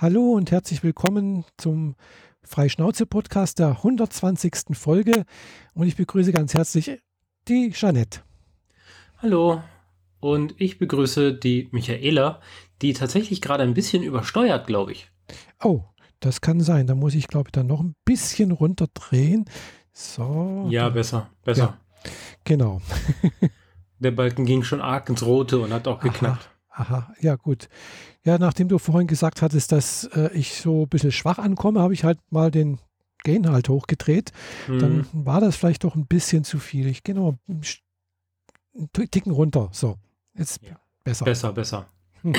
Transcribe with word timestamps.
Hallo 0.00 0.34
und 0.34 0.52
herzlich 0.52 0.84
willkommen 0.84 1.44
zum 1.56 1.96
Freischnauze-Podcast 2.44 3.58
der 3.58 3.70
120. 3.70 4.54
Folge. 4.74 5.24
Und 5.74 5.88
ich 5.88 5.96
begrüße 5.96 6.30
ganz 6.30 6.54
herzlich 6.54 7.02
die 7.48 7.72
Jeanette. 7.72 8.20
Hallo. 9.16 9.60
Und 10.20 10.54
ich 10.56 10.78
begrüße 10.78 11.34
die 11.34 11.68
Michaela, 11.72 12.40
die 12.80 12.92
tatsächlich 12.92 13.40
gerade 13.40 13.64
ein 13.64 13.74
bisschen 13.74 14.04
übersteuert, 14.04 14.68
glaube 14.68 14.92
ich. 14.92 15.10
Oh, 15.60 15.82
das 16.20 16.40
kann 16.40 16.60
sein. 16.60 16.86
Da 16.86 16.94
muss 16.94 17.16
ich, 17.16 17.26
glaube 17.26 17.48
ich, 17.48 17.52
dann 17.52 17.66
noch 17.66 17.80
ein 17.80 17.96
bisschen 18.04 18.52
runterdrehen. 18.52 19.46
So. 19.92 20.68
Ja, 20.70 20.90
besser, 20.90 21.28
besser. 21.42 21.76
Ja, 22.04 22.10
genau. 22.44 22.80
Der 23.98 24.12
Balken 24.12 24.46
ging 24.46 24.62
schon 24.62 24.80
arg 24.80 25.08
ins 25.08 25.26
Rote 25.26 25.58
und 25.58 25.72
hat 25.72 25.88
auch 25.88 25.98
geknackt. 25.98 26.44
Aha, 26.44 26.57
aha, 26.78 27.12
ja 27.20 27.36
gut. 27.36 27.68
Ja, 28.24 28.38
nachdem 28.38 28.68
du 28.68 28.78
vorhin 28.78 29.06
gesagt 29.06 29.42
hattest, 29.42 29.72
dass 29.72 30.04
äh, 30.14 30.30
ich 30.32 30.54
so 30.54 30.82
ein 30.82 30.88
bisschen 30.88 31.12
schwach 31.12 31.38
ankomme, 31.38 31.80
habe 31.80 31.94
ich 31.94 32.04
halt 32.04 32.18
mal 32.30 32.50
den 32.50 32.78
Gain 33.24 33.50
halt 33.50 33.68
hochgedreht. 33.68 34.32
Mhm. 34.68 34.78
Dann 34.78 35.06
war 35.12 35.40
das 35.40 35.56
vielleicht 35.56 35.84
doch 35.84 35.94
ein 35.94 36.06
bisschen 36.06 36.44
zu 36.44 36.58
viel. 36.58 36.86
Ich 36.86 37.02
gehe 37.02 37.14
noch 37.14 37.36
einen 37.48 37.62
Ticken 39.10 39.32
runter. 39.32 39.68
So, 39.72 39.96
jetzt 40.34 40.62
ja. 40.62 40.78
besser. 41.04 41.24
Besser, 41.24 41.52
besser. 41.52 41.86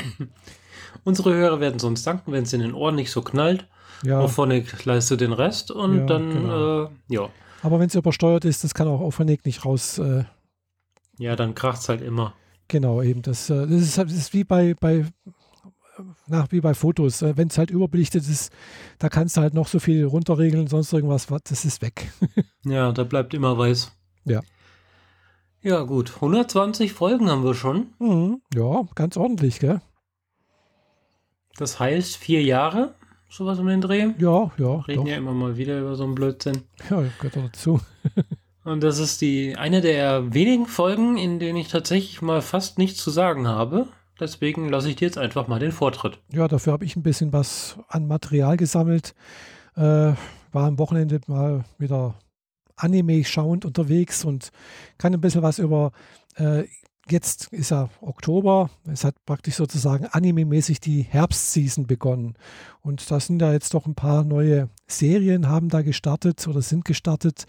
Unsere 1.04 1.34
Hörer 1.34 1.60
werden 1.60 1.78
sonst 1.78 2.06
danken, 2.06 2.32
wenn 2.32 2.44
es 2.44 2.52
in 2.52 2.60
den 2.60 2.74
Ohren 2.74 2.94
nicht 2.94 3.10
so 3.10 3.22
knallt. 3.22 3.68
Ja. 4.02 4.20
Auphonic 4.20 4.84
leistet 4.86 5.20
den 5.20 5.32
Rest 5.32 5.70
und 5.70 5.98
ja, 5.98 6.06
dann, 6.06 6.32
genau. 6.32 6.84
äh, 6.84 6.88
ja. 7.08 7.28
Aber 7.62 7.78
wenn 7.78 7.88
es 7.88 7.94
übersteuert 7.94 8.46
ist, 8.46 8.64
das 8.64 8.72
kann 8.72 8.88
auch 8.88 9.00
Auphonic 9.00 9.44
nicht 9.44 9.66
raus. 9.66 9.98
Äh, 9.98 10.24
ja, 11.18 11.36
dann 11.36 11.54
kracht 11.54 11.82
es 11.82 11.88
halt 11.90 12.00
immer. 12.00 12.32
Genau, 12.70 13.02
eben. 13.02 13.20
Das, 13.22 13.50
äh, 13.50 13.66
das, 13.66 13.82
ist, 13.82 13.98
das 13.98 14.12
ist 14.12 14.32
wie 14.32 14.44
bei, 14.44 14.74
bei 14.74 15.04
nach 16.28 16.50
wie 16.52 16.60
bei 16.60 16.72
Fotos. 16.72 17.20
Äh, 17.20 17.36
wenn 17.36 17.48
es 17.48 17.58
halt 17.58 17.70
überbelichtet 17.70 18.22
ist, 18.28 18.52
da 18.98 19.08
kannst 19.08 19.36
du 19.36 19.40
halt 19.40 19.54
noch 19.54 19.66
so 19.66 19.80
viel 19.80 20.04
runterregeln, 20.04 20.68
sonst 20.68 20.92
irgendwas, 20.92 21.26
das 21.26 21.64
ist 21.64 21.82
weg. 21.82 22.12
ja, 22.64 22.92
da 22.92 23.02
bleibt 23.02 23.34
immer 23.34 23.58
weiß. 23.58 23.90
Ja. 24.24 24.40
Ja, 25.62 25.82
gut. 25.82 26.14
120 26.14 26.92
Folgen 26.92 27.28
haben 27.28 27.44
wir 27.44 27.54
schon. 27.54 27.88
Mhm. 27.98 28.40
Ja, 28.54 28.84
ganz 28.94 29.16
ordentlich, 29.16 29.58
gell? 29.58 29.80
Das 31.56 31.80
heißt 31.80 32.16
vier 32.16 32.42
Jahre, 32.42 32.94
sowas 33.28 33.58
um 33.58 33.66
den 33.66 33.80
Dreh. 33.80 34.12
Ja, 34.18 34.52
ja. 34.56 34.76
Reden 34.82 35.02
doch. 35.02 35.08
ja 35.08 35.16
immer 35.16 35.34
mal 35.34 35.56
wieder 35.56 35.80
über 35.80 35.96
so 35.96 36.04
einen 36.04 36.14
Blödsinn. 36.14 36.62
Ja, 36.88 37.02
gehört 37.18 37.36
dazu. 37.36 37.80
Und 38.64 38.82
das 38.82 38.98
ist 38.98 39.20
die 39.20 39.56
eine 39.56 39.80
der 39.80 40.34
wenigen 40.34 40.66
Folgen, 40.66 41.16
in 41.16 41.38
denen 41.38 41.56
ich 41.56 41.68
tatsächlich 41.68 42.20
mal 42.20 42.42
fast 42.42 42.78
nichts 42.78 43.02
zu 43.02 43.10
sagen 43.10 43.48
habe. 43.48 43.88
Deswegen 44.20 44.68
lasse 44.68 44.90
ich 44.90 44.96
dir 44.96 45.06
jetzt 45.06 45.16
einfach 45.16 45.48
mal 45.48 45.58
den 45.58 45.72
Vortritt. 45.72 46.18
Ja, 46.30 46.46
dafür 46.46 46.74
habe 46.74 46.84
ich 46.84 46.94
ein 46.94 47.02
bisschen 47.02 47.32
was 47.32 47.78
an 47.88 48.06
Material 48.06 48.58
gesammelt. 48.58 49.14
Äh, 49.76 50.12
war 50.52 50.66
am 50.66 50.78
Wochenende 50.78 51.20
mal 51.26 51.64
wieder 51.78 52.14
Anime 52.76 53.24
schauend 53.24 53.64
unterwegs 53.64 54.24
und 54.24 54.50
kann 54.98 55.14
ein 55.14 55.20
bisschen 55.20 55.42
was 55.42 55.58
über. 55.58 55.92
Äh, 56.36 56.64
jetzt 57.08 57.52
ist 57.52 57.70
ja 57.70 57.88
Oktober. 58.00 58.70
Es 58.86 59.04
hat 59.04 59.14
praktisch 59.24 59.54
sozusagen 59.54 60.06
anime-mäßig 60.06 60.80
die 60.80 61.02
Herbstseason 61.02 61.86
begonnen. 61.86 62.34
Und 62.82 63.10
da 63.10 63.20
sind 63.20 63.40
ja 63.40 63.52
jetzt 63.52 63.74
doch 63.74 63.86
ein 63.86 63.94
paar 63.94 64.24
neue 64.24 64.68
Serien, 64.86 65.48
haben 65.48 65.68
da 65.68 65.82
gestartet 65.82 66.46
oder 66.46 66.62
sind 66.62 66.84
gestartet, 66.84 67.46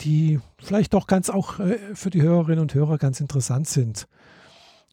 die 0.00 0.40
vielleicht 0.58 0.94
doch 0.94 1.06
ganz 1.06 1.30
auch 1.30 1.60
äh, 1.60 1.78
für 1.94 2.10
die 2.10 2.22
Hörerinnen 2.22 2.60
und 2.60 2.74
Hörer 2.74 2.98
ganz 2.98 3.20
interessant 3.20 3.68
sind. 3.68 4.06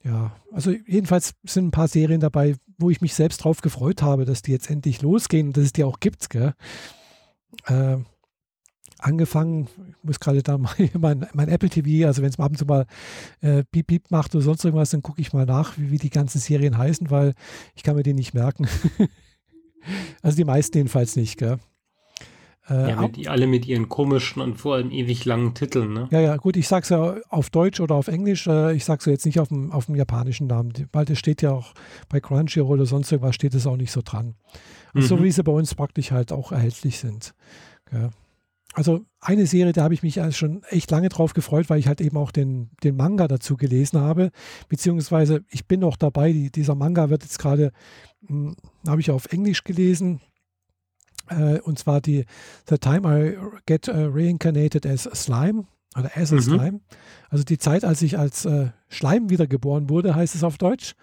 Ja, 0.03 0.35
also 0.51 0.71
jedenfalls 0.71 1.35
sind 1.43 1.67
ein 1.67 1.71
paar 1.71 1.87
Serien 1.87 2.21
dabei, 2.21 2.55
wo 2.77 2.89
ich 2.89 3.01
mich 3.01 3.13
selbst 3.13 3.43
drauf 3.43 3.61
gefreut 3.61 4.01
habe, 4.01 4.25
dass 4.25 4.41
die 4.41 4.51
jetzt 4.51 4.69
endlich 4.69 5.01
losgehen 5.01 5.47
und 5.47 5.57
dass 5.57 5.65
es 5.65 5.73
die 5.73 5.83
auch 5.83 5.99
gibt. 5.99 6.29
Gell? 6.29 6.53
Äh, 7.67 7.97
angefangen, 8.97 9.67
ich 9.89 10.03
muss 10.03 10.19
gerade 10.19 10.41
da 10.41 10.57
mal 10.57 10.73
mein, 10.93 11.27
mein, 11.33 11.49
Apple 11.49 11.69
TV, 11.69 12.07
also 12.07 12.21
wenn 12.21 12.29
es 12.29 12.39
ab 12.39 12.51
und 12.51 12.57
zu 12.57 12.65
mal 12.65 12.85
äh, 13.41 13.63
Beep 13.71 13.87
Beep 13.87 14.11
macht 14.11 14.33
oder 14.33 14.43
sonst 14.43 14.63
irgendwas, 14.63 14.91
dann 14.91 15.03
gucke 15.03 15.21
ich 15.21 15.33
mal 15.33 15.45
nach, 15.45 15.77
wie, 15.77 15.91
wie, 15.91 15.97
die 15.97 16.09
ganzen 16.09 16.39
Serien 16.39 16.77
heißen, 16.77 17.09
weil 17.09 17.33
ich 17.75 17.83
kann 17.83 17.95
mir 17.95 18.03
die 18.03 18.13
nicht 18.13 18.33
merken. 18.33 18.67
also 20.21 20.35
die 20.35 20.45
meisten 20.45 20.77
jedenfalls 20.77 21.15
nicht, 21.15 21.37
gell? 21.37 21.59
Äh, 22.71 22.89
ja, 22.91 23.01
mit, 23.01 23.27
alle 23.27 23.47
mit 23.47 23.65
ihren 23.65 23.89
komischen 23.89 24.41
und 24.41 24.55
vor 24.55 24.75
allem 24.75 24.91
ewig 24.91 25.25
langen 25.25 25.53
Titeln, 25.53 25.91
ne? 25.91 26.07
Ja, 26.09 26.21
ja, 26.21 26.37
gut, 26.37 26.55
ich 26.55 26.69
sag's 26.69 26.87
ja 26.87 27.17
auf 27.27 27.49
Deutsch 27.49 27.81
oder 27.81 27.95
auf 27.95 28.07
Englisch, 28.07 28.47
äh, 28.47 28.73
ich 28.73 28.85
sag's 28.85 29.05
ja 29.05 29.11
jetzt 29.11 29.25
nicht 29.25 29.41
auf 29.41 29.49
dem, 29.49 29.73
auf 29.73 29.87
dem 29.87 29.95
japanischen 29.95 30.47
Namen, 30.47 30.71
weil 30.93 31.03
das 31.03 31.19
steht 31.19 31.41
ja 31.41 31.51
auch 31.51 31.73
bei 32.07 32.21
Crunchyroll 32.21 32.79
oder 32.79 32.85
sonst 32.85 33.11
irgendwas 33.11 33.35
steht 33.35 33.53
es 33.55 33.67
auch 33.67 33.75
nicht 33.75 33.91
so 33.91 34.01
dran. 34.01 34.35
Mhm. 34.93 35.01
So 35.01 35.21
wie 35.21 35.31
sie 35.31 35.43
bei 35.43 35.51
uns 35.51 35.75
praktisch 35.75 36.11
halt 36.11 36.31
auch 36.31 36.53
erhältlich 36.53 36.99
sind. 36.99 37.33
Ja. 37.91 38.09
Also 38.73 39.01
eine 39.19 39.47
Serie, 39.47 39.73
da 39.73 39.83
habe 39.83 39.93
ich 39.93 40.01
mich 40.01 40.21
also 40.21 40.31
schon 40.31 40.63
echt 40.69 40.89
lange 40.91 41.09
drauf 41.09 41.33
gefreut, 41.33 41.69
weil 41.69 41.79
ich 41.79 41.87
halt 41.87 41.99
eben 41.99 42.15
auch 42.15 42.31
den, 42.31 42.69
den 42.83 42.95
Manga 42.95 43.27
dazu 43.27 43.57
gelesen 43.57 43.99
habe, 43.99 44.31
beziehungsweise 44.69 45.43
ich 45.49 45.67
bin 45.67 45.81
noch 45.81 45.97
dabei, 45.97 46.31
die, 46.31 46.51
dieser 46.51 46.75
Manga 46.75 47.09
wird 47.09 47.23
jetzt 47.23 47.37
gerade, 47.37 47.73
hm, 48.25 48.55
habe 48.87 49.01
ich 49.01 49.11
auf 49.11 49.25
Englisch 49.25 49.65
gelesen, 49.65 50.21
und 51.63 51.79
zwar 51.79 52.01
die 52.01 52.25
The 52.69 52.77
Time 52.77 53.07
I 53.07 53.37
Get 53.65 53.87
uh, 53.87 54.09
Reincarnated 54.11 54.85
as 54.85 55.03
Slime 55.03 55.65
oder 55.97 56.11
as 56.15 56.31
a 56.31 56.35
mhm. 56.35 56.41
Slime. 56.41 56.81
Also 57.29 57.43
die 57.43 57.57
Zeit, 57.57 57.83
als 57.83 58.01
ich 58.01 58.17
als 58.17 58.45
äh, 58.45 58.69
Schleim 58.89 59.29
wiedergeboren 59.29 59.89
wurde, 59.89 60.15
heißt 60.15 60.35
es 60.35 60.43
auf 60.43 60.57
Deutsch. 60.57 60.95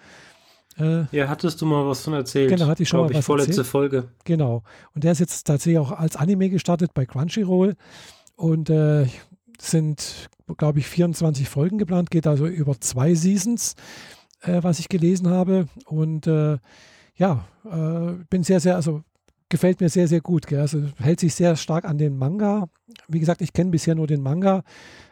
Äh, 0.79 1.05
ja, 1.11 1.29
hattest 1.29 1.61
du 1.61 1.67
mal 1.67 1.87
was 1.87 2.03
von 2.03 2.15
erzählt? 2.15 2.51
Genau, 2.51 2.67
hatte 2.67 2.83
ich 2.83 2.89
schon 2.89 3.01
mal 3.01 3.11
ich, 3.11 3.17
was 3.17 3.25
vorletzte 3.25 3.53
erzählt. 3.53 3.67
Folge. 3.67 4.09
Genau. 4.25 4.63
Und 4.95 5.05
der 5.05 5.13
ist 5.13 5.19
jetzt 5.19 5.47
tatsächlich 5.47 5.79
auch 5.79 5.93
als 5.93 6.17
Anime 6.17 6.51
gestartet 6.51 6.95
bei 6.95 7.05
Crunchyroll 7.05 7.75
und 8.37 8.71
äh, 8.71 9.07
sind, 9.61 10.29
glaube 10.57 10.79
ich, 10.79 10.87
24 10.87 11.49
Folgen 11.49 11.79
geplant, 11.79 12.11
geht 12.11 12.27
also 12.27 12.47
über 12.47 12.81
zwei 12.81 13.15
Seasons, 13.15 13.75
äh, 14.43 14.63
was 14.63 14.79
ich 14.79 14.89
gelesen 14.89 15.29
habe. 15.29 15.67
Und 15.87 16.27
äh, 16.27 16.59
ja, 17.17 17.45
äh, 17.65 18.25
bin 18.31 18.45
sehr, 18.45 18.61
sehr, 18.61 18.77
also 18.77 19.03
gefällt 19.49 19.81
mir 19.81 19.89
sehr, 19.89 20.09
sehr 20.09 20.21
gut. 20.21 20.47
Gell? 20.47 20.61
Also 20.61 20.83
hält 20.99 21.21
sich 21.21 21.35
sehr 21.35 21.57
stark 21.57 21.85
an 21.85 21.99
den 21.99 22.17
Manga. 22.17 22.69
Wie 23.09 23.21
gesagt, 23.21 23.43
ich 23.43 23.53
kenne 23.53 23.71
bisher 23.71 23.95
nur 23.95 24.07
den 24.07 24.23
Manga, 24.23 24.63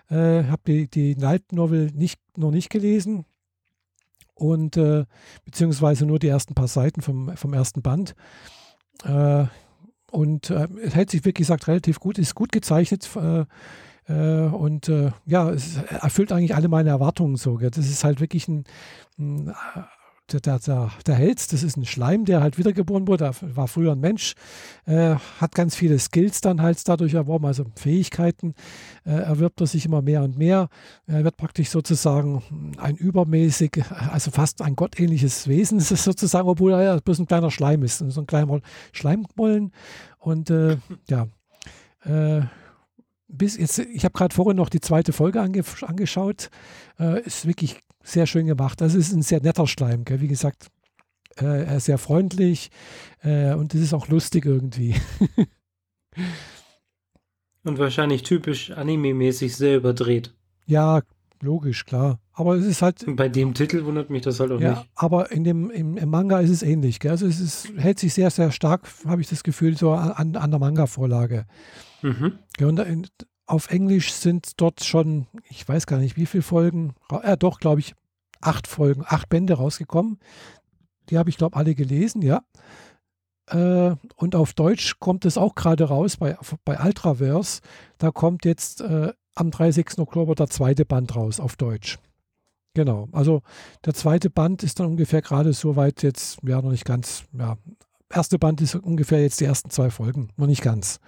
äh, 0.09 0.45
habe 0.45 0.63
die, 0.67 0.89
die 0.89 1.15
Light 1.15 1.53
Novel 1.53 1.91
nicht, 1.95 2.21
noch 2.37 2.51
nicht 2.51 2.71
gelesen 2.71 3.25
und 4.35 4.77
äh, 4.77 5.05
beziehungsweise 5.45 6.07
nur 6.07 6.19
die 6.19 6.29
ersten 6.29 6.55
paar 6.55 6.69
Seiten 6.69 7.01
vom, 7.01 7.37
vom 7.37 7.53
ersten 7.55 7.83
Band. 7.83 8.15
Äh, 9.05 9.47
und 10.11 10.51
äh, 10.51 10.69
es 10.83 10.95
hält 10.95 11.11
sich 11.11 11.25
wirklich 11.25 11.47
gesagt 11.47 11.69
relativ 11.69 12.01
gut, 12.01 12.19
ist 12.19 12.35
gut 12.35 12.53
gezeichnet 12.53 13.09
äh, 13.17 13.45
äh, 14.09 14.49
und 14.49 14.91
ja, 15.27 15.51
es 15.51 15.77
erfüllt 15.77 16.33
eigentlich 16.33 16.55
alle 16.55 16.69
meine 16.69 16.91
Erwartungen 16.91 17.37
so. 17.37 17.57
Gell? 17.57 17.71
Das 17.71 17.87
ist 17.87 18.05
halt 18.05 18.21
wirklich 18.21 18.47
ein, 18.49 18.65
ein 19.19 19.53
der, 20.33 20.41
der, 20.41 20.59
der, 20.59 20.91
der 21.07 21.15
Held, 21.15 21.53
das 21.53 21.63
ist 21.63 21.77
ein 21.77 21.85
Schleim, 21.85 22.25
der 22.25 22.41
halt 22.41 22.59
wiedergeboren 22.59 23.07
wurde, 23.07 23.31
war 23.41 23.69
früher 23.69 23.93
ein 23.93 24.01
Mensch, 24.01 24.35
äh, 24.87 25.15
hat 25.41 25.55
ganz 25.55 25.77
viele 25.77 25.99
Skills 25.99 26.41
dann 26.41 26.63
halt 26.63 26.87
dadurch 26.89 27.15
erworben, 27.15 27.47
also 27.47 27.65
Fähigkeiten 27.77 28.55
äh, 29.05 29.11
erwirbt 29.11 29.61
er 29.61 29.67
sich 29.67 29.87
immer 29.87 30.03
mehr 30.03 30.23
und 30.23 30.37
mehr. 30.37 30.69
Er 31.07 31.25
wird 31.25 31.37
praktisch 31.37 31.71
sozusagen 31.71 32.75
ein 32.79 32.97
übermäßig, 32.97 33.83
also 34.11 34.31
fast 34.31 34.63
ein 34.63 34.77
gottähnliches 34.77 35.49
Wesen 35.49 35.81
sozusagen, 35.81 36.49
obwohl 36.49 36.73
er 36.73 36.83
ja 36.83 36.97
bloß 36.99 37.21
ein 37.21 37.27
kleiner 37.27 37.51
Schleim 37.51 37.83
ist, 37.83 37.99
so 37.99 38.21
ein 38.21 38.27
kleiner 38.27 38.61
Schleimmollen 38.93 39.73
und 40.19 40.51
äh, 40.51 40.79
ja, 41.09 41.29
äh, 42.05 42.43
bis 43.29 43.57
jetzt, 43.57 43.79
ich 43.79 44.05
habe 44.05 44.13
gerade 44.13 44.35
vorhin 44.35 44.57
noch 44.57 44.69
die 44.69 44.81
zweite 44.81 45.13
Folge 45.13 45.41
ange, 45.41 45.63
angeschaut. 45.83 46.51
Äh, 46.99 47.23
ist 47.23 47.47
wirklich 47.47 47.81
sehr 48.07 48.27
schön 48.27 48.47
gemacht. 48.47 48.81
Das 48.81 48.95
ist 48.95 49.13
ein 49.13 49.23
sehr 49.23 49.43
netter 49.43 49.67
Schleim, 49.67 50.05
gell? 50.05 50.21
wie 50.21 50.29
gesagt. 50.29 50.69
Äh, 51.39 51.65
er 51.65 51.77
ist 51.77 51.87
sehr 51.87 51.99
freundlich 51.99 52.71
äh, 53.23 53.53
und 53.53 53.75
es 53.75 53.83
ist 53.83 53.93
auch 53.93 54.09
lustig 54.09 54.47
irgendwie. 54.47 54.95
und 57.65 57.79
wahrscheinlich 57.79 58.23
typisch 58.23 58.71
anime-mäßig 58.71 59.55
sehr 59.55 59.77
überdreht. 59.77 60.33
Ja, 60.65 61.03
logisch, 61.43 61.85
klar. 61.85 62.21
Aber 62.33 62.57
es 62.57 62.65
ist 62.65 62.81
halt. 62.81 63.05
Bei 63.17 63.29
dem 63.29 63.55
Titel 63.55 63.85
wundert 63.85 64.09
mich 64.09 64.23
das 64.23 64.41
halt 64.41 64.53
auch 64.53 64.61
ja, 64.61 64.71
nicht. 64.71 64.91
Aber 64.95 65.31
in 65.31 65.45
dem, 65.45 65.71
im, 65.71 65.97
im 65.97 66.09
Manga 66.09 66.41
ist 66.41 66.51
es 66.51 66.63
ähnlich. 66.63 67.01
Gell? 67.01 67.11
Also 67.11 67.27
es 67.27 67.41
ist, 67.41 67.73
hält 67.77 67.99
sich 67.99 68.15
sehr, 68.15 68.31
sehr 68.31 68.51
stark, 68.51 68.89
habe 69.07 69.21
ich 69.21 69.29
das 69.29 69.43
Gefühl, 69.43 69.77
so 69.77 69.93
an, 69.93 70.37
an 70.37 70.51
der 70.51 70.61
Manga-Vorlage. 70.61 71.47
Mhm. 72.03 72.39
Ja, 72.59 72.69
und 72.69 73.11
auf 73.47 73.71
Englisch 73.71 74.13
sind 74.13 74.61
dort 74.61 74.85
schon, 74.85 75.27
ich 75.49 75.67
weiß 75.69 75.87
gar 75.87 75.99
nicht, 75.99 76.17
wie 76.17 76.27
viele 76.27 76.43
Folgen, 76.43 76.95
äh, 77.23 77.37
doch, 77.37 77.61
glaube 77.61 77.81
ich, 77.81 77.95
acht 78.41 78.67
Folgen, 78.67 79.05
acht 79.07 79.29
Bände 79.29 79.55
rausgekommen. 79.55 80.19
Die 81.09 81.19
habe 81.19 81.31
ich, 81.31 81.39
glaube 81.39 81.55
ich, 81.55 81.59
alle 81.59 81.75
gelesen, 81.75 82.23
ja. 82.23 82.43
Äh, 83.49 83.95
und 84.17 84.35
auf 84.35 84.55
Deutsch 84.55 84.99
kommt 84.99 85.25
es 85.25 85.39
auch 85.39 85.55
gerade 85.55 85.85
raus 85.85 86.17
bei, 86.17 86.37
bei 86.65 86.85
Ultraverse. 86.85 87.61
Da 87.99 88.11
kommt 88.11 88.45
jetzt 88.45 88.81
äh, 88.81 89.13
am 89.35 89.51
30. 89.51 89.99
Oktober 89.99 90.35
der 90.35 90.49
zweite 90.49 90.85
Band 90.85 91.15
raus 91.15 91.39
auf 91.39 91.57
Deutsch. 91.57 91.99
Genau. 92.75 93.09
Also 93.13 93.43
der 93.85 93.95
zweite 93.95 94.29
Band 94.29 94.63
ist 94.63 94.81
dann 94.81 94.87
ungefähr 94.87 95.23
gerade 95.23 95.53
so 95.53 95.77
weit 95.77 96.03
jetzt, 96.03 96.39
ja, 96.43 96.61
noch 96.61 96.73
nicht 96.73 96.85
ganz, 96.85 97.25
ja, 97.33 97.57
erste 98.11 98.39
Band 98.39 98.61
ist 98.61 98.75
ungefähr 98.75 99.23
jetzt 99.23 99.41
die 99.41 99.45
ersten 99.45 99.71
zwei 99.71 99.91
Folgen, 99.91 100.31
noch 100.37 100.47
nicht 100.47 100.63
ganz. 100.63 101.01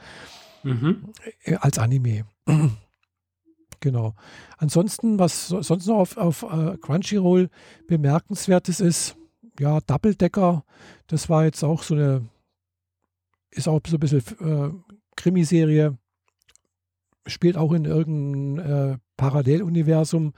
Mhm. 0.63 1.13
Äh, 1.45 1.57
als 1.57 1.79
Anime. 1.79 2.25
genau. 3.81 4.15
Ansonsten, 4.57 5.19
was 5.19 5.49
sonst 5.49 5.87
noch 5.87 5.99
auf, 5.99 6.17
auf 6.17 6.43
uh, 6.43 6.77
Crunchyroll 6.79 7.49
bemerkenswertes 7.87 8.81
ist, 8.81 9.17
ja, 9.59 9.81
Double 9.81 10.15
Decker, 10.15 10.65
das 11.07 11.29
war 11.29 11.45
jetzt 11.45 11.63
auch 11.65 11.83
so 11.83 11.95
eine, 11.95 12.29
ist 13.51 13.69
auch 13.69 13.81
so 13.87 13.97
ein 13.97 14.01
bisschen 14.01 14.23
äh, 14.41 14.71
Krimiserie, 15.17 15.99
spielt 17.27 17.57
auch 17.57 17.73
in 17.73 17.85
irgendeinem 17.85 18.93
äh, 18.93 18.99
Paralleluniversum. 19.17 20.33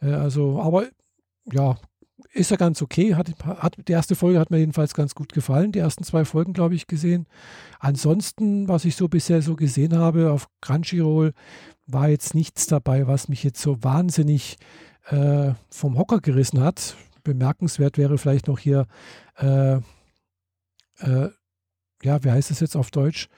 Äh, 0.00 0.12
also, 0.12 0.60
aber 0.60 0.86
ja, 1.52 1.76
ist 2.32 2.50
ja 2.50 2.56
ganz 2.56 2.80
okay. 2.80 3.14
Hat, 3.14 3.32
hat, 3.44 3.76
die 3.88 3.92
erste 3.92 4.14
Folge 4.14 4.38
hat 4.38 4.50
mir 4.50 4.58
jedenfalls 4.58 4.94
ganz 4.94 5.14
gut 5.14 5.32
gefallen. 5.32 5.72
Die 5.72 5.80
ersten 5.80 6.04
zwei 6.04 6.24
Folgen, 6.24 6.52
glaube 6.52 6.74
ich, 6.74 6.86
gesehen. 6.86 7.26
Ansonsten, 7.78 8.68
was 8.68 8.84
ich 8.84 8.96
so 8.96 9.08
bisher 9.08 9.42
so 9.42 9.56
gesehen 9.56 9.96
habe 9.96 10.30
auf 10.30 10.48
Crunchyroll, 10.60 11.32
war 11.86 12.08
jetzt 12.08 12.34
nichts 12.34 12.66
dabei, 12.66 13.06
was 13.06 13.28
mich 13.28 13.42
jetzt 13.42 13.60
so 13.60 13.82
wahnsinnig 13.82 14.58
äh, 15.08 15.52
vom 15.70 15.98
Hocker 15.98 16.20
gerissen 16.20 16.60
hat. 16.60 16.96
Bemerkenswert 17.24 17.98
wäre 17.98 18.16
vielleicht 18.16 18.46
noch 18.46 18.58
hier, 18.58 18.86
äh, 19.38 19.76
äh, 21.00 21.30
ja, 22.02 22.24
wie 22.24 22.30
heißt 22.30 22.50
es 22.50 22.60
jetzt 22.60 22.76
auf 22.76 22.90
Deutsch? 22.90 23.28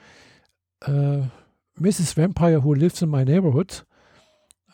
Äh, 0.81 1.21
Mrs. 1.75 2.15
Vampire 2.15 2.63
Who 2.63 2.75
Lives 2.75 3.01
in 3.01 3.09
My 3.09 3.25
Neighborhood. 3.25 3.85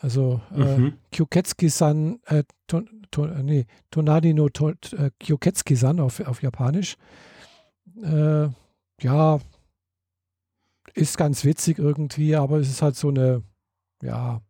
Also 0.02 0.42
äh, 0.56 0.78
mhm. 0.78 0.94
Kyoketsuki-san, 1.12 2.20
äh, 3.10 3.28
to, 3.28 3.28
to, 3.28 3.44
nee, 3.44 3.66
Tonadi 3.92 4.34
no 4.34 4.50
to, 4.50 4.70
äh, 4.70 5.12
Kyoketsuki-san 5.20 6.00
auf, 6.00 6.20
auf 6.22 6.42
Japanisch. 6.42 6.96
Äh, 8.02 8.50
ja, 9.02 9.40
ist 10.94 11.18
ganz 11.18 11.46
witzig 11.46 11.80
irgendwie, 11.80 12.36
aber 12.36 12.60
es 12.60 12.70
ist 12.70 12.82
halt 12.82 12.96
so 12.96 13.10
eine, 13.10 13.44
ja, 14.02 14.42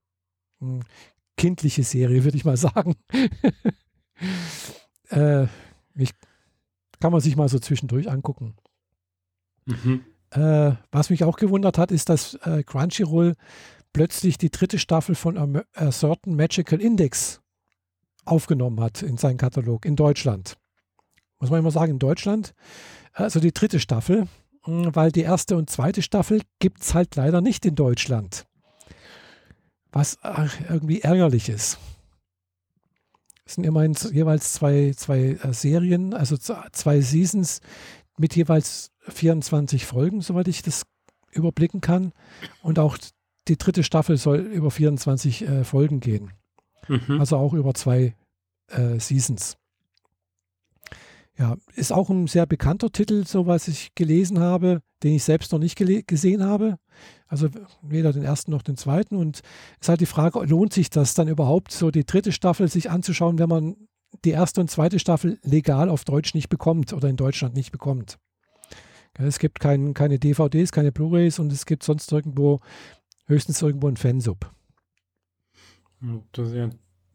hm, 0.59 0.81
kindliche 1.38 1.83
Serie, 1.83 2.23
würde 2.23 2.38
ich 2.38 2.45
mal 2.45 2.57
sagen. 2.57 2.95
äh, 5.09 5.47
ich, 5.95 6.12
kann 7.00 7.12
man 7.12 7.21
sich 7.21 7.35
mal 7.35 7.50
so 7.50 7.59
zwischendurch 7.59 8.09
angucken. 8.09 8.55
Mhm. 9.65 10.03
Äh, 10.31 10.73
was 10.91 11.09
mich 11.09 11.23
auch 11.23 11.38
gewundert 11.38 11.77
hat, 11.77 11.91
ist, 11.91 12.09
dass 12.09 12.35
äh, 12.35 12.63
Crunchyroll 12.63 13.35
plötzlich 13.94 14.38
die 14.38 14.51
dritte 14.51 14.77
Staffel 14.77 15.15
von 15.15 15.38
A, 15.38 15.63
A 15.73 15.91
Certain 15.91 16.35
Magical 16.35 16.81
Index 16.81 17.41
aufgenommen 18.29 18.79
hat 18.79 19.01
in 19.01 19.17
seinen 19.17 19.37
Katalog 19.37 19.85
in 19.85 19.95
Deutschland. 19.95 20.57
Muss 21.39 21.49
man 21.49 21.59
immer 21.59 21.71
sagen, 21.71 21.93
in 21.93 21.99
Deutschland. 21.99 22.53
Also 23.13 23.39
die 23.39 23.53
dritte 23.53 23.79
Staffel, 23.79 24.27
hm, 24.63 24.95
weil 24.95 25.11
die 25.11 25.21
erste 25.21 25.55
und 25.55 25.69
zweite 25.69 26.01
Staffel 26.01 26.41
gibt 26.59 26.81
es 26.81 26.93
halt 26.93 27.15
leider 27.15 27.41
nicht 27.41 27.65
in 27.65 27.75
Deutschland. 27.75 28.45
Was 29.91 30.17
irgendwie 30.69 31.01
ärgerlich 31.01 31.49
ist. 31.49 31.79
Es 33.45 33.55
sind 33.55 33.63
immerhin 33.63 33.95
jeweils 34.11 34.53
zwei, 34.53 34.93
zwei 34.95 35.39
äh, 35.41 35.53
Serien, 35.53 36.13
also 36.13 36.37
zwei 36.37 37.01
Seasons 37.01 37.61
mit 38.15 38.35
jeweils 38.35 38.91
24 39.07 39.87
Folgen, 39.87 40.21
soweit 40.21 40.47
ich 40.47 40.61
das 40.61 40.83
überblicken 41.31 41.81
kann. 41.81 42.11
Und 42.61 42.77
auch 42.77 42.97
die 43.47 43.57
dritte 43.57 43.83
Staffel 43.83 44.17
soll 44.17 44.37
über 44.37 44.69
24 44.69 45.41
äh, 45.41 45.63
Folgen 45.63 45.99
gehen. 45.99 46.31
Mhm. 46.89 47.19
Also 47.19 47.38
auch 47.38 47.53
über 47.53 47.74
zwei 47.74 48.15
äh, 48.68 49.00
Seasons. 49.00 49.57
Ja, 51.38 51.56
ist 51.75 51.94
auch 51.94 52.09
ein 52.09 52.27
sehr 52.27 52.45
bekannter 52.45 52.91
Titel, 52.91 53.25
so 53.25 53.47
was 53.47 53.69
ich 53.69 53.95
gelesen 53.95 54.39
habe, 54.39 54.81
den 55.03 55.15
ich 55.15 55.24
selbst 55.24 55.53
noch 55.53 55.59
nicht 55.59 55.77
gesehen 55.77 56.44
habe. 56.44 56.77
Also 57.27 57.47
weder 57.81 58.12
den 58.12 58.24
ersten 58.24 58.51
noch 58.51 58.62
den 58.62 58.75
zweiten. 58.75 59.15
Und 59.15 59.38
es 59.38 59.83
ist 59.83 59.89
halt 59.89 60.01
die 60.01 60.06
Frage, 60.06 60.44
lohnt 60.44 60.74
sich 60.74 60.89
das 60.89 61.13
dann 61.13 61.30
überhaupt, 61.30 61.71
so 61.71 61.91
die 61.91 62.06
dritte 62.06 62.33
Staffel 62.33 62.68
sich 62.68 62.89
anzuschauen, 62.89 63.39
wenn 63.39 63.47
man 63.47 63.77
die 64.25 64.31
erste 64.31 64.59
und 64.59 64.69
zweite 64.69 65.00
Staffel 65.00 65.39
legal 65.44 65.88
auf 65.88 66.03
Deutsch 66.03 66.33
nicht 66.33 66.50
bekommt 66.50 66.91
oder 66.91 67.07
in 67.07 67.15
Deutschland 67.15 67.56
nicht 67.56 67.71
bekommt. 67.71 68.18
Es 69.18 69.39
gibt 69.39 69.59
kein, 69.59 69.94
keine 69.94 70.19
DVDs, 70.19 70.71
keine 70.71 70.91
Blu-rays 70.91 71.39
und 71.39 71.51
es 71.53 71.65
gibt 71.65 71.83
sonst 71.83 72.12
irgendwo 72.12 72.59
höchstens 73.27 73.62
irgendwo 73.62 73.88
ein 73.88 73.97
Fansub. 73.97 74.51
Das 76.31 76.48
ist 76.48 76.56
ja 76.56 76.69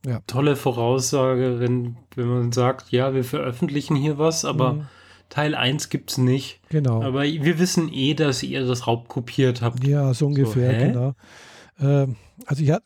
ja. 0.07 0.21
tolle 0.27 0.57
Voraussage, 0.57 1.61
wenn, 1.61 1.97
wenn 2.15 2.29
man 2.29 2.53
sagt, 2.53 2.91
ja, 2.91 3.15
wir 3.15 3.25
veröffentlichen 3.25 3.97
hier 3.97 4.19
was, 4.19 4.45
aber 4.45 4.75
mhm. 4.75 4.87
Teil 5.31 5.55
1 5.55 5.89
gibt 5.89 6.11
es 6.11 6.19
nicht. 6.19 6.61
Genau. 6.69 7.03
Aber 7.03 7.23
wir 7.23 7.59
wissen 7.59 7.93
eh, 7.93 8.15
dass 8.15 8.43
ihr 8.43 8.67
das 8.67 8.87
raubkopiert 8.87 9.63
habt. 9.63 9.85
Ja, 9.85 10.13
so 10.15 10.27
ungefähr, 10.27 10.79
so, 10.79 10.87
genau. 10.87 11.15
Ähm, 11.81 12.17
also 12.47 12.63
ich 12.63 12.71
hatte, 12.71 12.85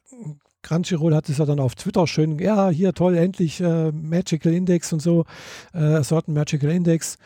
Crunchyroll 0.63 1.15
hat 1.15 1.29
es 1.29 1.39
ja 1.39 1.47
dann 1.47 1.61
auf 1.61 1.75
Twitter 1.75 2.07
schön, 2.07 2.39
ja, 2.39 2.69
hier 2.71 2.93
toll, 2.93 3.17
endlich 3.17 3.61
äh, 3.61 3.91
Magical 3.93 4.53
Index 4.53 4.93
und 4.93 5.01
so, 5.01 5.25
äh, 5.73 6.03
Certain 6.03 6.35
Magical 6.35 6.71
Index, 6.71 7.19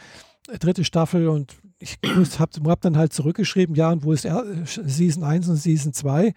dritte 0.61 0.85
Staffel 0.85 1.29
und 1.29 1.57
ich 1.79 1.99
habe 2.39 2.71
hab 2.71 2.81
dann 2.81 2.97
halt 2.97 3.13
zurückgeschrieben, 3.13 3.75
ja, 3.75 3.91
und 3.91 4.05
wo 4.05 4.13
ist 4.13 4.25
er, 4.25 4.45
Season 4.65 5.25
1 5.25 5.49
und 5.49 5.57
Season 5.57 5.93
2? 5.93 6.35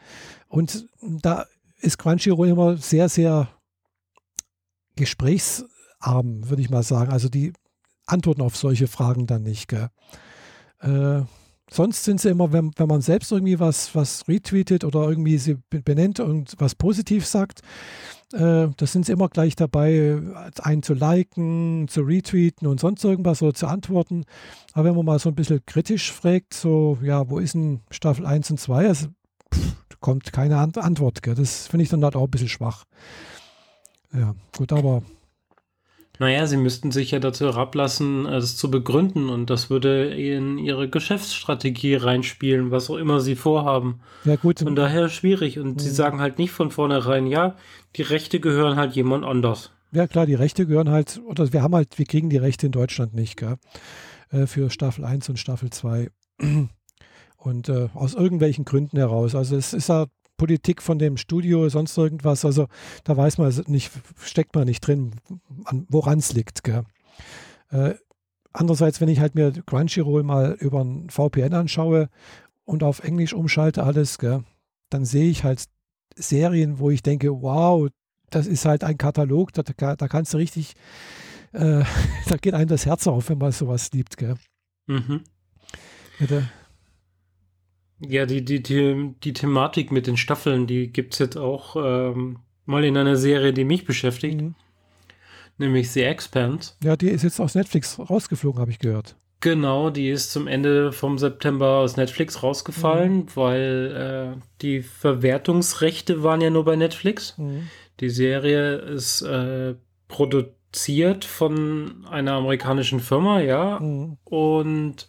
Und 0.48 0.88
da 1.02 1.46
ist 1.86 1.98
Crunchyroll 1.98 2.50
immer 2.50 2.78
sehr, 2.78 3.10
sehr 3.10 3.50
gesprächsarm, 4.96 6.50
würde 6.50 6.62
ich 6.62 6.70
mal 6.70 6.84
sagen. 6.84 7.12
Also 7.12 7.30
die 7.30 7.54
antworten 8.06 8.42
auf 8.42 8.56
solche 8.56 8.88
Fragen 8.88 9.28
dann 9.28 9.44
nicht. 9.44 9.74
Äh, 9.74 11.22
sonst 11.70 12.04
sind 12.04 12.22
sie 12.22 12.30
immer, 12.30 12.52
wenn, 12.54 12.72
wenn 12.78 12.88
man 12.88 13.02
selbst 13.02 13.32
irgendwie 13.32 13.60
was, 13.60 13.94
was 13.96 14.28
retweetet 14.28 14.84
oder 14.84 15.08
irgendwie 15.08 15.38
sie 15.38 15.58
benennt 15.70 16.20
und 16.20 16.56
was 16.60 16.76
positiv 16.76 17.26
sagt, 17.26 17.62
äh, 18.34 18.68
da 18.76 18.86
sind 18.86 19.06
sie 19.06 19.12
immer 19.12 19.30
gleich 19.30 19.56
dabei, 19.56 20.20
einen 20.62 20.84
zu 20.84 20.94
liken, 20.94 21.88
zu 21.88 22.02
retweeten 22.02 22.68
und 22.68 22.80
sonst 22.80 23.04
irgendwas 23.04 23.42
oder 23.42 23.54
zu 23.54 23.68
antworten. 23.68 24.26
Aber 24.74 24.86
wenn 24.86 24.96
man 24.96 25.06
mal 25.06 25.20
so 25.20 25.30
ein 25.30 25.36
bisschen 25.36 25.66
kritisch 25.66 26.12
fragt, 26.12 26.54
so, 26.54 26.98
ja, 27.02 27.30
wo 27.30 27.40
ist 27.40 27.54
denn 27.56 27.82
Staffel 27.92 28.26
1 28.26 28.52
und 28.52 28.60
2? 28.60 28.88
Also, 28.88 29.08
pff, 29.54 29.85
kommt 30.00 30.32
keine 30.34 30.58
Antwort. 30.58 31.24
Gell? 31.24 31.36
Das 31.36 31.68
finde 31.68 31.84
ich 31.84 31.90
dann 31.90 32.04
halt 32.04 32.16
auch 32.16 32.26
ein 32.26 32.32
bisschen 32.32 32.50
schwach. 32.50 32.86
Ja, 34.14 34.36
gut, 34.58 34.72
aber. 34.72 35.04
Naja, 36.18 36.48
sie 36.48 36.58
müssten 36.58 36.92
sich 36.92 37.12
ja 37.12 37.20
dazu 37.20 37.46
herablassen, 37.46 38.26
es 38.26 38.56
zu 38.56 38.72
begründen 38.72 39.28
und 39.28 39.50
das 39.50 39.70
würde 39.70 40.14
in 40.14 40.58
ihre 40.58 40.90
Geschäftsstrategie 40.90 41.96
reinspielen, 41.96 42.72
was 42.72 42.90
auch 42.90 42.96
immer 42.96 43.20
sie 43.20 43.36
vorhaben. 43.36 44.00
Ja, 44.24 44.38
gut. 44.38 44.60
Von 44.60 44.76
daher 44.76 45.10
schwierig 45.10 45.60
und 45.60 45.82
sie 45.82 45.90
sagen 45.90 46.22
halt 46.22 46.38
nicht 46.38 46.52
von 46.52 46.72
vornherein, 46.72 47.28
ja, 47.28 47.56
die 47.98 48.02
Rechte 48.02 48.40
gehören 48.40 48.78
halt 48.78 48.94
jemand 48.94 49.26
anders. 49.26 49.72
Ja, 49.92 50.08
klar, 50.08 50.26
die 50.26 50.36
Rechte 50.36 50.66
gehören 50.66 50.90
halt, 50.90 51.22
oder 51.26 51.52
wir 51.52 51.62
haben 51.62 51.76
halt, 51.76 51.98
wir 52.00 52.06
kriegen 52.06 52.30
die 52.30 52.38
Rechte 52.38 52.66
in 52.66 52.72
Deutschland 52.72 53.14
nicht, 53.14 53.36
gell? 53.38 53.58
Äh, 54.30 54.48
für 54.48 54.70
Staffel 54.70 55.06
1 55.06 55.30
und 55.30 55.38
Staffel 55.38 55.70
2. 55.70 56.10
Und 57.46 57.70
äh, 57.70 57.90
aus 57.94 58.16
irgendwelchen 58.16 58.66
Gründen 58.66 58.98
heraus. 58.98 59.36
Also 59.36 59.56
es 59.56 59.74
ist 59.74 59.90
ja 59.90 60.08
Politik 60.36 60.82
von 60.82 60.98
dem 60.98 61.16
Studio, 61.16 61.70
sonst 61.70 61.96
irgendwas. 61.96 62.44
Also 62.44 62.68
da 63.04 63.16
weiß 63.16 63.38
man 63.38 63.54
nicht, 63.68 63.92
steckt 64.20 64.56
man 64.56 64.66
nicht 64.66 64.82
drin, 64.82 65.12
woran 65.90 66.18
es 66.18 66.34
liegt. 66.34 66.68
Äh, 67.70 67.94
andererseits, 68.52 69.00
wenn 69.00 69.10
ich 69.10 69.20
halt 69.20 69.36
mir 69.36 69.52
Crunchyroll 69.52 70.24
mal 70.24 70.58
über 70.60 70.84
ein 70.84 71.10
VPN 71.12 71.54
anschaue 71.54 72.10
und 72.64 72.82
auf 72.82 73.04
Englisch 73.04 73.34
umschalte 73.34 73.84
alles, 73.84 74.18
gell, 74.18 74.44
dann 74.90 75.06
sehe 75.06 75.30
ich 75.30 75.44
halt 75.44 75.66
Serien, 76.16 76.80
wo 76.80 76.90
ich 76.90 77.04
denke, 77.04 77.30
wow, 77.44 77.90
das 78.32 78.48
ist 78.48 78.66
halt 78.66 78.84
ein 78.84 78.98
Katalog, 78.98 79.54
da, 79.54 79.64
da 79.96 80.08
kannst 80.08 80.34
du 80.34 80.38
richtig, 80.38 80.74
äh, 81.54 81.84
da 82.28 82.38
geht 82.38 82.56
einem 82.56 82.70
das 82.70 82.88
Herz 82.88 83.06
auf, 83.06 83.30
wenn 83.30 83.38
man 83.38 83.52
sowas 83.52 83.92
liebt. 83.92 84.18
Gell. 84.18 84.36
Mhm. 84.88 85.24
Ja, 86.20 86.42
ja, 88.00 88.26
die, 88.26 88.44
die, 88.44 88.62
die, 88.62 89.14
die 89.24 89.34
Thematik 89.34 89.92
mit 89.92 90.08
den 90.08 90.18
Staffeln, 90.18 90.68
die 90.68 90.92
gibt 90.92 91.14
es 91.14 91.20
jetzt 91.20 91.38
auch 91.38 91.76
ähm, 91.78 92.40
mal 92.66 92.84
in 92.84 92.98
einer 92.98 93.16
Serie, 93.16 93.54
die 93.54 93.64
mich 93.64 93.86
beschäftigt. 93.86 94.42
Mhm. 94.42 94.56
Nämlich 95.58 95.92
The 95.92 96.04
Expanse. 96.04 96.74
Ja, 96.84 96.98
die 96.98 97.08
ist 97.08 97.24
jetzt 97.24 97.40
aus 97.40 97.56
Netflix 97.56 97.98
rausgeflogen, 97.98 98.60
habe 98.60 98.72
ich 98.72 98.80
gehört. 98.80 99.16
Genau, 99.40 99.90
die 99.90 100.10
ist 100.10 100.32
zum 100.32 100.48
Ende 100.48 100.92
vom 100.92 101.18
September 101.18 101.78
aus 101.78 101.98
Netflix 101.98 102.42
rausgefallen, 102.42 103.18
mhm. 103.18 103.28
weil 103.36 104.36
äh, 104.36 104.42
die 104.62 104.82
Verwertungsrechte 104.82 106.24
waren 106.24 106.42
ja 106.42 106.50
nur 106.50 106.66
bei 106.66 106.76
Netflix. 106.76 107.38
Mhm. 107.38 107.70
Die 108.00 108.10
Serie 108.10 108.76
ist 108.76 109.22
äh, 109.22 109.76
produziert 110.08 111.24
von 111.24 112.06
einer 112.10 112.34
amerikanischen 112.34 113.00
Firma, 113.00 113.40
ja. 113.40 113.80
Mhm. 113.80 114.18
Und 114.26 115.08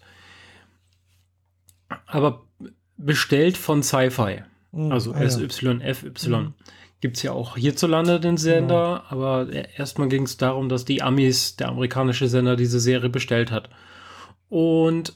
aber 2.06 2.45
bestellt 2.96 3.56
von 3.56 3.82
Sci-Fi. 3.82 4.42
Mhm, 4.72 4.92
also 4.92 5.12
ah, 5.12 5.28
SYFY. 5.28 5.74
Mhm. 6.28 6.54
Gibt 7.00 7.18
es 7.18 7.22
ja 7.22 7.32
auch 7.32 7.56
hierzulande 7.56 8.20
den 8.20 8.36
Sender, 8.38 9.04
genau. 9.08 9.22
aber 9.22 9.52
erstmal 9.52 10.08
ging 10.08 10.22
es 10.22 10.38
darum, 10.38 10.68
dass 10.68 10.84
die 10.84 11.02
Amis, 11.02 11.56
der 11.56 11.68
amerikanische 11.68 12.26
Sender, 12.28 12.56
diese 12.56 12.80
Serie 12.80 13.10
bestellt 13.10 13.50
hat. 13.50 13.68
Und 14.48 15.12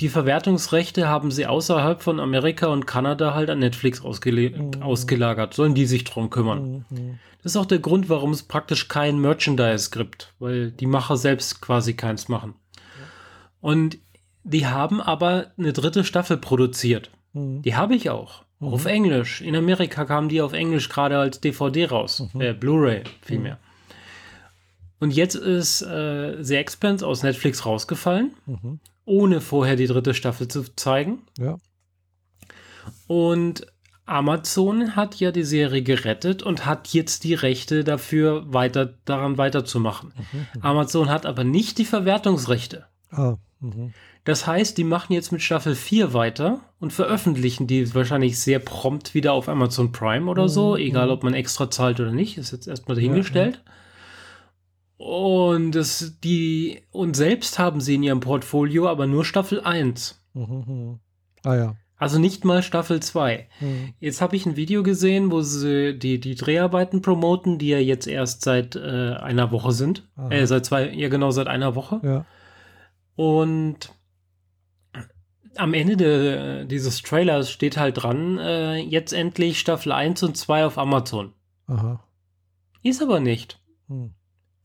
die 0.00 0.08
Verwertungsrechte 0.08 1.08
haben 1.08 1.30
sie 1.30 1.46
außerhalb 1.46 2.02
von 2.02 2.18
Amerika 2.18 2.66
und 2.66 2.86
Kanada 2.86 3.34
halt 3.34 3.50
an 3.50 3.60
Netflix 3.60 4.02
mhm. 4.02 4.82
ausgelagert. 4.82 5.54
Sollen 5.54 5.74
die 5.74 5.86
sich 5.86 6.02
drum 6.04 6.30
kümmern? 6.30 6.84
Mhm. 6.90 7.18
Das 7.42 7.52
ist 7.52 7.56
auch 7.56 7.66
der 7.66 7.78
Grund, 7.78 8.08
warum 8.08 8.32
es 8.32 8.42
praktisch 8.42 8.88
kein 8.88 9.20
Merchandise 9.20 9.90
gibt, 9.90 10.34
weil 10.38 10.72
die 10.72 10.86
Macher 10.86 11.16
selbst 11.16 11.60
quasi 11.60 11.94
keins 11.94 12.28
machen. 12.28 12.54
Und 13.60 13.98
die 14.44 14.66
haben 14.66 15.00
aber 15.00 15.52
eine 15.58 15.72
dritte 15.72 16.04
Staffel 16.04 16.36
produziert. 16.36 17.10
Mhm. 17.32 17.62
Die 17.62 17.74
habe 17.74 17.94
ich 17.94 18.10
auch. 18.10 18.44
Mhm. 18.60 18.68
Auf 18.68 18.84
Englisch. 18.84 19.40
In 19.40 19.56
Amerika 19.56 20.04
kamen 20.04 20.28
die 20.28 20.40
auf 20.40 20.52
Englisch 20.52 20.88
gerade 20.88 21.18
als 21.18 21.40
DVD 21.40 21.86
raus. 21.86 22.28
Mhm. 22.32 22.40
Äh, 22.40 22.52
Blu-ray 22.52 23.04
vielmehr. 23.22 23.58
Und 25.00 25.10
jetzt 25.10 25.34
ist 25.34 25.82
äh, 25.82 26.42
The 26.42 26.54
Expanse 26.56 27.06
aus 27.06 27.22
Netflix 27.22 27.66
rausgefallen, 27.66 28.32
mhm. 28.46 28.80
ohne 29.04 29.40
vorher 29.40 29.76
die 29.76 29.86
dritte 29.86 30.14
Staffel 30.14 30.48
zu 30.48 30.62
zeigen. 30.76 31.22
Ja. 31.38 31.58
Und 33.06 33.66
Amazon 34.06 34.96
hat 34.96 35.16
ja 35.16 35.32
die 35.32 35.44
Serie 35.44 35.82
gerettet 35.82 36.42
und 36.42 36.66
hat 36.66 36.88
jetzt 36.88 37.24
die 37.24 37.34
Rechte 37.34 37.84
dafür, 37.84 38.52
weiter 38.52 38.94
daran 39.04 39.38
weiterzumachen. 39.38 40.12
Mhm, 40.16 40.38
mhm. 40.54 40.62
Amazon 40.62 41.08
hat 41.08 41.26
aber 41.26 41.44
nicht 41.44 41.78
die 41.78 41.86
Verwertungsrechte. 41.86 42.86
Ah, 43.10 43.36
mhm. 43.60 43.94
Das 44.24 44.46
heißt, 44.46 44.78
die 44.78 44.84
machen 44.84 45.12
jetzt 45.12 45.32
mit 45.32 45.42
Staffel 45.42 45.74
4 45.74 46.14
weiter 46.14 46.60
und 46.80 46.92
veröffentlichen 46.92 47.66
die 47.66 47.94
wahrscheinlich 47.94 48.38
sehr 48.38 48.58
prompt 48.58 49.14
wieder 49.14 49.34
auf 49.34 49.48
Amazon 49.48 49.92
Prime 49.92 50.30
oder 50.30 50.48
so, 50.48 50.72
mhm, 50.72 50.78
egal 50.78 51.10
ob 51.10 51.22
man 51.22 51.34
extra 51.34 51.70
zahlt 51.70 52.00
oder 52.00 52.10
nicht, 52.10 52.38
ist 52.38 52.50
jetzt 52.50 52.66
erstmal 52.66 52.94
dahingestellt. 52.94 53.56
Ja, 53.56 53.60
ja. 53.60 53.70
Und 54.96 55.72
das, 55.72 56.18
die, 56.22 56.82
und 56.90 57.16
selbst 57.16 57.58
haben 57.58 57.80
sie 57.80 57.96
in 57.96 58.02
ihrem 58.02 58.20
Portfolio 58.20 58.88
aber 58.88 59.06
nur 59.06 59.24
Staffel 59.24 59.60
1. 59.60 60.22
Mhm. 60.32 61.00
Ah 61.42 61.56
ja. 61.56 61.76
Also 61.96 62.18
nicht 62.18 62.44
mal 62.44 62.62
Staffel 62.62 63.00
2. 63.00 63.46
Mhm. 63.60 63.94
Jetzt 64.00 64.20
habe 64.20 64.36
ich 64.36 64.46
ein 64.46 64.56
Video 64.56 64.82
gesehen, 64.82 65.30
wo 65.30 65.42
sie 65.42 65.98
die, 65.98 66.18
die 66.18 66.34
Dreharbeiten 66.34 67.02
promoten, 67.02 67.58
die 67.58 67.68
ja 67.68 67.78
jetzt 67.78 68.06
erst 68.06 68.42
seit 68.42 68.76
äh, 68.76 69.14
einer 69.14 69.52
Woche 69.52 69.72
sind. 69.72 70.08
Äh, 70.30 70.46
seit 70.46 70.64
zwei, 70.64 70.90
ja 70.90 71.08
genau, 71.08 71.30
seit 71.30 71.46
einer 71.46 71.74
Woche. 71.74 72.00
Ja. 72.02 72.26
Und 73.16 73.93
am 75.56 75.74
Ende 75.74 75.96
de, 75.96 76.66
dieses 76.66 77.02
Trailers 77.02 77.50
steht 77.50 77.76
halt 77.76 78.02
dran, 78.02 78.38
äh, 78.38 78.76
jetzt 78.76 79.12
endlich 79.12 79.58
Staffel 79.58 79.92
1 79.92 80.22
und 80.22 80.36
2 80.36 80.66
auf 80.66 80.78
Amazon. 80.78 81.32
Aha. 81.66 82.02
Ist 82.82 83.02
aber 83.02 83.20
nicht. 83.20 83.60
Hm 83.88 84.14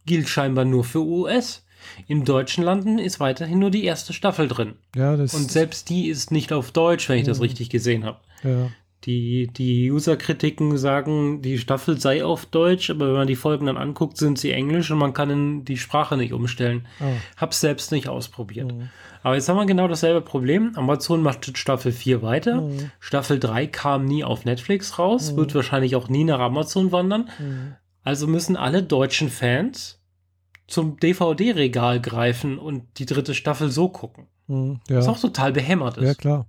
gilt 0.09 0.27
scheinbar 0.27 0.65
nur 0.65 0.83
für 0.83 1.05
US. 1.05 1.63
In 2.07 2.25
deutschen 2.25 2.63
Landen 2.63 2.99
ist 2.99 3.21
weiterhin 3.21 3.59
nur 3.59 3.71
die 3.71 3.85
erste 3.85 4.11
Staffel 4.11 4.49
drin. 4.49 4.73
Ja, 4.95 5.15
das 5.15 5.33
Und 5.33 5.49
selbst 5.49 5.87
die 5.89 6.09
ist 6.09 6.31
nicht 6.31 6.51
auf 6.51 6.71
Deutsch, 6.71 7.07
wenn 7.07 7.19
ich 7.19 7.25
das 7.25 7.39
richtig 7.39 7.69
gesehen 7.69 8.03
habe. 8.03 8.19
Ja. 8.43 8.69
Die, 9.05 9.47
die 9.47 9.89
User-Kritiken 9.91 10.77
sagen, 10.77 11.41
die 11.41 11.57
Staffel 11.57 11.99
sei 11.99 12.25
auf 12.25 12.45
Deutsch, 12.45 12.89
aber 12.89 13.07
wenn 13.07 13.15
man 13.15 13.27
die 13.27 13.37
Folgen 13.37 13.67
dann 13.67 13.77
anguckt, 13.77 14.17
sind 14.17 14.37
sie 14.37 14.51
Englisch 14.51 14.91
und 14.91 14.97
man 14.97 15.13
kann 15.13 15.63
die 15.63 15.77
Sprache 15.77 16.17
nicht 16.17 16.33
umstellen. 16.33 16.85
Oh. 16.99 17.05
Hab's 17.37 17.61
selbst 17.61 17.93
nicht 17.93 18.09
ausprobiert. 18.09 18.73
Mhm. 18.73 18.89
Aber 19.23 19.35
jetzt 19.35 19.47
haben 19.47 19.55
wir 19.55 19.65
genau 19.65 19.87
dasselbe 19.87 20.21
Problem. 20.21 20.73
Amazon 20.75 21.21
macht 21.21 21.57
Staffel 21.57 21.93
4 21.93 22.21
weiter. 22.21 22.61
Mhm. 22.61 22.91
Staffel 22.99 23.39
3 23.39 23.67
kam 23.67 24.03
nie 24.03 24.25
auf 24.25 24.43
Netflix 24.43 24.99
raus, 24.99 25.31
mhm. 25.31 25.37
wird 25.37 25.55
wahrscheinlich 25.55 25.95
auch 25.95 26.09
nie 26.09 26.25
nach 26.25 26.39
Amazon 26.39 26.91
wandern. 26.91 27.29
Also 28.03 28.27
müssen 28.27 28.57
alle 28.57 28.83
deutschen 28.83 29.29
Fans 29.29 30.01
zum 30.67 30.97
DVD-Regal 30.97 32.01
greifen 32.01 32.57
und 32.57 32.83
die 32.97 33.05
dritte 33.05 33.33
Staffel 33.33 33.69
so 33.71 33.89
gucken. 33.89 34.27
Ja. 34.47 34.97
Was 34.97 35.07
auch 35.07 35.19
total 35.19 35.51
behämmert 35.51 35.97
ist. 35.97 36.05
Ja, 36.05 36.13
klar. 36.15 36.47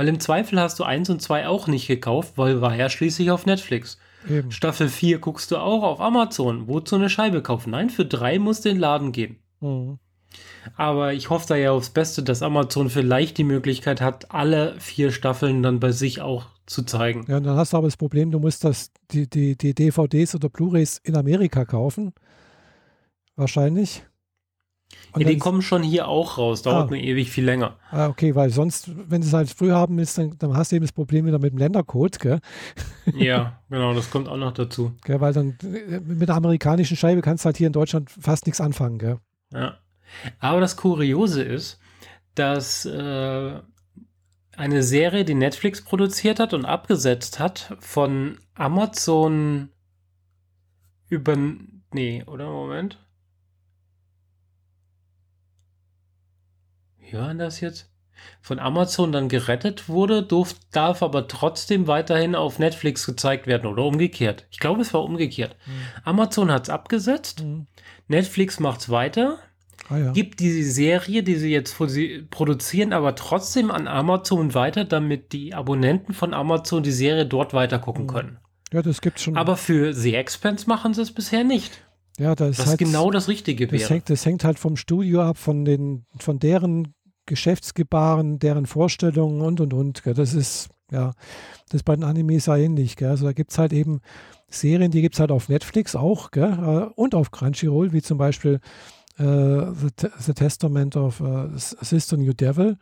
Weil 0.00 0.08
im 0.08 0.18
Zweifel 0.18 0.58
hast 0.58 0.78
du 0.78 0.84
eins 0.84 1.10
und 1.10 1.20
zwei 1.20 1.46
auch 1.46 1.66
nicht 1.66 1.86
gekauft, 1.86 2.38
weil 2.38 2.62
war 2.62 2.74
ja 2.74 2.88
schließlich 2.88 3.30
auf 3.30 3.44
Netflix. 3.44 3.98
Eben. 4.26 4.50
Staffel 4.50 4.88
4 4.88 5.18
guckst 5.18 5.50
du 5.50 5.58
auch 5.58 5.82
auf 5.82 6.00
Amazon. 6.00 6.68
Wozu 6.68 6.96
eine 6.96 7.10
Scheibe 7.10 7.42
kaufen? 7.42 7.72
Nein, 7.72 7.90
für 7.90 8.06
drei 8.06 8.38
muss 8.38 8.62
den 8.62 8.78
Laden 8.78 9.12
gehen. 9.12 9.36
Mhm. 9.60 9.98
Aber 10.74 11.12
ich 11.12 11.28
hoffe 11.28 11.48
da 11.48 11.56
ja 11.56 11.72
aufs 11.72 11.90
Beste, 11.90 12.22
dass 12.22 12.40
Amazon 12.40 12.88
vielleicht 12.88 13.36
die 13.36 13.44
Möglichkeit 13.44 14.00
hat, 14.00 14.30
alle 14.30 14.74
vier 14.80 15.12
Staffeln 15.12 15.62
dann 15.62 15.80
bei 15.80 15.92
sich 15.92 16.22
auch 16.22 16.46
zu 16.64 16.82
zeigen. 16.82 17.26
Ja, 17.28 17.36
und 17.36 17.42
dann 17.42 17.58
hast 17.58 17.74
du 17.74 17.76
aber 17.76 17.88
das 17.88 17.98
Problem, 17.98 18.30
du 18.30 18.38
musst 18.38 18.64
das, 18.64 18.92
die, 19.10 19.28
die, 19.28 19.58
die 19.58 19.74
DVDs 19.74 20.34
oder 20.34 20.48
Blu-rays 20.48 20.96
in 21.04 21.14
Amerika 21.14 21.66
kaufen 21.66 22.14
wahrscheinlich. 23.36 24.02
Und 25.12 25.22
ja, 25.22 25.28
die 25.28 25.38
kommen 25.38 25.62
schon 25.62 25.82
hier 25.82 26.06
auch 26.08 26.38
raus, 26.38 26.62
dauert 26.62 26.86
ah, 26.86 26.90
nur 26.90 26.98
ewig 26.98 27.30
viel 27.30 27.44
länger. 27.44 27.76
Ah, 27.90 28.08
okay, 28.08 28.34
weil 28.34 28.50
sonst, 28.50 28.90
wenn 29.10 29.22
es 29.22 29.32
halt 29.32 29.50
früh 29.50 29.70
haben 29.72 29.98
ist, 29.98 30.18
dann, 30.18 30.36
dann, 30.38 30.56
hast 30.56 30.70
du 30.70 30.76
eben 30.76 30.84
das 30.84 30.92
Problem 30.92 31.26
wieder 31.26 31.38
mit 31.38 31.52
dem 31.52 31.58
Ländercode, 31.58 32.18
gell? 32.18 32.40
Ja, 33.14 33.60
genau, 33.68 33.92
das 33.92 34.10
kommt 34.10 34.28
auch 34.28 34.36
noch 34.36 34.52
dazu. 34.52 34.92
Gell, 35.04 35.20
weil 35.20 35.32
dann 35.32 35.58
mit 36.06 36.28
der 36.28 36.36
amerikanischen 36.36 36.96
Scheibe 36.96 37.22
kannst 37.22 37.44
du 37.44 37.46
halt 37.46 37.56
hier 37.56 37.66
in 37.66 37.72
Deutschland 37.72 38.10
fast 38.10 38.46
nichts 38.46 38.60
anfangen, 38.60 38.98
gell? 38.98 39.18
Ja. 39.52 39.78
Aber 40.38 40.60
das 40.60 40.76
Kuriose 40.76 41.42
ist, 41.42 41.80
dass 42.34 42.84
äh, 42.84 43.60
eine 44.56 44.82
Serie, 44.82 45.24
die 45.24 45.34
Netflix 45.34 45.82
produziert 45.82 46.38
hat 46.38 46.54
und 46.54 46.64
abgesetzt 46.64 47.38
hat, 47.38 47.76
von 47.80 48.38
Amazon 48.54 49.70
über. 51.08 51.36
Nee, 51.92 52.22
oder? 52.26 52.48
Moment. 52.50 52.98
Hören 57.12 57.38
das 57.38 57.60
jetzt? 57.60 57.90
Von 58.42 58.58
Amazon 58.58 59.12
dann 59.12 59.28
gerettet 59.28 59.88
wurde, 59.88 60.22
durf, 60.22 60.54
darf 60.72 61.02
aber 61.02 61.28
trotzdem 61.28 61.86
weiterhin 61.86 62.34
auf 62.34 62.58
Netflix 62.58 63.06
gezeigt 63.06 63.46
werden 63.46 63.66
oder 63.66 63.84
umgekehrt. 63.84 64.46
Ich 64.50 64.58
glaube, 64.58 64.82
es 64.82 64.92
war 64.92 65.02
umgekehrt. 65.02 65.56
Mhm. 65.66 65.72
Amazon 66.04 66.50
hat 66.50 66.64
es 66.64 66.70
abgesetzt, 66.70 67.44
mhm. 67.44 67.66
Netflix 68.08 68.60
macht 68.60 68.80
es 68.80 68.88
weiter, 68.90 69.38
ah, 69.88 69.96
ja. 69.96 70.12
gibt 70.12 70.40
die 70.40 70.62
Serie, 70.62 71.22
die 71.22 71.36
sie 71.36 71.50
jetzt 71.50 71.76
produzieren, 72.30 72.92
aber 72.92 73.14
trotzdem 73.14 73.70
an 73.70 73.88
Amazon 73.88 74.54
weiter, 74.54 74.84
damit 74.84 75.32
die 75.32 75.54
Abonnenten 75.54 76.12
von 76.12 76.34
Amazon 76.34 76.82
die 76.82 76.92
Serie 76.92 77.26
dort 77.26 77.54
weiter 77.54 77.78
gucken 77.78 78.04
mhm. 78.04 78.08
können. 78.08 78.38
Ja, 78.72 78.82
das 78.82 79.00
gibt's 79.00 79.22
schon. 79.22 79.36
Aber 79.36 79.56
für 79.56 79.92
The 79.92 80.14
Expense 80.14 80.68
machen 80.68 80.94
sie 80.94 81.02
es 81.02 81.12
bisher 81.12 81.44
nicht. 81.44 81.82
Ja, 82.18 82.34
das 82.34 82.58
Was 82.58 82.66
halt, 82.66 82.78
genau 82.78 83.10
das 83.10 83.28
Richtige 83.28 83.66
das 83.66 83.80
wäre. 83.80 83.90
Hängt, 83.90 84.10
das 84.10 84.26
hängt 84.26 84.44
halt 84.44 84.58
vom 84.58 84.76
Studio 84.76 85.22
ab, 85.22 85.38
von, 85.38 85.64
den, 85.64 86.04
von 86.18 86.38
deren 86.38 86.94
Geschäftsgebaren, 87.26 88.38
deren 88.38 88.66
Vorstellungen 88.66 89.40
und 89.40 89.60
und 89.60 89.74
und. 89.74 90.02
Gell. 90.02 90.14
Das 90.14 90.34
ist, 90.34 90.68
ja, 90.90 91.12
das 91.68 91.80
ist 91.80 91.84
bei 91.84 91.94
den 91.94 92.04
Animes 92.04 92.46
ja 92.46 92.56
ähnlich. 92.56 92.96
Gell. 92.96 93.10
Also 93.10 93.26
da 93.26 93.32
gibt 93.32 93.52
es 93.52 93.58
halt 93.58 93.72
eben 93.72 94.00
Serien, 94.48 94.90
die 94.90 95.02
gibt 95.02 95.14
es 95.14 95.20
halt 95.20 95.30
auf 95.30 95.48
Netflix 95.48 95.94
auch 95.94 96.30
gell, 96.30 96.52
äh, 96.52 96.92
und 97.00 97.14
auf 97.14 97.30
Crunchyroll, 97.30 97.92
wie 97.92 98.02
zum 98.02 98.18
Beispiel 98.18 98.60
äh, 99.18 99.22
The, 99.22 100.08
The, 100.18 100.34
Testament 100.34 100.96
of 100.96 101.20
uh, 101.20 101.48
Sister 101.56 102.16
New 102.16 102.32
Devil. 102.32 102.76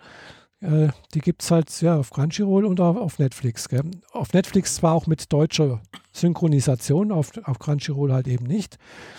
Äh, 0.61 0.88
die 1.14 1.21
gibt 1.21 1.42
es 1.42 1.50
halt 1.50 1.80
ja, 1.83 1.97
auf 1.97 2.11
Crunchyroll 2.11 2.64
und 2.64 2.80
auf, 2.80 2.97
auf 2.97 3.18
Netflix. 3.18 3.68
Gell. 3.68 3.90
Auf 4.12 4.33
Netflix 4.33 4.76
zwar 4.76 4.95
auch 4.95 5.07
mit 5.07 5.33
deutscher 5.33 5.80
Synchronisation, 6.12 7.12
auf, 7.12 7.30
auf 7.45 7.59
Crunchyroll 7.59 8.12
halt 8.12 8.28
eben 8.28 8.47
nicht. 8.47 8.78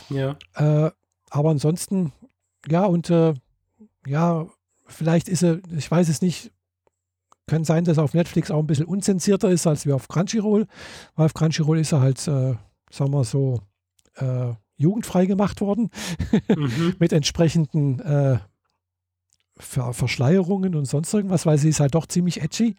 Ja. 0.09 0.35
Äh, 0.55 0.91
aber 1.29 1.49
ansonsten, 1.51 2.11
ja, 2.67 2.85
und 2.85 3.09
äh, 3.09 3.33
ja, 4.05 4.47
vielleicht 4.89 5.29
ist 5.29 5.43
er, 5.43 5.59
ich 5.75 5.89
weiß 5.89 6.09
es 6.09 6.21
nicht, 6.21 6.51
kann 7.47 7.63
sein, 7.63 7.83
dass 7.83 7.97
er 7.97 8.03
auf 8.03 8.13
Netflix 8.13 8.51
auch 8.51 8.59
ein 8.59 8.67
bisschen 8.67 8.85
unzensierter 8.85 9.49
ist 9.49 9.67
als 9.67 9.85
wir 9.85 9.95
auf 9.95 10.07
Crunchyroll, 10.07 10.67
weil 11.15 11.25
auf 11.25 11.33
Crunchyroll 11.33 11.79
ist 11.79 11.91
er 11.91 12.01
halt, 12.01 12.19
äh, 12.27 12.55
sagen 12.91 13.11
wir 13.11 13.23
so, 13.23 13.61
äh, 14.15 14.53
jugendfrei 14.77 15.25
gemacht 15.25 15.61
worden 15.61 15.89
mhm. 16.55 16.95
mit 16.99 17.11
entsprechenden 17.11 17.99
äh, 17.99 18.39
Ver 19.61 19.91
Verschleierungen 19.91 20.73
und 20.73 20.85
sonst 20.85 21.13
irgendwas, 21.13 21.45
weil 21.45 21.57
sie 21.57 21.67
ist 21.67 21.81
halt 21.81 21.93
doch 21.93 22.05
ziemlich 22.05 22.41
edgy. 22.41 22.77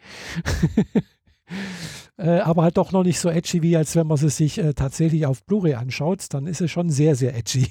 äh, 2.17 2.39
aber 2.39 2.63
halt 2.63 2.77
doch 2.77 2.91
noch 2.91 3.03
nicht 3.03 3.19
so 3.19 3.29
edgy, 3.29 3.61
wie 3.61 3.77
als 3.77 3.95
wenn 3.95 4.07
man 4.07 4.17
sie 4.17 4.31
sich 4.31 4.57
äh, 4.57 4.73
tatsächlich 4.73 5.27
auf 5.27 5.45
Blu-ray 5.45 5.75
anschaut. 5.75 6.25
Dann 6.31 6.47
ist 6.47 6.59
es 6.59 6.71
schon 6.71 6.89
sehr, 6.89 7.15
sehr 7.15 7.37
edgy. 7.37 7.67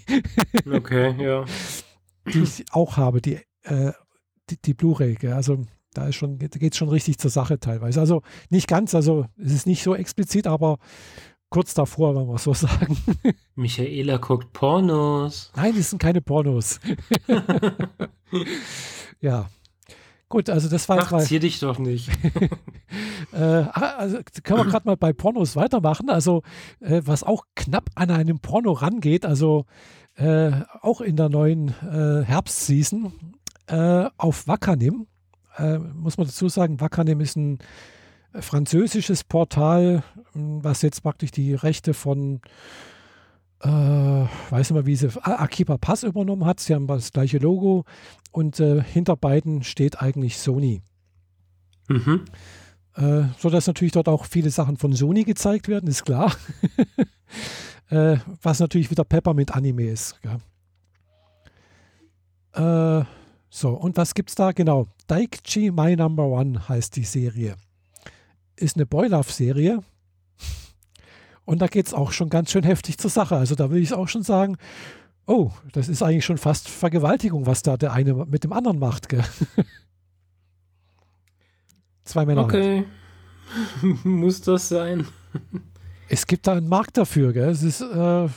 okay, 0.73 1.17
ja. 1.21 1.45
Die 2.33 2.43
ich 2.43 2.67
auch 2.71 2.97
habe, 2.97 3.21
die 3.21 3.41
äh, 3.65 3.91
die, 4.51 4.57
die 4.61 4.75
Blu-ray. 4.75 5.17
Also 5.29 5.59
da 5.95 6.07
ist 6.07 6.17
schon, 6.17 6.39
geht 6.39 6.73
es 6.73 6.77
schon 6.77 6.89
richtig 6.89 7.19
zur 7.19 7.31
Sache 7.31 7.59
teilweise. 7.59 8.01
Also 8.01 8.23
nicht 8.49 8.69
ganz, 8.69 8.95
also 8.95 9.27
es 9.37 9.53
ist 9.53 9.67
nicht 9.67 9.83
so 9.83 9.95
explizit, 9.95 10.47
aber 10.47 10.79
kurz 11.49 11.75
davor, 11.75 12.15
wenn 12.15 12.29
wir 12.29 12.39
so 12.39 12.55
sagen. 12.55 12.97
Michaela 13.55 14.19
guckt 14.19 14.53
Pornos. 14.53 15.53
Nein, 15.57 15.75
das 15.77 15.91
sind 15.91 16.01
keine 16.01 16.21
Pornos. 16.21 16.81
ja. 19.21 19.49
Gut, 20.29 20.49
also 20.49 20.69
das 20.69 20.89
war 20.89 21.01
jetzt 21.01 21.11
mal. 21.11 21.27
hier 21.27 21.41
dich 21.41 21.59
doch 21.59 21.81
nicht. 21.81 22.09
äh, 23.33 23.37
also 23.37 24.21
können 24.45 24.61
wir 24.61 24.67
gerade 24.67 24.87
mal 24.87 24.97
bei 24.97 25.13
Pornos 25.13 25.57
weitermachen. 25.57 26.09
Also, 26.09 26.43
äh, 26.79 27.03
was 27.05 27.25
auch 27.25 27.47
knapp 27.57 27.91
an 27.97 28.13
einem 28.13 28.39
Porno 28.39 28.71
rangeht, 28.71 29.27
also 29.27 29.67
äh, 30.15 30.53
auch 30.83 31.01
in 31.01 31.17
der 31.17 31.31
neuen 31.31 31.75
äh, 31.83 32.25
Herbstseason, 32.25 33.13
äh, 33.71 34.09
auf 34.17 34.47
Wakanim. 34.47 35.07
Äh, 35.57 35.79
muss 35.79 36.19
man 36.19 36.27
dazu 36.27 36.49
sagen, 36.49 36.81
Wakanim 36.81 37.21
ist 37.21 37.37
ein 37.37 37.59
französisches 38.35 39.25
Portal, 39.25 40.03
was 40.35 40.83
jetzt 40.83 41.03
praktisch 41.03 41.31
die 41.31 41.55
Rechte 41.55 41.95
von 41.95 42.41
äh, 43.63 43.69
weiß 43.69 44.71
nicht 44.71 44.73
mal, 44.73 44.87
wie 44.87 44.97
sie 44.97 45.11
Akiba 45.23 45.77
Pass 45.77 46.03
übernommen 46.03 46.47
hat. 46.47 46.61
Sie 46.61 46.75
haben 46.75 46.87
das 46.87 47.13
gleiche 47.13 47.39
Logo 47.39 47.85
und 48.33 48.59
äh, 48.59 48.83
hinter 48.83 49.17
beiden 49.17 49.63
steht 49.63 50.01
eigentlich 50.01 50.39
Sony. 50.39 50.81
Mhm. 51.89 52.25
Äh, 52.95 53.25
so 53.39 53.51
dass 53.51 53.67
natürlich 53.67 53.93
dort 53.93 54.09
auch 54.09 54.25
viele 54.25 54.51
Sachen 54.51 54.79
von 54.79 54.93
Sony 54.93 55.25
gezeigt 55.25 55.69
werden, 55.69 55.89
ist 55.89 56.05
klar. 56.05 56.35
äh, 57.91 58.17
was 58.43 58.61
natürlich 58.61 58.91
wieder 58.91 59.05
Peppermint 59.05 59.55
Anime 59.55 59.91
ist. 59.91 60.19
Äh, 62.53 63.05
so, 63.51 63.71
und 63.71 63.97
was 63.97 64.15
gibt's 64.15 64.37
da? 64.37 64.53
Genau. 64.53 64.87
Daikichi 65.09 65.73
My 65.73 65.97
Number 65.97 66.25
One 66.25 66.69
heißt 66.69 66.95
die 66.95 67.05
Serie. 67.05 67.57
Ist 68.55 68.77
eine 68.77 68.87
Boy-Love-Serie. 68.87 69.83
Und 71.45 71.61
da 71.61 71.67
geht 71.67 71.89
es 71.89 71.95
auch 71.95 72.13
schon 72.13 72.31
ganz 72.31 72.53
schön 72.53 72.63
heftig 72.63 72.99
zur 72.99 73.11
Sache. 73.11 73.37
Also 73.37 73.57
da 73.57 73.73
will 73.73 73.83
ich 73.83 73.93
auch 73.93 74.07
schon 74.07 74.23
sagen, 74.23 74.57
oh, 75.27 75.51
das 75.73 75.89
ist 75.89 76.01
eigentlich 76.01 76.25
schon 76.25 76.39
fast 76.39 76.69
Vergewaltigung, 76.69 77.45
was 77.45 77.63
da 77.63 77.77
der 77.77 77.93
eine 77.93 78.15
mit 78.25 78.45
dem 78.45 78.53
anderen 78.53 78.79
macht. 78.79 79.09
Gell? 79.09 79.25
Zwei 82.05 82.25
Männer. 82.25 82.45
Okay. 82.45 82.85
Muss 84.05 84.43
das 84.43 84.69
sein? 84.69 85.09
es 86.09 86.29
gibt 86.29 86.47
da 86.47 86.53
einen 86.53 86.69
Markt 86.69 86.97
dafür. 86.99 87.33
Gell? 87.33 87.49
Es 87.49 87.65
ist, 87.65 87.81
äh, 87.81 88.29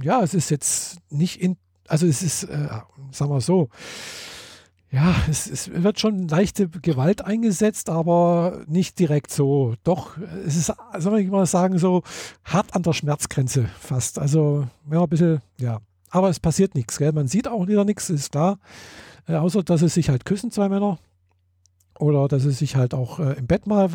ja, 0.00 0.22
es 0.22 0.32
ist 0.32 0.50
jetzt 0.50 0.98
nicht 1.10 1.40
in, 1.40 1.56
also 1.88 2.06
es 2.06 2.22
ist, 2.22 2.44
äh, 2.44 2.68
sagen 3.10 3.32
wir 3.32 3.40
so, 3.40 3.68
ja, 4.94 5.16
es, 5.28 5.48
es, 5.50 5.70
wird 5.82 5.98
schon 5.98 6.28
leichte 6.28 6.68
Gewalt 6.68 7.24
eingesetzt, 7.24 7.90
aber 7.90 8.62
nicht 8.68 8.98
direkt 9.00 9.32
so. 9.32 9.74
Doch, 9.82 10.16
es 10.46 10.56
ist, 10.56 10.72
soll 10.98 11.18
ich 11.18 11.28
mal 11.30 11.46
sagen, 11.46 11.78
so 11.78 12.02
hart 12.44 12.76
an 12.76 12.84
der 12.84 12.92
Schmerzgrenze 12.92 13.68
fast. 13.80 14.20
Also, 14.20 14.68
ja, 14.90 15.02
ein 15.02 15.08
bisschen, 15.08 15.40
ja. 15.58 15.80
Aber 16.10 16.28
es 16.28 16.38
passiert 16.38 16.76
nichts, 16.76 16.96
gell? 16.98 17.10
Man 17.10 17.26
sieht 17.26 17.48
auch 17.48 17.66
wieder 17.66 17.84
nichts, 17.84 18.08
ist 18.08 18.30
klar. 18.30 18.60
Äh, 19.26 19.34
außer, 19.34 19.64
dass 19.64 19.82
es 19.82 19.94
sich 19.94 20.10
halt 20.10 20.24
küssen, 20.24 20.52
zwei 20.52 20.68
Männer. 20.68 20.98
Oder 21.98 22.28
dass 22.28 22.44
es 22.44 22.60
sich 22.60 22.76
halt 22.76 22.94
auch 22.94 23.18
äh, 23.18 23.32
im 23.32 23.48
Bett 23.48 23.66
mal 23.66 23.90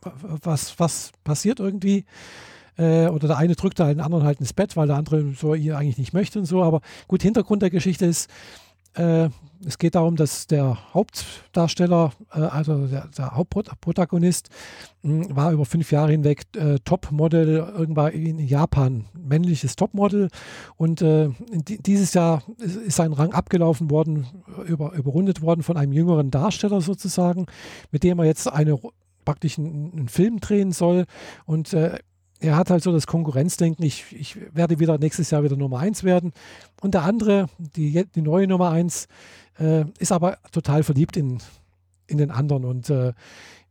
was, 0.00 0.78
was 0.78 1.12
passiert 1.22 1.60
irgendwie. 1.60 2.06
Äh, 2.78 3.08
oder 3.08 3.28
der 3.28 3.36
eine 3.36 3.56
drückt 3.56 3.78
da 3.78 3.88
den 3.88 4.00
anderen 4.00 4.24
halt 4.24 4.40
ins 4.40 4.54
Bett, 4.54 4.74
weil 4.76 4.86
der 4.86 4.96
andere 4.96 5.32
so 5.34 5.54
ihr 5.54 5.76
eigentlich 5.76 5.98
nicht 5.98 6.14
möchte 6.14 6.38
und 6.38 6.46
so. 6.46 6.62
Aber 6.62 6.80
gut, 7.08 7.22
Hintergrund 7.22 7.60
der 7.60 7.70
Geschichte 7.70 8.06
ist, 8.06 8.30
äh, 8.96 9.28
es 9.64 9.78
geht 9.78 9.94
darum, 9.94 10.16
dass 10.16 10.46
der 10.46 10.94
Hauptdarsteller, 10.94 12.12
äh, 12.32 12.40
also 12.40 12.86
der, 12.86 13.08
der 13.16 13.36
Hauptprotagonist, 13.36 14.48
mh, 15.02 15.26
hm, 15.26 15.36
war 15.36 15.52
über 15.52 15.64
fünf 15.64 15.90
Jahre 15.92 16.12
hinweg 16.12 16.44
äh, 16.56 16.78
Topmodel 16.84 17.56
irgendwann 17.76 18.12
in 18.12 18.38
Japan, 18.38 19.06
männliches 19.14 19.76
Topmodel. 19.76 20.28
Und 20.76 21.02
äh, 21.02 21.30
dieses 21.50 22.14
Jahr 22.14 22.42
ist, 22.58 22.76
ist, 22.76 22.96
sein 22.96 23.12
Rang 23.12 23.32
abgelaufen 23.32 23.90
worden, 23.90 24.26
über, 24.66 24.92
überrundet 24.92 25.42
worden 25.42 25.62
von 25.62 25.76
einem 25.76 25.92
jüngeren 25.92 26.30
Darsteller 26.30 26.80
sozusagen, 26.80 27.46
mit 27.90 28.02
dem 28.02 28.18
er 28.18 28.26
jetzt 28.26 28.50
eine 28.50 28.78
praktisch 29.24 29.58
einen, 29.58 29.92
einen 29.92 30.08
Film 30.08 30.40
drehen 30.40 30.72
soll. 30.72 31.04
Und 31.44 31.72
äh, 31.72 31.98
er 32.40 32.56
hat 32.56 32.70
halt 32.70 32.82
so 32.82 32.92
das 32.92 33.06
Konkurrenzdenken, 33.06 33.84
ich, 33.84 34.04
ich 34.12 34.36
werde 34.54 34.78
wieder 34.78 34.98
nächstes 34.98 35.30
Jahr 35.30 35.42
wieder 35.42 35.56
Nummer 35.56 35.78
1 35.78 36.04
werden. 36.04 36.32
Und 36.80 36.94
der 36.94 37.02
andere, 37.02 37.46
die, 37.58 38.04
die 38.14 38.22
neue 38.22 38.46
Nummer 38.46 38.70
1, 38.70 39.08
äh, 39.58 39.84
ist 39.98 40.12
aber 40.12 40.38
total 40.52 40.82
verliebt 40.82 41.16
in, 41.16 41.38
in 42.06 42.18
den 42.18 42.30
anderen. 42.30 42.64
Und, 42.64 42.90
äh, 42.90 43.12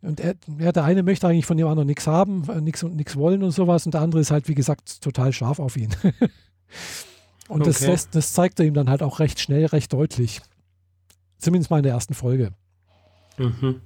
und 0.01 0.19
er, 0.19 0.35
ja, 0.59 0.71
der 0.71 0.83
eine 0.83 1.03
möchte 1.03 1.27
eigentlich 1.27 1.45
von 1.45 1.57
dem 1.57 1.67
anderen 1.67 1.87
nichts 1.87 2.07
haben, 2.07 2.49
äh, 2.49 2.61
nichts 2.61 2.83
und 2.83 2.95
nichts 2.95 3.15
wollen 3.15 3.43
und 3.43 3.51
sowas. 3.51 3.85
Und 3.85 3.93
der 3.93 4.01
andere 4.01 4.21
ist 4.21 4.31
halt, 4.31 4.47
wie 4.47 4.55
gesagt, 4.55 5.01
total 5.01 5.31
scharf 5.31 5.59
auf 5.59 5.77
ihn. 5.77 5.95
und 7.47 7.61
okay. 7.61 7.69
das, 7.69 7.79
das, 7.81 8.09
das 8.09 8.33
zeigt 8.33 8.59
er 8.59 8.65
ihm 8.65 8.73
dann 8.73 8.89
halt 8.89 9.03
auch 9.03 9.19
recht 9.19 9.39
schnell, 9.39 9.65
recht 9.65 9.93
deutlich. 9.93 10.41
Zumindest 11.37 11.69
mal 11.69 11.77
in 11.77 11.83
der 11.83 11.93
ersten 11.93 12.13
Folge. 12.13 12.51
Mhm. 13.37 13.81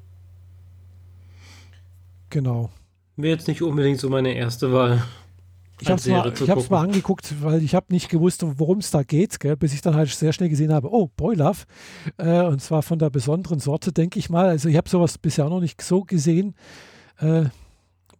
Genau. 2.29 2.69
Wäre 3.21 3.35
jetzt 3.35 3.49
nicht 3.49 3.61
unbedingt 3.61 3.99
so 3.99 4.09
meine 4.09 4.33
erste 4.33 4.71
Wahl. 4.71 5.03
Ich 5.81 5.89
habe 5.89 5.99
es 5.99 6.07
mal, 6.07 6.63
mal 6.69 6.83
angeguckt, 6.83 7.41
weil 7.41 7.61
ich 7.63 7.75
habe 7.75 7.87
nicht 7.89 8.09
gewusst, 8.09 8.43
worum 8.45 8.79
es 8.79 8.91
da 8.91 9.03
geht, 9.03 9.39
gell, 9.41 9.57
bis 9.57 9.73
ich 9.73 9.81
dann 9.81 9.95
halt 9.95 10.09
sehr 10.09 10.31
schnell 10.31 10.47
gesehen 10.47 10.73
habe, 10.73 10.89
oh, 10.91 11.09
Boy 11.17 11.35
Love. 11.35 11.59
Äh, 12.17 12.43
und 12.43 12.61
zwar 12.61 12.81
von 12.81 12.97
der 12.97 13.09
besonderen 13.09 13.59
Sorte, 13.59 13.91
denke 13.91 14.19
ich 14.19 14.29
mal. 14.29 14.47
Also 14.47 14.69
ich 14.69 14.77
habe 14.77 14.89
sowas 14.89 15.17
bisher 15.17 15.49
noch 15.49 15.59
nicht 15.59 15.81
so 15.81 16.03
gesehen. 16.03 16.55
Äh, 17.19 17.45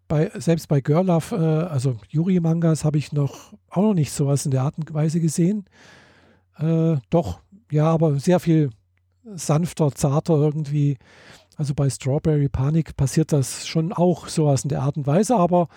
bei, 0.10 0.32
selbst 0.36 0.68
bei 0.68 0.82
Girl 0.82 1.06
Love, 1.06 1.36
äh, 1.36 1.72
also 1.72 1.96
Yuri-Mangas, 2.10 2.84
habe 2.84 2.98
ich 2.98 3.14
noch 3.14 3.54
auch 3.70 3.84
noch 3.84 3.94
nicht 3.94 4.12
sowas 4.12 4.44
in 4.46 4.52
der 4.52 4.64
Art 4.64 4.78
und 4.78 4.94
Weise 4.94 5.22
gesehen. 5.22 5.66
Äh, 6.58 6.98
doch, 7.10 7.40
ja, 7.72 7.86
aber 7.86 8.20
sehr 8.20 8.42
viel 8.42 8.70
sanfter, 9.36 9.92
zarter 9.92 10.36
irgendwie. 10.36 10.98
Also 11.60 11.74
bei 11.74 11.90
Strawberry 11.90 12.48
Panic 12.48 12.96
passiert 12.96 13.34
das 13.34 13.68
schon 13.68 13.92
auch 13.92 14.30
sowas 14.30 14.64
in 14.64 14.70
der 14.70 14.82
Art 14.82 14.96
und 14.96 15.06
Weise, 15.06 15.36
aber 15.36 15.68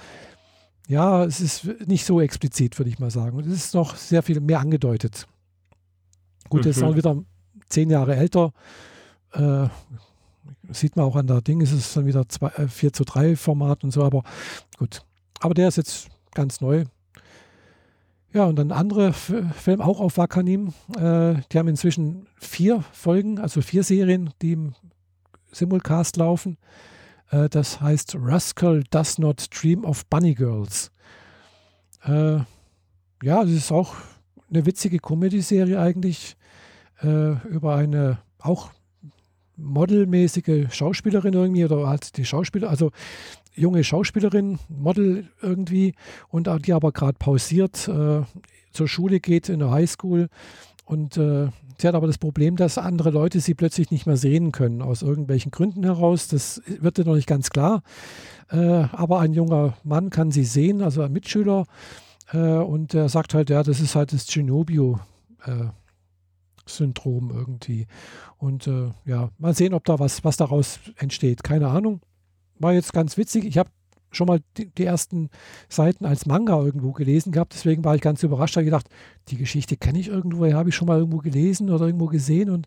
ja, 0.87 1.25
es 1.25 1.40
ist 1.40 1.64
nicht 1.88 2.05
so 2.05 2.21
explizit, 2.21 2.79
würde 2.79 2.88
ich 2.88 3.01
mal 3.01 3.11
sagen. 3.11 3.40
Es 3.40 3.49
ist 3.49 3.75
noch 3.75 3.97
sehr 3.97 4.23
viel 4.23 4.38
mehr 4.38 4.61
angedeutet. 4.61 5.27
Gut, 6.49 6.61
mhm. 6.61 6.66
jetzt 6.68 6.85
auch 6.85 6.95
wieder 6.95 7.21
zehn 7.68 7.90
Jahre 7.90 8.14
älter. 8.14 8.53
Äh, 9.33 9.66
sieht 10.71 10.95
man 10.95 11.05
auch 11.05 11.16
an 11.16 11.27
der 11.27 11.40
Ding, 11.40 11.61
ist 11.61 11.73
es 11.73 11.95
dann 11.95 12.07
wieder 12.07 12.29
zwei, 12.29 12.51
äh, 12.51 12.68
4 12.68 12.92
zu 12.92 13.03
3 13.03 13.35
Format 13.35 13.83
und 13.83 13.90
so, 13.90 14.05
aber 14.05 14.23
gut. 14.79 15.03
Aber 15.40 15.55
der 15.55 15.66
ist 15.66 15.79
jetzt 15.79 16.11
ganz 16.33 16.61
neu. 16.61 16.85
Ja, 18.33 18.45
und 18.45 18.55
dann 18.55 18.71
andere 18.71 19.12
Film 19.12 19.81
auch 19.81 19.99
auf 19.99 20.16
Wakanim. 20.16 20.75
Äh, 20.97 21.42
die 21.51 21.59
haben 21.59 21.66
inzwischen 21.66 22.29
vier 22.37 22.85
Folgen, 22.92 23.40
also 23.40 23.62
vier 23.62 23.83
Serien, 23.83 24.31
die 24.42 24.53
im 24.53 24.75
Simulcast 25.52 26.16
laufen. 26.16 26.58
Äh, 27.30 27.48
das 27.48 27.80
heißt 27.80 28.16
Rascal 28.18 28.84
Does 28.90 29.18
Not 29.18 29.46
Dream 29.50 29.84
of 29.84 30.06
Bunny 30.06 30.34
Girls. 30.34 30.90
Äh, 32.04 32.38
ja, 33.22 33.42
das 33.42 33.50
ist 33.50 33.72
auch 33.72 33.94
eine 34.50 34.66
witzige 34.66 34.98
Comedy-Serie 34.98 35.80
eigentlich 35.80 36.36
äh, 37.02 37.32
über 37.48 37.76
eine 37.76 38.18
auch 38.38 38.70
modelmäßige 39.56 40.74
Schauspielerin 40.74 41.34
irgendwie 41.34 41.64
oder 41.64 41.86
halt 41.86 42.16
die 42.16 42.24
Schauspieler, 42.24 42.68
also 42.68 42.90
junge 43.54 43.84
Schauspielerin, 43.84 44.58
Model 44.68 45.28
irgendwie 45.40 45.94
und 46.28 46.48
die 46.66 46.72
aber 46.72 46.90
gerade 46.92 47.18
pausiert 47.18 47.86
äh, 47.88 48.22
zur 48.72 48.88
Schule 48.88 49.20
geht 49.20 49.48
in 49.48 49.60
der 49.60 49.70
Highschool 49.70 50.28
und 50.84 51.16
äh, 51.16 51.48
Sie 51.83 51.88
hat 51.88 51.97
aber 51.97 52.07
das 52.07 52.18
Problem, 52.18 52.55
dass 52.55 52.79
andere 52.79 53.11
Leute 53.11 53.40
sie 53.40 53.55
plötzlich 53.55 53.90
nicht 53.90 54.07
mehr 54.07 54.16
sehen 54.16 54.53
können, 54.53 54.83
aus 54.83 55.03
irgendwelchen 55.03 55.51
Gründen 55.51 55.83
heraus. 55.83 56.29
Das 56.29 56.62
wird 56.64 56.97
ihr 56.97 57.05
noch 57.05 57.16
nicht 57.16 57.27
ganz 57.27 57.51
klar. 57.51 57.83
Äh, 58.51 58.85
aber 58.92 59.18
ein 59.18 59.33
junger 59.33 59.75
Mann 59.83 60.11
kann 60.11 60.31
sie 60.31 60.45
sehen, 60.45 60.81
also 60.81 61.03
ein 61.03 61.12
Mitschüler. 61.12 61.66
Äh, 62.33 62.38
und 62.38 62.95
er 62.95 63.09
sagt 63.09 63.35
halt, 63.35 63.51
ja, 63.51 63.64
das 63.64 63.81
ist 63.81 63.97
halt 63.97 64.12
das 64.12 64.29
Genobio. 64.29 65.01
Äh, 65.45 65.71
Syndrom 66.66 67.33
irgendwie. 67.35 67.88
Und 68.38 68.68
äh, 68.68 68.92
ja, 69.05 69.31
mal 69.38 69.53
sehen, 69.53 69.75
ob 69.75 69.85
da 69.85 69.99
was, 69.99 70.23
was 70.23 70.37
daraus 70.37 70.79
entsteht. 70.99 71.42
Keine 71.42 71.66
Ahnung. 71.66 72.01
War 72.61 72.75
jetzt 72.75 72.92
ganz 72.92 73.16
witzig. 73.16 73.45
Ich 73.45 73.59
habe 73.59 73.71
schon 74.12 74.27
mal 74.27 74.40
die, 74.57 74.70
die, 74.70 74.85
ersten 74.85 75.31
Seiten 75.68 76.05
als 76.05 76.27
Manga 76.27 76.61
irgendwo 76.62 76.92
gelesen 76.92 77.33
gehabt. 77.33 77.55
Deswegen 77.55 77.85
war 77.85 77.94
ich 77.94 78.01
ganz 78.01 78.22
überrascht. 78.22 78.57
Da 78.57 78.62
gedacht, 78.62 78.88
die 79.29 79.37
Geschichte 79.37 79.77
kenne 79.77 79.98
ich 79.98 80.09
irgendwo, 80.09 80.46
habe 80.53 80.68
ich 80.68 80.75
schon 80.75 80.87
mal 80.87 80.98
irgendwo 80.98 81.18
gelesen 81.18 81.70
oder 81.70 81.87
irgendwo 81.87 82.07
gesehen. 82.07 82.51
Und 82.51 82.66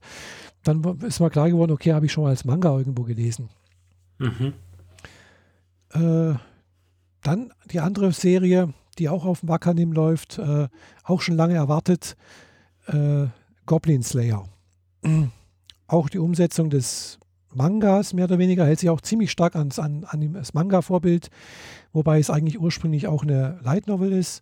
dann 0.63 0.84
ist 1.01 1.19
mir 1.19 1.29
klar 1.29 1.49
geworden, 1.49 1.71
okay, 1.71 1.93
habe 1.93 2.05
ich 2.05 2.12
schon 2.12 2.23
mal 2.23 2.31
als 2.31 2.45
Manga 2.45 2.77
irgendwo 2.77 3.03
gelesen. 3.03 3.49
Mhm. 4.17 4.53
Äh, 5.93 6.36
dann 7.21 7.51
die 7.71 7.79
andere 7.79 8.12
Serie, 8.12 8.73
die 8.97 9.10
auch 9.10 9.25
auf 9.25 9.41
dem 9.41 9.49
Wakanim 9.49 9.91
läuft, 9.91 10.39
äh, 10.39 10.67
auch 11.03 11.21
schon 11.21 11.36
lange 11.36 11.55
erwartet, 11.55 12.15
äh, 12.88 13.27
Goblin 13.65 14.03
Slayer. 14.03 14.45
auch 15.88 16.10
die 16.10 16.19
Umsetzung 16.19 16.69
des 16.69 17.19
Mangas 17.55 18.13
mehr 18.13 18.25
oder 18.25 18.39
weniger, 18.39 18.65
hält 18.65 18.79
sich 18.79 18.89
auch 18.89 19.01
ziemlich 19.01 19.31
stark 19.31 19.55
ans, 19.55 19.79
an, 19.79 20.03
an 20.05 20.33
das 20.33 20.53
Manga-Vorbild, 20.53 21.29
wobei 21.93 22.19
es 22.19 22.29
eigentlich 22.29 22.59
ursprünglich 22.59 23.07
auch 23.07 23.23
eine 23.23 23.59
Light 23.63 23.87
Novel 23.87 24.11
ist. 24.11 24.41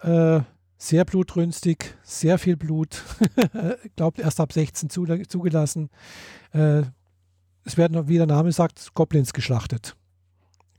Äh, 0.00 0.40
sehr 0.76 1.04
blutrünstig, 1.04 1.94
sehr 2.02 2.38
viel 2.38 2.56
Blut. 2.56 3.02
Glaubt 3.96 4.18
erst 4.18 4.40
ab 4.40 4.52
16 4.52 4.88
zugelassen. 4.88 5.90
Äh, 6.52 6.82
es 7.64 7.76
werden, 7.76 8.08
wie 8.08 8.16
der 8.16 8.26
Name 8.26 8.50
sagt, 8.52 8.94
Goblins 8.94 9.32
geschlachtet. 9.34 9.94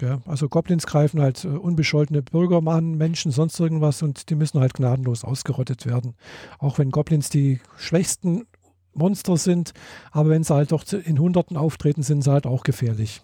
Ja, 0.01 0.19
also 0.25 0.49
Goblins 0.49 0.88
greifen 0.88 1.21
halt 1.21 1.45
äh, 1.45 1.49
unbescholtene 1.49 2.23
Bürger 2.23 2.65
an, 2.71 2.95
Menschen, 2.95 3.31
sonst 3.31 3.60
irgendwas 3.60 4.01
und 4.01 4.31
die 4.31 4.36
müssen 4.36 4.60
halt 4.60 4.73
gnadenlos 4.73 5.23
ausgerottet 5.23 5.86
werden. 5.86 6.15
Auch 6.57 6.79
wenn 6.79 6.89
Goblins 6.89 7.29
die 7.29 7.62
schwächsten 7.77 8.47
Monster 8.93 9.38
sind, 9.38 9.73
aber 10.12 10.30
wenn 10.30 10.43
sie 10.43 10.54
halt 10.54 10.71
doch 10.71 10.84
in 10.91 11.19
Hunderten 11.19 11.58
auftreten, 11.58 12.04
sind 12.04 12.23
sie 12.23 12.32
halt 12.32 12.45
auch 12.45 12.63
gefährlich. 12.63 13.21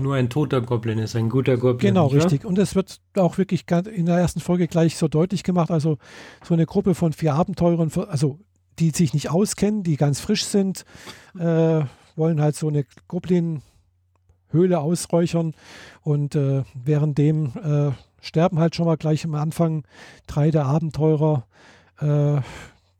Nur 0.00 0.14
ein 0.14 0.30
toter 0.30 0.62
Goblin 0.62 0.98
ist 0.98 1.14
ein 1.16 1.28
guter 1.28 1.58
Goblin. 1.58 1.94
Genau, 1.94 2.06
richtig. 2.06 2.44
Und 2.46 2.58
es 2.58 2.74
wird 2.74 3.00
auch 3.16 3.36
wirklich 3.36 3.66
in 3.94 4.06
der 4.06 4.16
ersten 4.16 4.40
Folge 4.40 4.66
gleich 4.66 4.96
so 4.96 5.06
deutlich 5.06 5.42
gemacht. 5.42 5.70
Also 5.70 5.98
so 6.42 6.54
eine 6.54 6.64
Gruppe 6.64 6.94
von 6.94 7.12
vier 7.12 7.34
Abenteurern, 7.34 7.90
also 8.08 8.38
die 8.78 8.90
sich 8.90 9.12
nicht 9.12 9.30
auskennen, 9.30 9.82
die 9.82 9.96
ganz 9.96 10.18
frisch 10.18 10.46
sind, 10.46 10.86
äh, 11.38 11.82
wollen 12.16 12.40
halt 12.40 12.56
so 12.56 12.68
eine 12.68 12.86
Goblin-Höhle 13.08 14.80
ausräuchern. 14.80 15.54
Und 16.00 16.36
äh, 16.36 16.62
währenddem 16.72 17.52
äh, 17.62 17.90
sterben 18.22 18.58
halt 18.58 18.74
schon 18.74 18.86
mal 18.86 18.96
gleich 18.96 19.26
am 19.26 19.34
Anfang 19.34 19.84
drei 20.26 20.50
der 20.50 20.64
Abenteurer. 20.64 21.46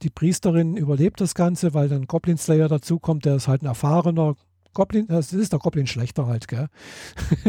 Äh, 0.02 0.04
die 0.04 0.10
Priesterin 0.10 0.76
überlebt 0.76 1.20
das 1.20 1.34
Ganze, 1.34 1.74
weil 1.74 1.88
dann 1.88 2.06
Goblin 2.06 2.38
Slayer 2.38 2.68
dazukommt, 2.68 3.24
der 3.24 3.36
ist 3.36 3.48
halt 3.48 3.62
ein 3.62 3.66
erfahrener 3.66 4.34
Goblin, 4.74 5.06
das 5.06 5.32
ist 5.32 5.52
der 5.52 5.58
Goblin 5.58 5.86
schlechter 5.86 6.26
halt, 6.26 6.48
gell? 6.48 6.68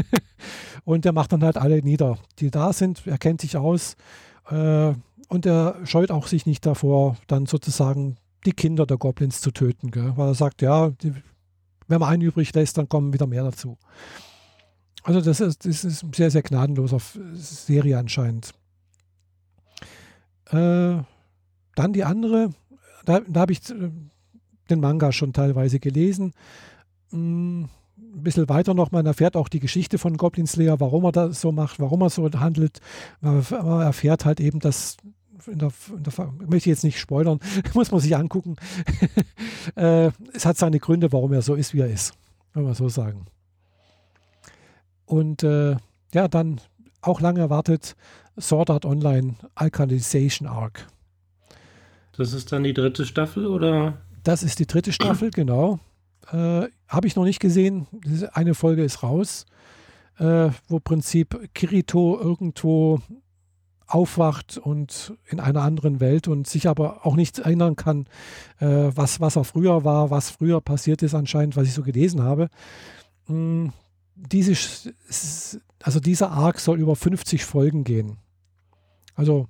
und 0.84 1.06
der 1.06 1.14
macht 1.14 1.32
dann 1.32 1.44
halt 1.44 1.58
alle 1.58 1.82
nieder, 1.82 2.18
die 2.40 2.52
da 2.52 2.74
sind, 2.74 3.08
er 3.08 3.18
kennt 3.18 3.42
sich 3.42 3.56
aus 3.56 3.96
äh, 4.50 4.94
und 5.30 5.46
er 5.46 5.80
scheut 5.86 6.12
auch 6.12 6.28
sich 6.28 6.46
nicht 6.46 6.66
davor, 6.66 7.18
dann 7.28 7.46
sozusagen 7.46 8.18
die 8.46 8.52
Kinder 8.52 8.86
der 8.86 8.98
Goblins 8.98 9.40
zu 9.40 9.52
töten, 9.52 9.90
gell? 9.92 10.14
weil 10.18 10.28
er 10.28 10.36
sagt, 10.36 10.62
ja, 10.62 10.90
die, 10.90 11.14
wenn 11.88 12.00
man 12.00 12.10
einen 12.10 12.24
übrig 12.24 12.54
lässt, 12.54 12.78
dann 12.78 12.90
kommen 12.90 13.14
wieder 13.14 13.28
mehr 13.28 13.44
dazu. 13.44 13.78
Also 15.04 15.22
das 15.22 15.40
ist, 15.40 15.66
das 15.66 15.84
ist 15.84 16.04
eine 16.04 16.14
sehr, 16.14 16.32
sehr 16.32 16.42
gnadenloser 16.42 17.00
Serie 17.34 17.98
anscheinend. 17.98 18.54
Äh, 20.52 21.04
dann 21.76 21.94
die 21.94 22.04
andere, 22.04 22.50
da, 23.06 23.22
da 23.22 23.42
habe 23.42 23.52
ich 23.52 23.70
äh, 23.70 23.92
den 24.70 24.80
Manga 24.80 25.12
schon 25.12 25.34
teilweise 25.34 25.80
gelesen 25.80 26.34
ein 28.16 28.24
bisschen 28.24 28.50
weiter 28.50 28.74
noch, 28.74 28.92
man 28.92 29.06
erfährt 29.06 29.36
auch 29.36 29.50
die 29.50 29.60
Geschichte 29.60 29.98
von 29.98 30.18
Goblin 30.18 30.48
Slayer, 30.48 30.80
warum 30.80 31.06
er 31.06 31.12
das 31.12 31.42
so 31.42 31.52
macht, 31.52 31.80
warum 31.80 32.02
er 32.02 32.10
so 32.10 32.30
handelt. 32.34 32.80
Man 33.22 33.44
erfährt 33.82 34.26
halt 34.26 34.40
eben, 34.40 34.60
dass 34.60 34.98
in 35.48 35.60
der, 35.60 35.72
in 35.90 36.04
der, 36.04 36.34
möchte 36.48 36.70
jetzt 36.70 36.84
nicht 36.84 37.00
spoilern, 37.00 37.40
muss 37.74 37.92
man 37.92 38.00
sich 38.00 38.16
angucken. 38.16 38.56
äh, 39.76 40.12
es 40.34 40.46
hat 40.46 40.58
seine 40.58 40.80
Gründe, 40.80 41.12
warum 41.12 41.34
er 41.34 41.42
so 41.42 41.56
ist, 41.56 41.74
wie 41.74 41.82
er 41.82 41.90
ist, 41.90 42.14
wenn 42.54 42.64
man 42.64 42.74
so 42.74 42.90
sagen. 42.90 43.26
Und 45.06 45.44
äh, 45.44 45.76
ja, 46.14 46.28
dann 46.28 46.62
auch 47.02 47.20
lange 47.20 47.42
erwartet 47.42 47.96
Sword 48.40 48.70
Art 48.70 48.86
Online 48.86 49.36
Alkalization 49.56 50.48
Arc. 50.48 50.88
Das 52.16 52.34
ist 52.34 52.52
dann 52.52 52.64
die 52.64 52.74
dritte 52.74 53.06
Staffel, 53.06 53.48
oder? 53.48 53.98
Das 54.24 54.44
ist 54.44 54.60
die 54.60 54.68
dritte 54.68 54.94
Staffel, 54.94 55.32
genau. 55.34 55.80
Äh, 56.32 56.68
Habe 56.88 57.08
ich 57.08 57.16
noch 57.16 57.26
nicht 57.26 57.40
gesehen. 57.40 57.88
Eine 58.34 58.54
Folge 58.54 58.84
ist 58.84 59.04
raus, 59.04 59.46
äh, 60.18 60.50
wo 60.68 60.80
Prinzip 60.80 61.50
Kirito 61.54 62.20
irgendwo 62.20 63.02
aufwacht 63.88 64.58
und 64.58 65.14
in 65.28 65.40
einer 65.40 65.62
anderen 65.62 66.00
Welt 66.00 66.28
und 66.28 66.48
sich 66.48 66.68
aber 66.68 67.06
auch 67.06 67.16
nicht 67.16 67.40
erinnern 67.40 67.76
kann, 67.76 68.08
äh, 68.60 68.92
was, 68.96 69.20
was 69.20 69.36
er 69.36 69.44
früher 69.44 69.84
war, 69.84 70.10
was 70.10 70.32
früher 70.32 70.62
passiert 70.62 71.04
ist 71.04 71.14
anscheinend, 71.14 71.56
was 71.56 71.68
ich 71.68 71.74
so 71.74 71.84
gelesen 71.84 72.24
habe. 72.24 72.50
Hm, 73.28 73.72
diese, 74.16 74.54
also 75.82 76.00
dieser 76.00 76.32
Arc 76.32 76.60
soll 76.60 76.80
über 76.80 76.96
50 76.96 77.46
Folgen 77.46 77.84
gehen. 77.84 78.18
Also 79.16 79.48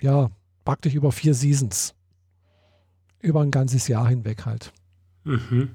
ja, 0.00 0.30
praktisch 0.64 0.94
über 0.94 1.12
vier 1.12 1.34
Seasons. 1.34 1.94
Über 3.20 3.40
ein 3.40 3.50
ganzes 3.50 3.88
Jahr 3.88 4.08
hinweg 4.08 4.46
halt. 4.46 4.72
Mhm. 5.24 5.70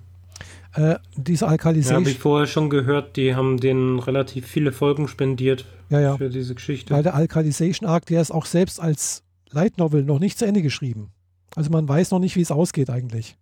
Äh, 0.74 0.96
diese 1.16 1.48
Alkalisation. 1.48 2.04
Ja, 2.04 2.06
habe 2.06 2.12
ich 2.12 2.20
vorher 2.20 2.48
schon 2.48 2.70
gehört, 2.70 3.16
die 3.16 3.36
haben 3.36 3.60
denen 3.60 4.00
relativ 4.00 4.46
viele 4.46 4.72
Folgen 4.72 5.08
spendiert 5.08 5.66
ja, 5.90 6.00
ja. 6.00 6.18
für 6.18 6.30
diese 6.30 6.56
Geschichte. 6.56 6.94
Weil 6.94 7.04
der 7.04 7.16
Alkalisation 7.16 7.90
Arc, 7.90 8.06
der 8.06 8.22
ist 8.22 8.32
auch 8.32 8.46
selbst 8.46 8.80
als 8.80 9.24
Light 9.50 9.78
Novel 9.78 10.04
noch 10.04 10.20
nicht 10.20 10.38
zu 10.38 10.46
Ende 10.46 10.62
geschrieben. 10.62 11.12
Also 11.56 11.72
man 11.72 11.88
weiß 11.88 12.12
noch 12.12 12.20
nicht, 12.20 12.36
wie 12.36 12.42
es 12.42 12.52
ausgeht 12.52 12.90
eigentlich. 12.90 13.38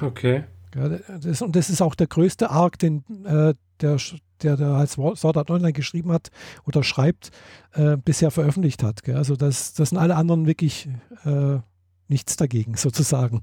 Okay. 0.00 0.44
Ja, 0.74 0.88
das, 0.88 1.42
und 1.42 1.56
das 1.56 1.70
ist 1.70 1.80
auch 1.80 1.94
der 1.94 2.06
größte 2.06 2.50
Arc, 2.50 2.78
den 2.78 3.04
äh, 3.24 3.54
der, 3.80 3.96
der, 4.42 4.56
der 4.56 4.68
als 4.68 4.92
Sword 4.92 5.50
Online 5.50 5.72
geschrieben 5.72 6.12
hat 6.12 6.30
oder 6.66 6.82
schreibt, 6.82 7.30
äh, 7.72 7.96
bisher 7.96 8.30
veröffentlicht 8.30 8.82
hat. 8.82 9.02
Gell? 9.02 9.16
Also 9.16 9.36
das, 9.36 9.74
das 9.74 9.90
sind 9.90 9.98
alle 9.98 10.16
anderen 10.16 10.46
wirklich 10.46 10.88
äh, 11.24 11.58
nichts 12.08 12.36
dagegen, 12.36 12.74
sozusagen. 12.76 13.42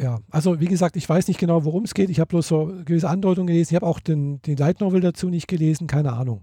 Ja, 0.00 0.20
also 0.30 0.60
wie 0.60 0.66
gesagt, 0.66 0.96
ich 0.96 1.08
weiß 1.08 1.28
nicht 1.28 1.38
genau, 1.38 1.64
worum 1.64 1.84
es 1.84 1.94
geht. 1.94 2.10
Ich 2.10 2.20
habe 2.20 2.28
bloß 2.28 2.48
so 2.48 2.72
gewisse 2.84 3.08
Andeutungen 3.08 3.48
gelesen. 3.48 3.72
Ich 3.72 3.76
habe 3.76 3.86
auch 3.86 4.00
den, 4.00 4.40
den 4.42 4.56
Light 4.56 4.80
dazu 4.80 5.28
nicht 5.28 5.46
gelesen, 5.46 5.86
keine 5.86 6.14
Ahnung. 6.14 6.42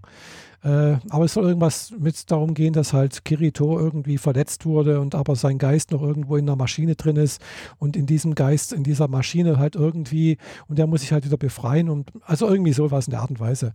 Äh, 0.62 0.96
aber 1.08 1.24
es 1.24 1.34
soll 1.34 1.44
irgendwas 1.44 1.92
mit 1.98 2.30
darum 2.30 2.54
gehen, 2.54 2.72
dass 2.72 2.92
halt 2.92 3.24
Kirito 3.24 3.78
irgendwie 3.78 4.18
verletzt 4.18 4.66
wurde 4.66 5.00
und 5.00 5.14
aber 5.14 5.36
sein 5.36 5.58
Geist 5.58 5.92
noch 5.92 6.02
irgendwo 6.02 6.36
in 6.36 6.48
einer 6.48 6.56
Maschine 6.56 6.96
drin 6.96 7.16
ist 7.16 7.40
und 7.78 7.96
in 7.96 8.06
diesem 8.06 8.34
Geist, 8.34 8.72
in 8.72 8.82
dieser 8.82 9.06
Maschine 9.06 9.58
halt 9.58 9.76
irgendwie 9.76 10.36
und 10.66 10.78
der 10.78 10.88
muss 10.88 11.02
sich 11.02 11.12
halt 11.12 11.24
wieder 11.24 11.36
befreien 11.36 11.88
und 11.88 12.10
also 12.24 12.48
irgendwie 12.48 12.72
sowas 12.72 13.06
in 13.06 13.12
der 13.12 13.20
Art 13.20 13.30
und 13.30 13.38
Weise. 13.38 13.72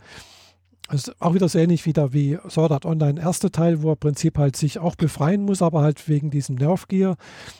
Das 0.90 1.08
ist 1.08 1.22
auch 1.22 1.34
wieder 1.34 1.48
so 1.48 1.58
ähnlich 1.58 1.86
wieder 1.86 2.14
wie 2.14 2.38
Sword 2.50 2.72
Art 2.72 2.86
Online 2.86 3.20
erster 3.20 3.52
Teil, 3.52 3.82
wo 3.82 3.90
er 3.90 3.94
im 3.94 4.00
Prinzip 4.00 4.38
halt 4.38 4.56
sich 4.56 4.80
auch 4.80 4.96
befreien 4.96 5.44
muss, 5.44 5.62
aber 5.62 5.82
halt 5.82 6.08
wegen 6.10 6.30
diesem 6.30 6.56
Nerf 6.56 6.88
Gear. 6.88 7.16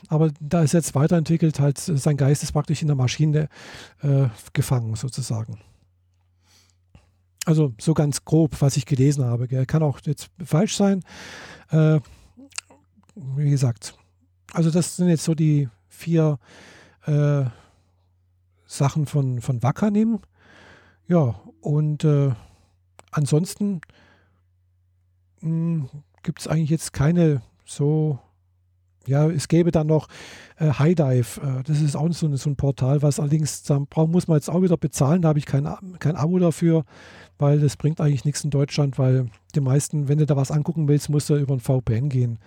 Aber 0.10 0.32
da 0.40 0.62
ist 0.62 0.74
jetzt 0.74 0.94
weiterentwickelt, 0.94 1.60
halt 1.60 1.78
sein 1.78 2.18
Geist 2.18 2.44
ist 2.44 2.52
praktisch 2.52 2.82
in 2.82 2.88
der 2.88 2.98
Maschine 2.98 3.48
äh, 4.02 4.28
gefangen 4.52 4.96
sozusagen. 4.96 5.60
Also 7.46 7.74
so 7.80 7.94
ganz 7.94 8.24
grob, 8.24 8.62
was 8.62 8.78
ich 8.78 8.86
gelesen 8.86 9.26
habe. 9.26 9.48
Gell. 9.48 9.66
Kann 9.66 9.84
auch 9.84 10.00
jetzt 10.04 10.30
falsch 10.44 10.78
sein. 10.78 11.04
Äh, 11.72 12.00
wie 13.16 13.50
gesagt, 13.50 13.96
also 14.54 14.70
das 14.70 14.96
sind 14.96 15.10
jetzt 15.10 15.24
so 15.24 15.36
die 15.36 15.70
vier 15.88 16.40
äh, 17.06 17.44
Sachen 18.66 19.06
von, 19.06 19.42
von 19.42 19.62
Wakanim. 19.62 20.20
Ja, 21.08 21.36
und 21.62 22.04
äh, 22.04 22.32
ansonsten 23.14 23.82
hm, 25.40 25.90
gibt 26.24 26.40
es 26.40 26.48
eigentlich 26.48 26.70
jetzt 26.70 26.94
keine 26.94 27.42
so, 27.66 28.20
ja, 29.06 29.30
es 29.30 29.48
gäbe 29.48 29.72
dann 29.72 29.88
noch 29.88 30.08
äh, 30.58 30.72
High 30.72 30.96
Dive. 30.96 31.42
Äh, 31.42 31.64
das 31.64 31.82
ist 31.82 31.96
auch 31.96 32.12
so, 32.12 32.34
so, 32.36 32.50
ein 32.50 32.56
Portal, 32.56 33.02
was 33.02 33.20
allerdings, 33.20 33.64
da 33.64 33.80
muss 33.96 34.28
man 34.28 34.38
jetzt 34.38 34.50
auch 34.50 34.62
wieder 34.62 34.78
bezahlen. 34.78 35.22
Da 35.22 35.30
habe 35.30 35.40
ich 35.40 35.46
kein, 35.46 35.68
kein 36.00 36.16
Abo 36.16 36.40
dafür, 36.40 36.86
weil 37.38 37.60
das 37.60 37.78
bringt 37.78 38.00
eigentlich 38.00 38.26
nichts 38.26 38.44
in 38.44 38.50
Deutschland, 38.50 38.98
weil 38.98 39.28
die 39.56 39.60
meisten, 39.60 40.08
wenn 40.08 40.18
du 40.18 40.26
da 40.26 40.36
was 40.36 40.52
angucken 40.52 40.88
willst, 40.88 41.10
musst 41.10 41.30
du 41.30 41.36
über 41.36 41.54
ein 41.54 41.60
VPN 41.60 42.10
gehen, 42.10 42.40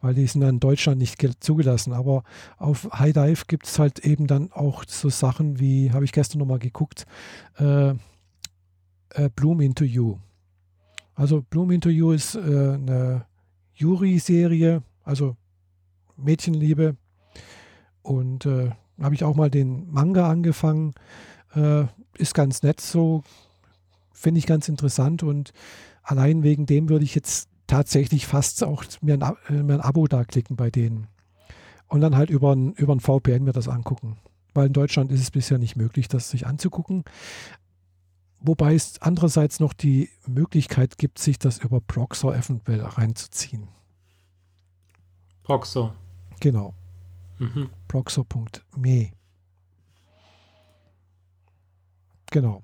weil 0.00 0.14
die 0.14 0.26
sind 0.26 0.42
dann 0.42 0.56
in 0.56 0.60
Deutschland 0.60 0.98
nicht 0.98 1.18
zugelassen. 1.40 1.92
Aber 1.92 2.24
auf 2.58 2.88
High 2.92 3.14
Dive 3.14 3.44
gibt 3.46 3.66
es 3.66 3.78
halt 3.78 4.00
eben 4.00 4.26
dann 4.26 4.52
auch 4.52 4.84
so 4.86 5.08
Sachen 5.08 5.58
wie, 5.60 5.92
habe 5.92 6.04
ich 6.04 6.12
gestern 6.12 6.38
nochmal 6.38 6.58
geguckt, 6.58 7.06
äh, 7.58 7.94
äh, 9.14 9.28
Bloom 9.34 9.60
Into 9.60 9.84
You. 9.84 10.18
Also 11.14 11.42
Bloom 11.42 11.70
Into 11.70 11.88
You 11.88 12.12
ist 12.12 12.34
äh, 12.34 12.38
eine 12.38 13.26
Yuri-Serie, 13.74 14.82
also 15.04 15.36
Mädchenliebe. 16.16 16.96
Und 18.02 18.46
äh, 18.46 18.70
habe 19.00 19.14
ich 19.14 19.24
auch 19.24 19.36
mal 19.36 19.50
den 19.50 19.90
Manga 19.90 20.28
angefangen. 20.28 20.94
Äh, 21.54 21.84
ist 22.16 22.34
ganz 22.34 22.62
nett 22.62 22.80
so, 22.80 23.22
finde 24.12 24.38
ich 24.38 24.46
ganz 24.46 24.68
interessant. 24.68 25.22
Und 25.22 25.52
allein 26.02 26.42
wegen 26.42 26.66
dem 26.66 26.88
würde 26.88 27.04
ich 27.04 27.14
jetzt 27.14 27.48
tatsächlich 27.66 28.26
fast 28.26 28.64
auch 28.64 28.84
mir 29.00 29.14
ein, 29.14 29.36
äh, 29.48 29.62
mir 29.62 29.74
ein 29.74 29.80
Abo 29.80 30.06
da 30.06 30.24
klicken 30.24 30.56
bei 30.56 30.70
denen. 30.70 31.08
Und 31.88 32.00
dann 32.00 32.16
halt 32.16 32.30
über 32.30 32.54
ein, 32.54 32.72
über 32.72 32.94
ein 32.94 33.00
VPN 33.00 33.44
mir 33.44 33.52
das 33.52 33.68
angucken. 33.68 34.16
Weil 34.54 34.66
in 34.66 34.72
Deutschland 34.72 35.10
ist 35.12 35.20
es 35.20 35.30
bisher 35.30 35.58
nicht 35.58 35.76
möglich, 35.76 36.08
das 36.08 36.30
sich 36.30 36.46
anzugucken. 36.46 37.04
Wobei 38.44 38.74
es 38.74 39.00
andererseits 39.00 39.60
noch 39.60 39.72
die 39.72 40.10
Möglichkeit 40.26 40.98
gibt, 40.98 41.18
sich 41.18 41.38
das 41.38 41.58
über 41.58 41.80
Proxor 41.80 42.34
eventuell 42.34 42.82
reinzuziehen. 42.82 43.68
Proxor. 45.44 45.94
Genau. 46.40 46.74
Mhm. 47.38 47.70
Proxor.me. 47.86 49.12
Genau. 52.30 52.62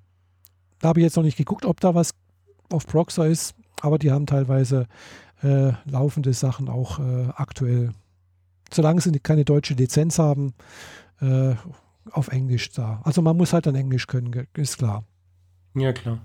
Da 0.80 0.88
habe 0.88 1.00
ich 1.00 1.04
jetzt 1.04 1.16
noch 1.16 1.22
nicht 1.22 1.36
geguckt, 1.36 1.64
ob 1.64 1.80
da 1.80 1.94
was 1.94 2.12
auf 2.70 2.86
Proxor 2.86 3.26
ist, 3.26 3.54
aber 3.80 3.98
die 3.98 4.10
haben 4.10 4.26
teilweise 4.26 4.86
äh, 5.42 5.72
laufende 5.84 6.32
Sachen 6.32 6.68
auch 6.68 6.98
äh, 6.98 7.28
aktuell. 7.36 7.92
Solange 8.72 9.00
sie 9.00 9.16
keine 9.20 9.44
deutsche 9.44 9.74
Lizenz 9.74 10.18
haben, 10.18 10.54
äh, 11.20 11.54
auf 12.10 12.28
Englisch 12.28 12.70
da. 12.70 13.00
Also 13.04 13.22
man 13.22 13.36
muss 13.36 13.52
halt 13.52 13.66
dann 13.66 13.76
Englisch 13.76 14.08
können, 14.08 14.46
ist 14.54 14.78
klar. 14.78 15.04
Ja, 15.74 15.92
klar. 15.92 16.20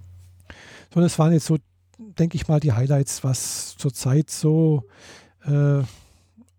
So, 0.94 1.02
das 1.02 1.18
waren 1.20 1.34
jetzt 1.34 1.46
so, 1.46 1.58
denke 1.98 2.36
ich 2.36 2.48
mal, 2.48 2.60
die 2.60 2.74
Highlights, 2.74 3.24
was 3.24 3.76
zurzeit 3.78 4.30
so 4.30 4.84
äh, 5.46 5.82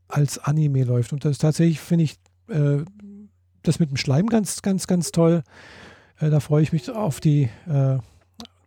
als 0.08 0.38
Anime 0.38 0.84
läuft. 0.84 1.12
Und 1.12 1.24
das 1.24 1.38
tatsächlich 1.38 1.80
finde 1.80 2.04
ich 2.04 2.18
äh, 2.48 2.84
das 3.62 3.78
mit 3.78 3.90
dem 3.90 3.96
Schleim 3.96 4.28
ganz, 4.28 4.62
ganz, 4.62 4.86
ganz 4.86 5.12
toll. 5.12 5.42
Äh, 6.18 6.30
da 6.30 6.40
freue 6.40 6.62
ich 6.62 6.72
mich 6.72 6.90
auf 6.90 7.20
die, 7.20 7.48
äh, 7.66 7.98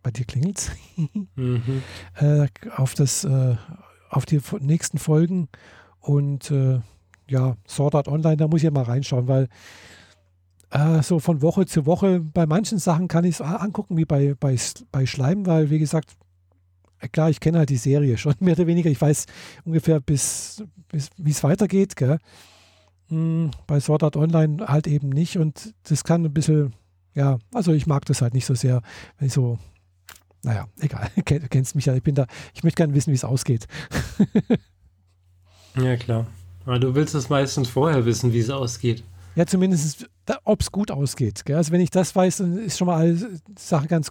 bei 0.02 0.10
dir 0.10 0.24
klingelt's, 0.24 0.70
mhm. 1.34 1.82
Äh, 2.16 2.48
auf 2.76 2.94
das, 2.94 3.24
äh, 3.24 3.56
auf 4.10 4.26
die 4.26 4.40
nächsten 4.60 4.98
Folgen 4.98 5.48
und 6.00 6.52
ja, 7.30 7.56
Sword 7.68 7.94
Art 7.94 8.08
Online, 8.08 8.38
da 8.38 8.48
muss 8.48 8.60
ich 8.60 8.64
ja 8.64 8.70
mal 8.70 8.84
reinschauen, 8.84 9.28
weil 9.28 9.48
so 11.02 11.18
von 11.18 11.40
Woche 11.42 11.66
zu 11.66 11.86
Woche, 11.86 12.20
bei 12.20 12.46
manchen 12.46 12.78
Sachen 12.78 13.08
kann 13.08 13.24
ich 13.24 13.36
es 13.36 13.40
angucken, 13.40 13.96
wie 13.96 14.04
bei, 14.04 14.34
bei, 14.38 14.56
bei 14.92 15.06
Schleim, 15.06 15.46
weil 15.46 15.70
wie 15.70 15.78
gesagt, 15.78 16.16
klar, 17.12 17.30
ich 17.30 17.40
kenne 17.40 17.58
halt 17.58 17.70
die 17.70 17.76
Serie 17.76 18.18
schon 18.18 18.34
mehr 18.40 18.54
oder 18.54 18.66
weniger. 18.66 18.90
Ich 18.90 19.00
weiß 19.00 19.26
ungefähr, 19.64 20.00
bis, 20.00 20.64
bis 20.88 21.10
wie 21.16 21.30
es 21.30 21.44
weitergeht. 21.44 21.96
Gell? 21.96 22.18
Hm, 23.08 23.50
bei 23.66 23.80
Sword 23.80 24.02
Art 24.02 24.16
Online 24.16 24.66
halt 24.66 24.86
eben 24.86 25.08
nicht. 25.08 25.38
Und 25.38 25.74
das 25.84 26.04
kann 26.04 26.24
ein 26.24 26.34
bisschen, 26.34 26.74
ja, 27.14 27.38
also 27.54 27.72
ich 27.72 27.86
mag 27.86 28.04
das 28.06 28.20
halt 28.20 28.34
nicht 28.34 28.46
so 28.46 28.54
sehr, 28.54 28.82
wenn 29.18 29.28
ich 29.28 29.32
so, 29.32 29.58
naja, 30.42 30.66
egal, 30.80 31.10
du 31.14 31.22
kennst 31.48 31.74
mich 31.76 31.86
ja, 31.86 31.94
ich 31.94 32.02
bin 32.02 32.14
da, 32.14 32.26
ich 32.54 32.62
möchte 32.62 32.76
gerne 32.76 32.94
wissen, 32.94 33.10
wie 33.10 33.16
es 33.16 33.24
ausgeht. 33.24 33.66
ja, 35.76 35.96
klar. 35.96 36.26
Aber 36.64 36.78
du 36.78 36.94
willst 36.94 37.14
es 37.14 37.30
meistens 37.30 37.68
vorher 37.68 38.04
wissen, 38.04 38.32
wie 38.32 38.40
es 38.40 38.50
ausgeht. 38.50 39.02
Ja, 39.34 39.46
zumindest, 39.46 40.08
ob 40.44 40.60
es 40.60 40.72
gut 40.72 40.90
ausgeht. 40.90 41.44
Gell? 41.44 41.56
Also 41.56 41.72
wenn 41.72 41.80
ich 41.80 41.90
das 41.90 42.14
weiß, 42.14 42.38
dann 42.38 42.58
ist 42.58 42.78
schon 42.78 42.86
mal 42.86 42.96
alle 42.96 43.40
Sache 43.56 43.86
ganz 43.86 44.10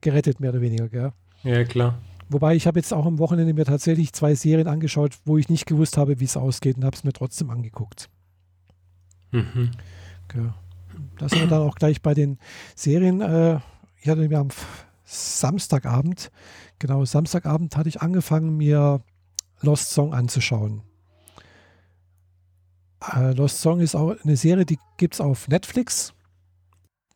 gerettet, 0.00 0.40
mehr 0.40 0.50
oder 0.50 0.60
weniger. 0.60 0.88
Gell? 0.88 1.12
Ja, 1.42 1.64
klar. 1.64 1.98
Wobei 2.28 2.54
ich 2.54 2.66
habe 2.66 2.78
jetzt 2.78 2.92
auch 2.92 3.06
am 3.06 3.18
Wochenende 3.18 3.54
mir 3.54 3.64
tatsächlich 3.64 4.12
zwei 4.12 4.34
Serien 4.34 4.68
angeschaut, 4.68 5.18
wo 5.24 5.36
ich 5.38 5.48
nicht 5.48 5.66
gewusst 5.66 5.96
habe, 5.96 6.20
wie 6.20 6.24
es 6.24 6.36
ausgeht 6.36 6.76
und 6.76 6.84
habe 6.84 6.94
es 6.94 7.02
mir 7.02 7.12
trotzdem 7.12 7.50
angeguckt. 7.50 8.08
Mhm. 9.32 9.70
Okay. 10.24 10.50
Da 11.18 11.28
sind 11.28 11.40
wir 11.40 11.48
dann 11.48 11.62
auch 11.62 11.74
gleich 11.74 12.02
bei 12.02 12.14
den 12.14 12.38
Serien. 12.76 13.20
Äh, 13.20 13.58
ich 14.00 14.08
hatte 14.08 14.28
mir 14.28 14.38
am 14.38 14.48
Samstagabend, 15.04 16.30
genau, 16.78 17.04
Samstagabend 17.04 17.76
hatte 17.76 17.88
ich 17.88 18.00
angefangen, 18.00 18.56
mir 18.56 19.02
Lost 19.60 19.90
Song 19.90 20.14
anzuschauen. 20.14 20.82
Äh, 23.14 23.32
Lost 23.32 23.60
Song 23.60 23.80
ist 23.80 23.94
auch 23.94 24.14
eine 24.22 24.36
Serie, 24.36 24.66
die 24.66 24.78
gibt 24.96 25.14
es 25.14 25.20
auf 25.20 25.48
Netflix. 25.48 26.12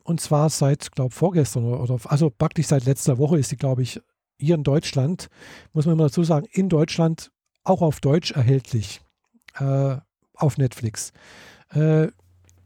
Und 0.02 0.20
zwar 0.20 0.50
seit, 0.50 0.92
glaube 0.92 1.14
vorgestern 1.14 1.64
oder, 1.64 1.80
oder, 1.80 1.98
also 2.10 2.30
praktisch 2.30 2.66
seit 2.66 2.84
letzter 2.84 3.18
Woche 3.18 3.38
ist 3.38 3.48
sie, 3.48 3.56
glaube 3.56 3.82
ich, 3.82 4.00
hier 4.38 4.54
in 4.54 4.64
Deutschland, 4.64 5.28
muss 5.72 5.86
man 5.86 5.94
immer 5.94 6.04
dazu 6.04 6.24
sagen, 6.24 6.46
in 6.50 6.68
Deutschland 6.68 7.30
auch 7.62 7.80
auf 7.80 8.00
Deutsch 8.00 8.32
erhältlich. 8.32 9.00
Äh, 9.58 9.96
auf 10.36 10.58
Netflix. 10.58 11.12
Äh, 11.70 12.08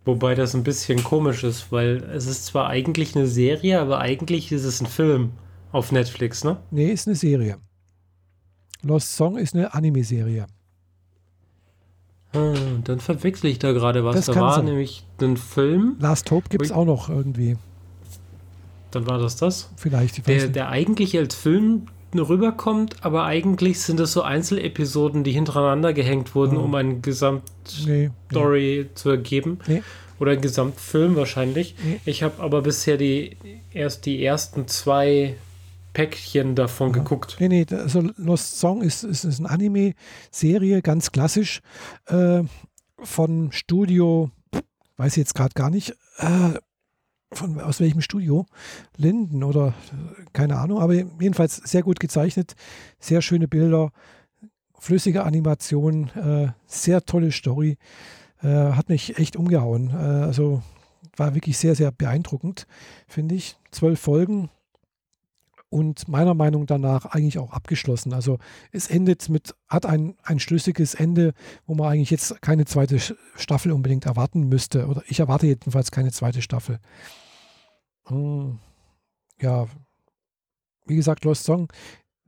Wobei 0.05 0.35
das 0.35 0.55
ein 0.55 0.65
bisschen 0.65 1.05
komisch 1.05 1.45
ist, 1.45 1.71
weil 1.71 2.03
es 2.05 2.27
ist 2.27 2.47
zwar 2.47 2.69
eigentlich 2.69 3.15
eine 3.15 3.27
Serie, 3.27 3.79
aber 3.81 3.99
eigentlich 3.99 4.51
ist 4.53 4.65
es 4.65 4.81
ein 4.81 4.87
Film 4.87 5.33
auf 5.71 5.93
Netflix, 5.93 6.45
ne? 6.45 6.57
Nee, 6.71 6.91
ist 6.91 7.07
eine 7.07 7.17
Serie. 7.17 7.59
Lost 8.83 9.15
Song 9.15 9.37
ist 9.37 9.55
eine 9.55 9.75
Anime-Serie. 9.75 10.47
Hm, 12.39 12.85
dann 12.85 13.01
verwechsel 13.01 13.51
ich 13.51 13.59
da 13.59 13.73
gerade 13.73 14.05
was. 14.05 14.17
Das 14.17 14.27
da 14.27 14.41
war 14.41 14.55
sein. 14.57 14.67
nämlich 14.67 15.05
ein 15.21 15.37
Film. 15.37 15.97
Last 16.01 16.31
Hope 16.31 16.49
gibt 16.49 16.65
es 16.65 16.73
auch 16.73 16.85
noch 16.85 17.09
irgendwie. 17.09 17.57
Dann 18.91 19.07
war 19.07 19.19
das 19.19 19.37
das? 19.37 19.71
Vielleicht. 19.77 20.27
Der, 20.27 20.49
der 20.49 20.69
eigentlich 20.71 21.17
als 21.17 21.35
Film 21.35 21.89
rüberkommt, 22.15 22.97
aber 23.05 23.25
eigentlich 23.25 23.81
sind 23.81 24.01
es 24.01 24.13
so 24.13 24.23
Einzelepisoden, 24.23 25.25
die 25.25 25.33
hintereinander 25.33 25.93
gehängt 25.93 26.35
wurden, 26.35 26.57
oh. 26.57 26.63
um 26.63 26.75
eine 26.75 27.01
Gesamtstory 27.01 28.11
nee, 28.31 28.83
nee. 28.83 28.87
zu 28.95 29.11
ergeben. 29.11 29.59
Nee. 29.67 29.83
Oder 30.19 30.33
ein 30.33 30.41
Gesamtfilm 30.41 31.15
wahrscheinlich. 31.15 31.77
Ich 32.05 32.25
habe 32.25 32.43
aber 32.43 32.63
bisher 32.63 32.97
die 32.97 33.37
erst 33.73 34.05
die 34.05 34.25
ersten 34.25 34.67
zwei 34.67 35.37
Päckchen 35.99 36.55
davon 36.55 36.91
ja. 36.91 36.99
geguckt. 36.99 37.39
Nee, 37.41 37.49
nee, 37.49 37.67
also 37.73 38.09
Lost 38.19 38.61
Song 38.61 38.83
ist, 38.83 39.03
ist, 39.03 39.25
ist 39.25 39.41
eine 39.41 39.51
Anime-Serie, 39.51 40.81
ganz 40.81 41.11
klassisch, 41.11 41.61
äh, 42.07 42.45
von 43.01 43.51
Studio, 43.51 44.31
weiß 44.97 45.15
ich 45.15 45.17
jetzt 45.17 45.35
gerade 45.35 45.55
gar 45.55 45.71
nicht, 45.71 45.97
äh, 46.19 46.51
von 47.33 47.61
aus 47.61 47.81
welchem 47.81 48.01
Studio? 48.01 48.47
Linden 48.97 49.43
oder 49.43 49.75
keine 50.33 50.59
Ahnung, 50.59 50.79
aber 50.79 50.95
jedenfalls 50.95 51.57
sehr 51.57 51.83
gut 51.83 51.99
gezeichnet, 51.99 52.55
sehr 53.01 53.21
schöne 53.21 53.49
Bilder, 53.49 53.91
flüssige 54.79 55.25
Animation, 55.25 56.11
äh, 56.11 56.53
sehr 56.67 57.07
tolle 57.07 57.33
Story, 57.33 57.77
äh, 58.41 58.47
hat 58.47 58.89
mich 58.89 59.19
echt 59.19 59.35
umgehauen. 59.35 59.91
Äh, 59.91 60.27
also 60.27 60.63
war 61.17 61.35
wirklich 61.35 61.59
sehr, 61.59 61.75
sehr 61.75 61.91
beeindruckend, 61.91 62.69
finde 63.09 63.35
ich. 63.35 63.57
Zwölf 63.73 63.99
Folgen, 63.99 64.49
und 65.71 66.09
meiner 66.09 66.35
Meinung 66.35 66.67
danach 66.67 67.07
eigentlich 67.07 67.39
auch 67.39 67.53
abgeschlossen. 67.53 68.13
Also 68.13 68.39
es 68.73 68.89
endet 68.89 69.29
mit, 69.29 69.55
hat 69.69 69.87
ein, 69.87 70.17
ein 70.23 70.41
schlüssiges 70.41 70.95
Ende, 70.95 71.35
wo 71.67 71.75
man 71.75 71.93
eigentlich 71.93 72.11
jetzt 72.11 72.41
keine 72.41 72.65
zweite 72.65 72.99
Staffel 73.35 73.73
unbedingt 73.73 74.07
erwarten 74.07 74.49
müsste. 74.49 74.87
Oder 74.87 75.03
ich 75.07 75.21
erwarte 75.21 75.47
jedenfalls 75.47 75.91
keine 75.91 76.13
zweite 76.13 76.43
Staffel. 76.43 76.81
Hm, 78.07 78.59
ja, 79.41 79.67
wie 80.87 80.97
gesagt, 80.97 81.25
Lost 81.25 81.45
Song, 81.45 81.71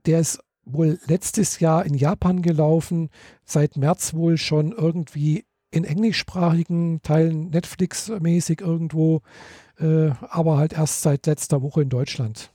der 0.05 0.19
ist 0.19 0.39
wohl 0.63 0.99
letztes 1.07 1.59
Jahr 1.59 1.85
in 1.85 1.95
Japan 1.95 2.43
gelaufen, 2.43 3.09
seit 3.43 3.77
März 3.77 4.13
wohl 4.13 4.37
schon 4.37 4.71
irgendwie 4.71 5.45
in 5.71 5.83
englischsprachigen 5.83 7.01
Teilen 7.01 7.49
Netflix-mäßig 7.49 8.61
irgendwo, 8.61 9.21
äh, 9.79 10.11
aber 10.29 10.57
halt 10.57 10.73
erst 10.73 11.01
seit 11.01 11.25
letzter 11.25 11.61
Woche 11.61 11.81
in 11.81 11.89
Deutschland. 11.89 12.51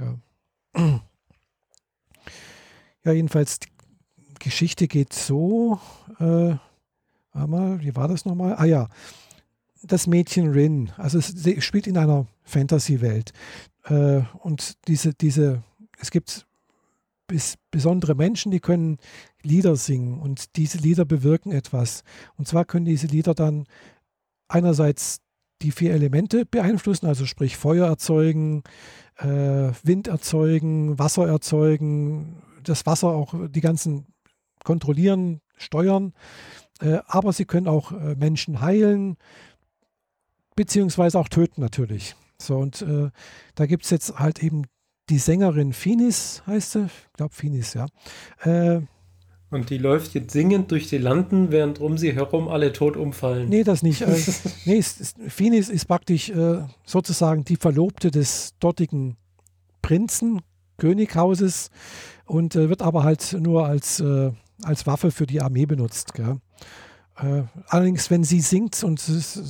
Ja. 0.00 0.18
ja, 3.04 3.12
jedenfalls, 3.12 3.60
die 3.60 3.68
Geschichte 4.38 4.88
geht 4.88 5.12
so. 5.12 5.78
Äh, 6.18 6.54
mal, 7.32 7.80
wie 7.80 7.94
war 7.94 8.08
das 8.08 8.24
nochmal? 8.24 8.54
Ah 8.56 8.64
ja, 8.64 8.88
das 9.82 10.06
Mädchen 10.06 10.50
Rin, 10.50 10.90
also 10.96 11.18
es, 11.18 11.34
spielt 11.64 11.86
in 11.86 11.96
einer 11.96 12.26
Fantasy-Welt. 12.42 13.32
Äh, 13.84 14.22
und 14.40 14.76
diese, 14.88 15.14
diese, 15.14 15.62
es 15.98 16.10
gibt 16.10 16.46
bis, 17.26 17.56
besondere 17.70 18.14
Menschen, 18.14 18.50
die 18.50 18.60
können 18.60 18.98
Lieder 19.42 19.76
singen 19.76 20.20
und 20.20 20.56
diese 20.56 20.78
Lieder 20.78 21.04
bewirken 21.04 21.52
etwas. 21.52 22.02
Und 22.36 22.48
zwar 22.48 22.64
können 22.64 22.84
diese 22.84 23.06
Lieder 23.06 23.34
dann 23.34 23.66
einerseits 24.48 25.20
die 25.62 25.70
vier 25.70 25.92
Elemente 25.92 26.46
beeinflussen, 26.46 27.06
also 27.06 27.26
sprich 27.26 27.56
Feuer 27.56 27.86
erzeugen, 27.86 28.62
äh, 29.18 29.72
Wind 29.82 30.08
erzeugen, 30.08 30.98
Wasser 30.98 31.28
erzeugen, 31.28 32.42
das 32.62 32.86
Wasser 32.86 33.08
auch 33.08 33.34
die 33.48 33.60
ganzen 33.60 34.06
kontrollieren, 34.64 35.40
steuern. 35.56 36.12
Äh, 36.80 36.98
aber 37.06 37.32
sie 37.32 37.44
können 37.44 37.68
auch 37.68 37.92
äh, 37.92 38.14
Menschen 38.16 38.60
heilen, 38.60 39.16
beziehungsweise 40.56 41.18
auch 41.18 41.28
töten 41.28 41.60
natürlich. 41.60 42.16
So, 42.38 42.56
und 42.56 42.82
äh, 42.82 43.10
da 43.54 43.66
gibt 43.66 43.84
es 43.84 43.90
jetzt 43.90 44.18
halt 44.18 44.42
eben 44.42 44.64
die 45.10 45.18
Sängerin 45.18 45.72
Finis, 45.72 46.42
heißt 46.46 46.72
sie, 46.72 46.84
ich 46.84 47.12
glaube 47.14 47.34
Finis, 47.34 47.74
ja. 47.74 47.86
Und 49.50 49.70
die 49.70 49.78
läuft 49.78 50.14
jetzt 50.14 50.32
singend 50.32 50.70
durch 50.70 50.88
die 50.88 50.98
Landen, 50.98 51.50
während 51.50 51.80
um 51.80 51.98
sie 51.98 52.12
herum 52.12 52.46
alle 52.48 52.72
tot 52.72 52.96
umfallen. 52.96 53.48
Nee, 53.48 53.64
das 53.64 53.82
nicht. 53.82 54.02
Äh, 54.02 54.16
nee, 54.64 54.76
ist, 54.76 55.16
Finis 55.28 55.68
ist 55.68 55.86
praktisch 55.86 56.30
äh, 56.30 56.62
sozusagen 56.84 57.44
die 57.44 57.56
Verlobte 57.56 58.10
des 58.10 58.54
dortigen 58.60 59.16
Prinzen, 59.82 60.40
Könighauses 60.76 61.70
und 62.26 62.54
äh, 62.54 62.68
wird 62.68 62.80
aber 62.80 63.02
halt 63.02 63.36
nur 63.38 63.66
als, 63.66 64.00
äh, 64.00 64.30
als 64.62 64.86
Waffe 64.86 65.10
für 65.10 65.26
die 65.26 65.40
Armee 65.40 65.66
benutzt. 65.66 66.12
Äh, 66.18 67.42
allerdings, 67.66 68.10
wenn 68.10 68.24
sie 68.24 68.40
singt 68.40 68.82
und 68.84 69.02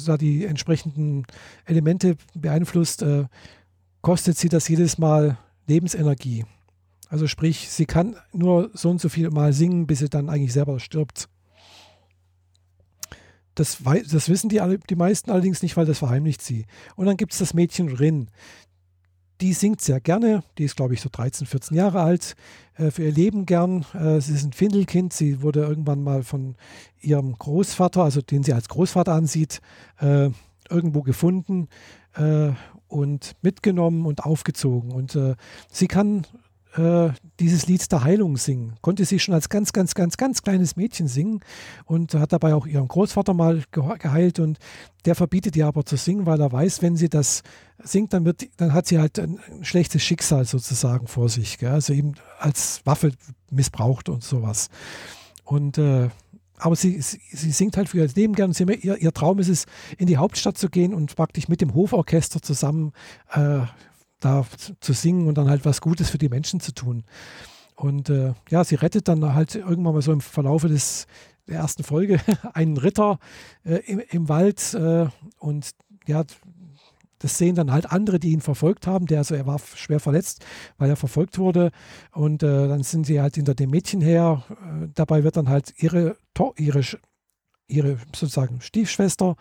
da 0.07 0.17
die 0.17 0.45
entsprechenden 0.45 1.27
Elemente 1.67 2.17
beeinflusst, 2.35 3.03
äh, 3.03 3.27
kostet 4.01 4.39
sie 4.39 4.49
das 4.49 4.67
jedes 4.69 4.99
Mal 4.99 5.37
Lebensenergie. 5.67 6.45
Also 7.11 7.27
sprich, 7.27 7.69
sie 7.69 7.87
kann 7.87 8.15
nur 8.33 8.71
so 8.73 8.89
und 8.89 9.01
so 9.01 9.09
viel 9.09 9.31
Mal 9.31 9.53
singen, 9.53 9.89
bis 9.89 9.99
sie 9.99 10.09
dann 10.09 10.31
eigentlich 10.31 10.53
selber 10.53 10.79
stirbt. 10.79 11.29
Das, 13.57 13.79
das 13.83 14.29
wissen 14.29 14.49
die, 14.49 14.61
die 14.89 14.95
meisten 14.95 15.33
allerdings 15.33 15.61
nicht, 15.61 15.77
weil 15.77 15.87
das 15.87 15.99
verheimlicht 15.99 16.41
sie. 16.41 16.67
Und 16.95 17.07
dann 17.07 17.17
gibt 17.17 17.33
es 17.33 17.41
das 17.41 17.53
Mädchen 17.53 17.89
Rin. 17.89 18.31
Die 19.41 19.55
singt 19.55 19.81
sehr 19.81 20.01
gerne. 20.01 20.45
Die 20.57 20.65
ist, 20.65 20.77
glaube 20.77 20.95
ich, 20.95 21.01
so 21.01 21.09
13, 21.11 21.49
14 21.49 21.77
Jahre 21.77 22.01
alt. 22.01 22.37
Äh, 22.77 22.93
für 22.93 23.03
ihr 23.03 23.13
Leben 23.13 23.45
gern. 23.45 23.85
Äh, 23.93 24.21
sie 24.21 24.35
ist 24.35 24.45
ein 24.45 24.53
Findelkind. 24.53 25.13
Sie 25.13 25.43
wurde 25.43 25.63
irgendwann 25.63 26.05
mal 26.05 26.23
von 26.23 26.55
ihrem 27.01 27.37
Großvater, 27.37 28.05
also 28.05 28.21
den 28.21 28.45
sie 28.45 28.53
als 28.53 28.69
Großvater 28.69 29.13
ansieht, 29.13 29.61
äh, 29.99 30.31
irgendwo 30.69 31.03
gefunden 31.03 31.67
äh, 32.15 32.53
und 32.87 33.35
mitgenommen 33.43 34.07
und 34.07 34.23
aufgezogen. 34.23 34.93
Und 34.93 35.17
äh, 35.17 35.35
sie 35.73 35.89
kann 35.89 36.25
äh, 36.77 37.11
dieses 37.41 37.67
Lied 37.67 37.91
der 37.91 38.05
Heilung 38.05 38.37
singen. 38.37 38.75
Konnte 38.81 39.05
sie 39.05 39.19
schon 39.19 39.35
als 39.35 39.49
ganz, 39.49 39.73
ganz, 39.73 39.95
ganz, 39.95 40.17
ganz 40.17 40.43
kleines 40.43 40.77
Mädchen 40.77 41.09
singen 41.09 41.41
und 41.85 42.15
hat 42.15 42.33
dabei 42.33 42.55
auch 42.55 42.67
ihren 42.67 42.89
Großvater 42.89 43.35
mal 43.35 43.63
geheilt 43.71 44.39
und 44.39 44.59
der 45.05 45.15
verbietet 45.15 45.57
ihr 45.57 45.67
aber 45.67 45.85
zu 45.85 45.97
singen, 45.97 46.27
weil 46.27 46.41
er 46.41 46.53
weiß, 46.53 46.83
wenn 46.83 46.97
sie 46.97 47.09
das 47.09 47.43
singt, 47.83 48.13
dann, 48.13 48.25
wird, 48.25 48.49
dann 48.59 48.73
hat 48.73 48.87
sie 48.87 48.99
halt 48.99 49.19
ein 49.19 49.41
schlechtes 49.63 50.03
Schicksal 50.03 50.45
sozusagen 50.45 51.07
vor 51.07 51.29
sich. 51.29 51.59
Gell? 51.59 51.71
Also 51.71 51.93
eben 51.93 52.15
als 52.39 52.83
Waffe 52.85 53.13
missbraucht 53.51 54.09
und 54.09 54.23
sowas. 54.23 54.69
Und 55.45 55.79
äh, 55.79 56.09
aber 56.59 56.77
sie, 56.77 57.01
sie, 57.01 57.21
sie, 57.33 57.53
singt 57.53 57.77
halt 57.77 57.89
für 57.89 57.99
ihr 57.99 58.09
Leben 58.15 58.35
gern. 58.35 58.53
Sie, 58.53 58.65
ihr, 58.65 58.99
ihr, 58.99 59.13
Traum 59.13 59.39
ist 59.39 59.49
es, 59.49 59.65
in 59.97 60.07
die 60.07 60.19
Hauptstadt 60.19 60.59
zu 60.59 60.69
gehen 60.69 60.93
und 60.93 61.17
praktisch 61.17 61.49
mit 61.49 61.63
dem 61.63 61.75
Hoforchester 61.75 62.43
zusammen 62.43 62.93
äh, 63.33 63.61
da 64.21 64.47
zu 64.81 64.93
singen 64.93 65.27
und 65.27 65.37
dann 65.37 65.49
halt 65.49 65.65
was 65.65 65.81
Gutes 65.81 66.11
für 66.11 66.19
die 66.19 66.29
Menschen 66.29 66.61
zu 66.61 66.73
tun. 66.73 67.05
Und 67.75 68.11
äh, 68.11 68.35
ja, 68.51 68.63
sie 68.63 68.75
rettet 68.75 69.09
dann 69.09 69.35
halt 69.35 69.55
irgendwann 69.55 69.95
mal 69.95 70.03
so 70.03 70.13
im 70.13 70.21
Verlaufe 70.21 70.69
des, 70.69 71.07
der 71.49 71.57
ersten 71.57 71.83
Folge 71.83 72.21
einen 72.53 72.77
Ritter 72.77 73.19
äh, 73.65 73.77
im, 73.87 74.01
im, 74.11 74.29
Wald 74.29 74.75
äh, 74.75 75.07
und 75.39 75.71
ja, 76.07 76.25
das 77.21 77.37
sehen 77.39 77.55
dann 77.55 77.71
halt 77.71 77.91
andere, 77.91 78.19
die 78.19 78.33
ihn 78.33 78.41
verfolgt 78.41 78.87
haben. 78.87 79.07
Der, 79.07 79.19
also 79.19 79.35
er 79.35 79.47
war 79.47 79.59
schwer 79.59 80.01
verletzt, 80.01 80.45
weil 80.79 80.89
er 80.89 80.97
verfolgt 80.97 81.39
wurde. 81.39 81.71
Und 82.13 82.43
äh, 82.43 82.67
dann 82.69 82.83
sind 82.83 83.05
sie 83.05 83.21
halt 83.21 83.35
hinter 83.37 83.55
dem 83.55 83.71
Mädchen 83.71 84.01
her. 84.01 84.43
Äh, 84.51 84.89
dabei 84.95 85.23
wird 85.23 85.37
dann 85.37 85.49
halt 85.49 85.75
ihre, 85.77 86.17
ihre, 86.57 86.83
ihre 87.69 87.99
sozusagen 88.15 88.63
Stiefschwester 88.63 89.37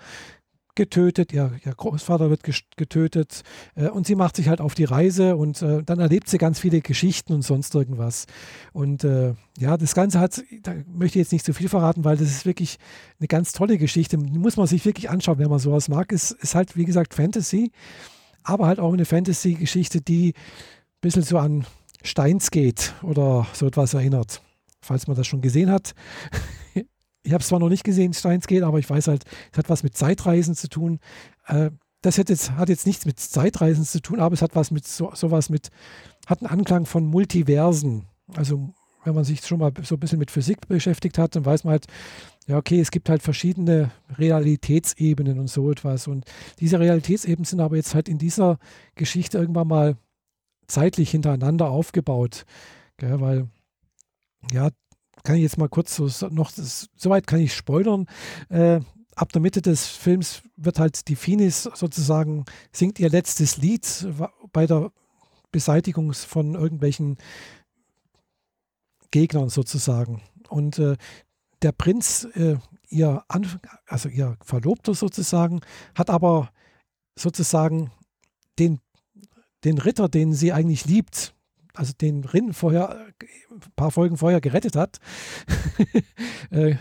getötet, 0.79 1.33
ihr, 1.33 1.51
ihr 1.65 1.73
Großvater 1.75 2.29
wird 2.29 2.41
getötet 2.77 3.43
äh, 3.75 3.89
und 3.89 4.07
sie 4.07 4.15
macht 4.15 4.37
sich 4.37 4.47
halt 4.47 4.61
auf 4.61 4.75
die 4.75 4.85
Reise 4.85 5.35
und 5.35 5.61
äh, 5.61 5.83
dann 5.83 5.99
erlebt 5.99 6.29
sie 6.29 6.37
ganz 6.37 6.57
viele 6.57 6.79
Geschichten 6.79 7.33
und 7.33 7.41
sonst 7.41 7.75
irgendwas. 7.75 8.27
Und 8.71 9.03
äh, 9.03 9.33
ja, 9.57 9.75
das 9.75 9.93
Ganze 9.93 10.21
hat, 10.21 10.41
da 10.63 10.73
möchte 10.87 11.19
ich 11.19 11.25
jetzt 11.25 11.33
nicht 11.33 11.43
zu 11.43 11.53
viel 11.53 11.67
verraten, 11.67 12.05
weil 12.05 12.15
das 12.15 12.29
ist 12.29 12.45
wirklich 12.45 12.77
eine 13.19 13.27
ganz 13.27 13.51
tolle 13.51 13.77
Geschichte. 13.77 14.17
Die 14.17 14.39
muss 14.39 14.55
man 14.55 14.67
sich 14.67 14.85
wirklich 14.85 15.09
anschauen, 15.09 15.37
wenn 15.37 15.49
man 15.49 15.59
sowas 15.59 15.89
mag. 15.89 16.13
Es 16.13 16.31
ist 16.31 16.55
halt, 16.55 16.77
wie 16.77 16.85
gesagt, 16.85 17.13
Fantasy, 17.13 17.73
aber 18.43 18.67
halt 18.67 18.79
auch 18.79 18.93
eine 18.93 19.03
Fantasy-Geschichte, 19.03 19.99
die 19.99 20.29
ein 20.29 21.01
bisschen 21.01 21.23
so 21.23 21.39
an 21.39 21.65
Steins 22.03 22.51
geht 22.51 22.93
oder 23.03 23.45
so 23.51 23.67
etwas 23.67 23.93
erinnert 23.93 24.41
falls 24.81 25.07
man 25.07 25.15
das 25.15 25.27
schon 25.27 25.41
gesehen 25.41 25.71
hat. 25.71 25.93
ich 27.23 27.33
habe 27.33 27.41
es 27.41 27.47
zwar 27.47 27.59
noch 27.59 27.69
nicht 27.69 27.83
gesehen, 27.83 28.13
Steins 28.13 28.47
geht, 28.47 28.63
aber 28.63 28.79
ich 28.79 28.89
weiß 28.89 29.07
halt, 29.07 29.25
es 29.51 29.57
hat 29.57 29.69
was 29.69 29.83
mit 29.83 29.97
Zeitreisen 29.97 30.55
zu 30.55 30.69
tun. 30.69 30.99
Äh, 31.47 31.71
das 32.01 32.17
hat 32.17 32.29
jetzt, 32.29 32.51
hat 32.51 32.69
jetzt 32.69 32.87
nichts 32.87 33.05
mit 33.05 33.19
Zeitreisen 33.19 33.83
zu 33.83 34.01
tun, 34.01 34.19
aber 34.19 34.33
es 34.33 34.41
hat 34.41 34.55
was 34.55 34.71
mit 34.71 34.87
so, 34.87 35.11
sowas 35.13 35.49
mit, 35.49 35.69
hat 36.27 36.39
einen 36.39 36.49
Anklang 36.49 36.85
von 36.85 37.05
Multiversen. 37.05 38.05
Also 38.35 38.73
wenn 39.03 39.15
man 39.15 39.23
sich 39.23 39.45
schon 39.45 39.59
mal 39.59 39.71
so 39.81 39.95
ein 39.95 39.99
bisschen 39.99 40.19
mit 40.19 40.31
Physik 40.31 40.67
beschäftigt 40.67 41.17
hat, 41.17 41.35
dann 41.35 41.45
weiß 41.45 41.63
man 41.63 41.71
halt, 41.71 41.87
ja, 42.47 42.57
okay, 42.57 42.79
es 42.79 42.91
gibt 42.91 43.09
halt 43.09 43.21
verschiedene 43.21 43.91
Realitätsebenen 44.17 45.39
und 45.39 45.49
so 45.49 45.71
etwas. 45.71 46.07
Und 46.07 46.25
diese 46.59 46.79
Realitätsebenen 46.79 47.45
sind 47.45 47.59
aber 47.59 47.75
jetzt 47.75 47.95
halt 47.95 48.09
in 48.09 48.17
dieser 48.17 48.59
Geschichte 48.95 49.37
irgendwann 49.37 49.67
mal 49.67 49.97
zeitlich 50.67 51.11
hintereinander 51.11 51.69
aufgebaut. 51.69 52.45
Gell, 52.97 53.19
weil, 53.21 53.47
ja, 54.51 54.69
kann 55.23 55.35
ich 55.35 55.41
jetzt 55.41 55.57
mal 55.57 55.69
kurz 55.69 55.95
so 55.95 56.07
noch, 56.29 56.51
soweit 56.95 57.27
kann 57.27 57.39
ich 57.39 57.53
spoilern. 57.53 58.07
Äh, 58.49 58.81
ab 59.15 59.31
der 59.33 59.41
Mitte 59.41 59.61
des 59.61 59.87
Films 59.87 60.41
wird 60.55 60.79
halt 60.79 61.07
die 61.07 61.15
Finis 61.15 61.63
sozusagen, 61.63 62.45
singt 62.71 62.99
ihr 62.99 63.09
letztes 63.09 63.57
Lied 63.57 64.07
bei 64.53 64.65
der 64.65 64.91
Beseitigung 65.51 66.13
von 66.13 66.55
irgendwelchen 66.55 67.17
Gegnern 69.11 69.49
sozusagen. 69.49 70.21
Und 70.47 70.79
äh, 70.79 70.95
der 71.61 71.71
Prinz, 71.71 72.27
äh, 72.35 72.57
ihr, 72.89 73.23
Anf 73.27 73.57
also 73.87 74.09
ihr 74.09 74.37
Verlobter 74.41 74.93
sozusagen, 74.93 75.61
hat 75.95 76.09
aber 76.09 76.49
sozusagen 77.17 77.91
den, 78.57 78.79
den 79.63 79.77
Ritter, 79.77 80.07
den 80.07 80.33
sie 80.33 80.53
eigentlich 80.53 80.85
liebt, 80.85 81.33
also 81.79 81.93
den 81.93 82.25
Rin 82.25 82.53
vorher, 82.53 83.07
ein 83.49 83.71
paar 83.77 83.89
Folgen 83.89 84.17
vorher 84.17 84.41
gerettet 84.41 84.75
hat. 84.75 84.99
äh, 86.51 86.75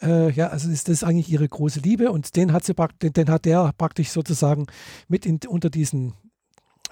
äh, 0.00 0.30
ja, 0.30 0.46
also 0.48 0.70
ist 0.70 0.88
das 0.88 1.02
eigentlich 1.02 1.28
ihre 1.28 1.48
große 1.48 1.80
Liebe 1.80 2.12
und 2.12 2.36
den 2.36 2.52
hat 2.52 2.64
sie 2.64 2.74
den, 3.02 3.12
den 3.12 3.28
hat 3.28 3.44
der 3.46 3.72
praktisch 3.76 4.10
sozusagen 4.10 4.66
mit 5.08 5.26
in, 5.26 5.40
unter 5.48 5.70
diesen 5.70 6.14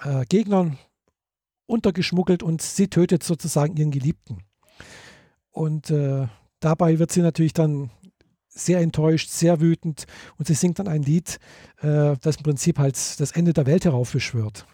äh, 0.03 0.25
Gegnern 0.25 0.77
untergeschmuggelt 1.67 2.43
und 2.43 2.61
sie 2.61 2.89
tötet 2.89 3.23
sozusagen 3.23 3.77
ihren 3.77 3.91
Geliebten. 3.91 4.43
Und 5.51 5.89
äh, 5.89 6.27
dabei 6.59 6.99
wird 6.99 7.13
sie 7.13 7.21
natürlich 7.21 7.53
dann 7.53 7.91
sehr 8.49 8.79
enttäuscht, 8.79 9.29
sehr 9.29 9.61
wütend 9.61 10.05
und 10.37 10.47
sie 10.47 10.53
singt 10.53 10.79
dann 10.79 10.89
ein 10.89 11.03
Lied, 11.03 11.39
äh, 11.79 12.17
das 12.19 12.35
im 12.35 12.43
Prinzip 12.43 12.77
halt 12.77 12.97
das 13.21 13.31
Ende 13.31 13.53
der 13.53 13.67
Welt 13.67 13.85
heraufbeschwört 13.85 14.65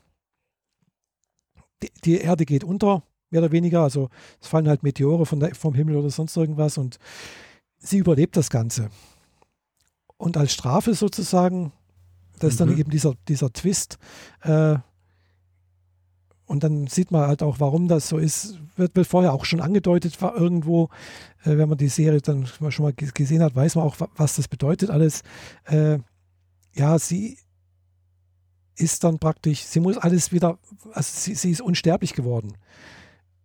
die, 2.06 2.18
Erde 2.18 2.46
geht 2.46 2.64
unter, 2.64 3.04
mehr 3.30 3.42
oder 3.42 3.52
weniger. 3.52 3.82
Also 3.82 4.10
es 4.42 4.48
fallen 4.48 4.68
halt 4.68 4.84
Meteore 4.84 5.26
von 5.26 5.40
der, 5.40 5.56
vom 5.56 5.74
Himmel 5.74 5.96
oder 5.96 6.10
sonst 6.10 6.36
irgendwas 6.38 6.78
und 6.78 6.98
sie 7.78 7.98
überlebt 7.98 8.38
das 8.38 8.50
Ganze. 8.50 8.90
Und 10.18 10.38
als 10.38 10.54
Strafe 10.54 10.94
sozusagen, 10.94 11.74
das 12.40 12.52
ist 12.54 12.60
dann 12.60 12.70
mhm. 12.70 12.78
eben 12.78 12.92
dieser, 12.92 13.14
dieser 13.28 13.52
Twist. 13.52 13.98
Äh, 14.42 14.78
und 16.46 16.64
dann 16.64 16.88
sieht 16.88 17.12
man 17.12 17.28
halt 17.28 17.42
auch, 17.42 17.60
warum 17.60 17.88
das 17.88 18.10
so 18.10 18.18
ist. 18.18 18.60
Wird, 18.76 18.96
wird 18.96 19.08
vorher 19.08 19.34
auch 19.34 19.46
schon 19.46 19.62
angedeutet, 19.62 20.22
war 20.22 20.36
irgendwo, 20.36 20.90
äh, 21.44 21.58
wenn 21.58 21.70
man 21.70 21.78
die 21.78 21.88
Serie 21.88 22.22
dann 22.22 22.46
schon 22.46 22.84
mal 22.84 22.94
gesehen 22.94 23.42
hat, 23.42 23.56
weiß 23.56 23.76
man 23.76 23.86
auch, 23.86 23.98
was 24.16 24.36
das 24.36 24.48
bedeutet 24.48 24.90
alles. 24.90 25.24
Äh, 25.66 26.00
ja, 26.74 26.98
sie 27.00 27.38
ist 28.76 29.04
dann 29.04 29.20
praktisch, 29.20 29.64
sie 29.64 29.80
muss 29.80 29.98
alles 29.98 30.32
wieder, 30.32 30.58
also 30.94 31.10
sie, 31.12 31.36
sie 31.36 31.52
ist 31.52 31.62
unsterblich 31.62 32.14
geworden. 32.14 32.54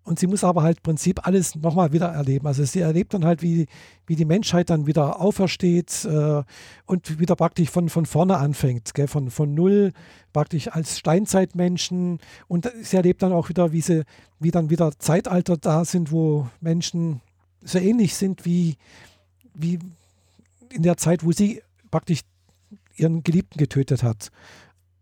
Und 0.08 0.18
sie 0.18 0.26
muss 0.26 0.42
aber 0.42 0.62
halt 0.62 0.78
im 0.78 0.82
Prinzip 0.84 1.26
alles 1.26 1.54
nochmal 1.54 1.92
wieder 1.92 2.06
erleben. 2.06 2.46
Also 2.46 2.64
sie 2.64 2.80
erlebt 2.80 3.12
dann 3.12 3.26
halt, 3.26 3.42
wie, 3.42 3.66
wie 4.06 4.16
die 4.16 4.24
Menschheit 4.24 4.70
dann 4.70 4.86
wieder 4.86 5.20
aufersteht 5.20 6.06
äh, 6.06 6.42
und 6.86 7.20
wieder 7.20 7.36
praktisch 7.36 7.68
von, 7.68 7.90
von 7.90 8.06
vorne 8.06 8.38
anfängt, 8.38 8.94
gell? 8.94 9.06
Von, 9.06 9.30
von 9.30 9.52
null 9.52 9.92
praktisch 10.32 10.68
als 10.68 10.98
Steinzeitmenschen. 10.98 12.20
Und 12.46 12.72
sie 12.80 12.96
erlebt 12.96 13.22
dann 13.22 13.34
auch 13.34 13.50
wieder, 13.50 13.72
wie, 13.72 13.82
sie, 13.82 14.04
wie 14.40 14.50
dann 14.50 14.70
wieder 14.70 14.98
Zeitalter 14.98 15.58
da 15.58 15.84
sind, 15.84 16.10
wo 16.10 16.48
Menschen 16.62 17.20
so 17.60 17.78
ähnlich 17.78 18.14
sind 18.14 18.46
wie, 18.46 18.76
wie 19.52 19.78
in 20.70 20.84
der 20.84 20.96
Zeit, 20.96 21.22
wo 21.22 21.32
sie 21.32 21.60
praktisch 21.90 22.20
ihren 22.96 23.22
Geliebten 23.24 23.58
getötet 23.58 24.02
hat 24.02 24.30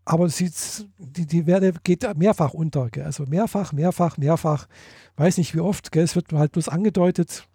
aber 0.07 0.29
sie, 0.29 0.49
die, 0.97 1.25
die 1.25 1.45
Werde 1.45 1.73
geht 1.83 2.07
mehrfach 2.17 2.53
unter. 2.53 2.89
Gell? 2.89 3.03
Also 3.03 3.25
mehrfach, 3.25 3.73
mehrfach, 3.73 4.17
mehrfach. 4.17 4.67
Weiß 5.17 5.37
nicht 5.37 5.53
wie 5.53 5.59
oft. 5.59 5.91
Gell? 5.91 6.03
Es 6.03 6.15
wird 6.15 6.31
halt 6.31 6.53
bloß 6.53 6.69
angedeutet. 6.69 7.45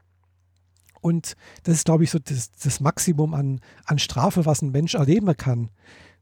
Und 1.01 1.35
das 1.62 1.77
ist, 1.77 1.87
glaube 1.87 2.05
ich, 2.05 2.11
so 2.11 2.19
das, 2.19 2.53
das 2.53 2.81
Maximum 2.81 3.33
an, 3.33 3.61
an 3.87 3.99
Strafe, 3.99 4.45
was 4.45 4.61
ein 4.61 4.71
Mensch 4.71 4.95
erleben 4.95 5.35
kann. 5.35 5.71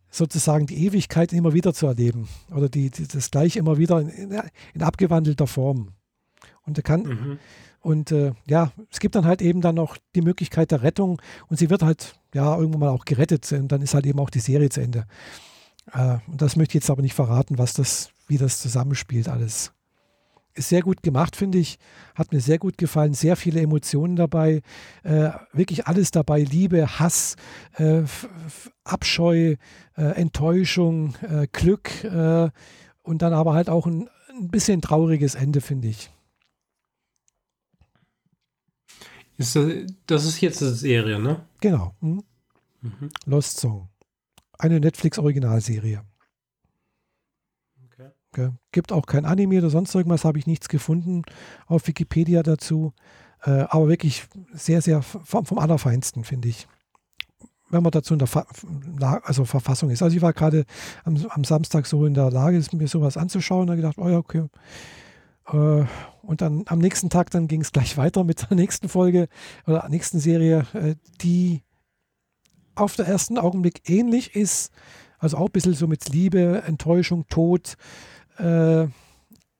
Sozusagen 0.08 0.66
die 0.66 0.86
Ewigkeit 0.86 1.32
immer 1.32 1.52
wieder 1.52 1.74
zu 1.74 1.86
erleben. 1.86 2.28
Oder 2.54 2.68
die, 2.68 2.90
die 2.90 3.08
das 3.08 3.32
Gleiche 3.32 3.58
immer 3.58 3.76
wieder 3.76 4.00
in, 4.00 4.08
in, 4.08 4.42
in 4.74 4.82
abgewandelter 4.82 5.48
Form. 5.48 5.88
Und 6.62 6.78
er 6.78 6.84
kann. 6.84 7.02
Mhm. 7.02 7.38
Und 7.80 8.12
äh, 8.12 8.34
ja, 8.46 8.70
es 8.90 9.00
gibt 9.00 9.16
dann 9.16 9.24
halt 9.24 9.42
eben 9.42 9.62
dann 9.62 9.74
noch 9.74 9.96
die 10.14 10.22
Möglichkeit 10.22 10.70
der 10.70 10.82
Rettung 10.82 11.20
und 11.48 11.58
sie 11.58 11.70
wird 11.70 11.82
halt 11.82 12.14
ja 12.34 12.56
irgendwann 12.56 12.80
mal 12.80 12.88
auch 12.90 13.06
gerettet 13.06 13.50
und 13.52 13.72
dann 13.72 13.80
ist 13.80 13.94
halt 13.94 14.04
eben 14.04 14.20
auch 14.20 14.28
die 14.28 14.40
Serie 14.40 14.68
zu 14.68 14.82
Ende. 14.82 15.06
Äh, 15.92 16.18
das 16.28 16.56
möchte 16.56 16.72
ich 16.72 16.82
jetzt 16.82 16.90
aber 16.90 17.02
nicht 17.02 17.14
verraten, 17.14 17.58
was 17.58 17.74
das, 17.74 18.10
wie 18.26 18.38
das 18.38 18.60
zusammenspielt 18.60 19.28
alles. 19.28 19.72
Ist 20.54 20.68
sehr 20.68 20.82
gut 20.82 21.02
gemacht, 21.02 21.36
finde 21.36 21.58
ich. 21.58 21.78
Hat 22.14 22.32
mir 22.32 22.40
sehr 22.40 22.58
gut 22.58 22.76
gefallen. 22.76 23.14
Sehr 23.14 23.36
viele 23.36 23.60
Emotionen 23.60 24.16
dabei. 24.16 24.62
Äh, 25.04 25.30
wirklich 25.52 25.86
alles 25.86 26.10
dabei. 26.10 26.42
Liebe, 26.42 26.98
Hass, 26.98 27.36
äh, 27.76 28.02
Abscheu, 28.82 29.54
äh, 29.96 30.02
Enttäuschung, 30.02 31.14
äh, 31.22 31.46
Glück 31.52 31.90
und 33.02 33.22
dann 33.22 33.32
aber 33.32 33.54
halt 33.54 33.70
auch 33.70 33.86
ein, 33.86 34.08
ein 34.38 34.48
bisschen 34.48 34.82
trauriges 34.82 35.34
Ende, 35.36 35.60
finde 35.60 35.88
ich. 35.88 36.10
Ist 39.38 39.56
das, 39.56 39.72
das, 40.06 40.24
ist 40.26 40.40
jetzt 40.40 40.62
eine 40.62 40.72
Serie, 40.72 41.18
ne? 41.18 41.40
Genau. 41.60 41.94
Hm? 42.00 42.22
Mhm. 42.82 43.10
Lost 43.24 43.58
Song 43.58 43.88
eine 44.60 44.80
Netflix-Originalserie. 44.80 46.02
Okay. 48.32 48.50
Gibt 48.70 48.92
auch 48.92 49.06
kein 49.06 49.24
Anime 49.24 49.58
oder 49.58 49.70
sonst 49.70 49.94
irgendwas, 49.94 50.24
habe 50.24 50.38
ich 50.38 50.46
nichts 50.46 50.68
gefunden 50.68 51.22
auf 51.66 51.88
Wikipedia 51.88 52.42
dazu. 52.42 52.92
Äh, 53.42 53.64
aber 53.68 53.88
wirklich 53.88 54.24
sehr, 54.52 54.82
sehr 54.82 55.02
vom, 55.02 55.44
vom 55.44 55.58
Allerfeinsten, 55.58 56.24
finde 56.24 56.48
ich. 56.48 56.68
Wenn 57.70 57.82
man 57.82 57.92
dazu 57.92 58.14
in 58.14 58.18
der 58.18 58.28
Fa 58.28 58.46
also 59.22 59.44
Verfassung 59.44 59.90
ist. 59.90 60.02
Also 60.02 60.16
ich 60.16 60.22
war 60.22 60.32
gerade 60.32 60.64
am, 61.04 61.16
am, 61.30 61.44
Samstag 61.44 61.86
so 61.86 62.04
in 62.04 62.14
der 62.14 62.30
Lage, 62.30 62.62
mir 62.72 62.88
sowas 62.88 63.16
anzuschauen 63.16 63.68
und 63.68 63.76
gedacht, 63.76 63.98
oh 63.98 64.08
ja, 64.08 64.18
okay, 64.18 64.46
Äh, 65.48 65.84
und 66.22 66.42
dann 66.42 66.64
am 66.66 66.78
nächsten 66.78 67.10
Tag 67.10 67.30
dann 67.30 67.48
ging 67.48 67.62
es 67.62 67.72
gleich 67.72 67.96
weiter 67.96 68.24
mit 68.24 68.48
der 68.50 68.56
nächsten 68.56 68.88
Folge 68.88 69.28
oder 69.66 69.88
nächsten 69.88 70.20
Serie, 70.20 70.66
äh, 70.74 70.94
die 71.20 71.62
auf 72.80 72.96
den 72.96 73.06
ersten 73.06 73.38
Augenblick 73.38 73.88
ähnlich 73.88 74.34
ist. 74.34 74.72
Also 75.18 75.36
auch 75.36 75.46
ein 75.46 75.52
bisschen 75.52 75.74
so 75.74 75.86
mit 75.86 76.08
Liebe, 76.08 76.62
Enttäuschung, 76.66 77.26
Tod, 77.28 77.76
äh, 78.38 78.86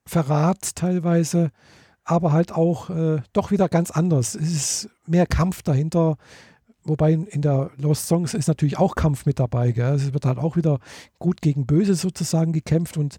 Verrat 0.07 0.75
teilweise, 0.75 1.51
aber 2.03 2.31
halt 2.31 2.51
auch 2.51 2.89
äh, 2.89 3.21
doch 3.33 3.51
wieder 3.51 3.69
ganz 3.69 3.91
anders. 3.91 4.35
Es 4.35 4.51
ist 4.51 4.89
mehr 5.05 5.27
Kampf 5.27 5.61
dahinter, 5.61 6.17
wobei 6.83 7.13
in 7.13 7.41
der 7.41 7.69
Lost 7.77 8.07
Songs 8.07 8.33
ist 8.33 8.47
natürlich 8.47 8.79
auch 8.79 8.95
Kampf 8.95 9.25
mit 9.25 9.39
dabei. 9.39 9.71
Gell? 9.71 9.93
Es 9.93 10.13
wird 10.13 10.25
halt 10.25 10.39
auch 10.39 10.55
wieder 10.55 10.79
gut 11.19 11.41
gegen 11.41 11.67
böse 11.67 11.93
sozusagen 11.93 12.51
gekämpft 12.51 12.97
und 12.97 13.17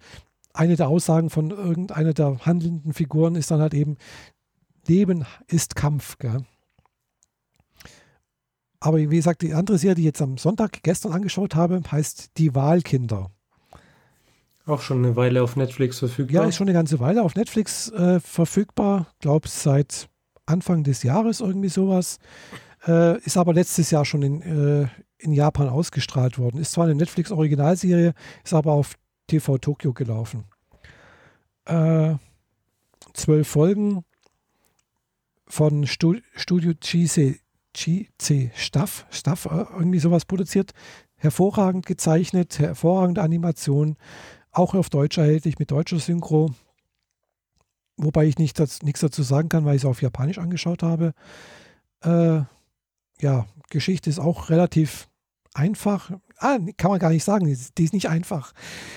eine 0.52 0.76
der 0.76 0.88
Aussagen 0.88 1.30
von 1.30 1.50
irgendeiner 1.50 2.12
der 2.12 2.44
handelnden 2.44 2.92
Figuren 2.92 3.36
ist 3.36 3.50
dann 3.50 3.60
halt 3.60 3.74
eben, 3.74 3.96
Leben 4.86 5.24
ist 5.46 5.76
Kampf. 5.76 6.18
Gell? 6.18 6.44
Aber 8.82 8.98
wie 8.98 9.06
gesagt, 9.06 9.42
die 9.42 9.54
andere 9.54 9.78
Serie, 9.78 9.94
die 9.94 10.02
ich 10.02 10.06
jetzt 10.06 10.22
am 10.22 10.38
Sonntag 10.38 10.82
gestern 10.82 11.12
angeschaut 11.12 11.54
habe, 11.54 11.80
heißt 11.88 12.36
Die 12.36 12.52
Wahlkinder. 12.56 13.30
Auch 14.66 14.80
schon 14.80 15.04
eine 15.04 15.14
Weile 15.14 15.44
auf 15.44 15.54
Netflix 15.54 16.00
verfügbar. 16.00 16.42
Ja, 16.42 16.48
ist 16.48 16.56
schon 16.56 16.66
eine 16.66 16.74
ganze 16.74 16.98
Weile 16.98 17.22
auf 17.22 17.36
Netflix 17.36 17.90
äh, 17.90 18.18
verfügbar. 18.18 19.06
Glaube 19.20 19.48
seit 19.48 20.08
Anfang 20.46 20.82
des 20.82 21.04
Jahres 21.04 21.40
irgendwie 21.40 21.68
sowas. 21.68 22.18
Äh, 22.84 23.20
ist 23.20 23.36
aber 23.36 23.54
letztes 23.54 23.92
Jahr 23.92 24.04
schon 24.04 24.22
in, 24.22 24.42
äh, 24.42 24.88
in 25.18 25.32
Japan 25.32 25.68
ausgestrahlt 25.68 26.38
worden. 26.38 26.58
Ist 26.58 26.72
zwar 26.72 26.86
eine 26.86 26.96
Netflix-Originalserie, 26.96 28.14
ist 28.42 28.52
aber 28.52 28.72
auf 28.72 28.96
TV 29.28 29.58
Tokyo 29.58 29.92
gelaufen. 29.92 30.44
Äh, 31.66 32.16
zwölf 33.14 33.46
Folgen 33.46 34.04
von 35.46 35.86
Stu 35.86 36.16
Studio 36.34 36.72
GC, 36.74 37.38
GC 37.74 38.50
Staff, 38.54 39.06
Staff, 39.10 39.46
äh, 39.46 39.64
irgendwie 39.72 39.98
sowas 39.98 40.24
produziert. 40.24 40.72
Hervorragend 41.16 41.86
gezeichnet, 41.86 42.58
hervorragende 42.58 43.22
Animation, 43.22 43.96
auch 44.50 44.74
auf 44.74 44.90
Deutsch 44.90 45.18
erhältlich 45.18 45.58
mit 45.58 45.70
deutscher 45.70 45.98
Synchro. 45.98 46.52
Wobei 47.96 48.26
ich 48.26 48.38
nicht 48.38 48.58
das, 48.58 48.82
nichts 48.82 49.00
dazu 49.00 49.22
sagen 49.22 49.48
kann, 49.48 49.64
weil 49.64 49.76
ich 49.76 49.82
es 49.82 49.86
auf 49.86 50.02
Japanisch 50.02 50.38
angeschaut 50.38 50.82
habe. 50.82 51.14
Äh, 52.02 52.42
ja, 53.20 53.46
Geschichte 53.70 54.10
ist 54.10 54.18
auch 54.18 54.50
relativ 54.50 55.08
einfach. 55.54 56.10
Ah, 56.38 56.58
kann 56.76 56.90
man 56.90 56.98
gar 56.98 57.10
nicht 57.10 57.24
sagen, 57.24 57.46
die 57.46 57.84
ist 57.84 57.92
nicht 57.92 58.08
einfach, 58.08 58.52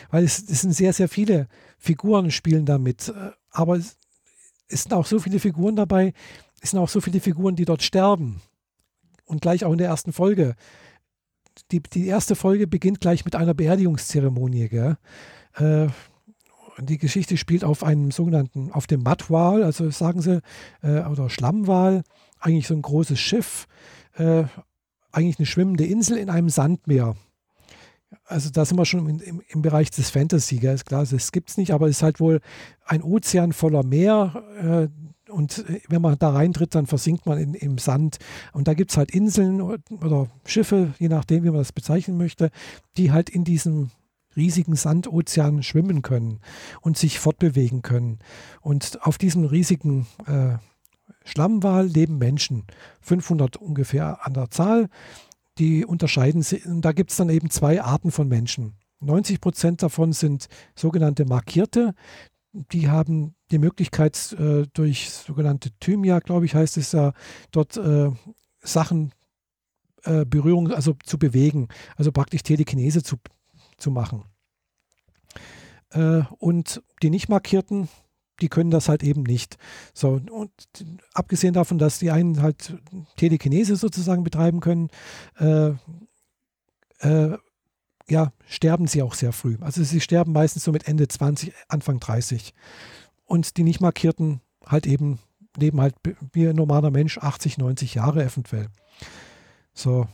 weil 0.10 0.24
es, 0.24 0.40
es 0.50 0.62
sind 0.62 0.72
sehr, 0.72 0.94
sehr 0.94 1.08
viele 1.08 1.48
Figuren 1.78 2.32
spielen 2.32 2.66
damit. 2.66 3.10
Äh, 3.10 3.32
aber 3.52 3.78
es, 3.78 3.98
es 4.68 4.84
sind 4.84 4.94
auch 4.94 5.06
so 5.06 5.20
viele 5.20 5.40
Figuren 5.40 5.76
dabei, 5.76 6.14
es 6.62 6.72
sind 6.72 6.80
auch 6.80 6.90
so 6.90 7.02
viele 7.02 7.20
Figuren, 7.20 7.56
die 7.56 7.66
dort 7.66 7.84
sterben. 7.84 8.42
Und 9.26 9.42
gleich 9.42 9.66
auch 9.66 9.72
in 9.72 9.78
der 9.78 9.88
ersten 9.88 10.14
Folge. 10.14 10.56
Die, 11.72 11.82
die 11.82 12.08
erste 12.08 12.36
Folge 12.36 12.68
beginnt 12.68 13.02
gleich 13.02 13.26
mit 13.26 13.36
einer 13.36 13.54
Beerdigungszeremonie. 13.54 14.70
Gell? 14.70 14.98
Äh, 15.56 15.88
die 16.80 16.98
Geschichte 16.98 17.38
spielt 17.38 17.64
auf 17.64 17.84
einem 17.84 18.12
sogenannten, 18.12 18.72
auf 18.72 18.88
dem 18.88 19.04
Mattwal, 19.04 19.64
also 19.64 19.90
sagen 19.90 20.22
sie, 20.22 20.42
äh, 20.82 21.02
oder 21.04 21.30
Schlammwal, 21.30 22.04
eigentlich 22.40 22.68
so 22.68 22.74
ein 22.74 22.82
großes 22.82 23.20
Schiff, 23.20 23.68
äh, 24.16 24.44
eigentlich 25.12 25.40
eine 25.40 25.46
schwimmende 25.46 25.86
Insel 25.86 26.18
in 26.18 26.30
einem 26.30 26.50
Sandmeer. 26.50 27.16
Also 28.26 28.50
da 28.50 28.66
sind 28.66 28.78
wir 28.78 28.86
schon 28.86 29.08
im, 29.08 29.20
im, 29.20 29.42
im 29.48 29.62
Bereich 29.62 29.92
des 29.92 30.10
Fantasy, 30.10 30.58
gell? 30.58 30.76
ist 30.76 30.86
klar, 30.86 31.06
das 31.06 31.32
gibt 31.32 31.50
es 31.50 31.58
nicht, 31.58 31.72
aber 31.72 31.88
es 31.88 31.98
ist 31.98 32.04
halt 32.04 32.20
wohl 32.20 32.42
ein 32.86 33.02
Ozean 33.02 33.54
voller 33.54 33.84
Meer 33.84 34.44
äh, 34.92 35.14
und 35.36 35.70
äh, 35.70 35.82
wenn 35.90 36.02
man 36.02 36.18
da 36.18 36.30
reintritt, 36.30 36.74
dann 36.74 36.88
versinkt 36.88 37.26
man 37.26 37.38
in, 37.38 37.54
im 37.54 37.78
Sand 37.78 38.18
und 38.54 38.68
da 38.68 38.74
gibt 38.74 38.92
es 38.92 38.98
halt 38.98 39.12
Inseln 39.12 39.62
oder 39.62 40.28
Schiffe, 40.46 40.94
je 40.98 41.10
nachdem, 41.10 41.44
wie 41.44 41.50
man 41.50 41.60
das 41.60 41.74
bezeichnen 41.74 42.18
möchte, 42.18 42.50
die 42.98 43.12
halt 43.12 43.30
in 43.30 43.44
diesem 43.44 43.92
riesigen 44.36 44.76
Sandozean 44.76 45.64
schwimmen 45.64 46.02
können 46.02 46.40
und 46.82 46.98
sich 46.98 47.20
fortbewegen 47.20 47.82
können. 47.82 48.20
Und 48.62 49.02
auf 49.02 49.18
diesem 49.18 49.46
riesigen 49.46 50.08
äh, 50.26 50.58
Schlammwal 51.24 51.88
leben 51.88 52.18
Menschen, 52.18 52.66
500 53.02 53.58
ungefähr 53.58 54.26
an 54.26 54.34
der 54.34 54.50
Zahl. 54.50 54.90
Die 55.58 55.86
unterscheiden 55.86 56.42
sich, 56.42 56.66
und 56.66 56.82
da 56.82 56.92
gibt 56.92 57.12
es 57.12 57.18
dann 57.18 57.30
eben 57.30 57.50
zwei 57.50 57.82
Arten 57.82 58.12
von 58.12 58.28
Menschen. 58.28 58.74
90 59.00 59.40
Prozent 59.40 59.84
davon 59.84 60.14
sind 60.14 60.48
sogenannte 60.76 61.26
Markierte. 61.26 61.94
Die 62.72 62.90
haben 62.90 63.36
die 63.52 63.60
Möglichkeit, 63.60 64.34
äh, 64.40 64.66
durch 64.74 65.10
sogenannte 65.12 65.72
Thymia, 65.80 66.20
glaube 66.20 66.46
ich, 66.46 66.56
heißt 66.56 66.78
es 66.78 66.94
ja, 66.94 67.14
dort 67.52 67.76
äh, 67.76 68.12
Sachen, 68.62 69.12
äh, 70.04 70.26
Berührung, 70.26 70.72
also 70.72 70.96
zu 71.04 71.20
bewegen, 71.20 71.68
also 71.98 72.12
praktisch 72.12 72.44
Telekinese 72.44 73.04
zu, 73.04 73.18
zu 73.78 73.92
machen. 73.92 74.24
Und 76.40 76.84
die 77.02 77.10
nicht 77.10 77.30
markierten, 77.30 77.88
die 78.42 78.50
können 78.50 78.70
das 78.70 78.90
halt 78.90 79.02
eben 79.02 79.24
nicht. 79.24 79.58
So, 79.94 80.20
und 80.30 80.52
abgesehen 81.14 81.54
davon, 81.54 81.78
dass 81.78 82.00
die 82.00 82.12
einen 82.12 82.42
halt 82.42 82.76
Telekinese 83.16 83.78
sozusagen 83.78 84.24
betreiben 84.24 84.60
können, 84.60 84.90
äh, 85.38 85.72
ja, 88.10 88.32
sterben 88.48 88.88
sie 88.88 89.02
auch 89.02 89.14
sehr 89.14 89.32
früh. 89.34 89.58
Also 89.62 89.84
sie 89.84 90.02
sterben 90.02 90.32
meistens 90.32 90.64
so 90.64 90.72
mit 90.72 90.88
Ende 90.88 91.08
20, 91.08 91.54
Anfang 91.68 92.00
30. 92.00 92.54
Und 93.26 93.58
die 93.58 93.64
nicht 93.64 93.82
markierten 93.82 94.42
halt 94.66 94.86
eben 94.86 95.20
leben 95.58 95.82
halt 95.82 95.96
wie 96.34 96.48
ein 96.48 96.56
normaler 96.56 96.92
Mensch 96.92 97.18
80, 97.18 97.58
90 97.58 97.96
Jahre 97.96 98.24
eventuell. 98.24 98.68
So, 99.74 100.08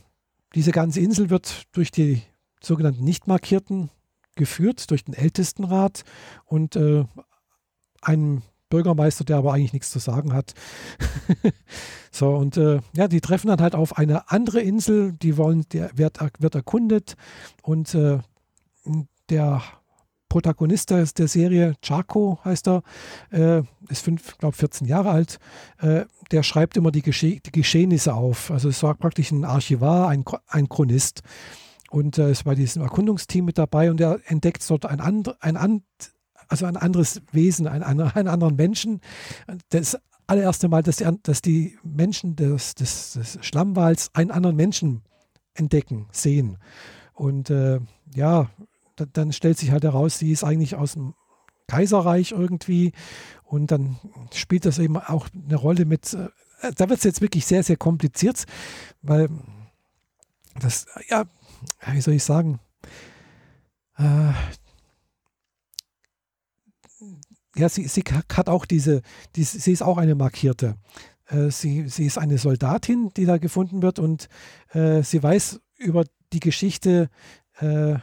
diese 0.56 0.72
ganze 0.72 1.00
Insel 1.00 1.30
wird 1.30 1.64
durch 1.72 1.92
die 1.92 2.22
sogenannten 2.62 3.04
nicht 3.04 3.28
markierten 3.28 3.90
geführt, 4.36 4.90
durch 4.92 5.04
den 5.04 5.14
Ältestenrat 5.14 6.04
und 6.46 6.76
äh, 6.76 7.06
einem 8.02 8.42
Bürgermeister, 8.72 9.24
der 9.24 9.38
aber 9.38 9.54
eigentlich 9.54 9.74
nichts 9.74 9.92
zu 9.92 10.00
sagen 10.00 10.34
hat. 10.34 10.56
so, 12.12 12.30
und 12.30 12.58
äh, 12.58 12.80
ja, 12.96 13.08
die 13.08 13.22
treffen 13.22 13.48
dann 13.48 13.62
halt 13.62 13.76
auf 13.76 13.98
eine 13.98 14.32
andere 14.32 14.62
Insel, 14.62 15.14
die 15.14 15.38
wollen, 15.38 15.66
der 15.72 15.92
wird, 15.96 16.18
wird 16.40 16.56
erkundet 16.56 17.16
und 17.62 17.94
äh, 17.94 18.18
der 19.30 19.62
Protagonist 20.32 20.92
der, 20.92 21.06
der 21.06 21.28
Serie, 21.28 21.76
Chaco 21.82 22.40
heißt 22.46 22.70
er, 22.70 22.84
äh, 23.32 23.64
ist 23.90 24.02
fünf, 24.04 24.38
glaube 24.38 24.56
14 24.56 24.88
Jahre 24.88 25.10
alt, 25.10 25.40
äh, 25.80 26.06
der 26.32 26.44
schreibt 26.44 26.78
immer 26.78 26.90
die, 26.92 27.02
Gesche 27.02 27.42
die, 27.42 27.52
Geschehnisse 27.52 28.14
auf. 28.14 28.50
Also 28.50 28.70
es 28.70 28.82
war 28.82 28.96
praktisch 28.96 29.32
ein 29.32 29.44
Archivar, 29.44 30.08
ein, 30.08 30.24
ein 30.48 30.70
Chronist. 30.70 31.22
Und 31.90 32.18
äh, 32.18 32.32
ist 32.32 32.46
bei 32.46 32.56
diesem 32.56 32.82
Erkundungsteam 32.82 33.44
mit 33.44 33.58
dabei 33.58 33.92
und 33.92 34.00
er 34.00 34.22
entdeckt 34.24 34.64
dort 34.70 34.86
ein, 34.86 35.02
and, 35.02 35.36
ein, 35.44 35.84
also 36.52 36.66
ein 36.66 36.76
anderes 36.76 37.22
Wesen, 37.32 37.66
ein, 37.66 37.82
einen, 37.82 38.02
einen 38.02 38.28
anderen 38.28 38.58
Menschen. 38.58 39.00
Das 39.70 39.98
allererste 40.28 40.68
Mal, 40.68 40.84
dass 40.84 40.98
die, 40.98 41.08
dass 41.24 41.42
die 41.42 41.78
Menschen 41.82 42.36
des, 42.36 42.76
des, 42.76 43.14
des 43.14 43.40
Schlammwals 43.42 44.14
einen 44.14 44.32
anderen 44.32 44.58
Menschen 44.58 45.02
entdecken, 45.54 46.08
sehen. 46.12 46.58
Und 47.14 47.50
äh, 47.50 47.80
ja, 48.14 48.50
da, 48.98 49.06
dann 49.06 49.32
stellt 49.32 49.58
sich 49.58 49.72
halt 49.72 49.84
heraus, 49.84 50.20
sie 50.20 50.32
ist 50.32 50.44
eigentlich 50.44 50.76
aus 50.76 50.94
dem 50.94 51.14
Kaiserreich 51.68 52.34
irgendwie. 52.34 52.92
Und 53.44 53.72
dann 53.72 53.98
spielt 54.34 54.66
das 54.66 54.78
eben 54.78 54.98
auch 54.98 55.28
eine 55.34 55.56
Rolle 55.56 55.86
mit. 55.86 56.14
Äh, 56.14 56.74
da 56.76 56.90
wird 56.90 57.00
es 57.00 57.06
jetzt 57.06 57.22
wirklich 57.22 57.46
sehr, 57.46 57.64
sehr 57.64 57.78
kompliziert, 57.78 58.44
weil 59.02 59.30
das, 60.60 60.86
ja, 61.10 61.24
wie 61.88 62.02
soll 62.02 62.16
ich 62.16 62.26
sagen, 62.26 62.60
äh, 63.98 64.34
ja, 67.56 67.70
sie, 67.70 67.88
sie 67.88 68.04
hat 68.34 68.50
auch 68.50 68.66
diese, 68.66 69.02
die, 69.36 69.44
sie 69.44 69.72
ist 69.72 69.82
auch 69.82 69.98
eine 69.98 70.16
Markierte. 70.16 70.76
Äh, 71.28 71.50
sie, 71.50 71.88
sie 71.88 72.06
ist 72.06 72.18
eine 72.18 72.38
Soldatin, 72.38 73.12
die 73.16 73.26
da 73.26 73.38
gefunden 73.38 73.82
wird 73.82 74.00
und 74.00 74.30
äh, 74.74 75.04
sie 75.04 75.22
weiß 75.22 75.60
über 75.78 76.06
die 76.34 76.40
Geschichte 76.40 77.10
äh, 77.60 77.96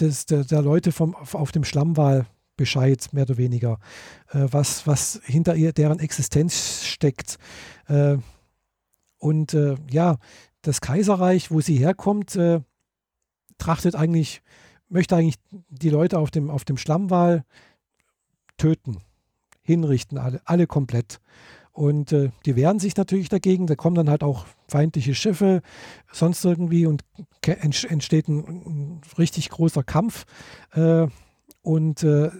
des, 0.00 0.26
der, 0.26 0.44
der, 0.44 0.62
Leute 0.62 0.92
vom, 0.92 1.14
auf 1.14 1.52
dem 1.52 1.64
Schlammwal 1.64 2.26
Bescheid, 2.56 3.08
mehr 3.12 3.24
oder 3.24 3.36
weniger, 3.36 3.78
äh, 4.32 4.46
was, 4.50 4.86
was 4.86 5.20
hinter 5.24 5.54
ihr, 5.56 5.72
deren 5.72 6.00
Existenz 6.00 6.84
steckt. 6.84 7.38
Äh, 7.86 8.18
und 9.18 9.54
äh, 9.54 9.76
ja, 9.90 10.16
das 10.62 10.80
Kaiserreich, 10.80 11.50
wo 11.50 11.60
sie 11.60 11.76
herkommt, 11.76 12.38
trachtet 13.58 13.94
eigentlich, 13.94 14.42
möchte 14.88 15.16
eigentlich 15.16 15.36
die 15.68 15.88
Leute 15.88 16.18
auf 16.18 16.30
dem, 16.30 16.50
auf 16.50 16.64
dem 16.64 16.76
Schlammwal 16.76 17.44
töten, 18.58 18.98
hinrichten, 19.62 20.18
alle, 20.18 20.40
alle 20.44 20.66
komplett. 20.66 21.20
Und 21.72 22.12
äh, 22.12 22.30
die 22.44 22.56
wehren 22.56 22.80
sich 22.80 22.96
natürlich 22.96 23.28
dagegen. 23.28 23.68
Da 23.68 23.76
kommen 23.76 23.94
dann 23.94 24.10
halt 24.10 24.24
auch 24.24 24.46
feindliche 24.66 25.14
Schiffe, 25.14 25.62
sonst 26.12 26.44
irgendwie 26.44 26.86
und 26.86 27.04
entsteht 27.42 28.28
ein, 28.28 28.38
ein 28.38 29.00
richtig 29.16 29.48
großer 29.48 29.84
Kampf. 29.84 30.24
Äh, 30.72 31.06
und 31.62 32.02
äh, 32.02 32.30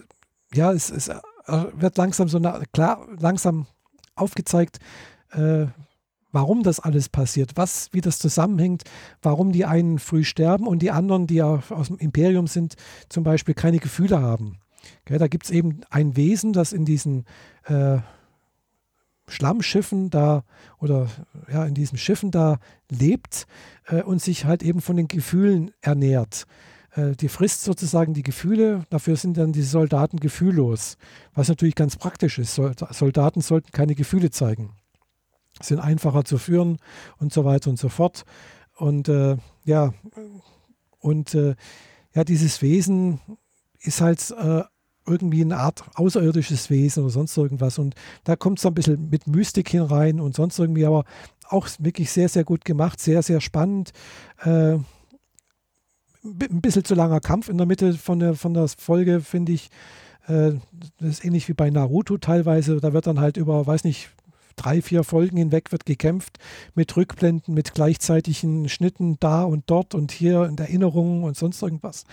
ja, 0.53 0.73
es, 0.73 0.89
es 0.89 1.07
äh, 1.07 1.15
wird 1.47 1.97
langsam 1.97 2.27
so 2.27 2.37
na, 2.39 2.61
klar, 2.73 3.07
langsam 3.17 3.65
aufgezeigt, 4.15 4.79
äh, 5.31 5.67
warum 6.31 6.63
das 6.63 6.79
alles 6.79 7.09
passiert, 7.09 7.53
was, 7.55 7.89
wie 7.91 8.01
das 8.01 8.19
zusammenhängt, 8.19 8.83
warum 9.21 9.51
die 9.51 9.65
einen 9.65 9.99
früh 9.99 10.23
sterben 10.23 10.67
und 10.67 10.79
die 10.79 10.91
anderen, 10.91 11.27
die 11.27 11.35
ja 11.35 11.61
aus 11.69 11.87
dem 11.87 11.97
Imperium 11.97 12.47
sind, 12.47 12.75
zum 13.09 13.23
Beispiel 13.23 13.55
keine 13.55 13.79
Gefühle 13.79 14.21
haben. 14.21 14.59
Okay, 15.05 15.17
da 15.17 15.27
gibt 15.27 15.45
es 15.45 15.51
eben 15.51 15.81
ein 15.89 16.15
Wesen, 16.15 16.53
das 16.53 16.73
in 16.73 16.85
diesen 16.85 17.25
äh, 17.65 17.99
Schlammschiffen 19.27 20.09
da 20.09 20.43
oder 20.79 21.07
ja, 21.51 21.65
in 21.65 21.73
diesen 21.73 21.97
Schiffen 21.97 22.31
da 22.31 22.59
lebt 22.89 23.45
äh, 23.87 24.01
und 24.01 24.21
sich 24.21 24.45
halt 24.45 24.63
eben 24.63 24.81
von 24.81 24.97
den 24.97 25.07
Gefühlen 25.07 25.71
ernährt. 25.81 26.45
Äh, 26.91 27.11
die 27.15 27.29
frisst 27.29 27.63
sozusagen 27.63 28.13
die 28.13 28.23
Gefühle, 28.23 28.85
dafür 28.89 29.15
sind 29.15 29.37
dann 29.37 29.51
die 29.53 29.61
Soldaten 29.61 30.19
gefühllos, 30.19 30.97
was 31.33 31.47
natürlich 31.47 31.75
ganz 31.75 31.95
praktisch 31.95 32.39
ist. 32.39 32.55
Soldaten 32.55 33.41
sollten 33.41 33.71
keine 33.71 33.95
Gefühle 33.95 34.31
zeigen, 34.31 34.71
sind 35.61 35.79
einfacher 35.79 36.25
zu 36.25 36.37
führen 36.37 36.77
und 37.17 37.31
so 37.33 37.45
weiter 37.45 37.69
und 37.69 37.77
so 37.77 37.89
fort. 37.89 38.23
Und 38.75 39.09
äh, 39.09 39.37
ja, 39.65 39.93
und 40.99 41.35
äh, 41.35 41.55
ja, 42.13 42.23
dieses 42.23 42.61
Wesen 42.61 43.19
ist 43.81 44.01
halt 44.01 44.31
äh, 44.31 44.63
irgendwie 45.05 45.41
eine 45.41 45.57
Art 45.57 45.83
außerirdisches 45.95 46.69
Wesen 46.69 47.03
oder 47.03 47.11
sonst 47.11 47.35
irgendwas. 47.35 47.79
Und 47.79 47.95
da 48.23 48.35
kommt 48.35 48.59
es 48.59 48.65
ein 48.65 48.73
bisschen 48.73 49.09
mit 49.09 49.27
Mystik 49.27 49.69
hinein 49.69 50.19
und 50.19 50.35
sonst 50.35 50.59
irgendwie, 50.59 50.85
aber 50.85 51.05
auch 51.49 51.67
wirklich 51.79 52.11
sehr, 52.11 52.29
sehr 52.29 52.43
gut 52.43 52.63
gemacht, 52.65 52.99
sehr, 52.99 53.23
sehr 53.23 53.41
spannend. 53.41 53.91
Äh, 54.43 54.77
ein 56.23 56.61
bisschen 56.61 56.83
zu 56.83 56.95
langer 56.95 57.21
Kampf 57.21 57.49
in 57.49 57.57
der 57.57 57.65
Mitte 57.65 57.93
von 57.93 58.19
der, 58.19 58.35
von 58.35 58.53
der 58.53 58.67
Folge, 58.67 59.21
finde 59.21 59.53
ich. 59.53 59.69
Äh, 60.27 60.53
das 60.99 61.09
ist 61.09 61.25
ähnlich 61.25 61.47
wie 61.47 61.53
bei 61.53 61.69
Naruto 61.69 62.17
teilweise. 62.17 62.79
Da 62.79 62.93
wird 62.93 63.07
dann 63.07 63.19
halt 63.19 63.37
über, 63.37 63.65
weiß 63.65 63.83
nicht, 63.83 64.09
drei, 64.55 64.81
vier 64.81 65.03
Folgen 65.03 65.37
hinweg 65.37 65.71
wird 65.71 65.85
gekämpft 65.85 66.37
mit 66.75 66.95
Rückblenden, 66.95 67.53
mit 67.53 67.73
gleichzeitigen 67.73 68.67
Schnitten 68.67 69.17
da 69.19 69.43
und 69.43 69.63
dort 69.67 69.95
und 69.95 70.11
hier 70.11 70.45
in 70.45 70.57
Erinnerungen 70.57 71.23
und 71.23 71.37
sonst 71.37 71.61
irgendwas. 71.61 72.03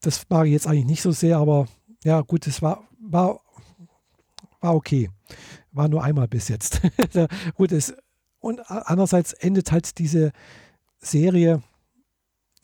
Das 0.00 0.24
mag 0.28 0.46
ich 0.46 0.52
jetzt 0.52 0.66
eigentlich 0.66 0.86
nicht 0.86 1.02
so 1.02 1.12
sehr, 1.12 1.38
aber 1.38 1.66
ja, 2.04 2.20
gut, 2.20 2.46
es 2.46 2.62
war, 2.62 2.84
war, 3.00 3.40
war 4.60 4.74
okay. 4.74 5.10
War 5.72 5.88
nur 5.88 6.02
einmal 6.02 6.28
bis 6.28 6.48
jetzt. 6.48 6.80
gut, 7.54 7.72
es, 7.72 7.94
und 8.40 8.60
andererseits 8.70 9.32
endet 9.32 9.72
halt 9.72 9.98
diese 9.98 10.32
Serie, 10.98 11.62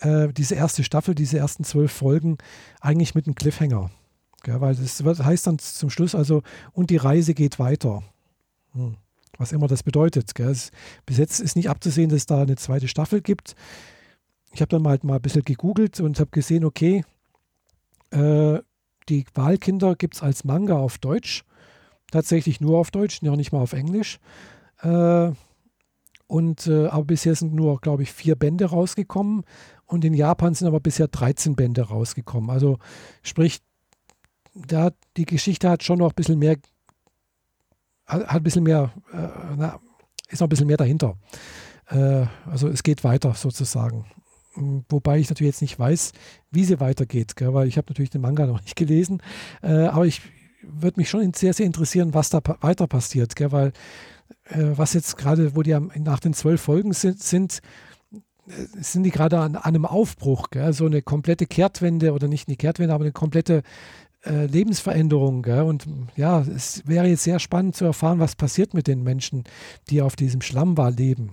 äh, 0.01 0.29
diese 0.33 0.55
erste 0.55 0.85
Staffel, 0.85 1.15
diese 1.15 1.39
ersten 1.39 1.65
zwölf 1.65 1.93
Folgen, 1.93 2.39
eigentlich 2.81 3.15
mit 3.15 3.27
einem 3.27 3.35
Cliffhanger. 3.35 3.91
Ja, 4.47 4.61
weil 4.61 4.75
das 4.75 5.03
heißt 5.03 5.47
dann 5.47 5.59
zum 5.59 5.91
Schluss 5.91 6.15
also, 6.15 6.43
und 6.73 6.91
die 6.91 6.97
Reise 6.97 7.35
geht 7.35 7.59
weiter. 7.59 8.03
Hm. 8.73 8.97
Was 9.39 9.53
immer 9.53 9.67
das 9.67 9.83
bedeutet. 9.83 10.39
Es, 10.39 10.71
bis 11.07 11.19
jetzt 11.19 11.41
ist 11.41 11.57
nicht 11.57 11.69
abzusehen, 11.69 12.09
dass 12.09 12.19
es 12.19 12.27
da 12.27 12.43
eine 12.43 12.57
zweite 12.57 12.87
Staffel 12.87 13.21
gibt. 13.21 13.57
Ich 14.53 14.61
habe 14.61 14.69
dann 14.69 14.83
mal, 14.83 14.99
mal 15.03 15.17
ein 15.17 15.23
bisschen 15.23 15.43
gegoogelt 15.43 15.99
und 15.99 16.21
habe 16.21 16.31
gesehen, 16.31 16.65
okay, 16.65 17.05
äh, 18.15 18.63
die 19.09 19.25
Wahlkinder 19.35 19.97
gibt 19.97 20.15
es 20.15 20.23
als 20.23 20.45
Manga 20.45 20.77
auf 20.77 20.99
Deutsch. 20.99 21.45
Tatsächlich 22.11 22.61
nur 22.61 22.79
auf 22.79 22.91
Deutsch, 22.91 23.23
noch 23.23 23.37
nicht 23.37 23.53
mal 23.53 23.61
auf 23.61 23.73
Englisch. 23.73 24.19
Äh, 24.83 25.33
und, 26.27 26.67
äh, 26.67 26.87
aber 26.87 27.05
bisher 27.05 27.35
sind 27.35 27.55
nur, 27.55 27.81
glaube 27.81 28.03
ich, 28.03 28.13
vier 28.13 28.35
Bände 28.35 28.67
rausgekommen. 28.67 29.45
Und 29.87 30.05
in 30.05 30.15
Japan 30.15 30.55
sind 30.55 30.69
aber 30.69 30.81
bisher 30.81 31.09
13 31.09 31.55
Bände 31.55 31.83
rausgekommen. 31.83 32.51
Also 32.51 32.79
sprich, 33.23 33.61
da, 34.55 34.91
die 35.17 35.27
Geschichte 35.27 35.69
hat 35.69 35.83
schon 35.83 35.99
noch 35.99 36.11
ein 36.11 36.15
bisschen 36.15 36.39
mehr, 36.39 36.57
hat 38.07 38.29
ein 38.29 38.43
bisschen 38.43 38.63
mehr, 38.63 38.93
äh, 39.13 39.29
na, 39.57 39.81
ist 40.29 40.41
noch 40.41 40.47
ein 40.47 40.51
bisschen 40.51 40.67
mehr 40.67 40.77
dahinter. 40.77 41.17
Äh, 41.89 42.27
also 42.47 42.69
es 42.69 42.83
geht 42.83 43.05
weiter 43.05 43.35
sozusagen. 43.35 44.07
Wobei 44.89 45.19
ich 45.19 45.29
natürlich 45.29 45.53
jetzt 45.55 45.63
nicht 45.63 45.79
weiß, 45.79 46.13
wie 46.51 46.65
sie 46.65 46.81
weitergeht, 46.81 47.37
gell, 47.37 47.55
weil 47.55 47.67
ich 47.67 47.77
habe 47.77 47.87
natürlich 47.89 48.11
den 48.11 48.21
Manga 48.21 48.47
noch 48.47 48.63
nicht 48.63 48.77
gelesen. 48.77 49.21
Äh, 49.63 49.87
aber 49.87 50.07
ich 50.07 50.23
würde 50.63 51.01
mich 51.01 51.11
schon 51.11 51.33
sehr, 51.35 51.53
sehr 51.53 51.67
interessieren, 51.67 52.15
was 52.15 52.31
da 52.31 52.41
weiter 52.61 52.87
passiert, 52.87 53.37
gell, 53.37 53.53
weil 53.53 53.73
äh, 54.45 54.73
was 54.77 54.95
jetzt 54.95 55.17
gerade, 55.17 55.57
wo 55.57 55.63
die 55.63 55.75
am, 55.75 55.91
nach 55.99 56.21
den 56.21 56.35
zwölf 56.35 56.61
Folgen 56.61 56.93
sind, 56.93 57.21
sind, 57.21 57.61
äh, 58.13 58.53
sind 58.81 59.03
die 59.03 59.11
gerade 59.11 59.39
an, 59.39 59.57
an, 59.57 59.63
einem 59.63 59.87
Aufbruch, 59.87 60.51
gell, 60.51 60.73
so 60.73 60.87
eine 60.87 61.03
komplette 61.03 61.47
Kehrtwende 61.47 62.13
oder 62.13 62.29
nicht 62.29 62.49
eine 62.49 62.57
Kehrtwende, 62.57 62.95
aber 62.95 63.05
eine 63.05 63.13
komplette 63.13 63.63
äh, 64.25 64.47
Lebensveränderung. 64.47 65.43
Gell? 65.43 65.63
Und 65.63 65.87
ja, 66.17 66.41
es 66.41 66.87
wäre 66.87 67.07
jetzt 67.07 67.25
sehr 67.25 67.39
spannend 67.39 67.77
zu 67.77 67.85
erfahren, 67.85 68.21
was 68.21 68.37
passiert 68.37 68.75
mit 68.75 68.87
den 68.87 69.03
Menschen, 69.03 69.45
die 69.91 70.03
auf 70.03 70.17
diesem 70.17 70.41
Schlammwal 70.41 70.95
leben. 70.95 71.31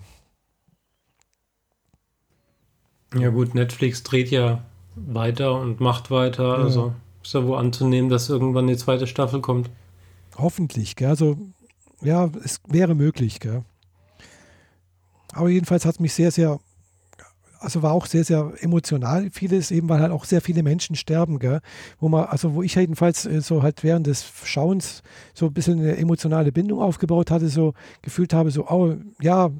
Ja 3.16 3.30
gut, 3.30 3.56
Netflix 3.56 4.04
dreht 4.04 4.32
ja 4.32 4.64
weiter 4.96 5.60
und 5.60 5.80
macht 5.80 6.12
weiter. 6.12 6.58
Ja. 6.58 6.64
Also 6.64 6.94
ist 7.24 7.34
ja 7.34 7.46
wohl 7.46 7.58
anzunehmen, 7.58 8.10
dass 8.10 8.30
irgendwann 8.30 8.68
die 8.68 8.78
zweite 8.78 9.08
Staffel 9.08 9.42
kommt. 9.42 9.70
Hoffentlich, 10.38 10.96
gell? 10.96 11.10
Also 11.10 11.38
ja, 12.02 12.30
es 12.44 12.62
wäre 12.68 12.96
möglich, 12.96 13.40
gell? 13.40 13.64
Aber 15.34 15.50
jedenfalls 15.50 15.86
hat 15.86 15.96
es 15.96 16.00
mich 16.00 16.14
sehr, 16.14 16.32
sehr, 16.32 16.60
also 17.60 17.84
war 17.84 17.94
auch 17.94 18.06
sehr, 18.06 18.24
sehr 18.24 18.54
emotional 18.60 19.30
vieles, 19.32 19.72
eben 19.72 19.88
weil 19.88 20.02
halt 20.02 20.12
auch 20.12 20.26
sehr 20.26 20.42
viele 20.42 20.64
Menschen 20.64 20.96
sterben, 20.96 21.38
gell? 21.40 21.62
Wo 22.00 22.10
man, 22.10 22.26
also 22.26 22.56
wo 22.56 22.64
ich 22.64 22.76
jedenfalls 22.76 23.26
äh, 23.26 23.42
so 23.42 23.62
halt 23.62 23.84
während 23.84 24.08
des 24.08 24.26
Schauens 24.44 25.04
so 25.34 25.46
ein 25.48 25.54
bisschen 25.54 25.80
eine 25.80 25.98
emotionale 25.98 26.52
Bindung 26.52 26.80
aufgebaut 26.80 27.30
hatte, 27.30 27.50
so 27.50 27.74
gefühlt 28.02 28.34
habe, 28.34 28.52
so, 28.52 28.68
oh, 28.68 28.96
ja, 29.22 29.52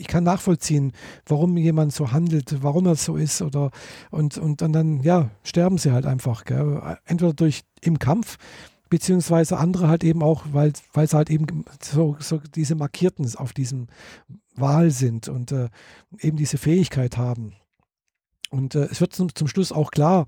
ich 0.00 0.08
kann 0.08 0.24
nachvollziehen, 0.24 0.92
warum 1.26 1.56
jemand 1.56 1.92
so 1.92 2.10
handelt, 2.10 2.62
warum 2.62 2.86
er 2.86 2.96
so 2.96 3.16
ist 3.16 3.42
oder 3.42 3.70
und, 4.10 4.38
und, 4.38 4.62
und 4.62 4.72
dann, 4.72 5.02
ja, 5.02 5.30
sterben 5.44 5.78
sie 5.78 5.92
halt 5.92 6.06
einfach. 6.06 6.44
Gell? 6.44 6.98
Entweder 7.04 7.34
durch 7.34 7.62
im 7.82 7.98
Kampf, 7.98 8.38
beziehungsweise 8.88 9.58
andere 9.58 9.88
halt 9.88 10.02
eben 10.02 10.22
auch, 10.22 10.44
weil, 10.52 10.72
weil 10.94 11.06
sie 11.06 11.16
halt 11.16 11.30
eben 11.30 11.64
so, 11.82 12.16
so 12.18 12.40
diese 12.54 12.74
Markierten 12.74 13.30
auf 13.36 13.52
diesem 13.52 13.88
Wahl 14.56 14.90
sind 14.90 15.28
und 15.28 15.52
äh, 15.52 15.68
eben 16.18 16.36
diese 16.36 16.58
Fähigkeit 16.58 17.16
haben. 17.16 17.52
Und 18.50 18.74
äh, 18.74 18.88
es 18.90 19.00
wird 19.00 19.12
zum, 19.12 19.34
zum 19.34 19.48
Schluss 19.48 19.70
auch 19.70 19.90
klar, 19.90 20.26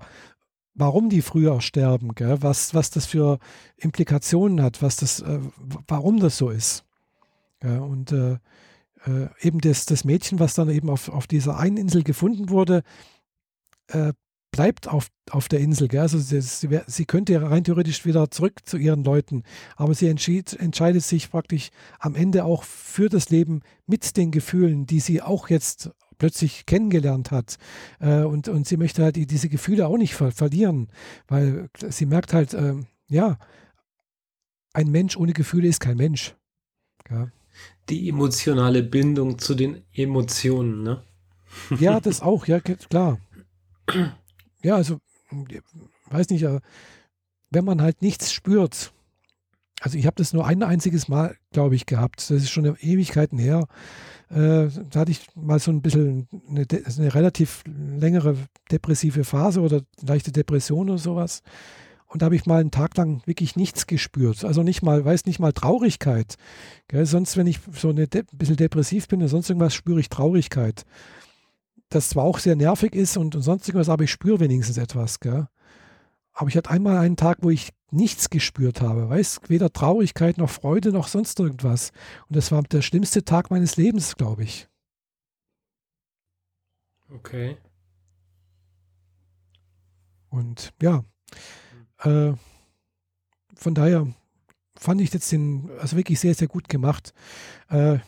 warum 0.75 1.09
die 1.09 1.21
früher 1.21 1.61
sterben, 1.61 2.15
gell? 2.15 2.37
Was, 2.41 2.73
was 2.73 2.91
das 2.91 3.05
für 3.05 3.39
Implikationen 3.77 4.61
hat, 4.61 4.81
was 4.81 4.97
das, 4.97 5.19
äh, 5.19 5.39
warum 5.87 6.19
das 6.19 6.37
so 6.37 6.49
ist. 6.49 6.85
Gell? 7.59 7.79
Und 7.79 8.11
äh, 9.05 9.27
eben 9.41 9.59
das, 9.59 9.85
das 9.85 10.03
Mädchen, 10.03 10.39
was 10.39 10.53
dann 10.53 10.69
eben 10.69 10.89
auf, 10.89 11.09
auf 11.09 11.27
dieser 11.27 11.57
einen 11.57 11.77
Insel 11.77 12.03
gefunden 12.03 12.49
wurde, 12.49 12.83
äh, 13.87 14.13
bleibt 14.51 14.87
auf, 14.87 15.07
auf 15.31 15.47
der 15.47 15.59
Insel. 15.59 15.87
Gell? 15.87 16.01
Also 16.01 16.19
sie, 16.19 16.39
sie, 16.41 16.79
sie, 16.85 17.05
könnte 17.05 17.41
rein 17.41 17.63
theoretisch 17.63 18.05
wieder 18.05 18.29
zurück 18.31 18.59
zu 18.65 18.77
ihren 18.77 19.03
Leuten, 19.03 19.43
aber 19.75 19.93
sie 19.93 20.07
entschied, 20.07 20.53
entscheidet 20.53 21.03
sich 21.03 21.29
praktisch 21.29 21.69
am 21.99 22.15
Ende 22.15 22.45
auch 22.45 22.63
für 22.63 23.09
das 23.09 23.29
Leben 23.29 23.61
mit 23.87 24.15
den 24.15 24.31
Gefühlen, 24.31 24.85
die 24.85 24.99
sie 24.99 25.21
auch 25.21 25.49
jetzt 25.49 25.91
plötzlich 26.17 26.65
kennengelernt 26.65 27.31
hat. 27.31 27.57
Äh, 27.99 28.21
und, 28.21 28.47
und 28.47 28.67
sie 28.67 28.77
möchte 28.77 29.03
halt 29.03 29.15
diese 29.15 29.49
Gefühle 29.49 29.87
auch 29.87 29.97
nicht 29.97 30.13
ver 30.15 30.31
verlieren, 30.31 30.87
weil 31.27 31.69
sie 31.89 32.05
merkt 32.05 32.33
halt, 32.33 32.53
äh, 32.53 32.75
ja, 33.07 33.37
ein 34.71 34.89
Mensch 34.89 35.17
ohne 35.17 35.33
Gefühle 35.33 35.67
ist 35.67 35.79
kein 35.79 35.97
Mensch. 35.97 36.35
Ja 37.09 37.29
die 37.89 38.09
emotionale 38.09 38.83
Bindung 38.83 39.39
zu 39.39 39.55
den 39.55 39.83
Emotionen, 39.93 40.83
ne? 40.83 41.03
Ja, 41.79 41.99
das 41.99 42.21
auch, 42.21 42.47
ja, 42.47 42.59
klar. 42.59 43.19
Ja, 44.61 44.75
also, 44.75 44.99
weiß 46.09 46.29
nicht, 46.29 46.45
wenn 47.51 47.65
man 47.65 47.81
halt 47.81 48.01
nichts 48.01 48.31
spürt, 48.33 48.93
also 49.83 49.97
ich 49.97 50.05
habe 50.05 50.15
das 50.15 50.31
nur 50.31 50.47
ein 50.47 50.63
einziges 50.63 51.09
Mal, 51.09 51.35
glaube 51.51 51.75
ich, 51.75 51.85
gehabt. 51.85 52.21
Das 52.21 52.31
ist 52.31 52.49
schon 52.49 52.63
Ewigkeiten 52.79 53.37
her. 53.37 53.67
Äh, 54.29 54.69
da 54.89 55.01
hatte 55.01 55.11
ich 55.11 55.27
mal 55.35 55.59
so 55.59 55.71
ein 55.71 55.81
bisschen 55.81 56.29
eine, 56.49 56.65
eine, 56.69 57.13
relativ 57.13 57.63
längere 57.67 58.37
depressive 58.71 59.25
Phase 59.25 59.59
oder 59.59 59.81
leichte 60.01 60.31
Depression 60.31 60.89
oder 60.89 60.99
sowas. 60.99 61.43
Und 62.13 62.21
da 62.21 62.25
habe 62.25 62.35
ich 62.35 62.45
mal 62.45 62.61
einen 62.61 62.69
Tag 62.69 62.95
lang 62.95 63.23
wirklich 63.25 63.55
nichts 63.55 63.87
gespürt. 63.87 64.45
Also 64.45 64.61
nicht 64.61 64.83
mal, 64.83 65.03
weiß 65.03 65.25
nicht 65.25 65.39
mal 65.39 65.51
Traurigkeit. 65.51 66.35
Gell? 66.87 67.07
Sonst, 67.07 67.37
wenn 67.37 67.47
ich 67.47 67.59
so 67.71 67.89
ein 67.89 67.95
de 67.95 68.23
bisschen 68.31 68.55
depressiv 68.55 69.07
bin 69.07 69.19
oder 69.19 69.29
sonst 69.29 69.49
irgendwas, 69.49 69.73
spüre 69.73 69.99
ich 69.99 70.09
Traurigkeit. 70.09 70.83
Das 71.89 72.09
zwar 72.09 72.23
auch 72.23 72.37
sehr 72.37 72.55
nervig 72.55 72.93
ist 72.93 73.17
und, 73.17 73.35
und 73.35 73.41
sonst 73.41 73.67
irgendwas, 73.67 73.89
aber 73.89 74.03
ich 74.03 74.11
spüre 74.11 74.39
wenigstens 74.39 74.77
etwas. 74.77 75.21
Gell? 75.21 75.47
Aber 76.33 76.49
ich 76.49 76.55
hatte 76.55 76.69
einmal 76.69 76.97
einen 76.99 77.17
Tag, 77.17 77.39
wo 77.41 77.49
ich 77.49 77.71
nichts 77.89 78.29
gespürt 78.29 78.79
habe. 78.79 79.09
Weißt 79.09 79.49
weder 79.49 79.73
Traurigkeit 79.73 80.37
noch 80.37 80.51
Freude 80.51 80.91
noch 80.91 81.07
sonst 81.07 81.39
irgendwas. 81.39 81.89
Und 82.29 82.35
das 82.35 82.51
war 82.51 82.61
der 82.61 82.83
schlimmste 82.83 83.25
Tag 83.25 83.49
meines 83.49 83.75
Lebens, 83.75 84.17
glaube 84.17 84.43
ich. 84.43 84.67
Okay. 87.09 87.57
Und 90.29 90.73
ja, 90.79 91.03
äh, 92.03 92.33
von 93.55 93.73
daher 93.73 94.07
fand 94.77 95.01
ich 95.01 95.13
jetzt 95.13 95.31
den, 95.31 95.69
also 95.79 95.97
wirklich 95.97 96.19
sehr, 96.19 96.35
sehr 96.35 96.47
gut 96.47 96.69
gemacht. 96.69 97.13
Äh, 97.69 97.99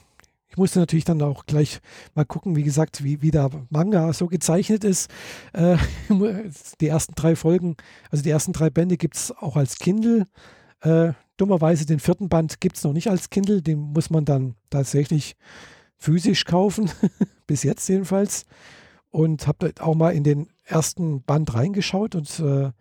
ich 0.48 0.58
musste 0.58 0.80
natürlich 0.80 1.06
dann 1.06 1.22
auch 1.22 1.46
gleich 1.46 1.82
mal 2.14 2.24
gucken, 2.24 2.56
wie 2.56 2.64
gesagt, 2.64 3.04
wie, 3.04 3.22
wie 3.22 3.32
der 3.32 3.50
Manga 3.70 4.14
so 4.14 4.28
gezeichnet 4.28 4.84
ist. 4.84 5.10
Äh, 5.54 5.78
die 6.80 6.88
ersten 6.88 7.14
drei 7.16 7.36
Folgen, 7.36 7.76
also 8.10 8.24
die 8.24 8.30
ersten 8.30 8.54
drei 8.54 8.70
Bände 8.70 8.98
gibt 8.98 9.16
es 9.16 9.32
auch 9.32 9.58
als 9.58 9.80
Kindle. 9.80 10.28
Äh, 10.82 11.14
dummerweise 11.38 11.86
den 11.86 12.00
vierten 12.00 12.30
Band 12.30 12.62
gibt 12.62 12.78
es 12.78 12.84
noch 12.84 12.94
nicht 12.94 13.10
als 13.10 13.30
Kindle, 13.30 13.62
den 13.62 13.80
muss 13.80 14.10
man 14.10 14.24
dann 14.24 14.56
tatsächlich 14.70 15.36
physisch 15.98 16.46
kaufen, 16.46 16.90
bis 17.48 17.64
jetzt 17.64 17.88
jedenfalls. 17.90 18.46
Und 19.12 19.48
habe 19.48 19.74
auch 19.80 19.96
mal 19.96 20.12
in 20.12 20.24
den 20.24 20.48
ersten 20.64 21.22
Band 21.24 21.54
reingeschaut 21.54 22.16
und 22.16 22.40
äh, 22.40 22.72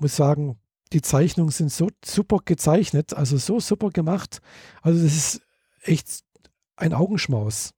muss 0.00 0.16
sagen, 0.16 0.58
die 0.92 1.02
Zeichnungen 1.02 1.50
sind 1.50 1.70
so 1.70 1.88
super 2.04 2.38
gezeichnet, 2.44 3.12
also 3.14 3.36
so 3.36 3.60
super 3.60 3.90
gemacht. 3.90 4.40
Also 4.82 5.02
das 5.02 5.14
ist 5.14 5.42
echt 5.82 6.24
ein 6.76 6.94
Augenschmaus. 6.94 7.74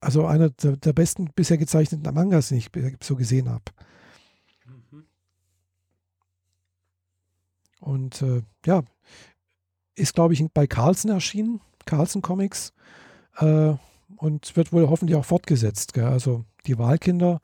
Also 0.00 0.26
einer 0.26 0.50
der, 0.50 0.76
der 0.76 0.92
besten 0.92 1.30
bisher 1.34 1.58
gezeichneten 1.58 2.12
Mangas, 2.14 2.48
den 2.48 2.58
ich 2.58 2.70
so 3.02 3.14
gesehen 3.14 3.48
habe. 3.48 3.64
Mhm. 4.90 5.06
Und 7.80 8.22
äh, 8.22 8.42
ja, 8.66 8.82
ist, 9.94 10.14
glaube 10.14 10.34
ich, 10.34 10.44
bei 10.52 10.66
Carlsen 10.66 11.10
erschienen, 11.10 11.60
Carlsen 11.84 12.22
Comics. 12.22 12.72
Äh, 13.36 13.74
und 14.16 14.56
wird 14.56 14.72
wohl 14.72 14.88
hoffentlich 14.88 15.16
auch 15.16 15.24
fortgesetzt. 15.24 15.94
Gell? 15.94 16.04
Also 16.04 16.44
die 16.66 16.78
Wahlkinder 16.78 17.40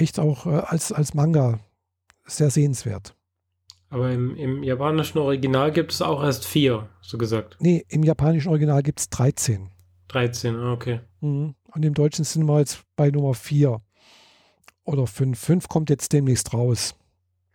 echt 0.00 0.18
auch 0.18 0.46
äh, 0.46 0.50
als, 0.50 0.92
als 0.92 1.14
Manga 1.14 1.60
sehr 2.24 2.50
sehenswert. 2.50 3.14
Aber 3.88 4.10
im, 4.12 4.36
im 4.36 4.62
japanischen 4.62 5.18
Original 5.18 5.72
gibt 5.72 5.92
es 5.92 6.00
auch 6.00 6.22
erst 6.22 6.44
vier, 6.44 6.88
so 7.00 7.18
gesagt. 7.18 7.56
Nee, 7.58 7.84
im 7.88 8.04
japanischen 8.04 8.48
Original 8.48 8.82
gibt 8.82 9.00
es 9.00 9.10
13. 9.10 9.68
13, 10.08 10.56
ah, 10.56 10.72
okay. 10.72 11.00
Mhm. 11.20 11.54
Und 11.72 11.84
im 11.84 11.94
Deutschen 11.94 12.24
sind 12.24 12.44
wir 12.44 12.60
jetzt 12.60 12.82
bei 12.96 13.10
Nummer 13.10 13.34
4 13.34 13.80
oder 14.84 15.06
5. 15.06 15.38
5 15.38 15.68
kommt 15.68 15.90
jetzt 15.90 16.12
demnächst 16.12 16.52
raus. 16.52 16.94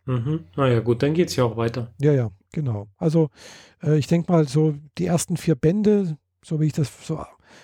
Mhm. 0.05 0.45
Naja, 0.55 0.81
gut, 0.81 1.01
dann 1.03 1.13
geht 1.13 1.29
es 1.29 1.35
ja 1.35 1.45
auch 1.45 1.57
weiter. 1.57 1.93
Ja, 1.99 2.13
ja, 2.13 2.31
genau. 2.51 2.87
Also 2.97 3.29
äh, 3.81 3.97
ich 3.97 4.07
denke 4.07 4.31
mal, 4.31 4.47
so 4.47 4.75
die 4.97 5.05
ersten 5.05 5.37
vier 5.37 5.55
Bände, 5.55 6.17
so 6.43 6.59
wie 6.59 6.67
ich 6.67 6.73
das 6.73 6.91
so, 7.05 7.23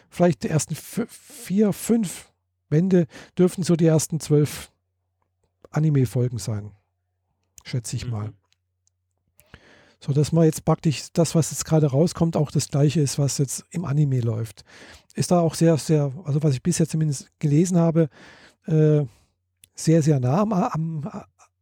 vielleicht 0.10 0.44
die 0.44 0.50
ersten 0.50 0.76
vier, 0.76 1.74
fünf 1.74 2.32
Bände 2.70 3.06
dürften 3.38 3.64
so 3.64 3.76
die 3.76 3.86
ersten 3.86 4.20
zwölf 4.20 4.71
Anime-Folgen 5.72 6.38
sein. 6.38 6.72
Schätze 7.64 7.96
ich 7.96 8.06
mhm. 8.06 8.12
mal 8.12 8.34
so 10.02 10.14
dass 10.14 10.32
man 10.32 10.46
jetzt 10.46 10.66
praktisch 10.66 11.14
das, 11.14 11.36
was 11.36 11.52
jetzt 11.52 11.64
gerade 11.64 11.86
rauskommt, 11.88 12.36
auch 12.36 12.50
das 12.50 12.70
gleiche 12.70 13.02
ist, 13.02 13.20
was 13.20 13.38
jetzt 13.38 13.66
im 13.70 13.86
Anime 13.86 14.20
läuft. 14.20 14.66
Ist 15.14 15.30
da 15.30 15.40
auch 15.40 15.54
sehr, 15.54 15.78
sehr, 15.78 16.12
also 16.26 16.42
was 16.42 16.56
ich 16.56 16.64
bisher 16.64 16.88
zumindest 16.88 17.30
gelesen 17.40 17.78
habe, 17.78 18.10
äh, 18.66 19.06
sehr, 19.76 20.02
sehr 20.02 20.20
nah 20.20 20.42
am, 20.42 20.54
am, 20.54 21.12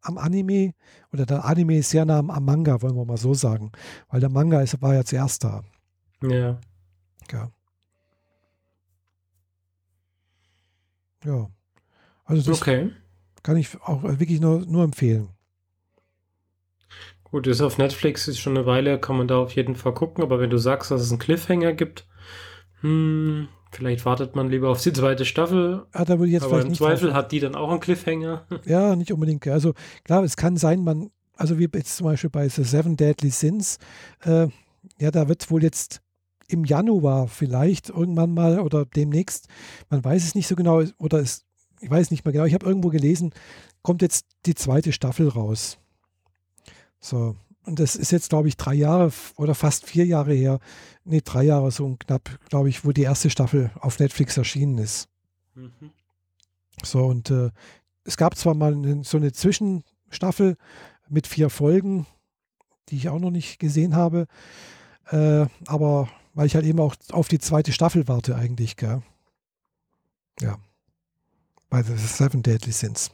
am, 0.01 0.17
Anime 0.17 0.73
oder 1.11 1.25
der 1.25 1.43
Anime 1.43 1.77
ist 1.77 1.89
sehr 1.89 2.05
nah 2.05 2.19
am, 2.19 2.45
Manga, 2.45 2.81
wollen 2.81 2.95
wir 2.95 3.05
mal 3.05 3.17
so 3.17 3.33
sagen, 3.33 3.71
weil 4.07 4.21
der 4.21 4.29
Manga 4.29 4.61
ist, 4.61 4.81
war 4.81 4.95
ja 4.95 5.03
zuerst 5.03 5.43
da. 5.43 5.61
Ja. 6.23 6.59
Ja. 7.31 7.51
Ja. 11.25 11.49
Also 12.23 12.51
das 12.51 12.61
okay. 12.61 12.91
Kann 13.43 13.57
ich 13.57 13.69
auch 13.81 14.03
wirklich 14.03 14.39
nur, 14.39 14.65
nur 14.65 14.83
empfehlen. 14.83 15.29
Gut, 17.31 17.45
ist 17.45 17.61
auf 17.61 17.77
Netflix, 17.77 18.27
ist 18.27 18.39
schon 18.39 18.57
eine 18.57 18.65
Weile, 18.65 18.99
kann 18.99 19.17
man 19.17 19.27
da 19.27 19.37
auf 19.37 19.55
jeden 19.55 19.75
Fall 19.75 19.93
gucken, 19.93 20.23
aber 20.23 20.39
wenn 20.39 20.49
du 20.49 20.57
sagst, 20.57 20.89
dass 20.89 21.01
es 21.01 21.11
einen 21.11 21.19
Cliffhanger 21.19 21.73
gibt, 21.73 22.07
hm, 22.81 23.47
vielleicht 23.71 24.05
wartet 24.05 24.35
man 24.35 24.49
lieber 24.49 24.69
auf 24.69 24.81
die 24.81 24.93
zweite 24.93 25.25
Staffel. 25.25 25.85
Ja, 25.93 26.05
da 26.05 26.17
würde 26.17 26.31
jetzt 26.31 26.43
aber 26.43 26.61
im 26.61 26.73
Zweifel 26.73 27.13
hat 27.13 27.31
die 27.31 27.39
dann 27.39 27.55
auch 27.55 27.69
einen 27.69 27.79
Cliffhanger. 27.79 28.47
Ja, 28.65 28.95
nicht 28.95 29.13
unbedingt. 29.13 29.45
Also 29.47 29.73
klar, 30.03 30.23
es 30.23 30.37
kann 30.37 30.57
sein, 30.57 30.83
man, 30.83 31.11
also 31.35 31.59
wie 31.59 31.69
jetzt 31.71 31.97
zum 31.97 32.05
Beispiel 32.05 32.31
bei 32.31 32.49
The 32.49 32.63
Seven 32.63 32.97
Deadly 32.97 33.29
Sins, 33.29 33.77
äh, 34.23 34.47
ja, 34.99 35.11
da 35.11 35.27
wird 35.29 35.51
wohl 35.51 35.61
jetzt 35.61 36.01
im 36.47 36.65
Januar 36.65 37.27
vielleicht 37.27 37.89
irgendwann 37.89 38.33
mal 38.33 38.59
oder 38.59 38.85
demnächst, 38.85 39.47
man 39.89 40.03
weiß 40.03 40.23
es 40.23 40.35
nicht 40.35 40.47
so 40.47 40.55
genau, 40.55 40.81
oder 40.97 41.19
es, 41.19 41.45
ich 41.79 41.89
weiß 41.89 42.11
nicht 42.11 42.25
mehr 42.25 42.31
genau, 42.31 42.45
ich 42.45 42.53
habe 42.53 42.65
irgendwo 42.65 42.89
gelesen, 42.89 43.33
kommt 43.81 44.01
jetzt 44.01 44.25
die 44.45 44.55
zweite 44.55 44.91
Staffel 44.91 45.27
raus. 45.27 45.77
So. 46.99 47.35
Und 47.65 47.79
das 47.79 47.95
ist 47.95 48.11
jetzt, 48.11 48.29
glaube 48.29 48.47
ich, 48.47 48.57
drei 48.57 48.73
Jahre 48.73 49.11
oder 49.35 49.53
fast 49.53 49.85
vier 49.85 50.05
Jahre 50.05 50.33
her. 50.33 50.59
Nee, 51.03 51.21
drei 51.23 51.43
Jahre 51.43 51.71
so 51.71 51.95
knapp, 51.99 52.39
glaube 52.49 52.69
ich, 52.69 52.83
wo 52.83 52.91
die 52.91 53.03
erste 53.03 53.29
Staffel 53.29 53.69
auf 53.79 53.99
Netflix 53.99 54.37
erschienen 54.37 54.77
ist. 54.77 55.07
Mhm. 55.53 55.91
So, 56.83 57.05
und 57.05 57.29
äh, 57.29 57.51
es 58.05 58.17
gab 58.17 58.35
zwar 58.35 58.55
mal 58.55 58.73
eine, 58.73 59.03
so 59.03 59.17
eine 59.17 59.31
Zwischenstaffel 59.31 60.55
mit 61.09 61.27
vier 61.27 61.49
Folgen, 61.49 62.07
die 62.89 62.95
ich 62.95 63.09
auch 63.09 63.19
noch 63.19 63.31
nicht 63.31 63.59
gesehen 63.59 63.95
habe, 63.95 64.25
äh, 65.11 65.45
aber 65.67 66.09
weil 66.33 66.47
ich 66.47 66.55
halt 66.55 66.65
eben 66.65 66.79
auch 66.79 66.95
auf 67.11 67.27
die 67.27 67.39
zweite 67.39 67.71
Staffel 67.71 68.07
warte 68.07 68.35
eigentlich, 68.35 68.77
gell? 68.77 69.01
Ja. 70.39 70.57
Bei 71.69 71.83
The 71.83 71.95
Seven 71.95 72.41
Deadly 72.41 72.71
Sins. 72.71 73.11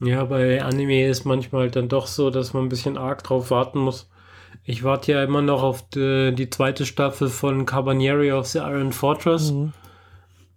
Ja, 0.00 0.24
bei 0.24 0.62
Anime 0.62 1.06
ist 1.06 1.24
manchmal 1.24 1.70
dann 1.70 1.88
doch 1.88 2.06
so, 2.06 2.30
dass 2.30 2.52
man 2.52 2.64
ein 2.64 2.68
bisschen 2.68 2.98
arg 2.98 3.22
drauf 3.22 3.50
warten 3.50 3.78
muss. 3.78 4.08
Ich 4.64 4.82
warte 4.82 5.12
ja 5.12 5.22
immer 5.22 5.42
noch 5.42 5.62
auf 5.62 5.88
die, 5.88 6.34
die 6.34 6.50
zweite 6.50 6.86
Staffel 6.86 7.28
von 7.28 7.66
Cabanieri 7.66 8.32
of 8.32 8.46
the 8.46 8.58
Iron 8.58 8.92
Fortress. 8.92 9.52
Mhm. 9.52 9.72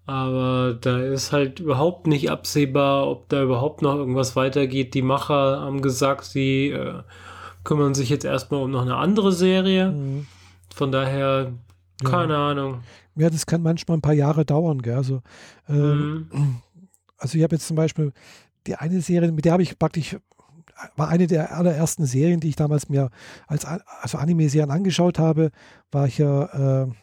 Aber 0.05 0.73
da 0.79 0.99
ist 0.99 1.31
halt 1.31 1.59
überhaupt 1.59 2.07
nicht 2.07 2.31
absehbar, 2.31 3.07
ob 3.07 3.29
da 3.29 3.43
überhaupt 3.43 3.81
noch 3.81 3.95
irgendwas 3.95 4.35
weitergeht. 4.35 4.93
Die 4.93 5.03
Macher 5.03 5.61
haben 5.61 5.81
gesagt, 5.81 6.25
sie 6.25 6.69
äh, 6.69 7.03
kümmern 7.63 7.93
sich 7.93 8.09
jetzt 8.09 8.25
erstmal 8.25 8.63
um 8.63 8.71
noch 8.71 8.81
eine 8.81 8.95
andere 8.95 9.31
Serie. 9.31 9.91
Mhm. 9.91 10.25
Von 10.73 10.91
daher, 10.91 11.53
keine 12.03 12.33
ja. 12.33 12.49
Ahnung. 12.49 12.81
Ja, 13.19 13.29
das 13.29 13.45
kann 13.45 13.61
manchmal 13.61 13.97
ein 13.97 14.01
paar 14.01 14.13
Jahre 14.13 14.45
dauern, 14.45 14.81
gell? 14.81 14.95
Also, 14.95 15.21
ähm, 15.67 16.29
mhm. 16.31 16.55
also 17.17 17.37
ich 17.37 17.43
habe 17.43 17.55
jetzt 17.55 17.67
zum 17.67 17.75
Beispiel 17.75 18.13
die 18.67 18.75
eine 18.75 19.01
Serie, 19.01 19.31
mit 19.31 19.45
der 19.45 19.53
habe 19.53 19.63
ich 19.63 19.77
praktisch, 19.77 20.17
war 20.95 21.09
eine 21.09 21.27
der 21.27 21.55
allerersten 21.55 22.05
Serien, 22.05 22.39
die 22.39 22.49
ich 22.49 22.55
damals 22.55 22.89
mir 22.89 23.09
als 23.47 23.65
also 23.65 24.17
Anime-Serien 24.17 24.71
angeschaut 24.71 25.19
habe, 25.19 25.51
war 25.91 26.07
hier 26.07 26.93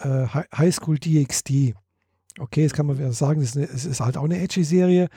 äh, 0.00 0.08
äh, 0.08 0.26
High 0.26 0.74
School 0.74 0.98
DxD. 0.98 1.74
Okay, 2.38 2.62
jetzt 2.62 2.74
kann 2.74 2.86
man 2.86 3.12
sagen, 3.12 3.42
es 3.42 3.54
ist, 3.54 3.84
ist, 3.84 4.00
halt 4.00 4.16
auch 4.16 4.24
eine 4.24 4.40
Edgy-Serie, 4.40 5.08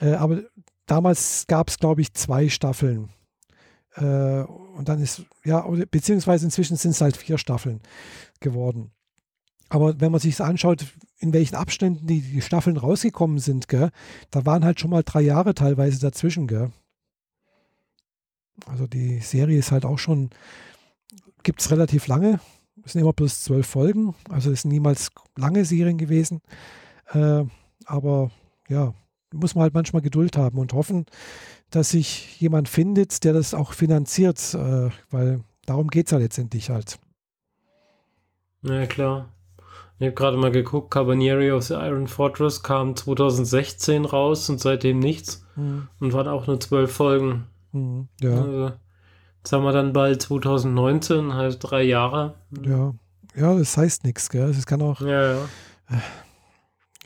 äh, 0.00 0.12
aber 0.12 0.42
damals 0.86 1.46
gab 1.48 1.68
es, 1.68 1.78
glaube 1.78 2.00
ich, 2.00 2.14
zwei 2.14 2.48
Staffeln. 2.48 3.10
Äh, 3.96 4.42
und 4.42 4.88
dann 4.88 5.02
ist, 5.02 5.22
ja, 5.44 5.66
beziehungsweise 5.90 6.44
inzwischen 6.44 6.76
sind 6.76 6.92
es 6.92 7.00
halt 7.00 7.16
vier 7.16 7.38
Staffeln 7.38 7.80
geworden. 8.38 8.92
Aber 9.70 10.00
wenn 10.00 10.12
man 10.12 10.20
sich 10.20 10.40
anschaut, 10.40 10.84
in 11.18 11.32
welchen 11.32 11.54
Abständen 11.54 12.06
die, 12.06 12.20
die 12.20 12.42
Staffeln 12.42 12.76
rausgekommen 12.76 13.38
sind, 13.38 13.68
gell, 13.68 13.90
da 14.30 14.44
waren 14.44 14.64
halt 14.64 14.80
schon 14.80 14.90
mal 14.90 15.04
drei 15.04 15.22
Jahre 15.22 15.54
teilweise 15.54 16.00
dazwischen. 16.00 16.48
Gell. 16.48 16.72
Also 18.66 18.86
die 18.86 19.20
Serie 19.20 19.58
ist 19.58 19.70
halt 19.70 19.84
auch 19.84 19.98
schon, 19.98 20.30
gibt 21.44 21.60
es 21.60 21.70
relativ 21.70 22.08
lange. 22.08 22.40
Es 22.84 22.92
sind 22.92 23.02
immer 23.02 23.12
bloß 23.12 23.42
zwölf 23.42 23.66
Folgen. 23.66 24.14
Also 24.28 24.50
es 24.50 24.62
sind 24.62 24.72
niemals 24.72 25.10
lange 25.36 25.64
Serien 25.64 25.98
gewesen. 25.98 26.40
Äh, 27.12 27.44
aber 27.86 28.32
ja, 28.68 28.92
muss 29.32 29.54
man 29.54 29.62
halt 29.62 29.74
manchmal 29.74 30.02
Geduld 30.02 30.36
haben 30.36 30.58
und 30.58 30.72
hoffen, 30.72 31.06
dass 31.70 31.90
sich 31.90 32.40
jemand 32.40 32.68
findet, 32.68 33.22
der 33.22 33.34
das 33.34 33.54
auch 33.54 33.72
finanziert, 33.72 34.52
äh, 34.54 34.90
weil 35.10 35.44
darum 35.64 35.88
geht 35.88 36.06
es 36.06 36.10
ja 36.10 36.18
letztendlich 36.18 36.70
halt. 36.70 36.98
Ja, 38.62 38.86
klar. 38.86 39.28
Ich 40.00 40.06
habe 40.06 40.14
gerade 40.14 40.38
mal 40.38 40.50
geguckt, 40.50 40.90
Cabanieri 40.90 41.52
of 41.52 41.64
the 41.64 41.74
Iron 41.74 42.06
Fortress 42.06 42.62
kam 42.62 42.96
2016 42.96 44.06
raus 44.06 44.48
und 44.48 44.58
seitdem 44.58 44.98
nichts. 44.98 45.46
Mhm. 45.56 45.88
Und 46.00 46.14
waren 46.14 46.26
auch 46.26 46.46
nur 46.46 46.58
zwölf 46.58 46.90
Folgen. 46.90 47.44
Mhm. 47.72 48.08
Ja. 48.18 48.30
Also, 48.30 48.72
jetzt 49.36 49.52
haben 49.52 49.62
wir 49.62 49.72
dann 49.72 49.92
bald 49.92 50.22
2019, 50.22 51.34
heißt 51.34 51.58
drei 51.60 51.82
Jahre. 51.82 52.36
Ja, 52.64 52.94
ja, 53.36 53.54
das 53.54 53.76
heißt 53.76 54.04
nichts, 54.04 54.30
gell? 54.30 54.48
Es 54.48 54.64
kann 54.64 54.80
auch. 54.80 55.02
Ja, 55.02 55.34
ja. 55.34 55.48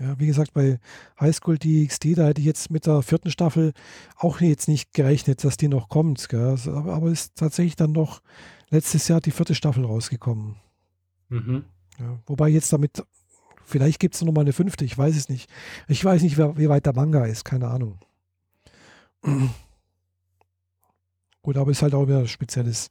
Ja, 0.01 0.19
wie 0.19 0.27
gesagt, 0.27 0.55
bei 0.55 0.79
High 1.21 1.35
School 1.35 1.59
DxD, 1.59 2.15
da 2.15 2.27
hätte 2.27 2.41
ich 2.41 2.47
jetzt 2.47 2.71
mit 2.71 2.87
der 2.87 3.03
vierten 3.03 3.31
Staffel 3.33 3.73
auch 4.17 4.41
jetzt 4.41 4.69
nicht 4.69 4.93
gerechnet, 4.93 5.43
dass 5.43 5.57
die 5.57 5.69
noch 5.69 5.89
kommt. 5.89 6.29
Gell? 6.29 6.47
Also, 6.47 6.73
aber, 6.73 6.95
aber 6.95 7.11
ist 7.11 7.35
tatsächlich 7.35 7.75
dann 7.75 7.91
noch 7.91 8.21
letztes 8.71 9.09
Jahr 9.09 9.21
die 9.21 9.33
vierte 9.33 9.57
Staffel 9.57 9.85
rausgekommen. 9.85 10.57
Mhm. 11.29 11.65
Ja, 11.99 12.19
wobei 12.27 12.49
jetzt 12.49 12.73
damit, 12.73 13.05
vielleicht 13.65 14.01
gibt 14.01 14.15
es 14.15 14.23
noch 14.23 14.33
mal 14.33 14.41
eine 14.43 14.53
fünfte, 14.53 14.85
ich 14.85 14.97
weiß 14.97 15.17
es 15.17 15.29
nicht. 15.29 15.51
Ich 15.89 16.05
weiß 16.05 16.23
nicht, 16.23 16.39
wie, 16.39 16.69
weit 16.69 16.87
der 16.87 16.95
Manga 16.95 17.25
ist, 17.25 17.45
keine 17.45 17.69
Ahnung. 17.69 17.99
Gut, 21.43 21.57
aber 21.57 21.71
ist 21.71 21.83
halt 21.83 21.95
auch 21.95 22.07
wieder 22.07 22.21
ein 22.21 22.29
spezielles 22.29 22.91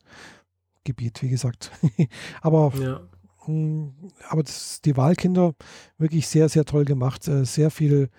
Gebiet, 0.83 1.21
wie 1.21 1.29
gesagt. 1.29 1.71
aber 2.41 2.71
ja. 2.79 3.01
Hm, 3.45 3.93
aber 4.29 4.43
das, 4.43 4.81
die 4.81 4.95
Wahlkinder 4.95 5.53
wirklich 5.97 6.27
sehr, 6.27 6.49
sehr 6.49 6.65
toll 6.65 6.85
gemacht. 6.85 7.27
Äh, 7.27 7.45
sehr 7.45 7.71
viel 7.71 8.09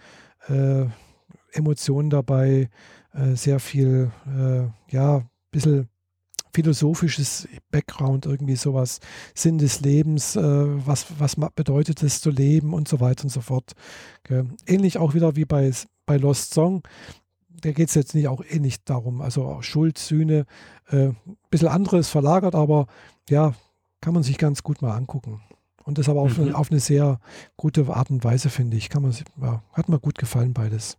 äh, 0.49 0.85
Emotionen 1.53 2.11
dabei, 2.11 2.68
äh, 3.12 3.35
sehr 3.35 3.61
viel, 3.61 4.11
äh, 4.26 4.95
ja, 4.95 5.18
ein 5.18 5.28
bisschen 5.51 5.89
philosophisches 6.55 7.49
Background, 7.71 8.27
irgendwie 8.27 8.57
sowas, 8.57 9.01
Sinn 9.35 9.59
des 9.59 9.81
Lebens, 9.81 10.37
äh, 10.37 10.43
was, 10.43 11.07
was 11.19 11.37
bedeutet 11.55 12.03
es 12.03 12.21
zu 12.21 12.31
leben 12.31 12.73
und 12.73 12.89
so 12.89 13.01
weiter 13.01 13.25
und 13.25 13.31
so 13.31 13.41
fort. 13.41 13.73
Okay. 14.25 14.45
Ähnlich 14.67 14.99
auch 14.99 15.15
wieder 15.15 15.37
wie 15.37 15.45
bei, 15.45 15.71
bei 16.07 16.17
Lost 16.17 16.55
Song. 16.55 16.83
Da 17.49 17.73
geht 17.73 17.89
es 17.89 17.95
jetzt 17.95 18.15
nicht 18.15 18.29
auch 18.29 18.43
ähnlich 18.49 18.85
darum. 18.85 19.21
Also 19.21 19.61
Schuld, 19.63 19.99
Sühne, 19.99 20.47
ein 20.89 21.11
äh, 21.11 21.15
bisschen 21.51 21.69
anderes 21.69 22.09
verlagert, 22.09 22.55
aber 22.55 22.87
ja, 23.29 23.55
kann 24.01 24.15
man 24.15 24.23
sich 24.23 24.39
ganz 24.39 24.63
gut 24.63 24.83
mal 24.83 24.97
angucken. 24.97 25.43
Und 25.85 25.99
das 25.99 26.09
aber 26.09 26.21
auf, 26.21 26.39
mhm. 26.39 26.55
auf 26.55 26.71
eine 26.71 26.81
sehr 26.81 27.21
gute 27.57 27.87
Art 27.89 28.11
und 28.11 28.25
Weise, 28.25 28.49
finde 28.49 28.77
ich. 28.77 28.89
Kann 28.89 29.03
man, 29.03 29.15
ja, 29.41 29.63
hat 29.73 29.89
mir 29.89 29.99
gut 29.99 30.19
gefallen, 30.19 30.55
beides. 30.55 30.97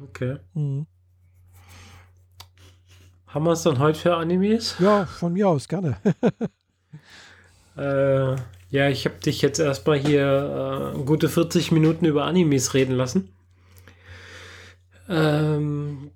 Okay. 0.00 0.38
Mhm. 0.54 0.86
Haben 3.32 3.44
wir 3.44 3.52
es 3.52 3.62
dann 3.62 3.78
heute 3.78 3.98
für 3.98 4.16
Animes? 4.16 4.74
Ja, 4.80 5.06
von 5.06 5.32
mir 5.32 5.48
aus, 5.48 5.68
gerne. 5.68 5.96
äh, 7.76 8.34
ja, 8.70 8.88
ich 8.88 9.04
habe 9.04 9.18
dich 9.24 9.40
jetzt 9.40 9.60
erstmal 9.60 9.98
hier 9.98 10.94
äh, 10.96 11.02
gute 11.04 11.28
40 11.28 11.70
Minuten 11.70 12.06
über 12.06 12.24
Animes 12.24 12.74
reden 12.74 12.96
lassen. 12.96 13.28
Ähm, 15.08 16.10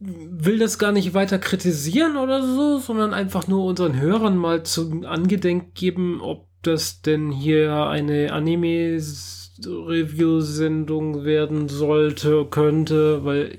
will 0.00 0.58
das 0.58 0.78
gar 0.78 0.92
nicht 0.92 1.12
weiter 1.12 1.38
kritisieren 1.38 2.16
oder 2.16 2.42
so, 2.42 2.78
sondern 2.78 3.12
einfach 3.12 3.46
nur 3.46 3.66
unseren 3.66 4.00
Hörern 4.00 4.38
mal 4.38 4.62
zum 4.62 5.04
Angedenk 5.04 5.74
geben, 5.74 6.22
ob 6.22 6.46
das 6.62 7.02
denn 7.02 7.30
hier 7.30 7.88
eine 7.88 8.32
Anime-Review-Sendung 8.32 11.26
werden 11.26 11.68
sollte, 11.68 12.46
könnte, 12.46 13.22
weil 13.26 13.58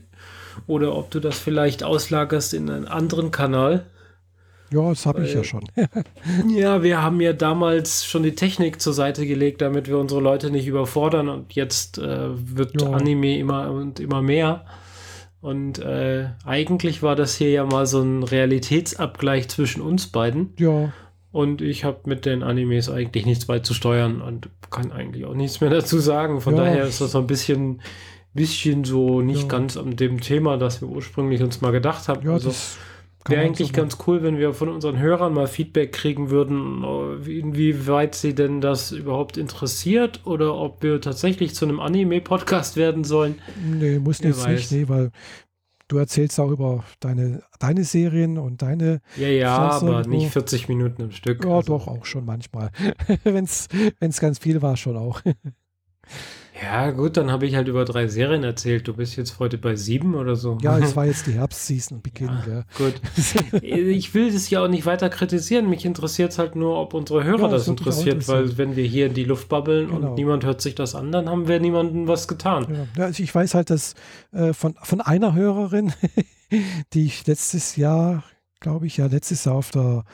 oder 0.67 0.95
ob 0.95 1.11
du 1.11 1.19
das 1.19 1.39
vielleicht 1.39 1.83
auslagerst 1.83 2.53
in 2.53 2.69
einen 2.69 2.87
anderen 2.87 3.31
Kanal. 3.31 3.85
Ja, 4.71 4.89
das 4.89 5.05
habe 5.05 5.23
ich 5.23 5.33
ja 5.33 5.43
schon. 5.43 5.63
ja, 6.49 6.81
wir 6.81 7.01
haben 7.01 7.21
ja 7.21 7.33
damals 7.33 8.05
schon 8.05 8.23
die 8.23 8.33
Technik 8.33 8.81
zur 8.81 8.93
Seite 8.93 9.27
gelegt, 9.27 9.61
damit 9.61 9.87
wir 9.87 9.99
unsere 9.99 10.19
Leute 10.19 10.49
nicht 10.49 10.65
überfordern 10.65 11.29
und 11.29 11.53
jetzt 11.53 11.99
äh, 11.99 12.29
wird 12.33 12.81
ja. 12.81 12.89
Anime 12.89 13.37
immer 13.37 13.69
und 13.71 13.99
immer 13.99 14.21
mehr. 14.23 14.65
Und 15.41 15.77
äh, 15.79 16.29
eigentlich 16.45 17.03
war 17.03 17.15
das 17.15 17.35
hier 17.35 17.51
ja 17.51 17.65
mal 17.65 17.85
so 17.85 18.01
ein 18.01 18.23
Realitätsabgleich 18.23 19.49
zwischen 19.49 19.81
uns 19.81 20.07
beiden. 20.07 20.53
Ja. 20.57 20.93
Und 21.33 21.61
ich 21.61 21.83
habe 21.83 21.99
mit 22.05 22.25
den 22.25 22.43
Animes 22.43 22.89
eigentlich 22.89 23.25
nichts 23.25 23.45
beizusteuern 23.45 24.21
und 24.21 24.49
kann 24.69 24.91
eigentlich 24.91 25.25
auch 25.25 25.33
nichts 25.33 25.61
mehr 25.61 25.69
dazu 25.69 25.99
sagen. 25.99 26.41
Von 26.41 26.55
ja. 26.55 26.63
daher 26.63 26.85
ist 26.85 27.01
das 27.01 27.11
so 27.11 27.19
ein 27.19 27.27
bisschen, 27.27 27.81
bisschen 28.33 28.83
so 28.83 29.21
nicht 29.21 29.43
ja. 29.43 29.47
ganz 29.47 29.77
an 29.77 29.95
dem 29.95 30.19
Thema, 30.21 30.57
das 30.57 30.81
wir 30.81 30.89
ursprünglich 30.89 31.41
uns 31.41 31.61
mal 31.61 31.71
gedacht 31.71 32.07
haben. 32.07 32.25
Ja, 32.25 32.33
also, 32.33 32.51
Wäre 33.29 33.41
eigentlich 33.41 33.69
so 33.69 33.73
ganz 33.73 33.97
cool, 34.05 34.21
wenn 34.21 34.37
wir 34.37 34.53
von 34.53 34.67
unseren 34.67 34.99
Hörern 34.99 35.33
mal 35.33 35.47
Feedback 35.47 35.93
kriegen 35.93 36.29
würden, 36.29 36.83
inwieweit 37.25 38.15
sie 38.15 38.35
denn 38.35 38.59
das 38.59 38.91
überhaupt 38.91 39.37
interessiert 39.37 40.21
oder 40.25 40.55
ob 40.55 40.83
wir 40.83 40.99
tatsächlich 40.99 41.55
zu 41.55 41.63
einem 41.65 41.79
Anime-Podcast 41.79 42.75
werden 42.75 43.05
sollen. 43.05 43.39
Nee, 43.65 43.99
muss 43.99 44.19
jetzt 44.19 44.45
nicht, 44.45 44.71
nee, 44.73 44.89
weil 44.89 45.11
du 45.87 45.97
erzählst 45.99 46.37
auch 46.39 46.51
über 46.51 46.83
deine, 46.99 47.43
deine 47.59 47.85
Serien 47.85 48.37
und 48.37 48.61
deine. 48.61 48.99
Ja, 49.15 49.29
ja, 49.29 49.57
aber 49.57 49.99
irgendwo. 49.99 50.17
nicht 50.17 50.31
40 50.31 50.67
Minuten 50.67 51.03
im 51.03 51.11
Stück. 51.11 51.45
Ja, 51.45 51.57
also. 51.57 51.77
doch, 51.77 51.87
auch 51.87 52.05
schon 52.05 52.25
manchmal. 52.25 52.71
wenn 53.23 53.45
es 53.45 53.69
ganz 54.19 54.39
viel 54.39 54.61
war, 54.61 54.75
schon 54.75 54.97
auch. 54.97 55.21
Ja, 56.63 56.91
gut, 56.91 57.17
dann 57.17 57.29
habe 57.29 57.45
ich 57.45 57.55
halt 57.55 57.67
über 57.67 57.83
drei 57.83 58.07
Serien 58.07 58.43
erzählt. 58.43 58.87
Du 58.87 58.93
bist 58.93 59.17
jetzt 59.17 59.37
heute 59.39 59.57
bei 59.57 59.75
sieben 59.75 60.15
oder 60.15 60.37
so. 60.37 60.57
Ja, 60.61 60.77
es 60.79 60.95
war 60.95 61.05
jetzt 61.05 61.27
die 61.27 61.33
Herbstseason 61.33 62.01
Beginn. 62.01 62.31
Ja, 62.47 62.63
Gut. 62.77 62.93
ich 63.61 64.13
will 64.13 64.31
das 64.31 64.49
ja 64.49 64.63
auch 64.63 64.69
nicht 64.69 64.85
weiter 64.85 65.09
kritisieren. 65.09 65.69
Mich 65.69 65.83
interessiert 65.83 66.31
es 66.31 66.39
halt 66.39 66.55
nur, 66.55 66.79
ob 66.79 66.93
unsere 66.93 67.25
Hörer 67.25 67.43
ja, 67.43 67.47
das, 67.49 67.63
das 67.63 67.67
interessiert, 67.67 68.27
weil 68.29 68.57
wenn 68.57 68.77
wir 68.77 68.85
hier 68.85 69.07
in 69.07 69.13
die 69.13 69.25
Luft 69.25 69.49
babbeln 69.49 69.89
genau. 69.89 70.07
und 70.07 70.15
niemand 70.15 70.45
hört 70.45 70.61
sich 70.61 70.73
das 70.73 70.95
an, 70.95 71.11
dann 71.11 71.29
haben 71.29 71.49
wir 71.49 71.59
niemandem 71.59 72.07
was 72.07 72.29
getan. 72.29 72.87
Ja, 72.97 73.05
also 73.05 73.21
ich 73.21 73.35
weiß 73.35 73.55
halt, 73.55 73.69
dass 73.69 73.95
äh, 74.31 74.53
von, 74.53 74.75
von 74.81 75.01
einer 75.01 75.33
Hörerin, 75.33 75.91
die 76.93 77.05
ich 77.05 77.27
letztes 77.27 77.75
Jahr, 77.75 78.23
glaube 78.61 78.87
ich, 78.87 78.97
ja, 78.97 79.07
letztes 79.07 79.43
Jahr 79.43 79.55
auf 79.55 79.71
der 79.71 80.05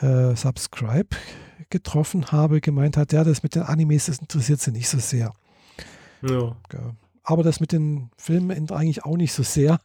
äh, 0.00 0.34
Subscribe 0.36 1.08
getroffen 1.68 2.32
habe, 2.32 2.60
gemeint 2.60 2.96
hat, 2.96 3.12
ja, 3.12 3.24
das 3.24 3.42
mit 3.42 3.54
den 3.54 3.62
Animes, 3.62 4.06
das 4.06 4.18
interessiert 4.18 4.60
sie 4.60 4.72
nicht 4.72 4.88
so 4.88 4.98
sehr. 4.98 5.32
Ja. 6.22 6.56
Aber 7.24 7.44
das 7.44 7.60
mit 7.60 7.70
den 7.70 8.10
Filmen 8.16 8.50
eigentlich 8.70 9.04
auch 9.04 9.16
nicht 9.16 9.32
so 9.32 9.44
sehr. 9.44 9.78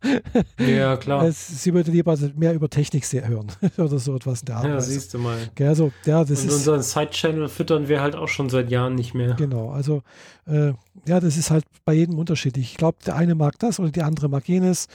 Ja, 0.57 0.97
klar. 0.97 1.31
Sie 1.31 1.71
würde 1.73 1.91
lieber 1.91 2.17
mehr 2.35 2.55
über 2.55 2.67
Technik 2.67 3.05
sehr 3.05 3.27
hören 3.27 3.51
oder 3.77 3.99
so 3.99 4.15
etwas 4.15 4.39
in 4.39 4.47
der 4.47 4.55
Art. 4.57 4.65
Ja, 4.65 4.81
siehst 4.81 5.13
du 5.13 5.19
mal. 5.19 5.37
Also, 5.59 5.91
ja, 6.05 6.23
das 6.23 6.41
Und 6.41 6.47
ist, 6.47 6.53
unseren 6.53 6.81
Side-Channel 6.81 7.47
füttern 7.47 7.87
wir 7.87 8.01
halt 8.01 8.15
auch 8.15 8.27
schon 8.27 8.49
seit 8.49 8.71
Jahren 8.71 8.95
nicht 8.95 9.13
mehr. 9.13 9.35
Genau, 9.35 9.69
also 9.69 10.01
äh, 10.47 10.73
ja, 11.05 11.19
das 11.19 11.37
ist 11.37 11.51
halt 11.51 11.65
bei 11.85 11.93
jedem 11.93 12.17
unterschiedlich. 12.17 12.71
Ich 12.71 12.77
glaube, 12.77 12.97
der 13.05 13.15
eine 13.15 13.35
mag 13.35 13.59
das 13.59 13.79
oder 13.79 13.91
die 13.91 14.01
andere 14.01 14.29
mag 14.29 14.47
jenes. 14.49 14.87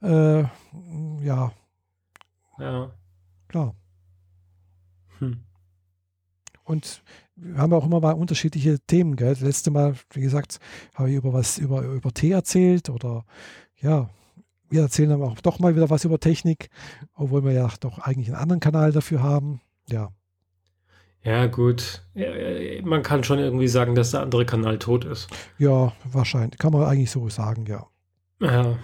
Äh, 0.00 0.44
ja. 1.22 1.52
Ja. 2.60 2.92
Klar. 3.48 3.74
Hm. 5.18 5.40
Und 6.62 7.02
wir 7.40 7.58
haben 7.58 7.72
auch 7.72 7.86
immer 7.86 8.00
mal 8.00 8.12
unterschiedliche 8.12 8.78
Themen. 8.80 9.16
Gell? 9.16 9.30
Das 9.30 9.40
letzte 9.40 9.70
Mal, 9.70 9.94
wie 10.12 10.20
gesagt, 10.20 10.58
habe 10.94 11.10
ich 11.10 11.16
über 11.16 11.32
was 11.32 11.58
über, 11.58 11.82
über 11.82 12.12
Tee 12.12 12.32
erzählt 12.32 12.90
oder 12.90 13.24
ja, 13.80 14.10
wir 14.70 14.82
erzählen 14.82 15.10
dann 15.10 15.22
auch 15.22 15.40
doch 15.40 15.58
mal 15.58 15.74
wieder 15.76 15.90
was 15.90 16.04
über 16.04 16.18
Technik, 16.18 16.68
obwohl 17.14 17.44
wir 17.44 17.52
ja 17.52 17.68
doch 17.80 17.98
eigentlich 18.00 18.28
einen 18.28 18.42
anderen 18.42 18.60
Kanal 18.60 18.92
dafür 18.92 19.22
haben. 19.22 19.60
Ja. 19.88 20.10
Ja, 21.22 21.46
gut. 21.46 22.04
Man 22.84 23.02
kann 23.02 23.24
schon 23.24 23.38
irgendwie 23.38 23.68
sagen, 23.68 23.94
dass 23.94 24.12
der 24.12 24.20
andere 24.20 24.46
Kanal 24.46 24.78
tot 24.78 25.04
ist. 25.04 25.28
Ja, 25.58 25.92
wahrscheinlich. 26.04 26.58
Kann 26.58 26.72
man 26.72 26.84
eigentlich 26.84 27.10
so 27.10 27.28
sagen, 27.28 27.66
ja. 27.66 27.86
Ja. 28.40 28.78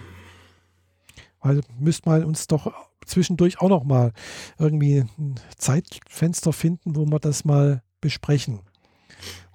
Weil 1.41 1.61
müsste 1.79 2.09
man 2.09 2.25
uns 2.25 2.47
doch 2.47 2.71
zwischendurch 3.05 3.61
auch 3.61 3.69
noch 3.69 3.83
mal 3.83 4.11
irgendwie 4.59 5.05
ein 5.17 5.35
Zeitfenster 5.57 6.51
finden, 6.53 6.95
wo 6.95 7.05
wir 7.05 7.19
das 7.19 7.45
mal 7.45 7.81
besprechen. 8.05 8.59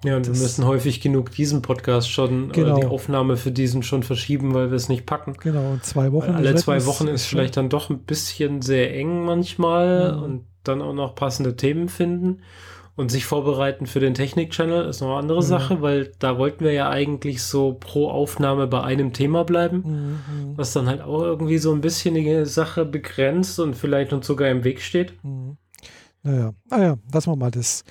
Ja, 0.03 0.17
und 0.17 0.27
das, 0.27 0.35
wir 0.35 0.43
müssen 0.43 0.65
häufig 0.65 0.99
genug 0.99 1.31
diesen 1.31 1.61
Podcast 1.61 2.11
schon, 2.11 2.51
genau. 2.51 2.77
die 2.77 2.85
Aufnahme 2.85 3.37
für 3.37 3.51
diesen 3.51 3.81
schon 3.81 4.03
verschieben, 4.03 4.53
weil 4.53 4.69
wir 4.69 4.75
es 4.75 4.89
nicht 4.89 5.05
packen. 5.05 5.37
Genau, 5.39 5.77
zwei 5.81 6.11
Wochen. 6.11 6.33
Weil 6.33 6.35
alle 6.35 6.55
zwei 6.55 6.85
Wochen 6.85 7.07
ist 7.07 7.27
vielleicht 7.27 7.55
dann 7.55 7.69
doch 7.69 7.89
ein 7.89 7.99
bisschen 7.99 8.61
sehr 8.61 8.93
eng 8.93 9.23
manchmal 9.23 10.17
mhm. 10.17 10.23
und 10.23 10.45
dann 10.63 10.81
auch 10.81 10.93
noch 10.93 11.15
passende 11.15 11.55
Themen 11.55 11.87
finden 11.87 12.41
und 12.95 13.09
sich 13.09 13.25
vorbereiten 13.25 13.85
für 13.85 14.01
den 14.01 14.13
Technik-Channel 14.13 14.85
ist 14.85 14.99
noch 14.99 15.11
eine 15.11 15.19
andere 15.19 15.39
mhm. 15.39 15.45
Sache, 15.45 15.81
weil 15.81 16.11
da 16.19 16.37
wollten 16.37 16.65
wir 16.65 16.73
ja 16.73 16.89
eigentlich 16.89 17.41
so 17.41 17.77
pro 17.79 18.09
Aufnahme 18.09 18.67
bei 18.67 18.83
einem 18.83 19.13
Thema 19.13 19.45
bleiben, 19.45 19.83
mhm. 20.27 20.57
was 20.57 20.73
dann 20.73 20.87
halt 20.87 21.01
auch 21.01 21.21
irgendwie 21.21 21.57
so 21.57 21.71
ein 21.71 21.81
bisschen 21.81 22.15
die 22.15 22.45
Sache 22.45 22.85
begrenzt 22.85 23.59
und 23.59 23.75
vielleicht 23.75 24.13
uns 24.13 24.27
sogar 24.27 24.49
im 24.49 24.63
Weg 24.63 24.81
steht. 24.81 25.13
Mhm. 25.23 25.57
Naja, 26.23 26.53
naja, 26.69 26.93
ah 26.93 27.13
lassen 27.13 27.31
wir 27.31 27.35
mal 27.35 27.51
das 27.51 27.83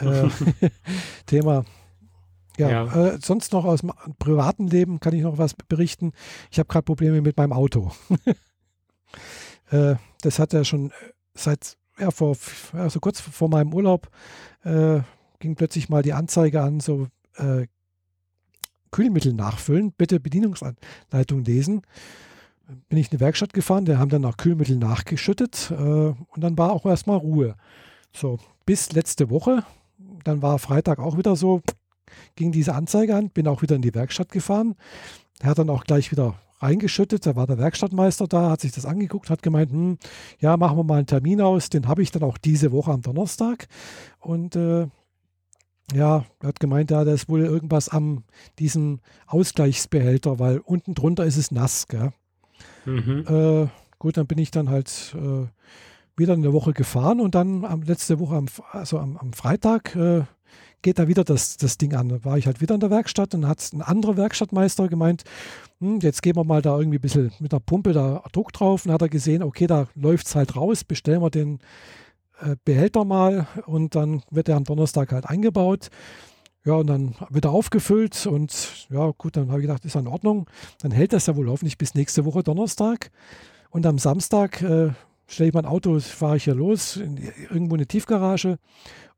äh, 0.00 0.28
Thema. 1.26 1.64
Ja, 2.58 2.70
ja. 2.70 3.06
Äh, 3.06 3.18
sonst 3.22 3.52
noch 3.52 3.64
aus 3.64 3.80
dem 3.80 3.92
privaten 4.18 4.66
Leben 4.66 5.00
kann 5.00 5.14
ich 5.14 5.22
noch 5.22 5.38
was 5.38 5.54
berichten. 5.54 6.12
Ich 6.50 6.58
habe 6.58 6.68
gerade 6.68 6.84
Probleme 6.84 7.20
mit 7.20 7.36
meinem 7.36 7.52
Auto. 7.52 7.92
äh, 9.70 9.96
das 10.20 10.38
hat 10.38 10.52
ja 10.52 10.64
schon 10.64 10.92
seit, 11.34 11.76
ja, 11.98 12.10
vor, 12.10 12.36
also 12.72 13.00
kurz 13.00 13.20
vor 13.20 13.48
meinem 13.48 13.72
Urlaub 13.72 14.08
äh, 14.64 15.00
ging 15.38 15.56
plötzlich 15.56 15.88
mal 15.88 16.02
die 16.02 16.12
Anzeige 16.12 16.62
an, 16.62 16.80
so 16.80 17.08
äh, 17.36 17.66
Kühlmittel 18.90 19.32
nachfüllen, 19.32 19.92
bitte 19.92 20.20
Bedienungsanleitung 20.20 21.44
lesen. 21.44 21.82
Bin 22.88 22.98
ich 22.98 23.10
in 23.10 23.18
die 23.18 23.20
Werkstatt 23.20 23.54
gefahren, 23.54 23.86
die 23.86 23.96
haben 23.96 24.10
dann 24.10 24.22
nach 24.22 24.36
Kühlmittel 24.36 24.76
nachgeschüttet 24.76 25.70
äh, 25.70 25.74
und 25.74 26.36
dann 26.36 26.56
war 26.58 26.72
auch 26.72 26.84
erstmal 26.84 27.16
Ruhe. 27.16 27.56
So, 28.14 28.38
bis 28.66 28.92
letzte 28.92 29.30
Woche 29.30 29.64
dann 30.24 30.42
war 30.42 30.58
Freitag 30.58 30.98
auch 30.98 31.16
wieder 31.16 31.36
so, 31.36 31.62
ging 32.36 32.52
diese 32.52 32.74
Anzeige 32.74 33.16
an, 33.16 33.30
bin 33.30 33.48
auch 33.48 33.62
wieder 33.62 33.76
in 33.76 33.82
die 33.82 33.94
Werkstatt 33.94 34.30
gefahren. 34.30 34.74
Er 35.40 35.50
hat 35.50 35.58
dann 35.58 35.70
auch 35.70 35.84
gleich 35.84 36.10
wieder 36.10 36.34
reingeschüttet. 36.60 37.26
Da 37.26 37.34
war 37.36 37.46
der 37.46 37.58
Werkstattmeister 37.58 38.26
da, 38.28 38.50
hat 38.50 38.60
sich 38.60 38.72
das 38.72 38.86
angeguckt, 38.86 39.30
hat 39.30 39.42
gemeint, 39.42 39.72
hm, 39.72 39.98
ja, 40.38 40.56
machen 40.56 40.76
wir 40.76 40.84
mal 40.84 40.98
einen 40.98 41.06
Termin 41.06 41.40
aus. 41.40 41.70
Den 41.70 41.88
habe 41.88 42.02
ich 42.02 42.10
dann 42.10 42.22
auch 42.22 42.38
diese 42.38 42.70
Woche 42.72 42.92
am 42.92 43.02
Donnerstag. 43.02 43.66
Und 44.20 44.56
äh, 44.56 44.86
Ja, 45.94 46.24
er 46.40 46.48
hat 46.48 46.60
gemeint, 46.60 46.90
ja, 46.90 47.04
da 47.04 47.12
ist 47.12 47.28
wohl 47.28 47.40
irgendwas 47.40 47.88
am 47.88 48.24
diesem 48.58 49.00
Ausgleichsbehälter, 49.26 50.38
weil 50.38 50.58
unten 50.58 50.94
drunter 50.94 51.24
ist 51.26 51.36
es 51.36 51.50
nass, 51.50 51.86
gell? 51.88 52.12
Mhm. 52.84 53.26
Äh, 53.28 53.68
gut, 53.98 54.16
dann 54.16 54.26
bin 54.26 54.38
ich 54.38 54.50
dann 54.50 54.70
halt 54.70 55.14
äh, 55.16 55.46
wieder 56.16 56.34
eine 56.34 56.52
Woche 56.52 56.72
gefahren 56.72 57.20
und 57.20 57.34
dann 57.34 57.64
am, 57.64 57.82
letzte 57.82 58.18
Woche, 58.20 58.36
am, 58.36 58.46
also 58.70 58.98
am, 58.98 59.16
am 59.16 59.32
Freitag, 59.32 59.94
äh, 59.96 60.22
geht 60.82 60.98
da 60.98 61.08
wieder 61.08 61.24
das, 61.24 61.56
das 61.56 61.78
Ding 61.78 61.94
an. 61.94 62.08
Da 62.08 62.24
war 62.24 62.36
ich 62.36 62.46
halt 62.46 62.60
wieder 62.60 62.74
in 62.74 62.80
der 62.80 62.90
Werkstatt 62.90 63.34
und 63.34 63.46
hat 63.46 63.72
ein 63.72 63.82
anderer 63.82 64.16
Werkstattmeister 64.16 64.88
gemeint, 64.88 65.22
hm, 65.80 66.00
jetzt 66.00 66.22
geben 66.22 66.38
wir 66.40 66.44
mal 66.44 66.60
da 66.60 66.76
irgendwie 66.76 66.98
ein 66.98 67.02
bisschen 67.02 67.32
mit 67.38 67.52
der 67.52 67.60
Pumpe 67.60 67.92
da 67.92 68.22
Druck 68.32 68.52
drauf. 68.52 68.84
Und 68.84 68.92
hat 68.92 69.02
er 69.02 69.08
gesehen, 69.08 69.42
okay, 69.42 69.66
da 69.66 69.86
läuft 69.94 70.26
es 70.26 70.34
halt 70.34 70.56
raus, 70.56 70.84
bestellen 70.84 71.22
wir 71.22 71.30
den 71.30 71.60
äh, 72.40 72.56
Behälter 72.64 73.04
mal 73.04 73.46
und 73.66 73.94
dann 73.94 74.22
wird 74.30 74.48
er 74.48 74.56
am 74.56 74.64
Donnerstag 74.64 75.12
halt 75.12 75.26
eingebaut. 75.26 75.88
Ja, 76.64 76.74
und 76.74 76.86
dann 76.86 77.16
wird 77.28 77.44
er 77.44 77.50
aufgefüllt 77.50 78.24
und 78.26 78.86
ja, 78.88 79.10
gut, 79.18 79.36
dann 79.36 79.50
habe 79.50 79.60
ich 79.60 79.66
gedacht, 79.66 79.84
ist 79.84 79.94
ja 79.94 80.00
in 80.00 80.06
Ordnung. 80.06 80.48
Dann 80.80 80.92
hält 80.92 81.12
das 81.12 81.26
ja 81.26 81.34
wohl 81.34 81.48
hoffentlich 81.48 81.76
bis 81.76 81.94
nächste 81.94 82.24
Woche 82.24 82.44
Donnerstag. 82.44 83.10
Und 83.70 83.84
am 83.84 83.98
Samstag 83.98 84.62
äh, 84.62 84.90
stelle 85.32 85.48
ich 85.48 85.54
mein 85.54 85.66
Auto, 85.66 85.98
fahre 86.00 86.36
ich 86.36 86.44
hier 86.44 86.54
los, 86.54 86.96
in, 86.96 87.16
irgendwo 87.16 87.74
in 87.74 87.80
eine 87.80 87.86
Tiefgarage 87.86 88.58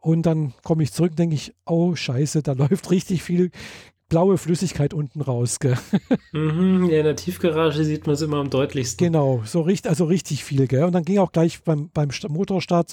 und 0.01 0.27
dann 0.27 0.55
komme 0.62 0.83
ich 0.83 0.93
zurück, 0.93 1.17
denke 1.17 1.35
ich, 1.35 1.55
oh 1.67 1.95
Scheiße, 1.95 2.43
da 2.43 2.53
läuft 2.55 2.91
richtig 2.91 3.23
viel 3.23 3.51
blaue 4.09 4.39
Flüssigkeit 4.39 4.95
unten 4.95 5.23
raus. 5.23 5.59
Mhm, 6.33 6.89
ja, 6.91 6.99
in 6.99 7.05
der 7.05 7.17
Tiefgarage 7.17 7.85
sieht 7.85 8.07
man 8.07 8.15
es 8.15 8.23
immer 8.23 8.37
am 8.37 8.51
deutlichsten. 8.51 9.05
Genau, 9.05 9.43
so 9.45 9.62
richtig, 9.62 9.89
also 9.89 10.05
richtig 10.05 10.45
viel. 10.45 10.69
Gell? 10.69 10.85
Und 10.85 10.93
dann 10.93 11.05
ging 11.05 11.19
auch 11.19 11.33
gleich 11.33 11.62
beim, 11.62 11.91
beim 11.93 12.11
Motorstart 12.29 12.93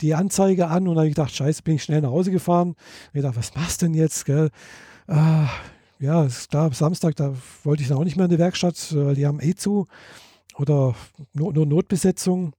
die 0.00 0.14
Anzeige 0.14 0.68
an 0.68 0.88
und 0.88 0.94
dann 0.94 0.98
habe 0.98 1.08
ich 1.08 1.14
gedacht, 1.14 1.34
scheiße, 1.34 1.62
bin 1.62 1.74
ich 1.74 1.82
schnell 1.82 2.00
nach 2.00 2.10
Hause 2.10 2.30
gefahren. 2.30 2.76
Ich 3.12 3.22
dachte, 3.22 3.36
was 3.36 3.54
machst 3.54 3.82
du 3.82 3.86
denn 3.86 3.94
jetzt? 3.94 4.24
Gell? 4.24 4.50
Ah, 5.08 5.48
ja, 5.98 6.24
ist 6.24 6.50
klar, 6.50 6.72
Samstag, 6.72 7.16
da 7.16 7.34
wollte 7.64 7.82
ich 7.82 7.88
dann 7.88 7.98
auch 7.98 8.04
nicht 8.04 8.16
mehr 8.16 8.26
in 8.26 8.30
die 8.30 8.38
Werkstatt, 8.38 8.94
weil 8.94 9.14
die 9.14 9.26
haben 9.26 9.40
eh 9.40 9.54
zu. 9.54 9.88
Oder 10.56 10.94
nur, 11.34 11.52
nur 11.52 11.66
Notbesetzung. 11.66 12.54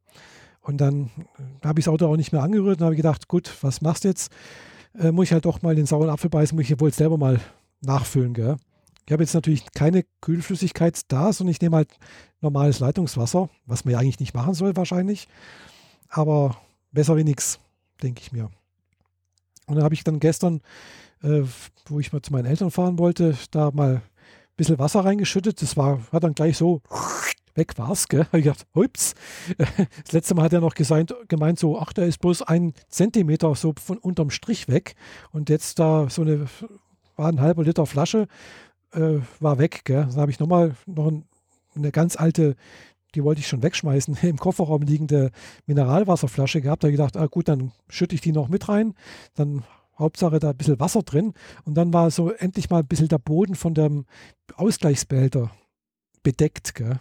Und 0.64 0.78
dann 0.78 1.12
habe 1.64 1.80
ich 1.80 1.86
das 1.86 1.94
Auto 1.94 2.08
auch 2.08 2.16
nicht 2.16 2.32
mehr 2.32 2.42
angerührt 2.42 2.80
und 2.80 2.86
habe 2.86 2.96
gedacht, 2.96 3.28
gut, 3.28 3.54
was 3.62 3.82
machst 3.82 4.06
du 4.06 4.08
jetzt? 4.08 4.32
Äh, 4.98 5.12
muss 5.12 5.26
ich 5.26 5.34
halt 5.34 5.46
doch 5.46 5.62
mal 5.62 5.76
den 5.76 5.86
sauren 5.86 6.10
Apfel 6.10 6.30
beißen, 6.30 6.56
muss 6.56 6.70
ich 6.70 6.80
wohl 6.80 6.94
selber 6.94 7.18
mal 7.18 7.40
nachfüllen. 7.82 8.34
Gell? 8.34 8.56
Ich 9.06 9.12
habe 9.12 9.24
jetzt 9.24 9.34
natürlich 9.34 9.66
keine 9.74 10.06
Kühlflüssigkeit 10.22 11.02
da, 11.10 11.34
sondern 11.34 11.52
ich 11.52 11.62
nehme 11.62 11.76
halt 11.76 11.90
normales 12.40 12.80
Leitungswasser, 12.80 13.50
was 13.66 13.84
man 13.84 13.92
ja 13.92 14.00
eigentlich 14.00 14.22
nicht 14.22 14.34
machen 14.34 14.54
soll 14.54 14.76
wahrscheinlich. 14.78 15.28
Aber 16.08 16.56
besser 16.92 17.18
wie 17.18 17.26
nichts, 17.26 17.60
denke 18.02 18.22
ich 18.22 18.32
mir. 18.32 18.50
Und 19.68 19.76
dann 19.76 19.84
habe 19.84 19.96
ich 19.96 20.06
dann 20.06 20.22
gestern, 20.22 20.62
äh, 21.24 21.42
wo 21.88 22.00
ich 22.00 22.14
mal 22.14 22.22
zu 22.22 22.32
meinen 22.32 22.46
Eltern 22.46 22.72
fahren 22.72 22.98
wollte, 23.00 23.38
da 23.52 23.72
mal 23.72 23.96
ein 23.96 24.02
bisschen 24.56 24.80
Wasser 24.80 25.04
reingeschüttet. 25.04 25.62
Das 25.62 25.76
war, 25.76 26.00
hat 26.14 26.24
dann 26.24 26.36
gleich 26.36 26.56
so 26.56 26.82
weg 27.56 27.76
gell? 28.10 28.20
Hab 28.26 28.34
ich 28.34 28.44
gedacht, 28.44 28.66
ups. 28.74 29.14
Das 29.58 30.12
letzte 30.12 30.36
Mal 30.36 30.44
hat 30.44 30.54
er 30.54 30.62
noch 30.62 30.76
gesagt, 30.76 31.14
gemeint, 31.28 31.60
so, 31.60 31.80
ach, 31.80 31.94
der 31.94 32.06
ist 32.06 32.20
bloß 32.20 32.44
ein 32.44 32.74
Zentimeter 32.90 33.54
so 33.56 33.74
von 33.82 33.98
unterm 33.98 34.30
Strich 34.30 34.68
weg. 34.68 34.96
Und 35.32 35.50
jetzt 35.50 35.80
da 35.80 36.10
so 36.10 36.22
eine, 36.22 36.46
war 37.16 37.30
ein 37.30 37.42
halber 37.42 37.64
Liter 37.64 37.86
Flasche, 37.86 38.28
äh, 38.94 39.20
war 39.40 39.58
weg, 39.60 39.82
gell? 39.86 40.08
Dann 40.10 40.18
habe 40.18 40.32
ich 40.32 40.40
nochmal 40.40 40.76
noch 40.86 41.08
ein, 41.08 41.26
eine 41.76 41.92
ganz 41.92 42.16
alte, 42.16 42.56
die 43.16 43.24
wollte 43.24 43.42
ich 43.42 43.48
schon 43.48 43.64
wegschmeißen, 43.64 44.18
im 44.22 44.38
Kofferraum 44.38 44.82
liegende 44.82 45.32
Mineralwasserflasche 45.66 46.62
gehabt. 46.62 46.84
Da 46.84 46.88
habe 46.88 46.94
ich 46.94 46.98
gedacht, 46.98 47.18
ah, 47.18 47.28
gut, 47.28 47.48
dann 47.48 47.72
schütte 47.90 48.16
ich 48.16 48.22
die 48.22 48.32
noch 48.32 48.50
mit 48.50 48.70
rein. 48.70 48.94
Dann 49.36 49.64
Hauptsache 49.98 50.40
da 50.40 50.52
ein 50.52 50.58
bisschen 50.58 50.80
Wasser 50.80 51.04
drin. 51.04 51.34
Und 51.66 51.76
dann 51.76 51.94
war 51.94 52.10
so 52.12 52.32
endlich 52.32 52.70
mal 52.70 52.80
ein 52.80 52.88
bisschen 52.88 53.08
der 53.08 53.20
Boden 53.20 53.56
von 53.56 53.74
dem 53.74 54.06
Ausgleichsbehälter 54.56 55.52
bedeckt. 56.24 56.76
Gell? 56.76 57.00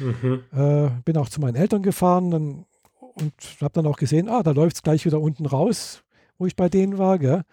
Mhm. 0.00 0.42
Äh, 0.52 0.90
bin 1.04 1.16
auch 1.16 1.28
zu 1.28 1.40
meinen 1.40 1.56
Eltern 1.56 1.82
gefahren 1.82 2.30
dann, 2.30 2.64
und 3.14 3.32
habe 3.60 3.72
dann 3.74 3.86
auch 3.86 3.96
gesehen, 3.96 4.28
ah, 4.28 4.42
da 4.42 4.52
läuft 4.52 4.76
es 4.76 4.82
gleich 4.82 5.04
wieder 5.04 5.20
unten 5.20 5.46
raus, 5.46 6.02
wo 6.38 6.46
ich 6.46 6.56
bei 6.56 6.68
denen 6.68 6.98
war. 6.98 7.18
Gell? 7.18 7.44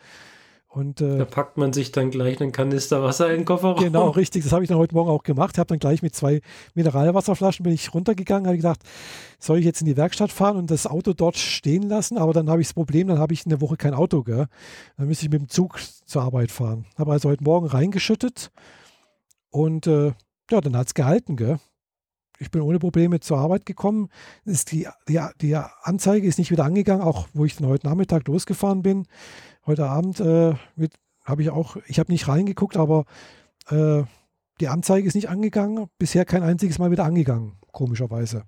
Und, 0.69 1.01
äh, 1.01 1.17
da 1.17 1.25
packt 1.25 1.57
man 1.57 1.73
sich 1.73 1.91
dann 1.91 2.11
gleich 2.11 2.39
einen 2.39 2.51
Kanister 2.51 3.01
Wasser 3.01 3.31
in 3.31 3.37
den 3.37 3.45
Kofferraum. 3.45 3.79
Genau, 3.79 4.09
richtig. 4.09 4.43
Das 4.43 4.51
habe 4.51 4.63
ich 4.63 4.69
dann 4.69 4.77
heute 4.77 4.93
Morgen 4.93 5.09
auch 5.09 5.23
gemacht. 5.23 5.57
Habe 5.57 5.69
dann 5.69 5.79
gleich 5.79 6.03
mit 6.03 6.13
zwei 6.13 6.41
Mineralwasserflaschen 6.75 7.63
bin 7.63 7.73
ich 7.73 7.93
runtergegangen. 7.93 8.45
Habe 8.45 8.57
gedacht, 8.57 8.81
soll 9.39 9.57
ich 9.57 9.65
jetzt 9.65 9.81
in 9.81 9.87
die 9.87 9.97
Werkstatt 9.97 10.31
fahren 10.31 10.57
und 10.57 10.69
das 10.69 10.85
Auto 10.85 11.13
dort 11.13 11.37
stehen 11.37 11.83
lassen? 11.83 12.17
Aber 12.17 12.33
dann 12.33 12.49
habe 12.49 12.61
ich 12.61 12.67
das 12.67 12.73
Problem, 12.75 13.07
dann 13.07 13.17
habe 13.17 13.33
ich 13.33 13.45
eine 13.45 13.59
Woche 13.59 13.77
kein 13.77 13.93
Auto. 13.93 14.23
Gell? 14.23 14.47
Dann 14.97 15.07
müsste 15.07 15.25
ich 15.25 15.31
mit 15.31 15.41
dem 15.41 15.49
Zug 15.49 15.79
zur 16.05 16.21
Arbeit 16.21 16.51
fahren. 16.51 16.85
Habe 16.95 17.11
also 17.13 17.29
heute 17.29 17.43
Morgen 17.43 17.65
reingeschüttet 17.65 18.51
und 19.49 19.87
äh, 19.87 20.11
ja, 20.51 20.61
dann 20.61 20.77
hat 20.77 20.87
es 20.87 20.93
gehalten. 20.93 21.37
Gell? 21.37 21.59
Ich 22.39 22.51
bin 22.51 22.61
ohne 22.61 22.79
Probleme 22.79 23.19
zur 23.19 23.37
Arbeit 23.37 23.65
gekommen. 23.65 24.09
Ist 24.45 24.71
die, 24.71 24.87
die, 25.07 25.19
die 25.41 25.55
Anzeige 25.55 26.27
ist 26.27 26.37
nicht 26.37 26.51
wieder 26.51 26.65
angegangen, 26.65 27.01
auch 27.01 27.27
wo 27.33 27.45
ich 27.45 27.55
dann 27.55 27.67
heute 27.67 27.87
Nachmittag 27.87 28.27
losgefahren 28.27 28.81
bin. 28.81 29.07
Heute 29.65 29.87
Abend 29.87 30.19
äh, 30.19 30.53
habe 31.25 31.41
ich 31.41 31.49
auch, 31.49 31.77
ich 31.87 31.99
habe 31.99 32.11
nicht 32.11 32.27
reingeguckt, 32.27 32.77
aber 32.77 33.05
äh, 33.69 34.03
die 34.59 34.67
Anzeige 34.67 35.07
ist 35.07 35.15
nicht 35.15 35.29
angegangen. 35.29 35.87
Bisher 35.97 36.25
kein 36.25 36.43
einziges 36.43 36.79
Mal 36.79 36.91
wieder 36.91 37.05
angegangen, 37.05 37.57
komischerweise. 37.71 38.43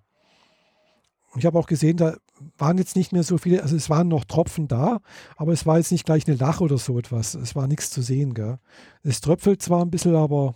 Ich 1.36 1.46
habe 1.46 1.60
auch 1.60 1.68
gesehen, 1.68 1.98
da 1.98 2.18
waren 2.58 2.80
jetzt 2.80 2.96
nicht 2.96 3.12
mehr 3.12 3.22
so 3.22 3.38
viele, 3.38 3.62
also 3.62 3.76
es 3.76 3.90
waren 3.90 4.08
noch 4.08 4.26
Tropfen 4.26 4.68
da, 4.68 5.00
aber 5.36 5.52
es 5.54 5.68
war 5.68 5.78
jetzt 5.78 5.92
nicht 5.92 6.06
gleich 6.06 6.28
eine 6.28 6.38
Lach 6.38 6.62
oder 6.62 6.80
so 6.80 6.98
etwas. 6.98 7.36
Es 7.36 7.56
war 7.56 7.68
nichts 7.68 7.92
zu 7.92 8.02
sehen. 8.02 8.34
Gell? 8.34 8.58
Es 9.04 9.22
tröpfelt 9.22 9.62
zwar 9.62 9.84
ein 9.84 9.92
bisschen, 9.92 10.16
aber 10.16 10.56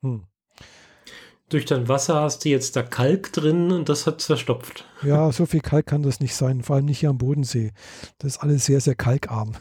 hm 0.00 0.27
durch 1.48 1.64
dein 1.64 1.88
Wasser 1.88 2.20
hast 2.20 2.44
du 2.44 2.48
jetzt 2.48 2.76
da 2.76 2.82
Kalk 2.82 3.32
drin 3.32 3.72
und 3.72 3.88
das 3.88 4.06
hat 4.06 4.22
verstopft. 4.22 4.84
Ja, 5.02 5.30
so 5.32 5.46
viel 5.46 5.60
Kalk 5.60 5.86
kann 5.86 6.02
das 6.02 6.20
nicht 6.20 6.34
sein, 6.34 6.62
vor 6.62 6.76
allem 6.76 6.84
nicht 6.84 7.00
hier 7.00 7.10
am 7.10 7.18
Bodensee. 7.18 7.72
Das 8.18 8.32
ist 8.32 8.38
alles 8.38 8.66
sehr, 8.66 8.80
sehr 8.80 8.94
kalkarm. 8.94 9.52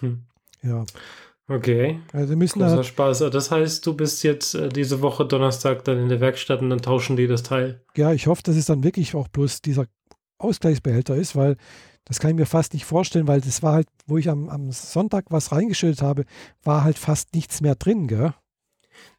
hm. 0.00 0.24
Ja. 0.62 0.84
Okay. 1.48 2.00
Also 2.12 2.36
müssen 2.36 2.60
Großer 2.60 2.84
Spaß. 2.84 3.18
Das 3.32 3.50
heißt, 3.50 3.84
du 3.86 3.94
bist 3.94 4.22
jetzt 4.22 4.54
äh, 4.54 4.68
diese 4.68 5.00
Woche 5.00 5.24
Donnerstag 5.24 5.84
dann 5.84 5.98
in 5.98 6.10
der 6.10 6.20
Werkstatt 6.20 6.60
und 6.60 6.68
dann 6.68 6.82
tauschen 6.82 7.16
die 7.16 7.26
das 7.26 7.42
Teil. 7.42 7.80
Ja, 7.96 8.12
ich 8.12 8.26
hoffe, 8.26 8.42
dass 8.44 8.56
es 8.56 8.66
dann 8.66 8.84
wirklich 8.84 9.14
auch 9.14 9.26
bloß 9.28 9.62
dieser 9.62 9.86
Ausgleichsbehälter 10.38 11.16
ist, 11.16 11.34
weil 11.34 11.56
das 12.04 12.20
kann 12.20 12.30
ich 12.30 12.36
mir 12.36 12.46
fast 12.46 12.72
nicht 12.72 12.84
vorstellen, 12.84 13.26
weil 13.26 13.40
das 13.40 13.62
war 13.62 13.72
halt, 13.72 13.88
wo 14.06 14.18
ich 14.18 14.28
am, 14.28 14.48
am 14.48 14.70
Sonntag 14.70 15.26
was 15.30 15.50
reingeschüttet 15.50 16.02
habe, 16.02 16.24
war 16.62 16.84
halt 16.84 16.98
fast 16.98 17.34
nichts 17.34 17.60
mehr 17.60 17.74
drin, 17.74 18.06
gell? 18.06 18.34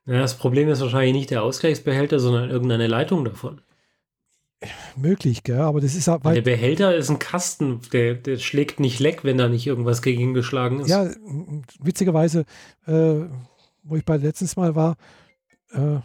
Ja, 0.06 0.20
das 0.20 0.38
Problem 0.38 0.70
ist 0.70 0.82
wahrscheinlich 0.82 1.14
nicht 1.14 1.32
der 1.32 1.44
Ausgleichsbehälter, 1.44 2.20
sondern 2.20 2.50
irgendeine 2.50 2.88
Leitung 2.88 3.24
davon. 3.24 3.62
Möglich, 4.96 5.44
gell? 5.44 5.62
aber 5.62 5.82
das 5.82 5.96
ist 5.96 6.06
ja. 6.06 6.18
Der 6.20 6.42
Behälter 6.42 6.96
ist 6.96 7.10
ein 7.10 7.18
Kasten, 7.18 7.82
der, 7.94 8.14
der 8.14 8.38
schlägt 8.38 8.80
nicht 8.80 9.00
leck, 9.00 9.24
wenn 9.24 9.38
da 9.38 9.48
nicht 9.48 9.66
irgendwas 9.66 10.02
gegen 10.04 10.22
ihn 10.22 10.34
geschlagen 10.34 10.82
ist. 10.82 10.90
Ja, 10.90 11.10
witzigerweise, 11.80 12.46
äh, 12.86 13.26
wo 13.84 13.96
ich 13.96 14.06
bei 14.06 14.18
letztens 14.18 14.56
Mal 14.56 14.76
war, 14.76 14.98
äh, 15.72 16.00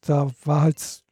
da 0.00 0.30
war 0.44 0.62
halt. 0.62 1.02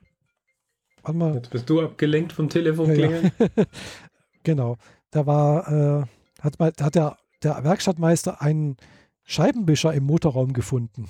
Warte 1.03 1.18
mal. 1.18 1.35
Jetzt 1.35 1.51
bist 1.51 1.68
du 1.68 1.81
abgelenkt 1.83 2.33
vom 2.33 2.49
Telefon 2.49 2.93
klingeln. 2.93 3.33
Ja, 3.39 3.47
ja. 3.57 3.64
genau. 4.43 4.77
Da 5.11 5.27
war, 5.27 5.68
äh, 5.68 6.07
hat, 6.41 6.59
hat 6.81 6.95
der, 6.95 7.18
der 7.43 7.62
Werkstattmeister 7.64 8.41
einen 8.41 8.77
Scheibenwischer 9.25 9.93
im 9.93 10.05
Motorraum 10.05 10.53
gefunden. 10.53 11.09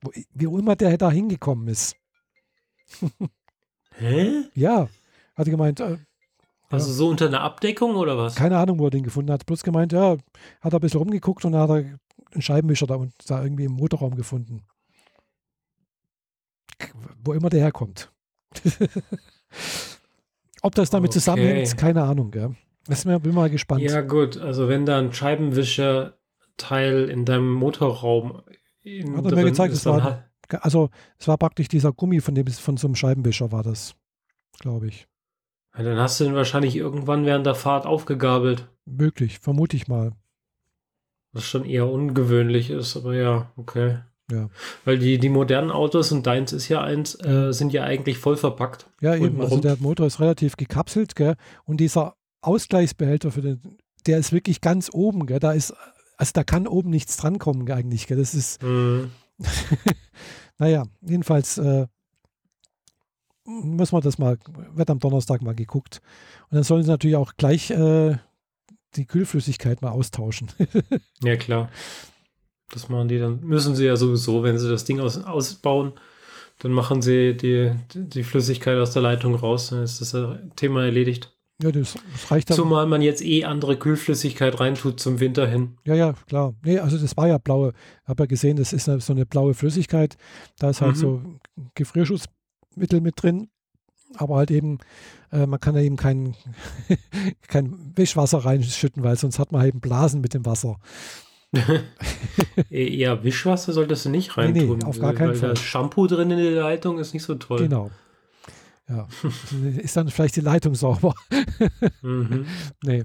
Wo, 0.00 0.12
wie 0.12 0.44
immer 0.44 0.76
der 0.76 0.96
da 0.96 1.10
hingekommen 1.10 1.68
ist. 1.68 1.96
Hä? 3.96 4.44
Ja, 4.54 4.88
hat 5.34 5.46
er 5.46 5.50
gemeint. 5.50 5.80
Äh, 5.80 5.98
also 6.70 6.92
so 6.92 7.08
unter 7.08 7.26
einer 7.26 7.40
Abdeckung 7.40 7.96
oder 7.96 8.18
was? 8.18 8.34
Keine 8.34 8.58
Ahnung, 8.58 8.78
wo 8.78 8.84
er 8.86 8.90
den 8.90 9.02
gefunden 9.02 9.32
hat. 9.32 9.46
Bloß 9.46 9.62
gemeint, 9.62 9.92
ja, 9.92 10.16
hat 10.60 10.72
er 10.72 10.78
ein 10.78 10.80
bisschen 10.80 10.98
rumgeguckt 10.98 11.44
und 11.44 11.52
dann 11.52 11.62
hat 11.62 11.70
er 11.70 11.98
einen 12.32 12.42
Scheibenwischer 12.42 12.86
da, 12.86 12.96
und 12.96 13.12
da 13.26 13.42
irgendwie 13.42 13.64
im 13.64 13.72
Motorraum 13.72 14.14
gefunden. 14.14 14.62
Wo 17.24 17.32
immer 17.32 17.48
der 17.48 17.60
herkommt. 17.60 18.12
Ob 20.62 20.74
das 20.74 20.90
damit 20.90 21.10
okay. 21.10 21.18
zusammenhängt, 21.18 21.76
keine 21.76 22.02
Ahnung, 22.02 22.30
gell? 22.30 22.54
Das 22.86 23.04
bin 23.04 23.34
mal 23.34 23.50
gespannt. 23.50 23.82
Ja, 23.82 24.00
gut, 24.00 24.38
also 24.38 24.68
wenn 24.68 24.86
da 24.86 24.98
ein 24.98 25.12
Scheibenwischer-Teil 25.12 27.08
in 27.10 27.24
deinem 27.24 27.52
Motorraum 27.52 28.42
hat 29.16 29.24
er 29.26 29.36
mir 29.36 29.44
gezeigt, 29.44 29.74
es 29.74 29.86
war, 29.86 30.24
also 30.60 30.90
es 31.18 31.28
war 31.28 31.38
praktisch 31.38 31.68
dieser 31.68 31.92
Gummi, 31.92 32.20
von 32.20 32.34
dem 32.34 32.46
von 32.46 32.76
so 32.76 32.86
einem 32.86 32.94
Scheibenwischer 32.94 33.52
war 33.52 33.62
das, 33.62 33.94
glaube 34.58 34.88
ich. 34.88 35.06
Ja, 35.76 35.84
dann 35.84 35.98
hast 35.98 36.18
du 36.18 36.24
ihn 36.24 36.34
wahrscheinlich 36.34 36.76
irgendwann 36.76 37.24
während 37.24 37.46
der 37.46 37.54
Fahrt 37.54 37.86
aufgegabelt. 37.86 38.68
Möglich, 38.84 39.38
vermute 39.38 39.76
ich 39.76 39.86
mal. 39.86 40.12
Was 41.32 41.44
schon 41.44 41.64
eher 41.64 41.88
ungewöhnlich 41.88 42.70
ist, 42.70 42.96
aber 42.96 43.14
ja, 43.14 43.52
okay. 43.56 43.98
Ja. 44.30 44.50
Weil 44.84 44.98
die, 44.98 45.18
die 45.18 45.28
modernen 45.28 45.70
Autos, 45.70 46.12
und 46.12 46.26
deins 46.26 46.52
ist 46.52 46.68
ja 46.68 46.82
eins, 46.82 47.14
äh, 47.24 47.52
sind 47.52 47.72
ja 47.72 47.84
eigentlich 47.84 48.18
voll 48.18 48.36
verpackt. 48.36 48.86
Ja, 49.00 49.14
eben. 49.14 49.40
Also 49.40 49.58
der 49.58 49.76
Motor 49.78 50.06
ist 50.06 50.20
relativ 50.20 50.56
gekapselt, 50.56 51.16
gell? 51.16 51.36
Und 51.64 51.78
dieser 51.78 52.14
Ausgleichsbehälter 52.42 53.30
für 53.30 53.40
den, 53.40 53.78
der 54.06 54.18
ist 54.18 54.32
wirklich 54.32 54.60
ganz 54.60 54.90
oben, 54.92 55.26
gell? 55.26 55.38
Da 55.38 55.52
ist, 55.52 55.74
also 56.18 56.32
da 56.34 56.44
kann 56.44 56.66
oben 56.66 56.90
nichts 56.90 57.16
drankommen 57.16 57.70
eigentlich, 57.70 58.06
gell? 58.06 58.18
Das 58.18 58.34
ist, 58.34 58.62
mhm. 58.62 59.12
naja, 60.58 60.84
jedenfalls 61.00 61.58
äh, 61.58 61.86
muss 63.44 63.92
man 63.92 64.02
das 64.02 64.18
mal, 64.18 64.36
wird 64.74 64.90
am 64.90 64.98
Donnerstag 64.98 65.42
mal 65.42 65.54
geguckt. 65.54 66.02
Und 66.50 66.56
dann 66.56 66.64
sollen 66.64 66.82
sie 66.82 66.90
natürlich 66.90 67.16
auch 67.16 67.32
gleich 67.36 67.70
äh, 67.70 68.16
die 68.96 69.06
Kühlflüssigkeit 69.06 69.80
mal 69.80 69.90
austauschen. 69.90 70.48
ja, 71.22 71.36
klar. 71.36 71.70
Das 72.70 72.88
machen 72.88 73.08
die 73.08 73.18
dann, 73.18 73.40
müssen 73.40 73.74
sie 73.74 73.86
ja 73.86 73.96
sowieso, 73.96 74.42
wenn 74.42 74.58
sie 74.58 74.68
das 74.68 74.84
Ding 74.84 75.00
aus, 75.00 75.24
ausbauen, 75.24 75.92
dann 76.58 76.72
machen 76.72 77.00
sie 77.00 77.34
die, 77.34 77.72
die 77.94 78.24
Flüssigkeit 78.24 78.76
aus 78.76 78.92
der 78.92 79.02
Leitung 79.02 79.34
raus, 79.36 79.70
dann 79.70 79.84
ist 79.84 80.00
das 80.00 80.14
Thema 80.56 80.84
erledigt. 80.84 81.32
Ja, 81.60 81.72
das, 81.72 81.94
das 82.12 82.30
reicht 82.30 82.50
dann. 82.50 82.56
Zumal 82.56 82.86
man 82.86 83.02
jetzt 83.02 83.20
eh 83.20 83.44
andere 83.44 83.76
Kühlflüssigkeit 83.76 84.60
reintut 84.60 85.00
zum 85.00 85.18
Winter 85.18 85.46
hin. 85.46 85.76
Ja, 85.84 85.94
ja, 85.94 86.14
klar. 86.28 86.54
Nee, 86.64 86.78
also 86.78 86.96
das 86.96 87.16
war 87.16 87.26
ja 87.26 87.38
blaue. 87.38 87.72
Ich 88.02 88.08
habe 88.08 88.22
ja 88.22 88.26
gesehen, 88.26 88.56
das 88.56 88.72
ist 88.72 88.84
so 88.84 89.12
eine 89.12 89.26
blaue 89.26 89.54
Flüssigkeit. 89.54 90.16
Da 90.58 90.70
ist 90.70 90.80
halt 90.80 90.96
mhm. 90.96 91.00
so 91.00 91.22
Gefrierschutzmittel 91.74 93.00
mit 93.00 93.20
drin. 93.20 93.48
Aber 94.14 94.36
halt 94.36 94.50
eben, 94.50 94.78
äh, 95.32 95.46
man 95.46 95.60
kann 95.60 95.74
ja 95.74 95.82
eben 95.82 95.96
kein, 95.96 96.34
kein 97.48 97.92
Wischwasser 97.96 98.38
reinschütten, 98.38 99.02
weil 99.02 99.16
sonst 99.16 99.38
hat 99.38 99.52
man 99.52 99.66
eben 99.66 99.80
Blasen 99.80 100.20
mit 100.20 100.34
dem 100.34 100.46
Wasser. 100.46 100.78
ja, 102.70 103.24
Wischwasser 103.24 103.72
solltest 103.72 104.04
du 104.04 104.10
nicht 104.10 104.36
reintun. 104.36 104.68
Nee, 104.68 104.74
nee, 104.76 104.84
auf 104.84 105.00
gar 105.00 105.12
keinen 105.12 105.30
weil 105.30 105.36
Fall. 105.36 105.50
Das 105.50 105.60
Shampoo 105.60 106.06
drin 106.06 106.30
in 106.30 106.38
der 106.38 106.62
Leitung 106.62 106.98
ist 106.98 107.14
nicht 107.14 107.24
so 107.24 107.34
toll. 107.34 107.58
Genau. 107.58 107.90
Ja. 108.88 109.06
ist 109.78 109.96
dann 109.96 110.08
vielleicht 110.08 110.36
die 110.36 110.40
Leitung 110.40 110.74
sauber? 110.74 111.14
mhm. 112.02 112.46
Nee. 112.82 113.04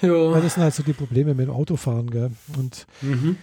Ja. 0.00 0.40
Das 0.40 0.54
sind 0.54 0.62
halt 0.62 0.74
so 0.74 0.82
die 0.82 0.92
Probleme 0.92 1.34
mit 1.34 1.46
dem 1.46 1.54
Autofahren, 1.54 2.10
gell? 2.10 2.30
Und 2.58 2.86
mhm. 3.00 3.36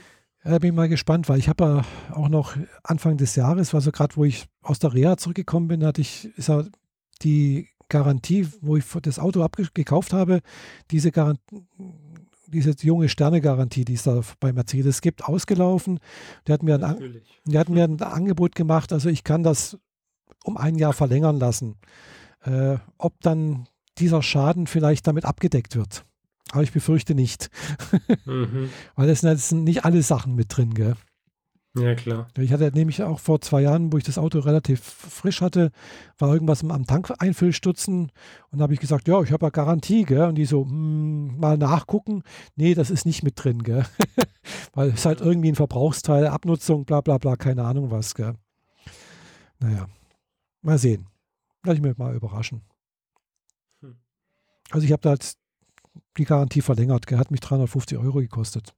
da 0.44 0.60
bin 0.60 0.70
ich 0.70 0.76
mal 0.76 0.90
gespannt, 0.90 1.28
weil 1.28 1.40
ich 1.40 1.50
habe 1.50 1.64
ja 1.64 2.16
auch 2.16 2.30
noch 2.30 2.56
Anfang 2.84 3.18
des 3.18 3.36
Jahres, 3.36 3.74
war 3.74 3.82
so 3.82 3.92
gerade, 3.92 4.16
wo 4.16 4.26
ich 4.26 4.46
aus 4.62 4.80
der 4.80 4.94
Reha 4.94 5.18
zurückgekommen 5.18 5.68
bin, 5.68 5.84
hatte 5.84 6.02
ich, 6.02 6.26
ist 6.38 6.50
ja 6.50 6.64
die 7.24 7.68
Garantie, 7.90 8.48
wo 8.62 8.78
ich 8.78 8.86
das 9.02 9.20
Auto 9.20 9.46
gekauft 9.74 10.14
habe, 10.14 10.42
diese 10.92 11.12
Garantie, 11.12 11.42
diese 12.52 12.76
junge 12.82 13.10
Sterne-Garantie, 13.10 13.86
die 13.86 13.94
es 13.94 14.04
da 14.04 14.22
bei 14.40 14.54
Mercedes 14.54 15.02
gibt, 15.02 15.24
ausgelaufen. 15.24 16.00
Der 16.48 16.54
hat, 16.54 16.64
mir 16.64 16.76
ein, 16.76 17.22
der 17.46 17.60
hat 17.60 17.70
mir 17.70 17.84
ein 17.88 18.02
Angebot 18.02 18.56
gemacht, 18.56 18.94
also 18.94 19.10
ich 19.10 19.24
kann 19.24 19.44
das 19.44 19.78
um 20.44 20.58
ein 20.58 20.76
Jahr 20.76 20.94
verlängern 20.94 21.40
lassen. 21.40 21.78
Äh, 22.44 22.78
ob 22.98 23.20
dann 23.22 23.68
dieser 23.98 24.22
Schaden 24.24 24.68
vielleicht 24.68 25.08
damit 25.08 25.26
abgedeckt 25.26 25.76
wird. 25.76 26.06
Aber 26.52 26.64
ich 26.64 26.72
befürchte 26.72 27.16
nicht. 27.16 27.50
mhm. 28.26 28.70
Weil 28.96 29.10
es 29.10 29.22
sind 29.22 29.64
nicht 29.64 29.86
alle 29.86 30.02
Sachen 30.02 30.36
mit 30.36 30.56
drin, 30.56 30.74
gell? 30.74 30.96
Ja, 31.74 31.96
klar. 31.96 32.28
Ich 32.38 32.52
hatte 32.52 32.70
nämlich 32.74 33.02
auch 33.02 33.20
vor 33.20 33.40
zwei 33.40 33.62
Jahren, 33.62 33.94
wo 33.94 33.98
ich 33.98 34.04
das 34.04 34.18
Auto 34.18 34.40
relativ 34.40 34.82
frisch 34.82 35.40
hatte, 35.40 35.72
war 36.18 36.34
irgendwas 36.34 36.66
am 36.66 36.86
Tankeinfüllstutzen 36.86 38.12
und 38.52 38.58
da 38.60 38.64
habe 38.64 38.74
ich 38.74 38.82
gesagt, 38.82 39.08
ja, 39.08 39.22
ich 39.22 39.32
habe 39.32 39.46
ja 39.46 39.52
Garantie, 39.52 40.04
gell? 40.04 40.28
Und 40.28 40.36
die 40.36 40.46
so, 40.46 40.66
hm, 40.66 41.40
mal 41.40 41.58
nachgucken. 41.58 42.24
Nee, 42.58 42.74
das 42.74 42.90
ist 42.90 43.06
nicht 43.06 43.24
mit 43.24 43.42
drin, 43.42 43.64
gell? 43.64 43.86
Weil 44.74 44.90
es 44.90 45.06
halt 45.06 45.22
irgendwie 45.22 45.50
ein 45.50 45.56
Verbrauchsteil, 45.56 46.28
Abnutzung, 46.28 46.84
bla 46.84 47.00
bla 47.00 47.18
bla, 47.18 47.38
keine 47.38 47.64
Ahnung 47.64 47.90
was, 47.90 48.16
gell? 48.16 48.34
Naja, 49.60 49.88
mal 50.62 50.78
sehen. 50.78 51.08
Lass 51.64 51.76
ich 51.76 51.82
mich 51.82 51.98
mal 51.98 52.14
überraschen. 52.14 52.64
Hm. 53.80 53.96
Also 54.72 54.86
ich 54.86 54.92
habe 54.92 55.02
da 55.02 55.14
jetzt 55.14 55.38
die 56.18 56.26
Garantie 56.26 56.62
verlängert, 56.62 57.08
gell? 57.08 57.18
Hat 57.18 57.32
mich 57.32 57.40
350 57.40 57.98
Euro 57.98 58.20
gekostet. 58.20 58.74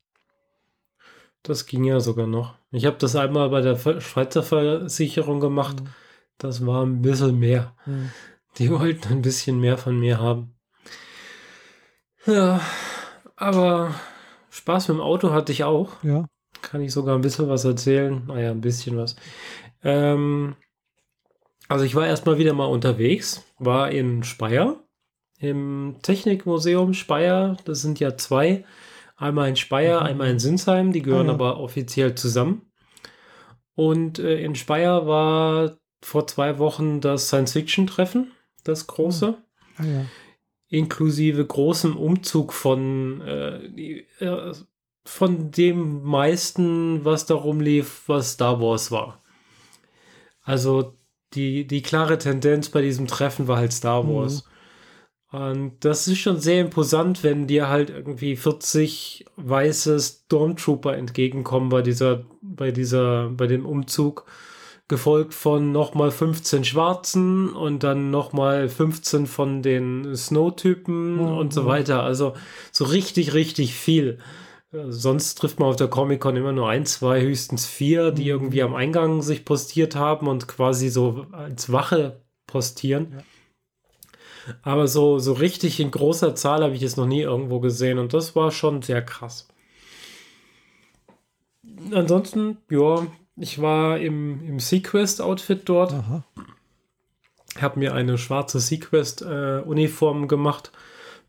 Das 1.44 1.66
ging 1.66 1.84
ja 1.84 2.00
sogar 2.00 2.26
noch. 2.26 2.56
Ich 2.72 2.86
habe 2.86 2.98
das 2.98 3.16
einmal 3.16 3.50
bei 3.50 3.62
der 3.62 3.76
Schweizer 4.00 4.44
Versicherung 4.44 5.39
gemacht. 5.39 5.82
Mhm. 5.82 5.89
Das 6.38 6.66
war 6.66 6.86
ein 6.86 7.02
bisschen 7.02 7.38
mehr. 7.38 7.76
Mhm. 7.86 8.12
Die 8.58 8.72
wollten 8.72 9.12
ein 9.12 9.22
bisschen 9.22 9.60
mehr 9.60 9.78
von 9.78 10.00
mir 10.00 10.20
haben. 10.20 10.56
Ja, 12.26 12.62
aber 13.36 13.94
Spaß 14.50 14.88
mit 14.88 14.98
dem 14.98 15.02
Auto 15.02 15.32
hatte 15.32 15.52
ich 15.52 15.64
auch. 15.64 16.02
Ja. 16.04 16.26
Kann 16.62 16.82
ich 16.82 16.94
sogar 16.94 17.16
ein 17.16 17.22
bisschen 17.22 17.50
was 17.50 17.66
erzählen? 17.66 18.24
Naja, 18.28 18.52
ein 18.52 18.62
bisschen 18.62 18.96
was. 18.96 19.18
Ähm, 19.84 20.56
also 21.68 21.84
ich 21.84 21.96
war 21.96 22.08
erstmal 22.08 22.38
wieder 22.38 22.54
mal 22.54 22.66
unterwegs, 22.66 23.44
war 23.60 23.91
in 23.91 24.24
Speyer, 24.24 24.78
im 25.39 25.98
Technikmuseum 26.02 26.94
Speyer. 26.94 27.58
Das 27.66 27.82
sind 27.82 28.00
ja 28.00 28.16
zwei 28.16 28.64
Einmal 29.24 29.48
in 29.48 29.56
Speyer, 29.56 30.02
mhm. 30.02 30.06
einmal 30.06 30.30
in 30.32 30.40
Sinsheim, 30.40 30.92
die 30.92 31.02
gehören 31.02 31.28
ah, 31.28 31.30
ja. 31.30 31.34
aber 31.36 31.60
offiziell 31.62 32.14
zusammen. 32.14 32.64
Und 33.74 34.20
äh, 34.20 34.44
in 34.44 34.54
Speyer 34.54 35.08
war 35.08 35.78
vor 36.02 36.28
zwei 36.28 36.60
Wochen 36.60 37.00
das 37.00 37.28
Science-Fiction-Treffen, 37.28 38.34
das 38.66 38.86
große. 38.86 39.38
Ah, 39.78 39.84
ja. 39.86 40.06
Inklusive 40.68 41.46
großem 41.46 41.96
Umzug 41.96 42.52
von, 42.52 43.22
äh, 43.22 44.04
äh, 44.20 44.54
von 45.06 45.52
dem 45.52 46.04
meisten, 46.04 47.06
was 47.06 47.26
darum 47.26 47.62
lief, 47.62 48.04
was 48.08 48.34
Star 48.34 48.60
Wars 48.60 48.92
war. 48.92 49.24
Also 50.42 50.98
die, 51.34 51.66
die 51.66 51.82
klare 51.82 52.18
Tendenz 52.18 52.68
bei 52.68 52.82
diesem 52.82 53.08
Treffen 53.08 53.48
war 53.48 53.56
halt 53.56 53.72
Star 53.72 54.04
mhm. 54.04 54.16
Wars. 54.16 54.44
Mhm. 54.44 54.50
Und 55.34 55.78
das 55.80 56.08
ist 56.08 56.20
schon 56.20 56.40
sehr 56.40 56.62
imposant, 56.62 57.24
wenn 57.24 57.48
dir 57.48 57.68
halt 57.68 57.90
irgendwie 57.90 58.36
40 58.36 59.26
weiße 59.36 60.00
Stormtrooper 60.00 60.96
entgegenkommen 60.96 61.70
bei 61.70 61.82
dieser, 61.82 62.26
bei 62.44 62.70
dieser, 62.70 63.30
bei 63.30 63.48
dem 63.48 63.66
Umzug. 63.66 64.28
Gefolgt 64.88 65.34
von 65.34 65.72
nochmal 65.72 66.12
15 66.12 66.66
schwarzen 66.66 67.52
und 67.52 67.82
dann 67.82 68.12
nochmal 68.12 68.70
15 68.70 69.26
von 69.26 69.64
den 69.64 70.16
Snow-Typen 70.16 71.16
mhm. 71.16 71.38
und 71.38 71.52
so 71.52 71.66
weiter. 71.66 72.04
Also 72.04 72.36
so 72.72 72.86
richtig, 72.86 73.34
richtig 73.34 73.74
viel. 73.74 74.20
Sonst 74.90 75.36
trifft 75.36 75.60
man 75.60 75.70
auf 75.70 75.78
der 75.78 75.88
Comic-Con 75.88 76.36
immer 76.36 76.52
nur 76.52 76.70
ein, 76.70 76.86
zwei, 76.86 77.22
höchstens 77.22 77.66
vier, 77.66 78.12
die 78.12 78.26
mhm. 78.26 78.30
irgendwie 78.30 78.62
am 78.62 78.76
Eingang 78.76 79.24
sich 79.24 79.46
postiert 79.46 79.96
haben 79.96 80.28
und 80.28 80.48
quasi 80.48 80.90
so 80.90 81.26
als 81.32 81.72
Wache 81.72 82.22
postieren. 82.46 83.14
Ja. 83.18 83.24
Aber 84.62 84.88
so, 84.88 85.20
so 85.20 85.34
richtig 85.34 85.80
in 85.80 85.91
großer 85.91 86.36
Zahl 86.36 86.64
habe 86.64 86.76
ich 86.76 86.84
es 86.84 86.98
noch 86.98 87.06
nie 87.06 87.22
irgendwo 87.22 87.60
gesehen 87.60 87.98
und 88.00 88.14
das 88.14 88.36
war 88.36 88.52
schon 88.52 88.82
sehr 88.82 89.02
krass. 89.02 89.48
Ansonsten, 91.91 92.58
ja, 92.70 93.08
ich 93.36 93.62
war 93.62 94.00
im, 94.00 94.46
im 94.46 94.60
Sequest-Outfit 94.60 95.62
dort. 95.66 95.94
Aha. 95.94 96.24
Habe 97.60 97.80
mir 97.80 97.94
eine 97.94 98.18
schwarze 98.18 98.60
Sequest-Uniform 98.60 100.24
äh, 100.24 100.28
gemacht 100.28 100.72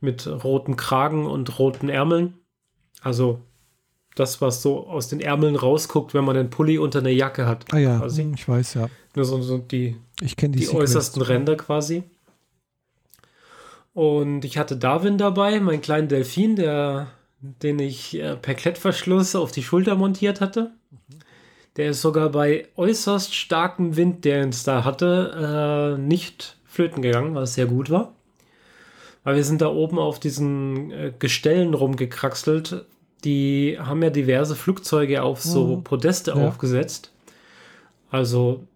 mit 0.01 0.27
roten 0.27 0.77
Kragen 0.77 1.27
und 1.27 1.59
roten 1.59 1.89
Ärmeln. 1.89 2.35
Also 3.03 3.41
das, 4.15 4.41
was 4.41 4.63
so 4.63 4.87
aus 4.87 5.09
den 5.09 5.21
Ärmeln 5.21 5.57
rausguckt, 5.57 6.15
wenn 6.15 6.25
man 6.25 6.37
den 6.37 6.51
Pulli 6.51 6.79
unter 6.79 7.01
einer 7.01 7.11
Jacke 7.11 7.47
hat. 7.47 7.67
Ah 7.73 7.79
ja, 7.79 7.99
quasi. 7.99 8.31
ich 8.35 8.49
weiß 8.49 8.75
ja. 8.75 8.89
Nur 9.15 9.25
so, 9.25 9.41
so 9.43 9.59
die, 9.59 9.97
ich 10.21 10.37
die, 10.37 10.49
die 10.51 10.69
äußersten 10.69 11.23
Ränder 11.23 11.57
quasi. 11.57 12.05
Und 13.95 14.45
ich 14.45 14.59
hatte 14.59 14.77
Darwin 14.77 15.19
dabei, 15.19 15.61
meinen 15.61 15.81
kleinen 15.81 16.09
Delfin, 16.09 16.57
der, 16.57 17.13
den 17.41 17.79
ich 17.79 18.21
äh, 18.21 18.37
per 18.37 18.55
Klettverschluss 18.55 19.37
auf 19.37 19.53
die 19.53 19.63
Schulter 19.63 19.95
montiert 19.95 20.41
hatte. 20.41 20.73
Der 21.77 21.91
ist 21.91 22.03
sogar 22.03 22.31
bei 22.31 22.69
äußerst 22.77 23.35
starkem 23.35 23.97
Wind, 23.97 24.25
der 24.25 24.49
es 24.49 24.65
da 24.65 24.85
hatte, 24.85 25.97
äh, 25.97 26.01
nicht 26.01 26.57
flöten 26.65 27.03
gegangen, 27.03 27.35
was 27.37 27.55
sehr 27.55 27.67
gut 27.67 27.89
war. 27.89 28.15
Weil 29.23 29.37
wir 29.37 29.45
sind 29.45 29.61
da 29.61 29.69
oben 29.69 29.99
auf 29.99 30.19
diesen 30.19 30.91
äh, 30.91 31.13
Gestellen 31.17 31.73
rumgekraxelt. 31.73 32.87
Die 33.25 33.79
haben 33.79 34.03
ja 34.03 34.11
diverse 34.11 34.57
Flugzeuge 34.57 35.23
auf 35.23 35.43
so 35.43 35.77
mhm. 35.77 35.85
Podeste 35.85 36.33
ja. 36.33 36.49
aufgesetzt. 36.49 37.13
Also 38.11 38.67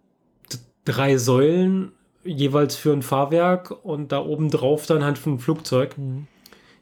drei 0.84 1.18
Säulen 1.18 1.92
jeweils 2.28 2.76
für 2.76 2.92
ein 2.92 3.02
Fahrwerk 3.02 3.84
und 3.84 4.12
da 4.12 4.24
oben 4.24 4.50
drauf 4.50 4.86
dann 4.86 5.04
halt 5.04 5.18
für 5.18 5.30
ein 5.30 5.38
Flugzeug. 5.38 5.96
Mhm. 5.96 6.26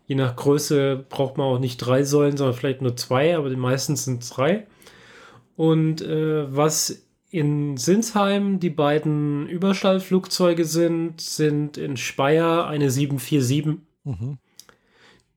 Je 0.07 0.15
nach 0.15 0.37
Größe 0.37 1.05
braucht 1.09 1.37
man 1.37 1.47
auch 1.47 1.59
nicht 1.59 1.79
drei 1.79 2.05
Säulen, 2.05 2.37
sondern 2.37 2.57
vielleicht 2.57 2.83
nur 2.83 2.97
zwei, 2.97 3.37
aber 3.37 3.51
die 3.51 3.57
meisten 3.57 3.97
sind 3.97 4.23
es 4.23 4.31
drei. 4.31 4.67
Und 5.57 6.03
äh, 6.03 6.55
was 6.55 7.07
in 7.31 7.77
Sinsheim 7.77 8.61
die 8.61 8.71
beiden 8.71 9.49
Überschallflugzeuge 9.49 10.65
sind, 10.65 11.21
sind 11.21 11.77
in 11.77 11.97
Speyer 11.97 12.67
eine 12.67 12.91
747, 12.91 13.81
mhm. 14.05 14.39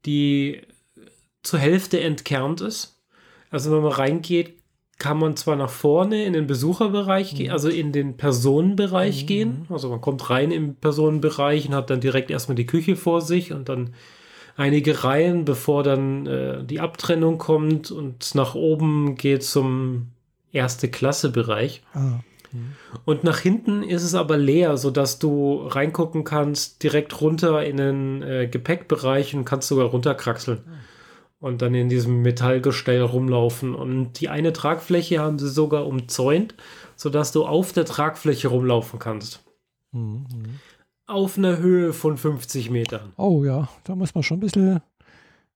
die 0.05 0.62
zur 1.41 1.60
Hälfte 1.60 1.99
entkernt 1.99 2.62
ist. 2.62 3.01
Also 3.49 3.72
wenn 3.72 3.82
man 3.82 3.91
reingeht, 3.91 4.59
kann 5.00 5.18
man 5.18 5.36
zwar 5.38 5.56
nach 5.56 5.70
vorne 5.70 6.26
in 6.26 6.34
den 6.34 6.45
Besucherbereich 6.45 7.34
gehen, 7.34 7.47
Mhm. 7.47 7.52
also 7.54 7.70
in 7.70 7.91
den 7.91 8.18
Personenbereich 8.18 9.24
Mhm. 9.24 9.28
gehen. 9.28 9.66
Also 9.70 9.89
man 9.89 10.02
kommt 10.02 10.30
rein 10.30 10.52
im 10.52 10.76
Personenbereich 10.76 11.68
und 11.70 11.74
hat 11.76 11.89
dann 11.89 12.02
direkt 12.02 12.30
erstmal 12.30 12.56
die 12.56 12.66
Küche 12.68 12.95
vor 12.95 13.22
sich 13.22 13.52
und 13.54 13.70
dann 13.70 13.91
einige 14.58 15.04
Reihen, 15.06 15.45
bevor 15.45 15.84
dann 15.84 16.28
äh, 16.28 16.64
die 16.66 16.82
Abtrennung 16.82 17.38
kommt 17.38 17.91
und 17.91 18.36
nach 18.36 18.56
oben 18.56 19.16
geht 19.16 19.43
zum 19.43 20.08
erste 20.52 20.89
Klasse 20.89 21.30
Bereich. 21.32 21.82
Ah, 21.93 22.20
Und 23.06 23.24
nach 23.24 23.38
hinten 23.39 23.84
ist 23.84 24.02
es 24.04 24.16
aber 24.16 24.36
leer, 24.36 24.76
sodass 24.76 25.20
du 25.20 25.62
reingucken 25.68 26.24
kannst, 26.24 26.82
direkt 26.84 27.22
runter 27.22 27.64
in 27.64 27.78
den 27.78 28.22
äh, 28.24 28.47
Gepäckbereich 28.47 29.36
und 29.36 29.45
kannst 29.45 29.68
sogar 29.68 29.86
runterkraxeln. 29.86 30.60
Und 31.39 31.61
dann 31.61 31.73
in 31.73 31.87
diesem 31.87 32.21
Metallgestell 32.21 33.01
rumlaufen. 33.01 33.73
Und 33.73 34.19
die 34.19 34.29
eine 34.29 34.51
Tragfläche 34.51 35.19
haben 35.19 35.39
sie 35.39 35.49
sogar 35.49 35.87
umzäunt, 35.87 36.53
sodass 36.95 37.31
du 37.31 37.45
auf 37.45 37.71
der 37.71 37.85
Tragfläche 37.85 38.49
rumlaufen 38.49 38.99
kannst. 38.99 39.43
mhm. 39.91 40.25
Auf 41.07 41.37
einer 41.37 41.57
Höhe 41.57 41.93
von 41.93 42.17
50 42.17 42.69
Metern. 42.69 43.13
Oh 43.17 43.43
ja, 43.43 43.67
da 43.83 43.95
muss 43.95 44.13
man 44.13 44.23
schon 44.23 44.37
ein 44.37 44.41
bisschen 44.41 44.81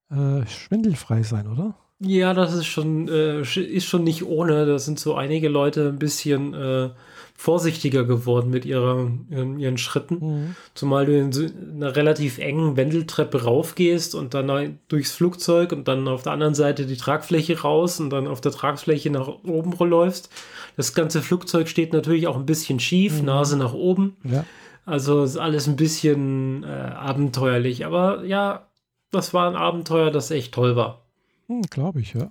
äh, 0.10 0.48
schwindelfrei 0.48 1.22
sein, 1.22 1.48
oder? 1.48 1.76
Ja, 2.00 2.34
das 2.34 2.54
ist 2.54 2.66
schon, 2.66 3.08
äh, 3.08 3.42
ist 3.42 3.86
schon 3.86 4.04
nicht 4.04 4.26
ohne. 4.26 4.66
Da 4.66 4.80
sind 4.80 5.00
so 5.00 5.16
einige 5.16 5.50
Leute 5.50 5.90
ein 5.90 6.00
bisschen 6.00 6.54
äh, 6.54 6.90
vorsichtiger 7.36 8.04
geworden 8.06 8.50
mit 8.52 8.64
ihrer, 8.66 9.10
ihren, 9.30 9.60
ihren 9.60 9.78
Schritten. 9.78 10.16
Mhm. 10.22 10.56
Zumal 10.76 11.06
du 11.06 11.18
in 11.18 11.32
so 11.32 11.46
einer 11.76 11.96
relativ 11.96 12.38
engen 12.38 12.78
Wendeltreppe 12.78 13.44
raufgehst 13.44 14.16
und 14.16 14.34
dann 14.34 14.80
durchs 14.88 15.12
Flugzeug 15.12 15.72
und 15.72 15.88
dann 15.88 16.08
auf 16.08 16.24
der 16.24 16.32
anderen 16.32 16.56
Seite 16.56 16.86
die 16.86 16.96
Tragfläche 16.98 17.62
raus 17.62 18.00
und 18.00 18.12
dann 18.12 18.28
auf 18.28 18.40
der 18.40 18.52
Tragfläche 18.52 19.10
nach 19.10 19.28
oben 19.28 19.74
läufst. 19.90 20.30
Das 20.78 20.94
ganze 20.94 21.22
Flugzeug 21.22 21.68
steht 21.68 21.92
natürlich 21.92 22.28
auch 22.28 22.38
ein 22.38 22.46
bisschen 22.46 22.80
schief, 22.80 23.20
Mhm. 23.20 23.26
Nase 23.26 23.58
nach 23.58 23.74
oben. 23.74 24.16
Ja. 24.24 24.46
Also 24.86 25.24
ist 25.24 25.38
alles 25.38 25.68
ein 25.68 25.76
bisschen 25.76 26.64
äh, 26.64 26.68
abenteuerlich. 26.68 27.86
Aber 27.86 28.24
ja, 28.26 28.68
das 29.12 29.34
war 29.34 29.50
ein 29.50 29.56
Abenteuer, 29.56 30.12
das 30.12 30.32
echt 30.32 30.54
toll 30.54 30.76
war. 30.76 31.02
Hm, 31.48 31.62
Glaube 31.70 32.02
ich, 32.02 32.14
ja. 32.14 32.30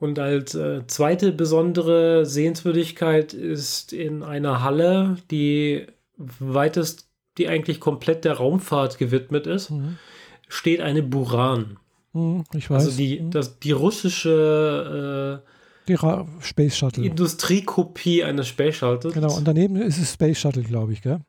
Und 0.00 0.18
als 0.18 0.54
äh, 0.54 0.84
zweite 0.88 1.30
besondere 1.30 2.24
Sehenswürdigkeit 2.26 3.32
ist 3.34 3.92
in 3.92 4.22
einer 4.24 4.62
Halle, 4.64 5.18
die 5.30 5.86
weitest, 6.16 7.08
die 7.38 7.46
eigentlich 7.48 7.78
komplett 7.80 8.24
der 8.24 8.32
Raumfahrt 8.34 8.98
gewidmet 8.98 9.46
ist, 9.46 9.70
Mhm. 9.70 9.98
steht 10.48 10.80
eine 10.80 11.02
Buran. 11.02 11.76
Mhm, 12.14 12.44
ich 12.54 12.68
weiß. 12.70 12.86
Also 12.86 12.96
die, 12.96 13.20
Mhm. 13.20 13.30
das, 13.30 13.58
die 13.60 13.72
russische 13.72 15.42
die 15.86 15.94
Ra 15.94 16.26
Space 16.40 16.72
äh, 16.72 16.76
Shuttle. 16.76 17.04
Industriekopie 17.04 18.24
eines 18.24 18.48
Space 18.48 18.76
Shuttles. 18.76 19.12
Genau, 19.14 19.36
und 19.36 19.46
daneben 19.46 19.76
ist 19.76 19.98
es 19.98 20.12
Space 20.14 20.38
Shuttle, 20.38 20.62
glaube 20.62 20.92
ich, 20.94 21.02
gell? 21.02 21.20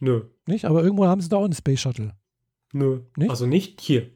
Nö, 0.00 0.22
Nicht? 0.46 0.64
Aber 0.64 0.82
irgendwo 0.82 1.06
haben 1.06 1.20
sie 1.20 1.28
da 1.28 1.36
auch 1.36 1.44
einen 1.44 1.52
Space 1.54 1.80
Shuttle. 1.80 2.12
nö. 2.72 3.00
Nicht? 3.16 3.30
Also 3.30 3.46
nicht 3.46 3.80
hier. 3.80 4.08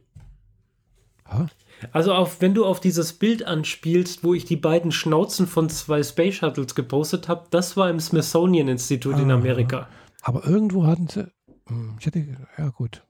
Ha? 1.27 1.47
Also 1.93 2.15
auf, 2.15 2.41
wenn 2.41 2.55
du 2.55 2.65
auf 2.65 2.81
dieses 2.81 3.13
Bild 3.13 3.47
anspielst, 3.47 4.25
wo 4.25 4.33
ich 4.35 4.45
die 4.45 4.57
beiden 4.57 4.93
Schnauzen 4.93 5.47
von 5.47 5.69
zwei 5.69 6.03
Space 6.03 6.37
Shuttles 6.37 6.75
gepostet 6.75 7.29
habe, 7.29 7.47
das 7.51 7.77
war 7.77 7.91
im 7.91 8.01
Smithsonian 8.01 8.69
Institut 8.69 9.19
in 9.19 9.31
Ah. 9.31 9.35
Amerika. 9.35 9.89
Aber 10.23 10.47
irgendwo 10.47 10.87
hatten 10.87 11.09
sie. 11.09 11.29
Hm, 11.69 11.97
Ich 12.01 12.07
hätte. 12.07 12.25
Ja, 12.59 12.69
gut. 12.71 13.03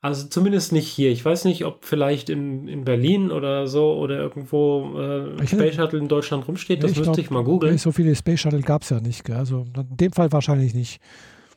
Also 0.00 0.26
zumindest 0.28 0.72
nicht 0.72 0.86
hier. 0.88 1.10
Ich 1.10 1.24
weiß 1.24 1.46
nicht, 1.46 1.64
ob 1.64 1.86
vielleicht 1.86 2.28
in, 2.28 2.68
in 2.68 2.84
Berlin 2.84 3.30
oder 3.30 3.66
so 3.66 3.94
oder 3.94 4.18
irgendwo 4.18 4.98
äh, 5.00 5.40
hätte- 5.40 5.46
Space 5.56 5.76
Shuttle 5.76 5.98
in 5.98 6.08
Deutschland 6.08 6.46
rumsteht. 6.46 6.82
Das 6.82 6.90
müsste 6.90 7.04
glaub, 7.04 7.18
ich 7.18 7.30
mal 7.30 7.42
googeln. 7.44 7.78
So 7.78 7.90
viele 7.90 8.14
Space 8.14 8.40
Shuttle 8.40 8.60
gab 8.60 8.82
es 8.82 8.90
ja 8.90 9.00
nicht, 9.00 9.24
gell? 9.24 9.36
Also 9.36 9.64
in 9.74 9.96
dem 9.96 10.12
Fall 10.12 10.30
wahrscheinlich 10.30 10.74
nicht. 10.74 11.00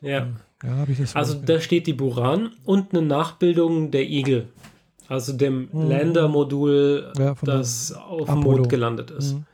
Ja. 0.00 0.28
Ja, 0.62 0.70
habe 0.76 0.92
ich 0.92 0.98
das. 0.98 1.14
Also 1.14 1.34
da 1.34 1.60
steht 1.60 1.86
die 1.86 1.92
Buran 1.92 2.52
und 2.64 2.92
eine 2.94 3.02
Nachbildung 3.02 3.90
der 3.90 4.08
Eagle. 4.08 4.48
Also 5.08 5.32
dem 5.32 5.68
Mhm. 5.72 5.88
Landermodul, 5.88 7.12
Ja, 7.18 7.34
das 7.42 7.92
auf 7.92 8.26
dem 8.26 8.38
Apollo. 8.40 8.56
Mond 8.58 8.68
gelandet 8.68 9.10
ist. 9.10 9.34
Mhm. 9.34 9.44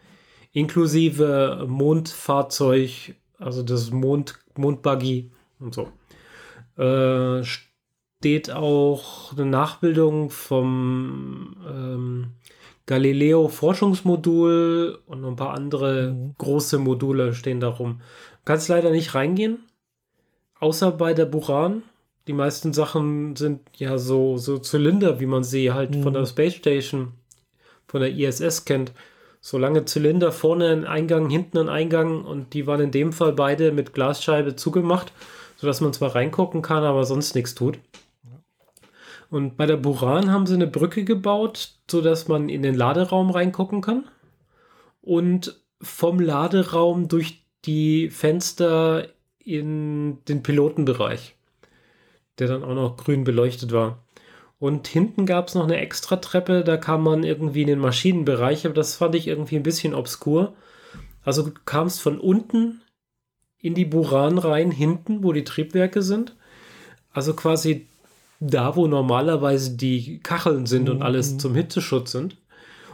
Inklusive 0.53 1.65
Mondfahrzeug, 1.69 3.15
also 3.39 3.63
das 3.63 3.91
Mond, 3.91 4.39
Mondbuggy 4.57 5.31
und 5.61 5.75
so. 5.75 5.89
Äh, 6.83 7.45
steht 7.45 8.51
auch 8.51 9.33
eine 9.33 9.47
Nachbildung 9.47 10.31
vom 10.31 11.57
ähm, 11.69 12.27
Galileo 12.87 13.49
Forschungsmodul 13.49 14.99
und 15.07 15.25
ein 15.25 15.37
paar 15.37 15.55
andere 15.55 16.13
Mhm. 16.13 16.35
große 16.39 16.79
Module 16.79 17.33
stehen 17.35 17.61
da 17.61 17.69
rum. 17.69 18.01
Kannst 18.45 18.69
leider 18.69 18.91
nicht 18.91 19.15
reingehen, 19.15 19.59
außer 20.61 20.91
bei 20.93 21.15
der 21.15 21.27
Buran. 21.27 21.83
Die 22.27 22.33
meisten 22.33 22.73
Sachen 22.73 23.37
sind 23.37 23.61
ja 23.77 23.99
so, 23.99 24.39
so 24.39 24.59
Zylinder, 24.59 25.21
wie 25.21 25.27
man 25.27 25.45
sie 25.45 25.73
halt 25.73 25.95
von 25.95 26.13
Mhm. 26.13 26.15
der 26.15 26.27
Space 26.27 26.55
Station, 26.55 27.13
von 27.87 28.01
der 28.01 28.11
ISS 28.13 28.65
kennt. 28.65 28.93
So 29.41 29.59
lange 29.59 29.85
Zylinder, 29.85 30.33
vorne 30.33 30.71
ein 30.71 30.87
Eingang, 30.87 31.29
hinten 31.29 31.59
ein 31.59 31.69
Eingang 31.69 32.25
und 32.25 32.55
die 32.55 32.67
waren 32.67 32.81
in 32.81 32.91
dem 32.91 33.13
Fall 33.13 33.33
beide 33.35 33.73
mit 33.73 33.93
Glasscheibe 33.93 34.57
zugemacht, 34.57 35.13
sodass 35.57 35.83
man 35.83 35.93
zwar 35.93 36.15
reingucken 36.15 36.63
kann, 36.63 36.83
aber 36.83 37.05
sonst 37.05 37.35
nichts 37.35 37.55
tut. 37.55 37.79
Und 39.31 39.57
bei 39.57 39.67
der 39.67 39.77
Buran 39.77 40.31
haben 40.31 40.47
sie 40.47 40.55
eine 40.55 40.67
Brücke 40.67 41.05
gebaut, 41.05 41.75
sodass 41.91 42.29
man 42.29 42.49
in 42.49 42.63
den 42.63 42.75
Laderaum 42.75 43.31
reingucken 43.31 43.81
kann 43.83 44.05
und 45.03 45.61
vom 45.83 46.21
Laderaum 46.21 47.09
durch 47.09 47.45
die 47.67 48.11
Fenster 48.11 49.09
in 49.39 50.25
den 50.27 50.43
Pilotenbereich, 50.43 51.35
der 52.39 52.49
dann 52.49 52.65
auch 52.65 52.75
noch 52.75 52.97
grün 52.97 53.25
beleuchtet 53.25 53.73
war. 53.73 54.05
Und 54.59 54.87
hinten 54.87 55.27
gab 55.27 55.49
es 55.49 55.55
noch 55.55 55.65
eine 55.65 55.79
extra 55.79 56.17
Treppe, 56.17 56.65
da 56.65 56.77
kam 56.77 57.03
man 57.03 57.23
irgendwie 57.25 57.63
in 57.63 57.67
den 57.69 57.79
Maschinenbereich, 57.81 58.65
aber 58.65 58.75
das 58.75 58.97
fand 58.97 59.15
ich 59.15 59.27
irgendwie 59.29 59.57
ein 59.57 59.63
bisschen 59.63 59.95
obskur. 59.95 60.55
Also 61.23 61.43
du 61.43 61.53
kamst 61.65 62.01
von 62.01 62.19
unten 62.19 62.81
in 63.59 63.75
die 63.75 63.85
Buran 63.85 64.39
rein, 64.39 64.71
hinten, 64.71 65.23
wo 65.23 65.33
die 65.33 65.45
Triebwerke 65.45 66.03
sind. 66.03 66.35
Also 67.13 67.35
quasi 67.35 67.87
da, 68.41 68.77
wo 68.77 68.87
normalerweise 68.87 69.77
die 69.77 70.21
Kacheln 70.21 70.67
sind 70.67 70.89
und 70.91 71.03
alles 71.03 71.33
Mhm. 71.33 71.39
zum 71.39 71.55
Hitzeschutz 71.55 72.13
sind. 72.13 72.37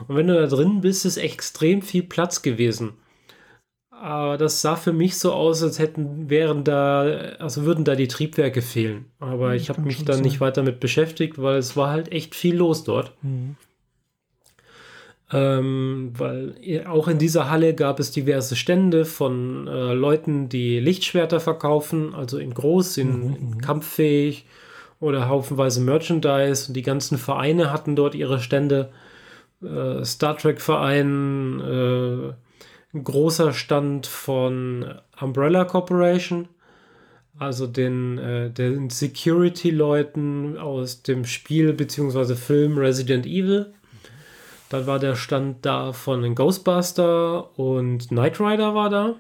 Und 0.07 0.17
wenn 0.17 0.29
du 0.29 0.35
da 0.35 0.47
drin 0.47 0.81
bist, 0.81 1.05
ist 1.05 1.17
extrem 1.17 1.83
viel 1.83 2.03
Platz 2.03 2.43
gewesen. 2.43 2.95
Aber 4.03 4.39
das 4.39 4.63
sah 4.63 4.77
für 4.77 4.95
mich 4.95 5.19
so 5.19 5.33
aus, 5.35 5.63
als 5.63 5.79
hätten, 5.79 6.31
wären 6.31 6.65
da, 6.65 7.03
also 7.39 7.65
würden 7.67 7.85
da 7.85 7.95
die 7.95 8.09
Triebwerke 8.09 8.63
fehlen. 8.63 9.05
Aber 9.19 9.51
Ja, 9.51 9.55
ich 9.57 9.69
habe 9.69 9.83
mich 9.83 10.05
dann 10.07 10.17
sein. 10.17 10.25
nicht 10.25 10.41
weiter 10.41 10.63
mit 10.63 10.81
beschäftigt, 10.81 11.41
weil 11.41 11.59
es 11.59 11.77
war 11.77 11.91
halt 11.91 12.11
echt 12.11 12.35
viel 12.35 12.57
los 12.57 12.83
dort. 12.85 13.13
Mhm. 13.21 13.57
Ähm, 15.33 16.13
weil 16.17 16.55
auch 16.89 17.07
in 17.09 17.19
dieser 17.19 17.51
Halle 17.51 17.75
gab 17.75 18.01
es 18.01 18.11
diverse 18.11 18.57
Stände 18.57 19.05
von 19.05 19.69
äh, 19.69 19.93
Leuten, 19.93 20.49
die 20.49 20.81
Lichtschwerter 20.81 21.39
verkaufen, 21.39 22.15
also 22.15 22.39
in 22.39 22.53
groß, 22.53 22.97
in, 22.97 23.09
Mhm, 23.29 23.37
in 23.37 23.51
mhm. 23.51 23.59
kampffähig 23.61 24.47
oder 24.99 25.29
haufenweise 25.29 25.81
Merchandise. 25.83 26.69
Und 26.69 26.75
die 26.75 26.83
ganzen 26.83 27.17
Vereine 27.19 27.71
hatten 27.73 27.95
dort 27.97 28.15
ihre 28.15 28.41
Stände. 28.41 28.91
Äh, 29.63 30.05
Star 30.05 30.37
Trek 30.39 30.61
Verein, 30.61 31.61
äh, 31.61 32.33
ein 32.93 33.05
großer 33.05 33.53
Stand 33.53 34.07
von 34.07 34.95
Umbrella 35.21 35.65
Corporation, 35.65 36.49
also 37.39 37.67
den, 37.67 38.19
äh, 38.19 38.51
den 38.51 38.91
Security-Leuten 38.91 40.59
aus 40.59 41.03
dem 41.03 41.25
Spiel 41.25 41.73
bzw. 41.73 42.35
Film 42.35 42.79
Resident 42.79 43.27
Evil. 43.27 43.73
Dann 44.69 44.87
war 44.87 44.99
der 44.99 45.17
Stand 45.17 45.65
da 45.67 45.93
von 45.93 46.35
Ghostbuster 46.35 47.59
und 47.59 48.09
Knight 48.09 48.41
Rider 48.41 48.75
war 48.75 48.91
da. 48.91 49.17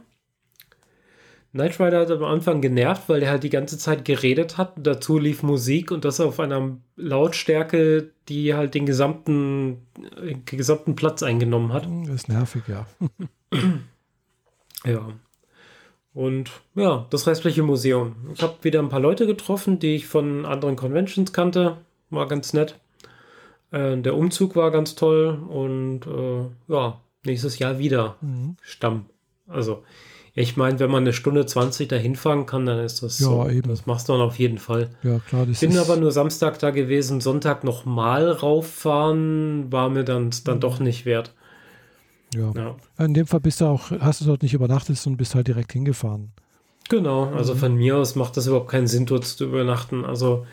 Knight 1.52 1.80
Rider 1.80 2.00
hat 2.00 2.10
am 2.10 2.22
Anfang 2.24 2.60
genervt, 2.60 3.08
weil 3.08 3.20
der 3.20 3.30
halt 3.30 3.42
die 3.42 3.50
ganze 3.50 3.76
Zeit 3.76 4.04
geredet 4.04 4.56
hat. 4.56 4.74
Dazu 4.76 5.18
lief 5.18 5.42
Musik 5.42 5.90
und 5.90 6.04
das 6.04 6.20
auf 6.20 6.38
einer 6.38 6.76
Lautstärke, 6.96 8.10
die 8.28 8.54
halt 8.54 8.74
den 8.74 8.86
gesamten, 8.86 9.86
den 10.20 10.44
gesamten 10.44 10.94
Platz 10.94 11.22
eingenommen 11.24 11.72
hat. 11.72 11.88
Das 12.06 12.14
ist 12.14 12.28
nervig, 12.28 12.62
ja. 12.68 12.86
Ja. 14.86 15.08
Und 16.12 16.50
ja, 16.74 17.06
das 17.10 17.26
restliche 17.26 17.62
Museum. 17.62 18.16
Ich 18.34 18.42
habe 18.42 18.56
wieder 18.62 18.80
ein 18.80 18.88
paar 18.88 19.00
Leute 19.00 19.26
getroffen, 19.26 19.78
die 19.78 19.96
ich 19.96 20.06
von 20.06 20.44
anderen 20.44 20.76
Conventions 20.76 21.32
kannte. 21.32 21.78
War 22.10 22.26
ganz 22.26 22.52
nett. 22.52 22.78
Äh, 23.70 23.96
der 23.98 24.16
Umzug 24.16 24.56
war 24.56 24.70
ganz 24.70 24.94
toll 24.94 25.38
und 25.48 26.06
äh, 26.06 26.72
ja, 26.72 27.00
nächstes 27.24 27.58
Jahr 27.58 27.78
wieder 27.78 28.16
Mhm. 28.20 28.56
Stamm. 28.62 29.06
Also, 29.46 29.82
ich 30.40 30.56
meine, 30.56 30.78
wenn 30.80 30.90
man 30.90 31.02
eine 31.04 31.12
Stunde 31.12 31.46
20 31.46 31.88
dahin 31.88 32.16
fahren 32.16 32.46
kann, 32.46 32.66
dann 32.66 32.78
ist 32.80 33.02
das 33.02 33.18
Ja, 33.20 33.26
so. 33.26 33.48
eben. 33.48 33.68
Das 33.68 33.86
machst 33.86 34.08
du 34.08 34.12
dann 34.12 34.22
auf 34.22 34.38
jeden 34.38 34.58
Fall. 34.58 34.90
Ja, 35.02 35.18
klar, 35.20 35.46
das 35.46 35.60
Bin 35.60 35.70
ist. 35.70 35.78
aber 35.78 35.96
nur 35.96 36.10
Samstag 36.12 36.58
da 36.58 36.70
gewesen, 36.70 37.20
Sonntag 37.20 37.64
nochmal 37.64 38.30
rauffahren, 38.30 39.70
war 39.72 39.88
mir 39.88 40.04
dann, 40.04 40.30
dann 40.44 40.56
Mhm. 40.56 40.60
doch 40.60 40.80
nicht 40.80 41.06
wert. 41.06 41.34
Ja. 42.34 42.52
ja. 42.54 42.76
In 43.04 43.14
dem 43.14 43.26
Fall 43.26 43.40
bist 43.40 43.60
du 43.60 43.66
auch, 43.66 43.90
hast 44.00 44.20
du 44.20 44.24
dort 44.24 44.42
nicht 44.42 44.54
übernachtet 44.54 45.04
und 45.06 45.16
bist 45.16 45.34
halt 45.34 45.48
direkt 45.48 45.72
hingefahren. 45.72 46.32
Genau, 46.88 47.26
also 47.34 47.54
mhm. 47.54 47.58
von 47.58 47.74
mir 47.76 47.96
aus 47.96 48.14
macht 48.16 48.36
das 48.36 48.46
überhaupt 48.46 48.70
keinen 48.70 48.86
Sinn, 48.88 49.06
dort 49.06 49.24
zu 49.24 49.44
übernachten. 49.44 50.04
Also 50.04 50.46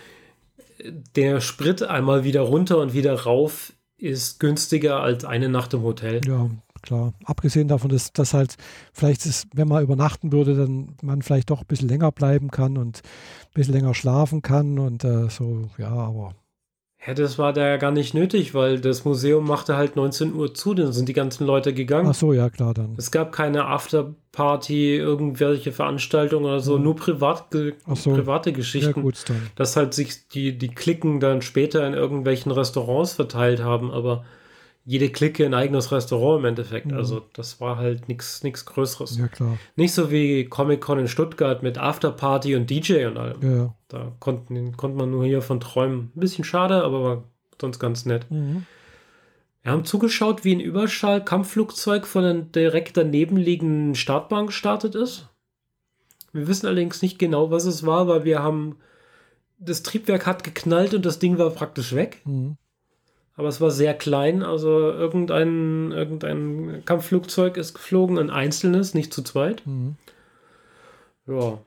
der 1.16 1.42
Sprit 1.42 1.84
einmal 1.84 2.24
wieder 2.24 2.42
runter 2.42 2.78
und 2.80 2.94
wieder 2.94 3.14
rauf 3.22 3.74
ist 3.98 4.40
günstiger 4.40 5.02
als 5.02 5.26
eine 5.26 5.50
Nacht 5.50 5.74
im 5.74 5.82
Hotel. 5.82 6.22
Ja, 6.28 6.50
klar. 6.88 7.14
Abgesehen 7.26 7.68
davon, 7.68 7.90
dass 7.90 8.14
das 8.14 8.34
halt 8.34 8.56
vielleicht 8.94 9.26
ist, 9.26 9.48
wenn 9.54 9.68
man 9.68 9.84
übernachten 9.84 10.32
würde, 10.32 10.56
dann 10.56 10.96
man 11.02 11.22
vielleicht 11.22 11.50
doch 11.50 11.62
ein 11.62 11.68
bisschen 11.68 11.90
länger 11.90 12.12
bleiben 12.12 12.50
kann 12.50 12.78
und 12.78 13.02
ein 13.44 13.54
bisschen 13.54 13.74
länger 13.74 13.94
schlafen 13.94 14.42
kann 14.42 14.80
und 14.80 15.04
äh, 15.04 15.30
so, 15.30 15.70
ja, 15.78 15.90
aber 15.90 16.34
ja, 17.06 17.14
das 17.14 17.38
war 17.38 17.54
da 17.54 17.66
ja 17.66 17.78
gar 17.78 17.92
nicht 17.92 18.14
nötig, 18.14 18.54
weil 18.54 18.82
das 18.82 19.06
Museum 19.06 19.46
machte 19.46 19.78
halt 19.78 19.96
19 19.96 20.34
Uhr 20.34 20.54
zu, 20.54 20.74
dann 20.74 20.92
sind 20.92 21.08
die 21.08 21.14
ganzen 21.14 21.46
Leute 21.46 21.74
gegangen. 21.74 22.10
Ach 22.10 22.16
so, 22.16 22.34
ja, 22.34 22.50
klar 22.50 22.74
dann. 22.74 22.96
Es 22.98 23.12
gab 23.12 23.32
keine 23.32 23.66
Afterparty, 23.66 24.98
irgendwelche 24.98 25.72
Veranstaltungen 25.72 26.46
oder 26.46 26.60
so, 26.60 26.76
ja. 26.76 26.82
nur 26.82 26.98
privat, 26.98 27.46
so. 27.94 28.14
private 28.14 28.52
Geschichten. 28.52 29.00
Ja, 29.00 29.02
gut, 29.04 29.24
dann. 29.28 29.42
Dass 29.56 29.78
halt 29.78 29.94
sich 29.94 30.28
die, 30.28 30.58
die 30.58 30.70
Klicken 30.70 31.22
dann 31.22 31.42
später 31.42 31.88
in 31.88 31.94
irgendwelchen 31.94 32.52
Restaurants 32.52 33.14
verteilt 33.14 33.64
haben, 33.64 33.90
aber 33.92 34.26
jede 34.88 35.10
Clique 35.10 35.46
ein 35.46 35.54
eigenes 35.54 35.92
Restaurant 35.92 36.40
im 36.40 36.46
Endeffekt. 36.46 36.88
Mhm. 36.88 36.98
Also 36.98 37.22
das 37.34 37.60
war 37.60 37.76
halt 37.76 38.08
nichts 38.08 38.66
Größeres. 38.66 39.18
Ja, 39.18 39.28
klar. 39.28 39.58
Nicht 39.76 39.94
so 39.94 40.12
wie 40.12 40.46
Comic-Con 40.46 40.98
in 40.98 41.10
Stuttgart 41.10 41.62
mit 41.62 41.78
Afterparty 41.78 42.56
und 42.56 42.70
DJ 42.70 43.06
und 43.06 43.18
allem. 43.18 43.42
Ja. 43.42 43.76
Da 43.90 44.14
konnten, 44.22 44.78
konnte 44.78 44.98
man 44.98 45.12
nur 45.12 45.26
hier 45.26 45.42
von 45.42 45.60
träumen. 45.60 46.14
Ein 46.16 46.20
bisschen 46.22 46.46
schade, 46.46 46.84
aber 46.86 47.04
war 47.04 47.24
sonst 47.60 47.80
ganz 47.80 48.06
nett. 48.06 48.32
Mhm. 48.32 48.66
Wir 49.62 49.74
haben 49.74 49.84
zugeschaut, 49.84 50.46
wie 50.46 50.56
ein 50.56 50.62
Überschall-Kampfflugzeug 50.62 52.08
von 52.08 52.24
einer 52.24 52.42
direkt 52.42 52.96
daneben 52.96 53.36
liegenden 53.36 53.94
Startbahn 53.94 54.46
gestartet 54.46 54.96
ist. 54.96 55.28
Wir 56.32 56.48
wissen 56.48 56.66
allerdings 56.66 57.02
nicht 57.02 57.20
genau, 57.20 57.52
was 57.52 57.66
es 57.66 57.86
war, 57.86 58.08
weil 58.08 58.24
wir 58.24 58.42
haben 58.42 58.78
das 59.60 59.84
Triebwerk 59.84 60.26
hat 60.26 60.46
geknallt 60.46 60.94
und 60.94 61.06
das 61.06 61.20
Ding 61.20 61.38
war 61.38 61.50
praktisch 61.50 61.94
weg. 61.94 62.22
Mhm. 62.24 62.56
Aber 63.38 63.48
es 63.50 63.62
war 63.62 63.70
sehr 63.70 63.94
klein, 63.94 64.42
also 64.42 64.92
irgendein, 64.92 65.92
irgendein 65.92 66.82
Kampfflugzeug 66.86 67.56
ist 67.56 67.76
geflogen, 67.76 68.18
ein 68.18 68.32
einzelnes, 68.32 68.96
nicht 68.96 69.14
zu 69.14 69.22
zweit. 69.22 69.62
Mhm. 69.66 69.96
Ja. 71.28 71.60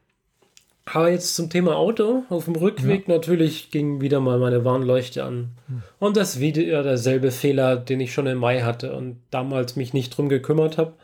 Aber 0.86 1.10
jetzt 1.10 1.36
zum 1.36 1.48
Thema 1.48 1.76
Auto. 1.76 2.24
Auf 2.28 2.46
dem 2.46 2.56
Rückweg 2.56 3.06
ja. 3.06 3.14
natürlich 3.14 3.70
ging 3.70 4.00
wieder 4.00 4.18
mal 4.18 4.40
meine 4.40 4.64
Warnleuchte 4.64 5.22
an. 5.22 5.50
Mhm. 5.68 5.82
Und 6.00 6.16
das 6.16 6.40
wieder 6.40 6.82
derselbe 6.82 7.30
Fehler, 7.30 7.76
den 7.76 8.00
ich 8.00 8.12
schon 8.12 8.26
im 8.26 8.38
Mai 8.38 8.62
hatte 8.62 8.96
und 8.96 9.20
damals 9.30 9.76
mich 9.76 9.94
nicht 9.94 10.10
drum 10.16 10.28
gekümmert 10.28 10.76
habe. 10.76 10.94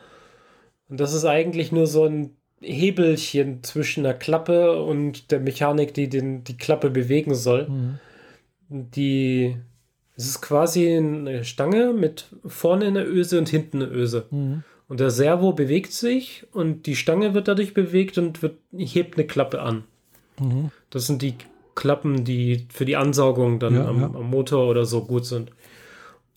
Und 0.88 0.98
das 0.98 1.14
ist 1.14 1.24
eigentlich 1.24 1.70
nur 1.70 1.86
so 1.86 2.06
ein 2.06 2.36
Hebelchen 2.60 3.62
zwischen 3.62 4.02
der 4.02 4.14
Klappe 4.14 4.82
und 4.82 5.30
der 5.30 5.38
Mechanik, 5.38 5.94
die 5.94 6.08
den, 6.08 6.42
die 6.42 6.56
Klappe 6.56 6.90
bewegen 6.90 7.36
soll. 7.36 7.68
Mhm. 7.68 7.98
Die 8.68 9.56
es 10.16 10.26
ist 10.26 10.40
quasi 10.40 10.96
eine 10.96 11.44
Stange 11.44 11.92
mit 11.92 12.26
vorne 12.44 12.86
eine 12.86 13.04
Öse 13.04 13.38
und 13.38 13.48
hinten 13.48 13.82
eine 13.82 13.92
Öse. 13.92 14.26
Mhm. 14.30 14.64
Und 14.88 15.00
der 15.00 15.10
Servo 15.10 15.52
bewegt 15.52 15.92
sich 15.92 16.46
und 16.52 16.86
die 16.86 16.96
Stange 16.96 17.34
wird 17.34 17.48
dadurch 17.48 17.74
bewegt 17.74 18.18
und 18.18 18.40
wird, 18.42 18.58
hebt 18.72 19.16
eine 19.16 19.26
Klappe 19.26 19.60
an. 19.60 19.84
Mhm. 20.40 20.70
Das 20.90 21.06
sind 21.06 21.22
die 21.22 21.34
Klappen, 21.74 22.24
die 22.24 22.66
für 22.72 22.84
die 22.84 22.96
Ansaugung 22.96 23.58
dann 23.58 23.74
ja, 23.74 23.86
am, 23.86 24.00
ja. 24.00 24.06
am, 24.06 24.30
Motor 24.30 24.68
oder 24.68 24.86
so 24.86 25.04
gut 25.04 25.26
sind. 25.26 25.50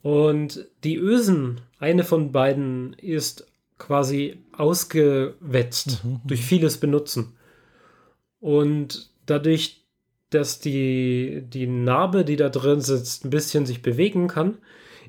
Und 0.01 0.67
die 0.83 0.97
Ösen, 0.97 1.61
eine 1.79 2.03
von 2.03 2.31
beiden 2.31 2.93
ist 2.93 3.47
quasi 3.77 4.39
ausgewetzt 4.51 6.03
mhm. 6.03 6.11
mhm. 6.11 6.21
durch 6.25 6.41
vieles 6.43 6.77
Benutzen. 6.77 7.33
Und 8.41 9.11
dadurch 9.25 9.85
dass 10.29 10.59
die, 10.59 11.43
die 11.47 11.67
Narbe, 11.67 12.23
die 12.25 12.35
da 12.35 12.49
drin 12.49 12.81
sitzt, 12.81 13.25
ein 13.25 13.29
bisschen 13.29 13.65
sich 13.65 13.81
bewegen 13.81 14.27
kann, 14.27 14.57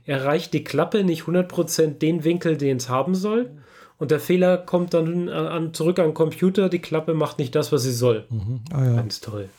erreicht 0.06 0.52
die 0.52 0.64
Klappe 0.64 1.04
nicht 1.04 1.22
100% 1.24 1.98
den 1.98 2.24
Winkel, 2.24 2.56
den 2.56 2.78
es 2.78 2.88
haben 2.88 3.14
soll. 3.14 3.50
Und 3.98 4.10
der 4.10 4.20
Fehler 4.20 4.56
kommt 4.56 4.94
dann 4.94 5.28
an, 5.28 5.74
zurück 5.74 5.98
an 5.98 6.06
den 6.06 6.14
Computer, 6.14 6.70
die 6.70 6.78
Klappe 6.78 7.12
macht 7.12 7.38
nicht 7.38 7.54
das, 7.54 7.70
was 7.70 7.82
sie 7.82 7.92
soll. 7.92 8.24
Mhm. 8.30 8.60
Ah, 8.72 8.84
ja. 8.84 8.96
Ganz 8.96 9.20
toll. 9.20 9.50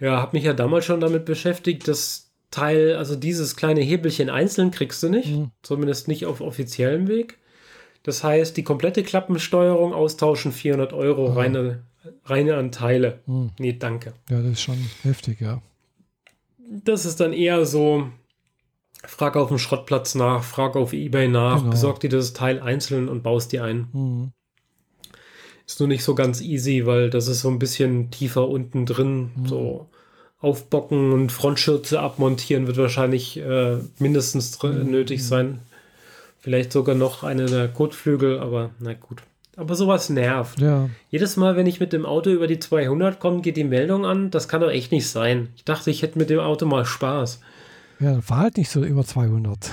Ja, 0.00 0.20
habe 0.20 0.36
mich 0.36 0.44
ja 0.44 0.54
damals 0.54 0.86
schon 0.86 1.00
damit 1.00 1.26
beschäftigt, 1.26 1.86
das 1.86 2.30
Teil, 2.50 2.96
also 2.96 3.16
dieses 3.16 3.56
kleine 3.56 3.80
Hebelchen 3.80 4.30
einzeln 4.30 4.70
kriegst 4.70 5.02
du 5.02 5.08
nicht, 5.08 5.36
mhm. 5.36 5.50
zumindest 5.62 6.08
nicht 6.08 6.24
auf 6.24 6.40
offiziellem 6.40 7.08
Weg. 7.08 7.38
Das 8.04 8.22
heißt, 8.22 8.56
die 8.56 8.64
komplette 8.64 9.02
Klappensteuerung 9.02 9.92
austauschen, 9.92 10.52
400 10.52 10.92
Euro, 10.92 11.30
mhm. 11.30 11.36
reine 11.36 11.82
reine 12.24 12.56
Anteile. 12.56 13.20
Hm. 13.26 13.50
Nee, 13.58 13.76
danke. 13.78 14.14
Ja, 14.30 14.40
das 14.40 14.52
ist 14.52 14.62
schon 14.62 14.78
heftig, 15.02 15.40
ja. 15.40 15.62
Das 16.58 17.04
ist 17.04 17.20
dann 17.20 17.32
eher 17.32 17.66
so, 17.66 18.08
frag 19.04 19.36
auf 19.36 19.48
dem 19.48 19.58
Schrottplatz 19.58 20.14
nach, 20.14 20.42
frag 20.42 20.76
auf 20.76 20.92
Ebay 20.92 21.28
nach, 21.28 21.58
genau. 21.58 21.70
besorg 21.70 22.00
dir 22.00 22.10
das 22.10 22.32
Teil 22.32 22.60
einzeln 22.60 23.08
und 23.08 23.22
baust 23.22 23.52
dir 23.52 23.64
ein. 23.64 23.88
Hm. 23.92 24.32
Ist 25.66 25.80
nur 25.80 25.88
nicht 25.88 26.04
so 26.04 26.14
ganz 26.14 26.40
easy, 26.40 26.84
weil 26.84 27.08
das 27.10 27.26
ist 27.26 27.40
so 27.40 27.48
ein 27.48 27.58
bisschen 27.58 28.10
tiefer 28.10 28.48
unten 28.48 28.84
drin. 28.86 29.30
Hm. 29.34 29.46
So 29.46 29.88
aufbocken 30.40 31.12
und 31.12 31.32
Frontschürze 31.32 32.00
abmontieren 32.00 32.66
wird 32.66 32.76
wahrscheinlich 32.76 33.38
äh, 33.38 33.78
mindestens 33.98 34.62
hm. 34.62 34.90
nötig 34.90 35.24
sein. 35.24 35.60
Vielleicht 36.38 36.72
sogar 36.72 36.94
noch 36.94 37.22
eine 37.22 37.46
der 37.46 37.68
Kotflügel, 37.68 38.38
aber 38.38 38.70
na 38.78 38.92
gut. 38.92 39.22
Aber 39.56 39.74
sowas 39.74 40.10
nervt. 40.10 40.60
Ja. 40.60 40.88
Jedes 41.10 41.36
Mal, 41.36 41.56
wenn 41.56 41.66
ich 41.66 41.80
mit 41.80 41.92
dem 41.92 42.06
Auto 42.06 42.30
über 42.30 42.46
die 42.46 42.58
200 42.58 43.20
komme, 43.20 43.40
geht 43.40 43.56
die 43.56 43.64
Meldung 43.64 44.04
an. 44.04 44.30
Das 44.30 44.48
kann 44.48 44.60
doch 44.60 44.70
echt 44.70 44.90
nicht 44.90 45.08
sein. 45.08 45.48
Ich 45.56 45.64
dachte, 45.64 45.90
ich 45.90 46.02
hätte 46.02 46.18
mit 46.18 46.30
dem 46.30 46.40
Auto 46.40 46.66
mal 46.66 46.84
Spaß. 46.84 47.40
Ja, 48.00 48.20
fahr 48.20 48.38
halt 48.38 48.56
nicht 48.56 48.70
so 48.70 48.84
über 48.84 49.04
200. 49.04 49.70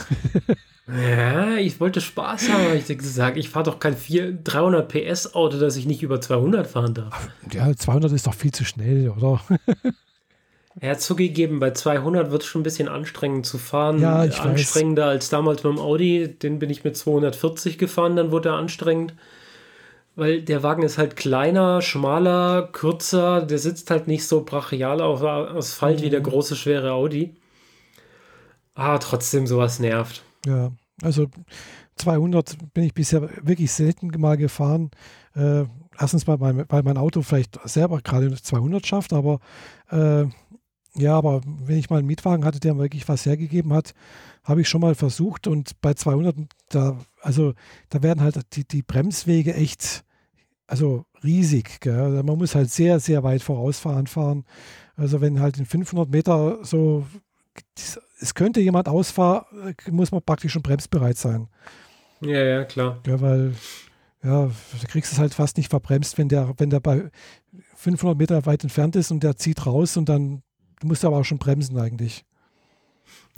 ja, 0.87 1.55
ich 1.57 1.79
wollte 1.79 2.01
Spaß 2.01 2.49
haben. 2.49 2.77
Ich 2.77 2.85
gesagt, 2.95 3.37
ich 3.37 3.49
fahre 3.49 3.65
doch 3.65 3.79
kein 3.79 3.97
4, 3.97 4.33
300 4.43 4.87
PS 4.87 5.33
Auto, 5.33 5.57
dass 5.57 5.75
ich 5.75 5.87
nicht 5.87 6.03
über 6.03 6.21
200 6.21 6.67
fahren 6.67 6.93
darf. 6.93 7.29
Ja, 7.51 7.75
200 7.75 8.11
ist 8.11 8.27
doch 8.27 8.35
viel 8.35 8.51
zu 8.51 8.65
schnell, 8.65 9.09
oder? 9.09 9.41
Er 10.79 10.91
hat 10.91 11.01
zugegeben, 11.01 11.59
bei 11.59 11.71
200 11.71 12.31
wird 12.31 12.43
es 12.43 12.47
schon 12.47 12.61
ein 12.61 12.63
bisschen 12.63 12.87
anstrengend 12.87 13.45
zu 13.45 13.57
fahren. 13.57 13.99
Ja, 13.99 14.23
ich 14.23 14.39
Anstrengender 14.39 15.07
weiß. 15.07 15.11
als 15.11 15.29
damals 15.29 15.63
beim 15.63 15.77
Audi. 15.77 16.29
Den 16.29 16.59
bin 16.59 16.69
ich 16.69 16.85
mit 16.85 16.95
240 16.95 17.77
gefahren, 17.77 18.15
dann 18.15 18.31
wurde 18.31 18.49
er 18.49 18.55
anstrengend 18.55 19.13
weil 20.15 20.41
der 20.41 20.63
Wagen 20.63 20.83
ist 20.83 20.97
halt 20.97 21.15
kleiner, 21.15 21.81
schmaler, 21.81 22.69
kürzer, 22.71 23.41
der 23.41 23.59
sitzt 23.59 23.89
halt 23.91 24.07
nicht 24.07 24.27
so 24.27 24.43
brachial 24.43 25.01
auf 25.01 25.23
Asphalt 25.23 25.99
mhm. 25.99 26.03
wie 26.03 26.09
der 26.09 26.19
mhm. 26.19 26.25
große, 26.25 26.55
schwere 26.55 26.91
Audi. 26.91 27.35
Ah, 28.73 28.97
trotzdem 28.97 29.47
sowas 29.47 29.79
nervt. 29.79 30.23
Ja, 30.45 30.71
also 31.01 31.27
200 31.97 32.57
bin 32.73 32.83
ich 32.85 32.93
bisher 32.93 33.29
wirklich 33.45 33.71
selten 33.71 34.07
mal 34.19 34.37
gefahren. 34.37 34.91
Äh, 35.35 35.65
erstens 35.99 36.27
mal, 36.27 36.39
weil, 36.39 36.65
weil 36.67 36.83
mein 36.83 36.97
Auto 36.97 37.21
vielleicht 37.21 37.59
selber 37.67 38.01
gerade 38.01 38.33
200 38.33 38.85
schafft, 38.85 39.13
aber 39.13 39.39
äh, 39.89 40.25
ja, 40.95 41.17
aber 41.17 41.41
wenn 41.45 41.77
ich 41.77 41.89
mal 41.89 41.99
einen 41.99 42.07
Mietwagen 42.07 42.43
hatte, 42.43 42.59
der 42.59 42.77
wirklich 42.77 43.07
was 43.07 43.25
hergegeben 43.25 43.71
hat, 43.73 43.93
habe 44.43 44.61
ich 44.61 44.69
schon 44.69 44.81
mal 44.81 44.95
versucht 44.95 45.47
und 45.47 45.79
bei 45.81 45.93
200, 45.93 46.35
da, 46.69 46.97
also 47.21 47.53
da 47.89 48.03
werden 48.03 48.21
halt 48.21 48.39
die, 48.55 48.67
die 48.67 48.81
Bremswege 48.81 49.53
echt, 49.53 50.03
also 50.67 51.05
riesig. 51.23 51.79
Gell? 51.81 51.99
Also 51.99 52.23
man 52.23 52.37
muss 52.37 52.55
halt 52.55 52.69
sehr, 52.69 52.99
sehr 52.99 53.23
weit 53.23 53.41
vorausfahren 53.41 54.07
fahren. 54.07 54.45
Also 54.95 55.21
wenn 55.21 55.39
halt 55.39 55.57
in 55.57 55.65
500 55.65 56.09
Meter 56.09 56.59
so, 56.63 57.05
es 58.19 58.33
könnte 58.33 58.61
jemand 58.61 58.87
ausfahren, 58.87 59.75
muss 59.89 60.11
man 60.11 60.21
praktisch 60.21 60.53
schon 60.53 60.61
bremsbereit 60.61 61.17
sein. 61.17 61.47
Ja, 62.21 62.43
ja, 62.43 62.63
klar. 62.65 62.99
Ja, 63.07 63.19
weil, 63.19 63.55
ja, 64.23 64.45
du 64.45 64.87
kriegst 64.87 65.11
es 65.11 65.19
halt 65.19 65.33
fast 65.33 65.57
nicht 65.57 65.69
verbremst, 65.69 66.17
wenn 66.17 66.29
der, 66.29 66.53
wenn 66.57 66.69
der 66.69 66.79
bei 66.79 67.09
500 67.75 68.17
Meter 68.17 68.45
weit 68.45 68.63
entfernt 68.63 68.95
ist 68.95 69.11
und 69.11 69.23
der 69.23 69.37
zieht 69.37 69.65
raus 69.65 69.97
und 69.97 70.07
dann 70.07 70.43
Du 70.81 70.87
musst 70.87 71.05
aber 71.05 71.17
auch 71.17 71.23
schon 71.23 71.37
bremsen 71.37 71.77
eigentlich. 71.77 72.25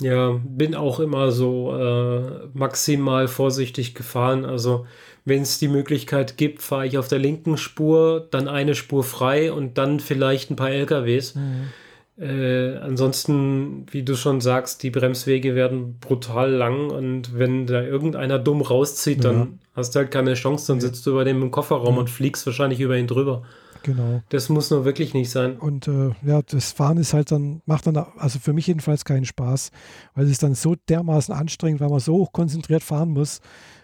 Ja, 0.00 0.40
bin 0.44 0.74
auch 0.74 0.98
immer 0.98 1.30
so 1.30 1.72
äh, 1.76 2.48
maximal 2.52 3.28
vorsichtig 3.28 3.94
gefahren. 3.94 4.44
Also 4.44 4.86
wenn 5.24 5.42
es 5.42 5.58
die 5.58 5.68
Möglichkeit 5.68 6.36
gibt, 6.36 6.62
fahre 6.62 6.86
ich 6.86 6.98
auf 6.98 7.08
der 7.08 7.18
linken 7.18 7.56
Spur, 7.56 8.26
dann 8.30 8.48
eine 8.48 8.74
Spur 8.74 9.04
frei 9.04 9.52
und 9.52 9.78
dann 9.78 10.00
vielleicht 10.00 10.50
ein 10.50 10.56
paar 10.56 10.70
LKWs. 10.70 11.36
Mhm. 11.36 11.68
Äh, 12.16 12.76
ansonsten, 12.76 13.86
wie 13.90 14.04
du 14.04 14.14
schon 14.14 14.40
sagst, 14.40 14.82
die 14.82 14.90
Bremswege 14.90 15.54
werden 15.54 15.98
brutal 15.98 16.50
lang 16.50 16.90
und 16.90 17.36
wenn 17.36 17.66
da 17.66 17.82
irgendeiner 17.82 18.38
dumm 18.38 18.60
rauszieht, 18.60 19.24
ja. 19.24 19.32
dann 19.32 19.58
hast 19.74 19.94
du 19.94 20.00
halt 20.00 20.12
keine 20.12 20.34
Chance, 20.34 20.68
dann 20.68 20.80
sitzt 20.80 21.04
du 21.06 21.10
über 21.10 21.24
dem 21.24 21.42
im 21.42 21.50
Kofferraum 21.50 21.94
ja. 21.94 22.00
und 22.00 22.10
fliegst 22.10 22.46
wahrscheinlich 22.46 22.80
über 22.80 22.96
ihn 22.96 23.08
drüber. 23.08 23.42
Genau. 23.84 24.22
Das 24.30 24.48
muss 24.48 24.70
nur 24.70 24.86
wirklich 24.86 25.12
nicht 25.12 25.30
sein. 25.30 25.58
Und 25.58 25.88
äh, 25.88 26.12
ja, 26.24 26.40
das 26.40 26.72
Fahren 26.72 26.96
ist 26.96 27.12
halt 27.12 27.30
dann, 27.30 27.60
macht 27.66 27.86
dann, 27.86 27.98
also 28.16 28.38
für 28.38 28.54
mich 28.54 28.66
jedenfalls 28.66 29.04
keinen 29.04 29.26
Spaß, 29.26 29.70
weil 30.14 30.26
es 30.26 30.38
dann 30.38 30.54
so 30.54 30.74
dermaßen 30.74 31.34
anstrengend, 31.34 31.82
weil 31.82 31.90
man 31.90 32.00
so 32.00 32.14
hoch 32.14 32.32
konzentriert 32.32 32.82
fahren 32.82 33.10
muss. 33.10 33.40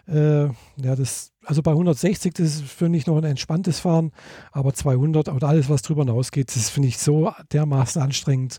Äh, 0.09 0.47
ja, 0.47 0.97
das, 0.97 1.33
also 1.45 1.61
bei 1.63 1.73
160, 1.73 2.33
das 2.33 2.47
ist 2.47 2.63
für 2.63 2.89
mich 2.89 3.07
noch 3.07 3.19
ein 3.19 3.25
entspanntes 3.25 3.79
Fahren, 3.79 4.13
aber 4.53 4.73
200 4.73 5.29
oder 5.29 5.49
alles, 5.49 5.69
was 5.69 5.83
drüber 5.83 6.03
hinausgeht, 6.03 6.57
das 6.57 6.71
finde 6.71 6.89
ich 6.89 6.99
so 6.99 7.31
dermaßen 7.53 8.01
anstrengend 8.01 8.57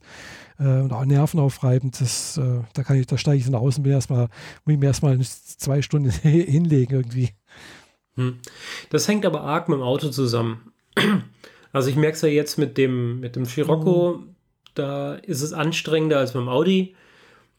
äh, 0.60 0.82
und 0.82 0.94
auch 0.94 1.06
nervenaufreibend. 1.06 2.00
Das, 2.00 2.38
äh, 2.38 2.60
da 2.76 2.84
kann 2.84 2.98
ich, 2.98 3.08
da 3.08 3.18
steige 3.18 3.40
ich 3.40 3.46
von 3.46 3.56
außen, 3.56 3.82
bin 3.82 3.94
erstmal, 3.94 4.28
muss 4.64 4.74
ich 4.74 4.80
mir 4.80 4.86
erstmal 4.86 5.20
zwei 5.20 5.82
Stunden 5.82 6.12
hinlegen 6.22 6.98
irgendwie. 6.98 7.32
Hm. 8.14 8.38
Das 8.92 9.08
hängt 9.08 9.26
aber 9.26 9.42
arg 9.42 9.70
mit 9.70 9.80
dem 9.80 9.84
Auto 9.84 10.10
zusammen. 10.10 10.71
Also 11.74 11.90
ich 11.90 11.96
merke 11.96 12.16
es 12.16 12.22
ja 12.22 12.28
jetzt 12.28 12.58
mit 12.58 12.78
dem, 12.78 13.22
mit 13.22 13.38
dem 13.38 13.46
Scirocco, 13.46 14.18
mhm. 14.18 14.36
da 14.74 15.16
ist 15.16 15.42
es 15.42 15.54
anstrengender 15.54 16.18
als 16.18 16.34
beim 16.34 16.50
Audi. 16.50 16.98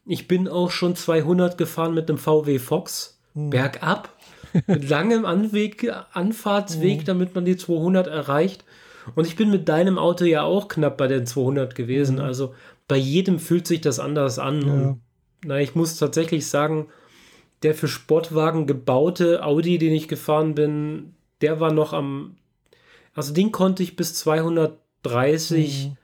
Ich 0.05 0.27
bin 0.27 0.47
auch 0.47 0.69
schon 0.69 0.95
200 0.95 1.57
gefahren 1.57 1.95
mit 1.95 2.09
dem 2.09 2.19
VW 2.19 2.59
Fox, 2.59 3.19
mhm. 3.33 3.49
bergab, 3.49 4.15
mit 4.67 4.87
langem 4.87 5.25
Anweg, 5.25 5.91
Anfahrtsweg, 6.11 6.99
mhm. 6.99 7.05
damit 7.05 7.33
man 7.33 7.43
die 7.43 7.57
200 7.57 8.05
erreicht. 8.05 8.63
Und 9.15 9.25
ich 9.25 9.35
bin 9.35 9.49
mit 9.49 9.67
deinem 9.67 9.97
Auto 9.97 10.25
ja 10.25 10.43
auch 10.43 10.67
knapp 10.67 10.97
bei 10.97 11.07
den 11.07 11.25
200 11.25 11.73
gewesen. 11.75 12.17
Mhm. 12.17 12.21
Also 12.21 12.53
bei 12.87 12.97
jedem 12.97 13.39
fühlt 13.39 13.67
sich 13.67 13.81
das 13.81 13.99
anders 13.99 14.39
an. 14.39 14.61
Ja. 14.61 14.73
Und, 14.73 15.01
na, 15.45 15.59
ich 15.59 15.75
muss 15.75 15.97
tatsächlich 15.97 16.47
sagen, 16.47 16.87
der 17.63 17.73
für 17.73 17.87
Sportwagen 17.87 18.67
gebaute 18.67 19.43
Audi, 19.43 19.77
den 19.77 19.93
ich 19.93 20.07
gefahren 20.07 20.55
bin, 20.55 21.13
der 21.41 21.59
war 21.59 21.71
noch 21.71 21.93
am. 21.93 22.35
Also 23.13 23.33
den 23.33 23.51
konnte 23.51 23.83
ich 23.83 23.95
bis 23.95 24.15
230 24.15 25.87
mhm. 25.87 25.97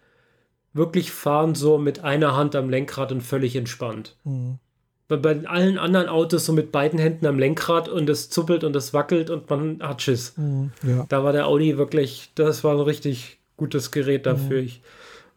wirklich 0.74 1.12
fahren, 1.12 1.56
so 1.56 1.78
mit 1.78 2.04
einer 2.04 2.36
Hand 2.36 2.56
am 2.56 2.70
Lenkrad 2.70 3.12
und 3.12 3.22
völlig 3.22 3.56
entspannt. 3.56 4.16
Mhm. 4.24 4.60
Weil 5.08 5.18
bei 5.18 5.48
allen 5.48 5.80
anderen 5.80 6.08
Autos 6.08 6.46
so 6.46 6.54
mit 6.54 6.72
beiden 6.72 7.00
Händen 7.00 7.26
am 7.26 7.40
Lenkrad 7.40 7.90
und 7.90 8.08
es 8.10 8.30
zuppelt 8.30 8.64
und 8.64 8.76
es 8.76 8.94
wackelt 8.94 9.32
und 9.32 9.50
man 9.50 9.80
hat 9.82 10.04
Schiss. 10.04 10.34
Mhm, 10.38 10.72
ja. 10.84 11.06
Da 11.10 11.24
war 11.24 11.34
der 11.34 11.48
Audi 11.48 11.80
wirklich, 11.80 12.32
das 12.36 12.64
war 12.64 12.76
ein 12.76 12.82
richtig 12.82 13.40
gutes 13.58 13.90
Gerät 13.90 14.28
dafür. 14.28 14.62
Mhm. 14.62 14.68
Ich 14.68 14.82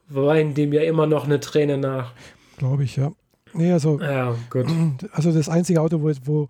weine 0.08 0.52
dem 0.52 0.74
ja 0.74 0.82
immer 0.82 1.06
noch 1.06 1.24
eine 1.24 1.40
Träne 1.40 1.78
nach. 1.78 2.12
Glaube 2.58 2.84
ich, 2.84 2.96
ja. 2.96 3.12
Nee, 3.54 3.72
also, 3.72 3.98
ja, 4.00 4.36
gut. 4.50 4.66
also 5.12 5.32
das 5.32 5.48
einzige 5.48 5.80
Auto, 5.80 6.02
wo, 6.02 6.12
wo 6.24 6.48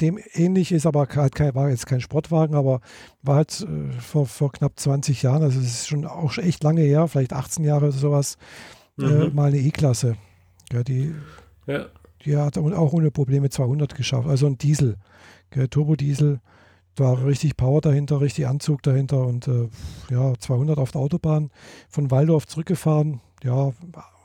dem 0.00 0.18
ähnlich 0.32 0.72
ist, 0.72 0.86
aber 0.86 1.06
halt 1.08 1.34
kein, 1.34 1.54
war 1.54 1.70
jetzt 1.70 1.86
kein 1.86 2.00
Sportwagen, 2.00 2.54
aber 2.54 2.80
war 3.22 3.36
halt 3.36 3.60
äh, 3.60 3.92
vor, 4.00 4.26
vor 4.26 4.52
knapp 4.52 4.78
20 4.78 5.22
Jahren, 5.22 5.42
also 5.42 5.60
es 5.60 5.66
ist 5.66 5.88
schon 5.88 6.04
auch 6.04 6.36
echt 6.38 6.64
lange 6.64 6.82
her, 6.82 7.06
vielleicht 7.06 7.32
18 7.32 7.64
Jahre 7.64 7.86
oder 7.86 7.92
sowas, 7.92 8.36
äh, 8.98 9.04
mhm. 9.04 9.22
äh, 9.22 9.30
mal 9.30 9.48
eine 9.48 9.58
E-Klasse. 9.58 10.16
Ja, 10.72 10.82
die, 10.82 11.14
ja. 11.66 11.86
die 12.24 12.36
hat 12.36 12.58
auch 12.58 12.92
ohne 12.92 13.10
Probleme 13.10 13.50
200 13.50 13.94
geschafft, 13.94 14.28
also 14.28 14.46
ein 14.46 14.58
Diesel, 14.58 14.96
gell, 15.50 15.68
Turbodiesel, 15.68 16.40
da 16.96 17.04
war 17.04 17.26
richtig 17.26 17.56
Power 17.56 17.80
dahinter, 17.80 18.20
richtig 18.20 18.46
Anzug 18.46 18.82
dahinter 18.82 19.26
und 19.26 19.48
äh, 19.48 19.68
ja, 20.10 20.34
200 20.38 20.78
auf 20.78 20.92
der 20.92 21.00
Autobahn 21.00 21.50
von 21.88 22.10
Waldorf 22.10 22.46
zurückgefahren, 22.46 23.20
ja, 23.42 23.72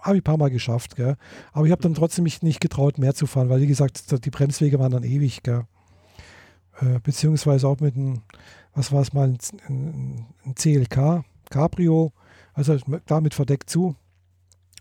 habe 0.02 0.16
ich 0.16 0.22
ein 0.22 0.24
paar 0.24 0.38
Mal 0.38 0.50
geschafft, 0.50 0.96
gell? 0.96 1.16
aber 1.52 1.66
ich 1.66 1.72
habe 1.72 1.82
dann 1.82 1.94
trotzdem 1.94 2.24
mich 2.24 2.42
nicht 2.42 2.62
getraut, 2.62 2.98
mehr 2.98 3.14
zu 3.14 3.28
fahren, 3.28 3.50
weil 3.50 3.62
wie 3.62 3.68
gesagt, 3.68 4.24
die 4.26 4.30
Bremswege 4.30 4.80
waren 4.80 4.92
dann 4.92 5.04
ewig, 5.04 5.44
gell? 5.44 5.66
Äh, 6.82 7.00
beziehungsweise 7.04 7.68
auch 7.68 7.80
mit 7.80 7.96
einem, 7.96 8.22
was 8.74 8.92
war 8.92 9.02
es 9.02 9.14
mal, 9.14 9.30
ein, 9.68 10.26
ein, 10.46 10.56
CLK, 10.56 11.26
Cabrio, 11.50 12.14
also 12.54 12.78
damit 13.06 13.34
verdeckt 13.34 13.70
zu. 13.70 13.96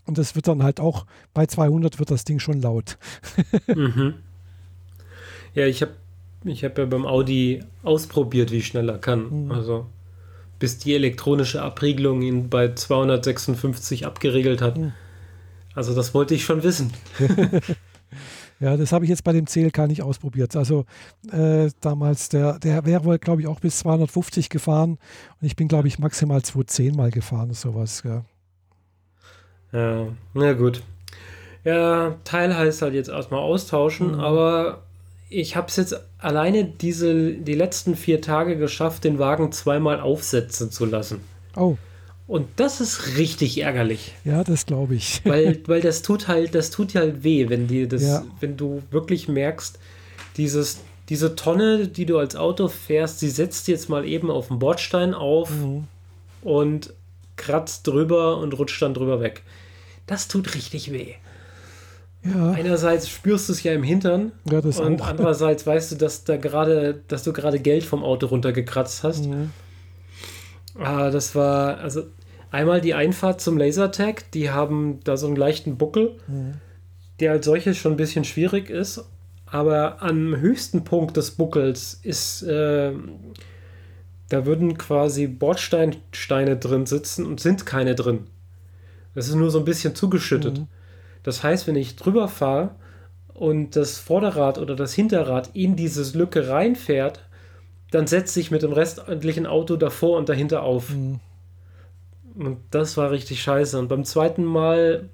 Und 0.05 0.17
das 0.17 0.35
wird 0.35 0.47
dann 0.47 0.63
halt 0.63 0.79
auch, 0.79 1.05
bei 1.33 1.45
200 1.45 1.99
wird 1.99 2.09
das 2.09 2.23
Ding 2.23 2.39
schon 2.39 2.61
laut. 2.61 2.97
mhm. 3.67 4.15
Ja, 5.53 5.65
ich 5.65 5.81
habe 5.81 5.91
ich 6.45 6.63
hab 6.63 6.77
ja 6.77 6.85
beim 6.85 7.05
Audi 7.05 7.63
ausprobiert, 7.83 8.51
wie 8.51 8.61
schnell 8.61 8.89
er 8.89 8.97
kann. 8.97 9.45
Mhm. 9.45 9.51
Also 9.51 9.87
bis 10.57 10.77
die 10.77 10.93
elektronische 10.93 11.61
Abriegelung 11.61 12.21
ihn 12.21 12.49
bei 12.49 12.73
256 12.73 14.05
abgeregelt 14.05 14.61
hat. 14.61 14.77
Mhm. 14.77 14.93
Also 15.79 15.95
das 15.95 16.13
wollte 16.13 16.35
ich 16.35 16.43
schon 16.43 16.61
wissen. 16.61 16.91
ja, 18.59 18.75
das 18.75 18.91
habe 18.91 19.05
ich 19.05 19.09
jetzt 19.09 19.23
bei 19.23 19.31
dem 19.31 19.45
CLK 19.45 19.87
nicht 19.87 20.01
ausprobiert. 20.01 20.57
Also 20.57 20.83
äh, 21.31 21.69
damals, 21.79 22.27
der, 22.27 22.59
der 22.59 22.85
wäre 22.85 23.05
wohl, 23.05 23.17
glaube 23.17 23.41
ich, 23.41 23.47
auch 23.47 23.61
bis 23.61 23.79
250 23.79 24.49
gefahren 24.49 24.97
und 25.39 25.47
ich 25.47 25.55
bin, 25.55 25.69
glaube 25.69 25.87
ich, 25.87 25.97
maximal 25.97 26.41
210 26.41 26.97
mal 26.97 27.11
gefahren, 27.11 27.53
sowas. 27.53 28.03
Ja. 28.03 28.25
ja, 29.71 30.07
na 30.33 30.51
gut. 30.51 30.83
Ja, 31.63 32.17
Teil 32.25 32.57
heißt 32.57 32.81
halt 32.81 32.93
jetzt 32.93 33.09
erstmal 33.09 33.39
austauschen, 33.39 34.15
mhm. 34.15 34.19
aber 34.19 34.83
ich 35.29 35.55
habe 35.55 35.67
es 35.67 35.77
jetzt 35.77 35.97
alleine 36.17 36.65
diese, 36.65 37.35
die 37.35 37.55
letzten 37.55 37.95
vier 37.95 38.19
Tage 38.19 38.57
geschafft, 38.57 39.05
den 39.05 39.17
Wagen 39.17 39.53
zweimal 39.53 40.01
aufsetzen 40.01 40.71
zu 40.71 40.83
lassen. 40.83 41.21
Oh. 41.55 41.77
Und 42.29 42.47
das 42.57 42.79
ist 42.79 43.17
richtig 43.17 43.59
ärgerlich. 43.59 44.13
Ja, 44.23 44.43
das 44.43 44.67
glaube 44.67 44.93
ich. 44.93 45.21
weil, 45.25 45.59
weil 45.65 45.81
das 45.81 46.03
tut 46.03 46.27
halt, 46.27 46.53
das 46.53 46.69
tut 46.69 46.93
halt 46.93 47.23
weh, 47.23 47.49
wenn 47.49 47.67
dir 47.67 47.87
das, 47.87 48.03
ja. 48.03 48.23
wenn 48.39 48.55
du 48.55 48.83
wirklich 48.91 49.27
merkst, 49.27 49.79
dieses, 50.37 50.81
diese 51.09 51.35
Tonne, 51.35 51.87
die 51.87 52.05
du 52.05 52.19
als 52.19 52.35
Auto 52.35 52.67
fährst, 52.67 53.19
sie 53.19 53.31
setzt 53.31 53.67
jetzt 53.67 53.89
mal 53.89 54.05
eben 54.07 54.29
auf 54.29 54.49
den 54.49 54.59
Bordstein 54.59 55.15
auf 55.15 55.49
mhm. 55.49 55.87
und 56.43 56.93
kratzt 57.35 57.87
drüber 57.87 58.37
und 58.37 58.53
rutscht 58.59 58.79
dann 58.79 58.93
drüber 58.93 59.21
weg. 59.21 59.41
Das 60.05 60.27
tut 60.27 60.53
richtig 60.53 60.91
weh. 60.91 61.15
Ja. 62.23 62.51
Einerseits 62.51 63.09
spürst 63.09 63.49
du 63.49 63.53
es 63.53 63.63
ja 63.63 63.73
im 63.73 63.81
Hintern 63.81 64.33
ja, 64.51 64.59
und 64.59 65.01
auch. 65.01 65.07
andererseits 65.07 65.65
weißt 65.65 65.93
du, 65.93 65.95
dass 65.95 66.25
da 66.25 66.37
gerade, 66.37 67.01
dass 67.07 67.23
du 67.23 67.33
gerade 67.33 67.59
Geld 67.59 67.83
vom 67.83 68.03
Auto 68.03 68.27
runtergekratzt 68.27 69.03
hast. 69.03 69.25
Mhm. 69.25 69.49
Ah, 70.77 71.09
das 71.09 71.33
war, 71.33 71.79
also 71.79 72.03
Einmal 72.51 72.81
die 72.81 72.93
Einfahrt 72.93 73.41
zum 73.41 73.57
Lasertag, 73.57 74.31
die 74.31 74.49
haben 74.49 74.99
da 75.03 75.17
so 75.17 75.27
einen 75.27 75.35
leichten 75.35 75.77
Buckel, 75.77 76.15
mhm. 76.27 76.55
der 77.19 77.31
als 77.31 77.45
solches 77.45 77.77
schon 77.77 77.93
ein 77.93 77.97
bisschen 77.97 78.25
schwierig 78.25 78.69
ist. 78.69 79.05
Aber 79.45 80.01
am 80.01 80.35
höchsten 80.35 80.83
Punkt 80.83 81.17
des 81.17 81.31
Buckels 81.31 81.99
ist, 82.03 82.43
äh, 82.43 82.91
da 84.29 84.45
würden 84.45 84.77
quasi 84.77 85.27
Bordsteinsteine 85.27 86.57
drin 86.57 86.85
sitzen 86.85 87.25
und 87.25 87.39
sind 87.39 87.65
keine 87.65 87.95
drin. 87.95 88.27
Das 89.15 89.27
ist 89.27 89.35
nur 89.35 89.49
so 89.49 89.59
ein 89.59 89.65
bisschen 89.65 89.95
zugeschüttet. 89.95 90.59
Mhm. 90.59 90.67
Das 91.23 91.43
heißt, 91.43 91.67
wenn 91.67 91.75
ich 91.75 91.95
drüber 91.95 92.27
fahre 92.27 92.75
und 93.33 93.75
das 93.75 93.97
Vorderrad 93.97 94.59
oder 94.59 94.75
das 94.75 94.93
Hinterrad 94.93 95.49
in 95.53 95.75
diese 95.75 96.17
Lücke 96.17 96.47
reinfährt, 96.47 97.25
dann 97.91 98.05
setze 98.05 98.39
ich 98.39 98.51
mit 98.51 98.61
dem 98.61 98.71
restlichen 98.71 99.47
Auto 99.47 99.75
davor 99.75 100.17
und 100.17 100.29
dahinter 100.29 100.61
auf. 100.63 100.91
Mhm. 100.91 101.19
Und 102.35 102.57
das 102.71 102.97
war 102.97 103.11
richtig 103.11 103.41
scheiße. 103.41 103.77
Und 103.77 103.87
beim 103.87 104.05
zweiten 104.05 104.43
Mal 104.43 105.09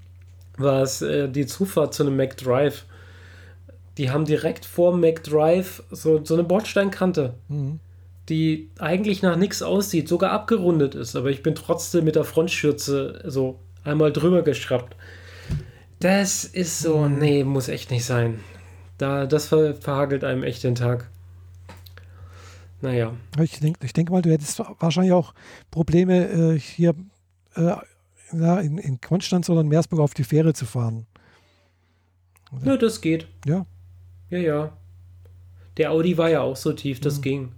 war 0.58 0.82
es 0.82 1.02
äh, 1.02 1.30
die 1.30 1.46
Zufahrt 1.46 1.94
zu 1.94 2.04
einem 2.04 2.16
McDrive. 2.16 2.86
Die 3.98 4.10
haben 4.10 4.26
direkt 4.26 4.66
vor 4.66 4.96
McDrive 4.96 5.84
so, 5.90 6.24
so 6.24 6.34
eine 6.34 6.44
Bordsteinkante, 6.44 7.34
mhm. 7.48 7.80
die 8.30 8.70
eigentlich 8.80 9.22
nach 9.22 9.38
nichts 9.38 9.62
aussieht, 9.62 10.08
sogar 10.08 10.32
abgerundet 10.32 10.96
ist. 10.96 11.16
Aber 11.16 11.30
ich 11.30 11.44
bin 11.44 11.56
trotzdem 11.56 12.04
mit 12.06 12.16
der 12.16 12.26
Frontschürze 12.26 13.24
so 13.26 13.60
einmal 13.84 14.12
drüber 14.12 14.42
geschraubt. 14.42 14.96
Das 16.00 16.44
ist 16.44 16.80
so, 16.80 17.00
mhm. 17.00 17.20
nee, 17.20 17.44
muss 17.44 17.70
echt 17.70 17.92
nicht 17.92 18.06
sein. 18.06 18.40
Da, 18.98 19.26
das 19.26 19.48
ver 19.48 19.76
verhagelt 19.76 20.24
einem 20.24 20.44
echt 20.44 20.64
den 20.64 20.76
Tag. 20.76 21.10
Naja. 22.82 23.14
Ich 23.40 23.60
denke 23.60 23.86
ich 23.86 23.94
denk 23.94 24.10
mal, 24.10 24.22
du 24.22 24.32
hättest 24.32 24.62
wahrscheinlich 24.80 25.14
auch 25.14 25.34
Probleme 25.72 26.54
äh, 26.56 26.60
hier 26.60 26.94
äh, 27.56 27.76
in, 28.32 28.78
in 28.78 29.02
Konstanz 29.02 29.50
oder 29.50 29.62
in 29.62 29.68
Meersburg 29.68 30.00
auf 30.00 30.14
die 30.14 30.24
Fähre 30.24 30.54
zu 30.54 30.66
fahren. 30.66 31.06
Oder? 32.52 32.74
Ja, 32.74 32.78
das 32.78 33.02
geht. 33.02 33.28
Ja. 33.46 33.66
Ja, 34.30 34.38
ja. 34.38 34.78
Der 35.78 35.92
Audi 35.92 36.18
war 36.18 36.30
ja 36.30 36.42
auch 36.42 36.56
so 36.56 36.74
tief, 36.74 37.00
das 37.00 37.18
mhm. 37.18 37.22
ging. 37.22 37.52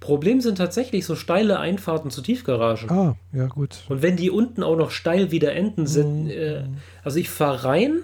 Problem 0.00 0.40
sind 0.40 0.58
tatsächlich 0.58 1.04
so 1.04 1.14
steile 1.14 1.58
Einfahrten 1.58 2.10
zu 2.10 2.22
Tiefgaragen. 2.22 2.90
Ah, 2.90 3.16
ja, 3.32 3.46
gut. 3.46 3.84
Und 3.88 4.02
wenn 4.02 4.16
die 4.16 4.30
unten 4.30 4.62
auch 4.62 4.76
noch 4.76 4.90
steil 4.90 5.30
wieder 5.30 5.54
enden 5.54 5.86
sind, 5.86 6.24
mhm. 6.24 6.30
äh, 6.30 6.64
also 7.02 7.18
ich 7.18 7.30
fahre 7.30 7.64
rein 7.64 8.02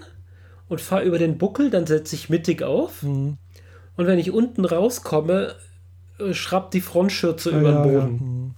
und 0.67 0.81
fahre 0.81 1.03
über 1.03 1.19
den 1.19 1.37
Buckel, 1.37 1.69
dann 1.69 1.85
setze 1.85 2.15
ich 2.15 2.29
mittig 2.29 2.63
auf. 2.63 3.03
Mhm. 3.03 3.37
Und 3.97 4.07
wenn 4.07 4.19
ich 4.19 4.31
unten 4.31 4.65
rauskomme, 4.65 5.55
schrappt 6.31 6.73
die 6.73 6.81
Frontschürze 6.81 7.51
ah, 7.53 7.59
über 7.59 7.71
den 7.71 7.83
Boden. 7.83 7.93
Ja, 7.93 7.99
ja. 7.99 8.07
Mhm. 8.07 8.55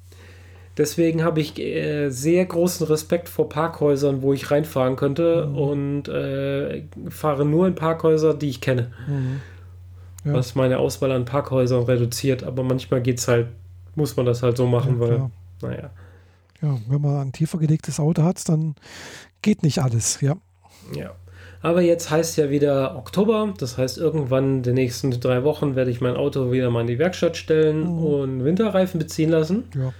Deswegen 0.77 1.23
habe 1.23 1.39
ich 1.39 1.57
äh, 1.59 2.09
sehr 2.09 2.45
großen 2.45 2.85
Respekt 2.85 3.29
vor 3.29 3.49
Parkhäusern, 3.49 4.21
wo 4.21 4.33
ich 4.33 4.51
reinfahren 4.51 4.95
könnte 4.95 5.47
mhm. 5.47 5.57
und 5.57 6.07
äh, 6.07 6.83
fahre 7.09 7.45
nur 7.45 7.65
in 7.67 7.73
Parkhäuser, 7.73 8.35
die 8.35 8.49
ich 8.49 8.61
kenne. 8.61 8.91
Mhm. 9.07 9.41
Ja. 10.23 10.33
Was 10.33 10.55
meine 10.55 10.77
Auswahl 10.77 11.11
an 11.11 11.25
Parkhäusern 11.25 11.83
reduziert, 11.83 12.43
aber 12.43 12.63
manchmal 12.63 13.01
geht's 13.01 13.27
halt, 13.27 13.47
muss 13.95 14.15
man 14.17 14.25
das 14.25 14.43
halt 14.43 14.57
so 14.57 14.67
machen, 14.67 14.95
ja, 14.95 14.99
weil, 14.99 15.31
naja. 15.61 15.89
Ja, 16.61 16.77
wenn 16.87 17.01
man 17.01 17.17
ein 17.17 17.31
tiefer 17.31 17.57
gelegtes 17.57 17.99
Auto 17.99 18.23
hat, 18.23 18.47
dann 18.49 18.75
geht 19.41 19.63
nicht 19.63 19.79
alles, 19.79 20.21
ja. 20.21 20.35
Ja. 20.95 21.11
Aber 21.61 21.81
jetzt 21.81 22.09
heißt 22.09 22.37
ja 22.37 22.49
wieder 22.49 22.95
Oktober, 22.95 23.53
das 23.57 23.77
heißt, 23.77 23.97
irgendwann 23.97 24.57
in 24.57 24.63
den 24.63 24.75
nächsten 24.75 25.11
drei 25.11 25.43
Wochen 25.43 25.75
werde 25.75 25.91
ich 25.91 26.01
mein 26.01 26.15
Auto 26.15 26.51
wieder 26.51 26.69
mal 26.69 26.81
in 26.81 26.87
die 26.87 26.99
Werkstatt 26.99 27.37
stellen 27.37 27.81
mhm. 27.81 28.03
und 28.03 28.43
Winterreifen 28.43 28.99
beziehen 28.99 29.29
lassen. 29.29 29.65
Ja. 29.75 29.93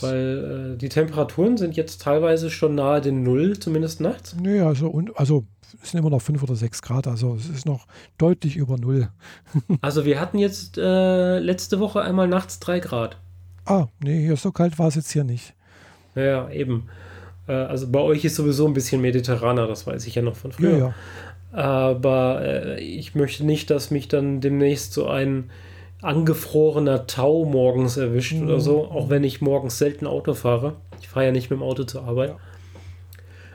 Weil 0.00 0.74
äh, 0.74 0.78
die 0.78 0.88
Temperaturen 0.88 1.56
sind 1.56 1.76
jetzt 1.76 2.00
teilweise 2.02 2.50
schon 2.50 2.76
nahe 2.76 3.00
den 3.00 3.24
Null, 3.24 3.58
zumindest 3.58 4.00
nachts. 4.00 4.36
Nee, 4.40 4.60
also, 4.60 4.88
und, 4.88 5.18
also 5.18 5.44
es 5.82 5.90
sind 5.90 6.00
immer 6.00 6.10
noch 6.10 6.22
5 6.22 6.42
oder 6.42 6.54
6 6.54 6.82
Grad, 6.82 7.08
also 7.08 7.34
es 7.34 7.48
ist 7.48 7.66
noch 7.66 7.86
deutlich 8.16 8.56
über 8.56 8.76
Null. 8.76 9.08
also 9.80 10.04
wir 10.04 10.20
hatten 10.20 10.38
jetzt 10.38 10.78
äh, 10.78 11.38
letzte 11.40 11.80
Woche 11.80 12.02
einmal 12.02 12.28
nachts 12.28 12.60
3 12.60 12.80
Grad. 12.80 13.16
Ah, 13.64 13.86
nee, 14.02 14.24
hier 14.24 14.36
so 14.36 14.52
kalt 14.52 14.78
war 14.78 14.88
es 14.88 14.94
jetzt 14.94 15.10
hier 15.10 15.24
nicht. 15.24 15.54
Ja, 16.14 16.48
eben. 16.50 16.88
Äh, 17.46 17.52
also 17.52 17.88
bei 17.90 18.00
euch 18.00 18.24
ist 18.24 18.36
sowieso 18.36 18.66
ein 18.66 18.74
bisschen 18.74 19.00
mediterraner, 19.00 19.66
das 19.66 19.86
weiß 19.86 20.06
ich 20.06 20.14
ja 20.14 20.22
noch 20.22 20.36
von 20.36 20.52
früher. 20.52 20.70
Ja, 20.70 20.78
ja. 20.78 20.94
Aber 21.52 22.42
äh, 22.42 22.80
ich 22.80 23.14
möchte 23.14 23.44
nicht, 23.44 23.70
dass 23.70 23.90
mich 23.90 24.08
dann 24.08 24.40
demnächst 24.40 24.92
so 24.92 25.06
ein 25.06 25.50
angefrorener 26.02 27.06
Tau 27.06 27.44
morgens 27.44 27.96
erwischt 27.96 28.34
mhm. 28.34 28.48
oder 28.48 28.60
so, 28.60 28.84
auch 28.84 29.08
wenn 29.08 29.24
ich 29.24 29.40
morgens 29.40 29.78
selten 29.78 30.06
Auto 30.06 30.34
fahre. 30.34 30.74
Ich 31.00 31.08
fahre 31.08 31.26
ja 31.26 31.32
nicht 31.32 31.50
mit 31.50 31.60
dem 31.60 31.62
Auto 31.62 31.84
zur 31.84 32.02
Arbeit. 32.04 32.30
Ja. 32.30 32.36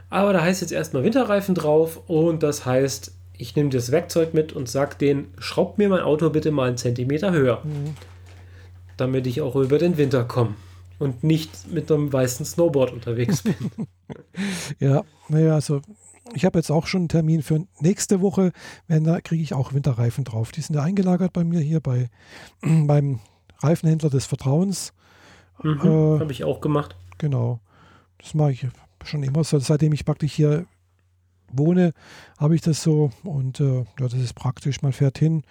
Aber 0.10 0.34
da 0.34 0.41
heißt 0.41 0.61
jetzt 0.61 0.72
erstmal 0.72 1.03
Winterreifen 1.03 1.53
drauf 1.53 2.02
und 2.07 2.41
das 2.41 2.66
heißt, 2.66 3.14
ich 3.38 3.56
nehme 3.56 3.70
das 3.70 3.91
Werkzeug 3.91 4.34
mit 4.34 4.53
und 4.53 4.68
sage 4.68 4.95
denen, 4.99 5.28
schraubt 5.38 5.78
mir 5.78 5.88
mein 5.90 6.02
Auto 6.02 6.30
bitte 6.30 6.52
mal 6.52 6.68
einen 6.68 6.78
Zentimeter 6.78 7.32
höher, 7.32 7.61
mhm. 7.64 7.95
damit 8.98 9.28
ich 9.28 9.41
auch 9.41 9.56
über 9.56 9.78
den 9.78 9.98
Winter 9.98 10.24
komme 10.24 10.56
und 11.00 11.24
nicht 11.24 11.72
mit 11.72 11.92
einem 11.92 12.12
weißen 12.12 12.46
Snowboard 12.46 12.92
unterwegs 12.92 13.42
bin. 13.42 13.56
ja, 14.80 15.04
naja, 15.30 15.56
also 15.56 15.82
ich 16.34 16.46
habe 16.46 16.60
jetzt 16.60 16.70
auch 16.70 16.86
schon 16.86 17.02
einen 17.02 17.10
Termin 17.10 17.42
für 17.42 17.66
nächste 17.80 18.22
Woche, 18.22 18.52
wenn 18.88 19.04
da 19.04 19.22
kriege 19.22 19.42
ich 19.42 19.54
auch 19.54 19.74
Winterreifen 19.74 20.24
drauf. 20.24 20.52
Die 20.52 20.62
sind 20.62 20.76
ja 20.76 20.84
eingelagert 20.84 21.34
bei 21.34 21.44
mir 21.44 21.60
hier 21.60 21.80
bei 21.80 22.10
beim 22.62 23.20
Reifenhändler 23.60 24.10
des 24.10 24.26
Vertrauens. 24.26 24.94
Mhm, 25.64 25.80
äh, 25.82 26.20
habe 26.20 26.32
ich 26.32 26.44
auch 26.44 26.62
gemacht. 26.62 26.96
Genau. 27.18 27.60
Das 28.20 28.34
mache 28.34 28.52
ich 28.52 28.68
schon 29.04 29.24
immer 29.24 29.44
so. 29.44 29.60
Seitdem 29.60 29.94
ich 29.94 30.06
praktisch 30.06 30.34
hier 30.34 30.66
wohne, 31.52 31.94
habe 32.38 32.56
ich 32.56 32.62
das 32.62 32.84
so 32.84 33.12
und 33.24 33.60
äh, 33.60 33.80
ja, 33.80 33.86
das 33.98 34.14
ist 34.14 34.34
praktisch. 34.34 34.82
Man 34.82 34.94
fährt 34.94 35.18
hin, 35.18 35.44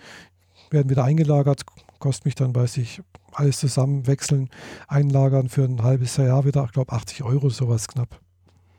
werden 0.71 0.91
wieder 0.91 1.05
eingelagert, 1.05 1.65
kostet 1.99 2.27
mich 2.27 2.35
dann, 2.35 2.55
weiß 2.55 2.77
ich, 2.79 3.03
alles 3.33 3.59
zusammen 3.59 4.07
wechseln, 4.07 4.51
einlagern 4.87 5.49
für 5.49 5.65
ein 5.65 5.83
halbes 5.83 6.17
Jahr 6.17 6.45
wieder, 6.45 6.65
ich 6.65 6.73
glaube 6.73 6.93
80 6.93 7.23
Euro, 7.25 7.51
sowas 7.51 7.89
knapp. 7.89 8.21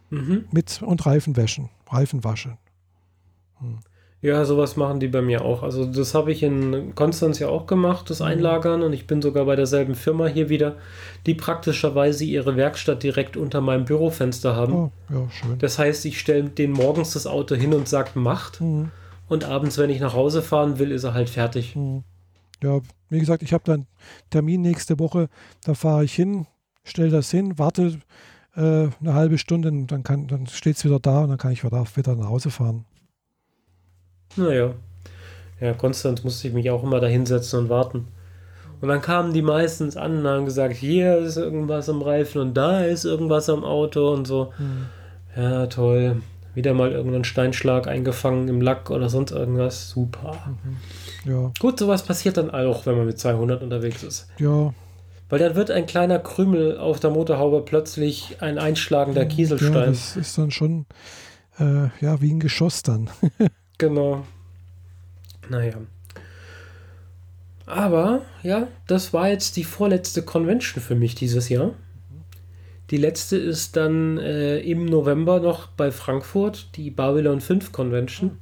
Mhm. 0.09 0.45
Mit 0.51 0.81
und 0.81 1.05
Reifenwäschen, 1.05 1.69
Reifenwaschen. 1.89 2.57
Hm. 3.59 3.79
Ja, 4.21 4.43
sowas 4.43 4.75
machen 4.75 4.99
die 4.99 5.07
bei 5.07 5.21
mir 5.21 5.45
auch. 5.45 5.63
Also 5.63 5.85
das 5.85 6.13
habe 6.13 6.33
ich 6.33 6.43
in 6.43 6.93
Konstanz 6.93 7.39
ja 7.39 7.47
auch 7.47 7.67
gemacht, 7.67 8.09
das 8.09 8.19
mhm. 8.19 8.25
Einlagern. 8.25 8.83
Und 8.83 8.91
ich 8.91 9.07
bin 9.07 9.21
sogar 9.21 9.45
bei 9.45 9.55
derselben 9.55 9.95
Firma 9.95 10.27
hier 10.27 10.49
wieder, 10.49 10.75
die 11.25 11.35
praktischerweise 11.35 12.25
ihre 12.25 12.57
Werkstatt 12.57 13.01
direkt 13.03 13.37
unter 13.37 13.61
meinem 13.61 13.85
Bürofenster 13.85 14.57
haben. 14.57 14.73
Oh, 14.73 14.91
ja, 15.09 15.29
schön. 15.29 15.57
Das 15.59 15.79
heißt, 15.79 16.03
ich 16.05 16.19
stelle 16.19 16.49
den 16.49 16.71
morgens 16.71 17.13
das 17.13 17.27
Auto 17.27 17.55
hin 17.55 17.73
und 17.73 17.87
sage, 17.87 18.11
macht. 18.19 18.59
Mhm. 18.59 18.91
Und 19.29 19.45
abends, 19.45 19.77
wenn 19.77 19.89
ich 19.89 20.01
nach 20.01 20.13
Hause 20.13 20.41
fahren 20.41 20.79
will, 20.79 20.91
ist 20.91 21.05
er 21.05 21.13
halt 21.13 21.29
fertig. 21.29 21.77
Mhm. 21.77 22.03
Ja, 22.63 22.79
wie 23.09 23.19
gesagt, 23.19 23.43
ich 23.43 23.53
habe 23.53 23.63
dann 23.65 23.87
Termin 24.29 24.61
nächste 24.61 24.99
Woche. 24.99 25.29
Da 25.63 25.73
fahre 25.73 26.03
ich 26.03 26.13
hin, 26.13 26.45
stelle 26.83 27.09
das 27.09 27.31
hin, 27.31 27.57
warte 27.57 27.99
äh, 28.55 28.87
eine 28.99 29.13
halbe 29.13 29.37
Stunde 29.37 29.69
und 29.69 29.87
dann, 29.87 30.03
dann 30.03 30.47
steht 30.47 30.77
es 30.77 30.85
wieder 30.85 30.99
da 30.99 31.21
und 31.21 31.29
dann 31.29 31.37
kann 31.37 31.51
ich 31.51 31.63
wieder, 31.63 31.85
wieder 31.95 32.15
nach 32.15 32.29
Hause 32.29 32.51
fahren. 32.51 32.85
Naja. 34.35 34.73
Ja, 35.59 35.73
konstant 35.73 36.23
musste 36.23 36.47
ich 36.47 36.53
mich 36.53 36.69
auch 36.69 36.83
immer 36.83 36.99
da 36.99 37.07
hinsetzen 37.07 37.59
und 37.59 37.69
warten. 37.69 38.07
Und 38.81 38.87
dann 38.87 39.01
kamen 39.01 39.33
die 39.33 39.41
meistens 39.41 39.97
an 39.97 40.19
und 40.19 40.27
haben 40.27 40.45
gesagt, 40.45 40.75
hier 40.75 41.17
ist 41.17 41.35
irgendwas 41.35 41.89
am 41.89 42.01
Reifen 42.01 42.39
und 42.39 42.53
da 42.53 42.81
ist 42.81 43.03
irgendwas 43.03 43.49
am 43.49 43.65
Auto 43.65 44.13
und 44.13 44.25
so. 44.25 44.53
Mhm. 44.57 44.85
Ja, 45.35 45.67
toll. 45.67 46.21
Wieder 46.55 46.73
mal 46.73 46.91
irgendein 46.91 47.25
Steinschlag 47.25 47.87
eingefangen 47.87 48.47
im 48.47 48.61
Lack 48.61 48.89
oder 48.89 49.09
sonst 49.09 49.31
irgendwas. 49.31 49.89
Super. 49.89 50.55
Mhm. 50.63 50.77
Ja. 51.25 51.51
Gut, 51.59 51.79
sowas 51.79 52.03
passiert 52.03 52.37
dann 52.37 52.49
auch, 52.49 52.85
wenn 52.85 52.97
man 52.97 53.05
mit 53.05 53.19
200 53.19 53.61
unterwegs 53.61 54.03
ist. 54.03 54.27
Ja. 54.37 54.73
Weil 55.29 55.39
dann 55.39 55.55
wird 55.55 55.69
ein 55.69 55.85
kleiner 55.85 56.17
Krümel 56.19 56.77
auf 56.77 56.99
der 56.99 57.11
Motorhaube 57.11 57.61
plötzlich 57.61 58.37
ein 58.41 58.57
einschlagender 58.57 59.25
Kieselstein. 59.25 59.73
Ja, 59.73 59.85
das 59.85 60.15
ist 60.15 60.37
dann 60.37 60.49
schon 60.49 60.85
äh, 61.59 61.89
ja, 62.01 62.21
wie 62.21 62.31
ein 62.31 62.39
Geschoss 62.39 62.83
dann. 62.83 63.09
Genau. 63.77 64.25
Naja. 65.47 65.75
Aber, 67.65 68.23
ja, 68.43 68.67
das 68.87 69.13
war 69.13 69.29
jetzt 69.29 69.55
die 69.55 69.63
vorletzte 69.63 70.21
Convention 70.21 70.83
für 70.83 70.95
mich 70.95 71.15
dieses 71.15 71.47
Jahr. 71.47 71.75
Die 72.89 72.97
letzte 72.97 73.37
ist 73.37 73.77
dann 73.77 74.17
äh, 74.17 74.59
im 74.59 74.83
November 74.85 75.39
noch 75.39 75.67
bei 75.67 75.91
Frankfurt, 75.91 76.75
die 76.75 76.89
Babylon 76.91 77.39
5 77.39 77.71
Convention. 77.71 78.39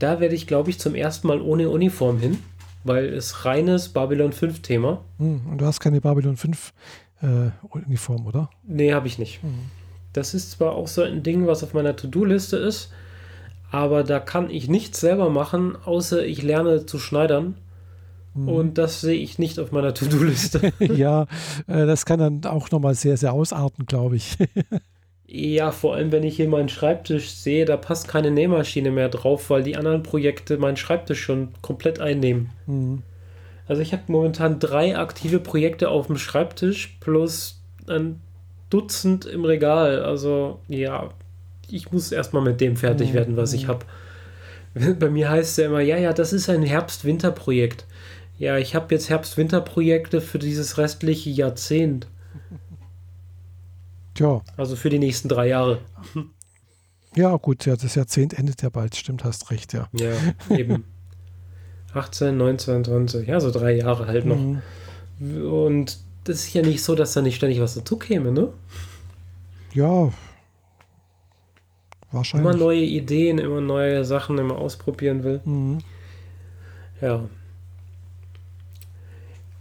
Da 0.00 0.18
werde 0.18 0.34
ich, 0.34 0.46
glaube 0.46 0.70
ich, 0.70 0.80
zum 0.80 0.94
ersten 0.94 1.28
Mal 1.28 1.40
ohne 1.40 1.68
Uniform 1.68 2.18
hin, 2.18 2.38
weil 2.84 3.04
es 3.04 3.44
reines 3.44 3.90
Babylon 3.90 4.32
5 4.32 4.62
Thema. 4.62 5.02
Hm, 5.18 5.42
und 5.48 5.60
du 5.60 5.66
hast 5.66 5.78
keine 5.78 6.00
Babylon 6.00 6.36
5 6.36 6.72
äh, 7.22 7.50
Uniform, 7.68 8.26
oder? 8.26 8.50
Nee, 8.66 8.94
habe 8.94 9.06
ich 9.06 9.18
nicht. 9.18 9.42
Hm. 9.42 9.50
Das 10.14 10.32
ist 10.32 10.52
zwar 10.52 10.72
auch 10.72 10.88
so 10.88 11.02
ein 11.02 11.22
Ding, 11.22 11.46
was 11.46 11.62
auf 11.62 11.74
meiner 11.74 11.94
To-Do-Liste 11.94 12.56
ist, 12.56 12.90
aber 13.70 14.02
da 14.02 14.18
kann 14.18 14.48
ich 14.48 14.68
nichts 14.68 15.00
selber 15.00 15.28
machen, 15.28 15.76
außer 15.84 16.24
ich 16.24 16.42
lerne 16.42 16.86
zu 16.86 16.98
schneidern. 16.98 17.54
Mhm. 18.34 18.48
Und 18.48 18.78
das 18.78 19.02
sehe 19.02 19.18
ich 19.18 19.38
nicht 19.38 19.58
auf 19.58 19.70
meiner 19.70 19.92
To-Do-Liste. 19.92 20.72
ja, 20.80 21.24
äh, 21.66 21.86
das 21.86 22.06
kann 22.06 22.18
dann 22.18 22.44
auch 22.50 22.70
nochmal 22.70 22.94
sehr, 22.94 23.18
sehr 23.18 23.34
ausarten, 23.34 23.84
glaube 23.84 24.16
ich. 24.16 24.38
ja, 25.32 25.70
vor 25.70 25.94
allem, 25.94 26.10
wenn 26.10 26.24
ich 26.24 26.36
hier 26.36 26.48
meinen 26.48 26.68
Schreibtisch 26.68 27.30
sehe, 27.30 27.64
da 27.64 27.76
passt 27.76 28.08
keine 28.08 28.32
Nähmaschine 28.32 28.90
mehr 28.90 29.08
drauf, 29.08 29.48
weil 29.48 29.62
die 29.62 29.76
anderen 29.76 30.02
Projekte 30.02 30.58
meinen 30.58 30.76
Schreibtisch 30.76 31.22
schon 31.22 31.50
komplett 31.62 32.00
einnehmen. 32.00 32.50
Mhm. 32.66 33.02
Also 33.68 33.80
ich 33.80 33.92
habe 33.92 34.02
momentan 34.08 34.58
drei 34.58 34.98
aktive 34.98 35.38
Projekte 35.38 35.88
auf 35.88 36.08
dem 36.08 36.18
Schreibtisch 36.18 36.96
plus 36.98 37.60
ein 37.86 38.20
Dutzend 38.70 39.24
im 39.24 39.44
Regal. 39.44 40.02
Also 40.02 40.58
ja, 40.66 41.10
ich 41.68 41.92
muss 41.92 42.10
erstmal 42.10 42.42
mit 42.42 42.60
dem 42.60 42.76
fertig 42.76 43.14
werden, 43.14 43.36
was 43.36 43.52
ich 43.52 43.68
habe. 43.68 43.86
Bei 44.98 45.10
mir 45.10 45.30
heißt 45.30 45.52
es 45.52 45.56
ja 45.58 45.66
immer, 45.66 45.80
ja, 45.80 45.96
ja, 45.96 46.12
das 46.12 46.32
ist 46.32 46.50
ein 46.50 46.62
Herbst-Winter-Projekt. 46.62 47.84
Ja, 48.36 48.58
ich 48.58 48.74
habe 48.74 48.92
jetzt 48.92 49.10
Herbst-Winter-Projekte 49.10 50.20
für 50.20 50.40
dieses 50.40 50.76
restliche 50.76 51.30
Jahrzehnt. 51.30 52.08
Tja. 54.20 54.42
Also 54.58 54.76
für 54.76 54.90
die 54.90 54.98
nächsten 54.98 55.28
drei 55.28 55.48
Jahre. 55.48 55.78
Ja, 57.16 57.34
gut, 57.36 57.64
ja, 57.66 57.74
das 57.74 57.94
Jahrzehnt 57.94 58.38
endet 58.38 58.62
ja 58.62 58.68
bald, 58.68 58.94
stimmt, 58.94 59.24
hast 59.24 59.50
recht, 59.50 59.72
ja. 59.72 59.88
Ja, 59.94 60.12
eben. 60.54 60.84
18, 61.94 62.36
19, 62.36 62.84
20, 62.84 63.26
ja, 63.26 63.40
so 63.40 63.50
drei 63.50 63.72
Jahre 63.72 64.06
halt 64.06 64.26
noch. 64.26 64.36
Mhm. 64.36 64.62
Und 65.50 65.98
das 66.24 66.36
ist 66.44 66.54
ja 66.54 66.62
nicht 66.62 66.84
so, 66.84 66.94
dass 66.94 67.14
da 67.14 67.22
nicht 67.22 67.36
ständig 67.36 67.60
was 67.60 67.74
dazu 67.74 67.96
käme, 67.96 68.30
ne? 68.30 68.52
Ja, 69.72 70.12
Wahrscheinlich. 72.12 72.50
Immer 72.50 72.58
neue 72.58 72.82
Ideen, 72.82 73.38
immer 73.38 73.60
neue 73.60 74.04
Sachen, 74.04 74.36
immer 74.38 74.58
ausprobieren 74.58 75.24
will. 75.24 75.40
Mhm. 75.44 75.78
Ja. 77.00 77.24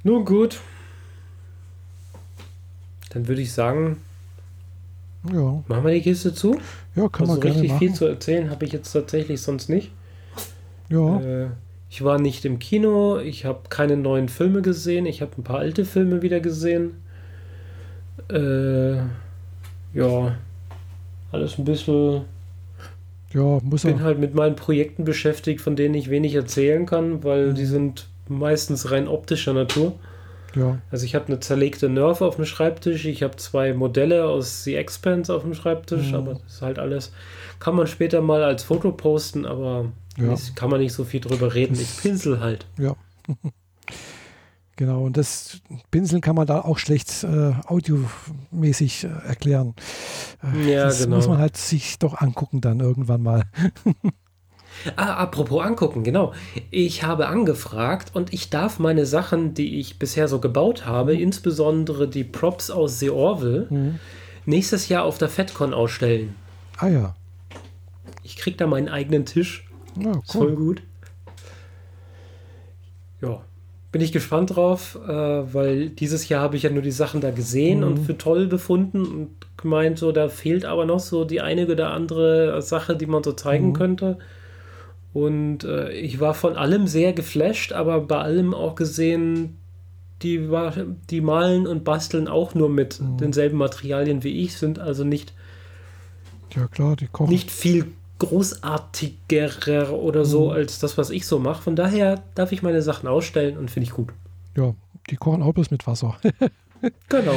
Nun 0.03 0.25
gut. 0.25 0.59
Dann 3.11 3.27
würde 3.27 3.41
ich 3.41 3.53
sagen, 3.53 3.97
ja. 5.31 5.63
machen 5.67 5.83
wir 5.83 5.93
die 5.93 6.01
Kiste 6.01 6.33
zu. 6.33 6.57
Ja, 6.95 7.09
kann 7.09 7.29
also 7.29 7.33
man 7.33 7.41
gerne 7.41 7.55
richtig 7.55 7.71
machen. 7.71 7.79
viel 7.79 7.93
zu 7.93 8.05
erzählen 8.05 8.49
habe 8.49 8.65
ich 8.65 8.71
jetzt 8.71 8.91
tatsächlich 8.91 9.41
sonst 9.41 9.69
nicht. 9.69 9.91
Ja. 10.89 11.19
Äh, 11.21 11.47
ich 11.89 12.03
war 12.03 12.19
nicht 12.19 12.45
im 12.45 12.59
Kino, 12.59 13.17
ich 13.17 13.45
habe 13.45 13.61
keine 13.69 13.97
neuen 13.97 14.29
Filme 14.29 14.61
gesehen, 14.61 15.05
ich 15.05 15.21
habe 15.21 15.31
ein 15.37 15.43
paar 15.43 15.59
alte 15.59 15.85
Filme 15.85 16.21
wieder 16.21 16.39
gesehen. 16.39 16.97
Äh, 18.31 18.97
ja, 19.93 20.37
alles 21.31 21.57
ein 21.57 21.65
bisschen 21.65 22.25
ja, 23.33 23.59
muss 23.63 23.85
er. 23.85 23.91
bin 23.91 24.03
halt 24.03 24.19
mit 24.19 24.33
meinen 24.33 24.55
Projekten 24.55 25.03
beschäftigt, 25.03 25.61
von 25.61 25.75
denen 25.75 25.95
ich 25.95 26.09
wenig 26.09 26.35
erzählen 26.35 26.85
kann, 26.85 27.23
weil 27.23 27.49
mhm. 27.49 27.55
die 27.55 27.65
sind 27.65 28.07
meistens 28.27 28.91
rein 28.91 29.07
optischer 29.07 29.53
Natur. 29.53 29.93
Ja. 30.55 30.79
Also 30.91 31.05
ich 31.05 31.15
habe 31.15 31.27
eine 31.27 31.39
zerlegte 31.39 31.89
Nerf 31.89 32.21
auf 32.21 32.35
dem 32.35 32.45
Schreibtisch, 32.45 33.05
ich 33.05 33.23
habe 33.23 33.35
zwei 33.37 33.73
Modelle 33.73 34.25
aus 34.25 34.63
The 34.63 34.75
Expanse 34.75 35.33
auf 35.33 35.43
dem 35.43 35.53
Schreibtisch, 35.53 36.09
mhm. 36.09 36.15
aber 36.15 36.33
das 36.33 36.55
ist 36.55 36.61
halt 36.61 36.79
alles, 36.79 37.11
kann 37.59 37.75
man 37.75 37.87
später 37.87 38.21
mal 38.21 38.43
als 38.43 38.63
Foto 38.63 38.91
posten, 38.91 39.45
aber 39.45 39.91
ja. 40.17 40.35
kann 40.55 40.69
man 40.69 40.79
nicht 40.79 40.93
so 40.93 41.03
viel 41.03 41.19
drüber 41.19 41.53
reden. 41.53 41.73
Das, 41.73 41.81
ich 41.81 41.97
pinsel 42.01 42.39
halt. 42.39 42.65
Ja. 42.77 42.95
Genau, 44.79 45.03
und 45.03 45.17
das 45.17 45.59
Pinseln 45.91 46.21
kann 46.21 46.37
man 46.37 46.47
da 46.47 46.61
auch 46.61 46.77
schlecht 46.77 47.25
äh, 47.25 47.51
audiomäßig 47.65 49.03
äh, 49.03 49.07
erklären. 49.27 49.75
Äh, 50.41 50.71
Ja, 50.71 50.85
das 50.85 51.03
genau. 51.03 51.17
muss 51.17 51.27
man 51.27 51.37
halt 51.37 51.57
sich 51.57 51.99
doch 51.99 52.21
angucken 52.21 52.61
dann 52.61 52.79
irgendwann 52.79 53.21
mal. 53.21 53.43
Ah, 54.95 55.13
apropos 55.15 55.63
angucken, 55.63 56.03
genau. 56.03 56.33
Ich 56.71 57.03
habe 57.03 57.27
angefragt 57.27 58.11
und 58.13 58.33
ich 58.33 58.49
darf 58.49 58.79
meine 58.79 59.05
Sachen, 59.05 59.53
die 59.53 59.79
ich 59.79 59.99
bisher 59.99 60.27
so 60.27 60.39
gebaut 60.39 60.85
habe, 60.85 61.15
insbesondere 61.15 62.07
die 62.07 62.23
Props 62.23 62.69
aus 62.71 62.99
The 62.99 63.09
Orville, 63.09 63.97
nächstes 64.45 64.89
Jahr 64.89 65.03
auf 65.03 65.17
der 65.17 65.29
FedCon 65.29 65.73
ausstellen. 65.73 66.35
Ah 66.77 66.87
ja, 66.87 67.15
Ich 68.23 68.37
krieg 68.37 68.57
da 68.57 68.67
meinen 68.67 68.89
eigenen 68.89 69.25
Tisch. 69.25 69.67
ja 70.01 70.11
Ist 70.11 70.31
voll 70.31 70.49
cool. 70.51 70.55
gut. 70.55 70.81
Ja, 73.21 73.41
bin 73.91 74.01
ich 74.01 74.11
gespannt 74.11 74.55
drauf, 74.55 74.97
äh, 75.07 75.09
weil 75.53 75.89
dieses 75.89 76.29
Jahr 76.29 76.41
habe 76.41 76.55
ich 76.55 76.63
ja 76.63 76.69
nur 76.69 76.81
die 76.83 76.91
Sachen 76.91 77.21
da 77.21 77.31
gesehen 77.31 77.79
Mhm. 77.79 77.83
und 77.85 77.97
für 78.05 78.17
toll 78.17 78.47
befunden 78.47 79.01
und 79.05 79.29
gemeint, 79.57 79.99
so 79.99 80.11
da 80.11 80.29
fehlt 80.29 80.63
aber 80.63 80.85
noch 80.85 80.99
so 80.99 81.25
die 81.25 81.41
eine 81.41 81.67
oder 81.67 81.91
andere 81.91 82.61
Sache, 82.61 82.95
die 82.95 83.07
man 83.07 83.23
so 83.23 83.33
zeigen 83.33 83.69
Mhm. 83.69 83.73
könnte. 83.73 84.19
Und 85.13 85.63
äh, 85.63 85.91
ich 85.91 86.19
war 86.19 86.33
von 86.33 86.55
allem 86.55 86.85
sehr 86.87 87.13
geflasht, 87.13 87.73
aber 87.73 88.01
bei 88.01 88.17
allem 88.19 88.53
auch 88.53 88.75
gesehen, 88.75 89.57
die, 90.21 90.51
war, 90.51 90.73
die 91.09 91.21
malen 91.21 91.65
und 91.65 91.83
basteln 91.83 92.27
auch 92.27 92.53
nur 92.53 92.69
mit 92.69 92.99
Mhm. 92.99 93.17
denselben 93.17 93.57
Materialien 93.57 94.23
wie 94.23 94.43
ich, 94.43 94.57
sind 94.57 94.77
also 94.79 95.03
nicht 95.03 95.33
Ja 96.55 96.67
klar, 96.67 96.95
die 96.95 97.07
kochen. 97.07 97.31
nicht 97.31 97.49
viel 97.51 97.85
großartiger 98.19 99.93
oder 99.93 100.25
so 100.25 100.47
Mhm. 100.47 100.51
als 100.51 100.79
das, 100.79 100.97
was 100.97 101.09
ich 101.09 101.25
so 101.25 101.39
mache. 101.39 101.61
Von 101.63 101.75
daher 101.75 102.21
darf 102.35 102.51
ich 102.51 102.61
meine 102.61 102.81
Sachen 102.81 103.07
ausstellen 103.07 103.57
und 103.57 103.71
finde 103.71 103.87
ich 103.87 103.93
gut. 103.93 104.09
Ja, 104.57 104.73
die 105.09 105.15
kochen 105.15 105.41
auch 105.41 105.53
bloß 105.53 105.71
mit 105.71 105.85
Wasser. 105.87 106.17
Genau. 107.09 107.33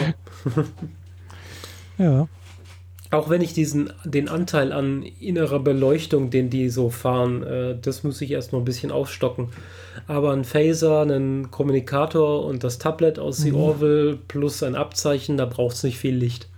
ja, 1.99 2.28
Auch 3.13 3.29
wenn 3.29 3.43
ich 3.43 3.53
diesen, 3.53 3.93
den 4.05 4.29
Anteil 4.31 4.73
an 4.73 5.03
innerer 5.03 5.61
Beleuchtung, 5.61 6.31
den 6.31 6.49
die 6.49 6.71
so 6.71 6.89
fahren, 6.89 7.43
äh, 7.43 7.79
das 7.79 8.05
muss 8.05 8.21
ich 8.23 8.31
erst 8.31 8.53
noch 8.53 8.61
ein 8.61 8.65
bisschen 8.65 8.91
aufstocken. 8.91 9.51
Aber 10.07 10.33
ein 10.33 10.45
Phaser, 10.45 11.03
einen 11.03 11.51
Kommunikator 11.51 12.45
und 12.47 12.65
das 12.65 12.79
Tablet 12.79 13.19
aus 13.19 13.37
The 13.37 13.51
Mhm. 13.51 13.57
Orville 13.59 14.19
plus 14.29 14.63
ein 14.63 14.75
Abzeichen, 14.75 15.37
da 15.37 15.45
braucht 15.45 15.77
es 15.77 15.83
nicht 15.83 15.99
viel 15.99 16.15
Licht. 16.17 16.49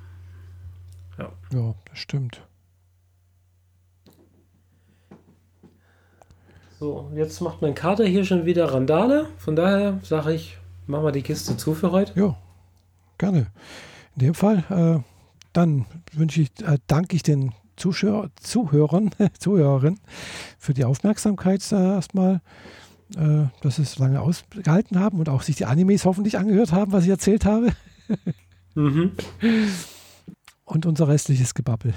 ja, 1.18 1.74
das 1.90 1.98
stimmt. 1.98 2.40
So, 6.80 7.10
jetzt 7.14 7.40
macht 7.40 7.62
mein 7.62 7.74
Kater 7.74 8.04
hier 8.04 8.24
schon 8.24 8.44
wieder 8.46 8.72
Randale. 8.72 9.26
Von 9.38 9.56
daher 9.56 9.98
sage 10.02 10.34
ich, 10.34 10.58
machen 10.86 11.04
wir 11.04 11.12
die 11.12 11.22
Kiste 11.22 11.56
zu 11.56 11.74
für 11.74 11.90
heute. 11.92 12.18
Ja, 12.18 12.36
gerne. 13.18 13.46
In 14.16 14.26
dem 14.26 14.34
Fall, 14.34 14.64
äh, 14.70 15.13
dann 15.54 15.86
wünsche 16.12 16.42
ich, 16.42 16.50
äh, 16.62 16.78
danke 16.86 17.16
ich 17.16 17.22
den 17.22 17.52
Zuschauer, 17.76 18.28
Zuhörern, 18.40 19.10
Zuhörerinnen 19.38 20.00
für 20.58 20.74
die 20.74 20.84
Aufmerksamkeit 20.84 21.60
äh, 21.72 21.76
erstmal, 21.76 22.40
äh, 23.16 23.46
dass 23.62 23.76
sie 23.76 23.82
es 23.82 23.98
lange 23.98 24.20
ausgehalten 24.20 24.98
haben 25.00 25.18
und 25.18 25.28
auch 25.30 25.42
sich 25.42 25.56
die 25.56 25.64
Animes 25.64 26.04
hoffentlich 26.04 26.36
angehört 26.38 26.72
haben, 26.72 26.92
was 26.92 27.04
ich 27.04 27.10
erzählt 27.10 27.44
habe 27.46 27.72
Mhm. 28.76 29.12
und 30.64 30.84
unser 30.84 31.06
restliches 31.08 31.54
Gebabbel. 31.54 31.94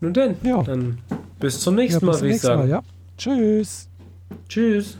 Nun 0.00 0.12
denn, 0.12 0.34
Ja. 0.42 0.62
dann 0.64 0.98
bis 1.38 1.60
zum 1.60 1.76
nächsten 1.76 2.04
Ja, 2.04 2.06
Mal, 2.06 2.12
bis 2.12 2.18
zum 2.18 2.26
würde 2.26 2.34
ich 2.34 2.40
sagen. 2.42 2.60
Mal, 2.62 2.68
ja. 2.68 2.82
Tschüss. 3.16 3.88
Tschüss. 4.48 4.98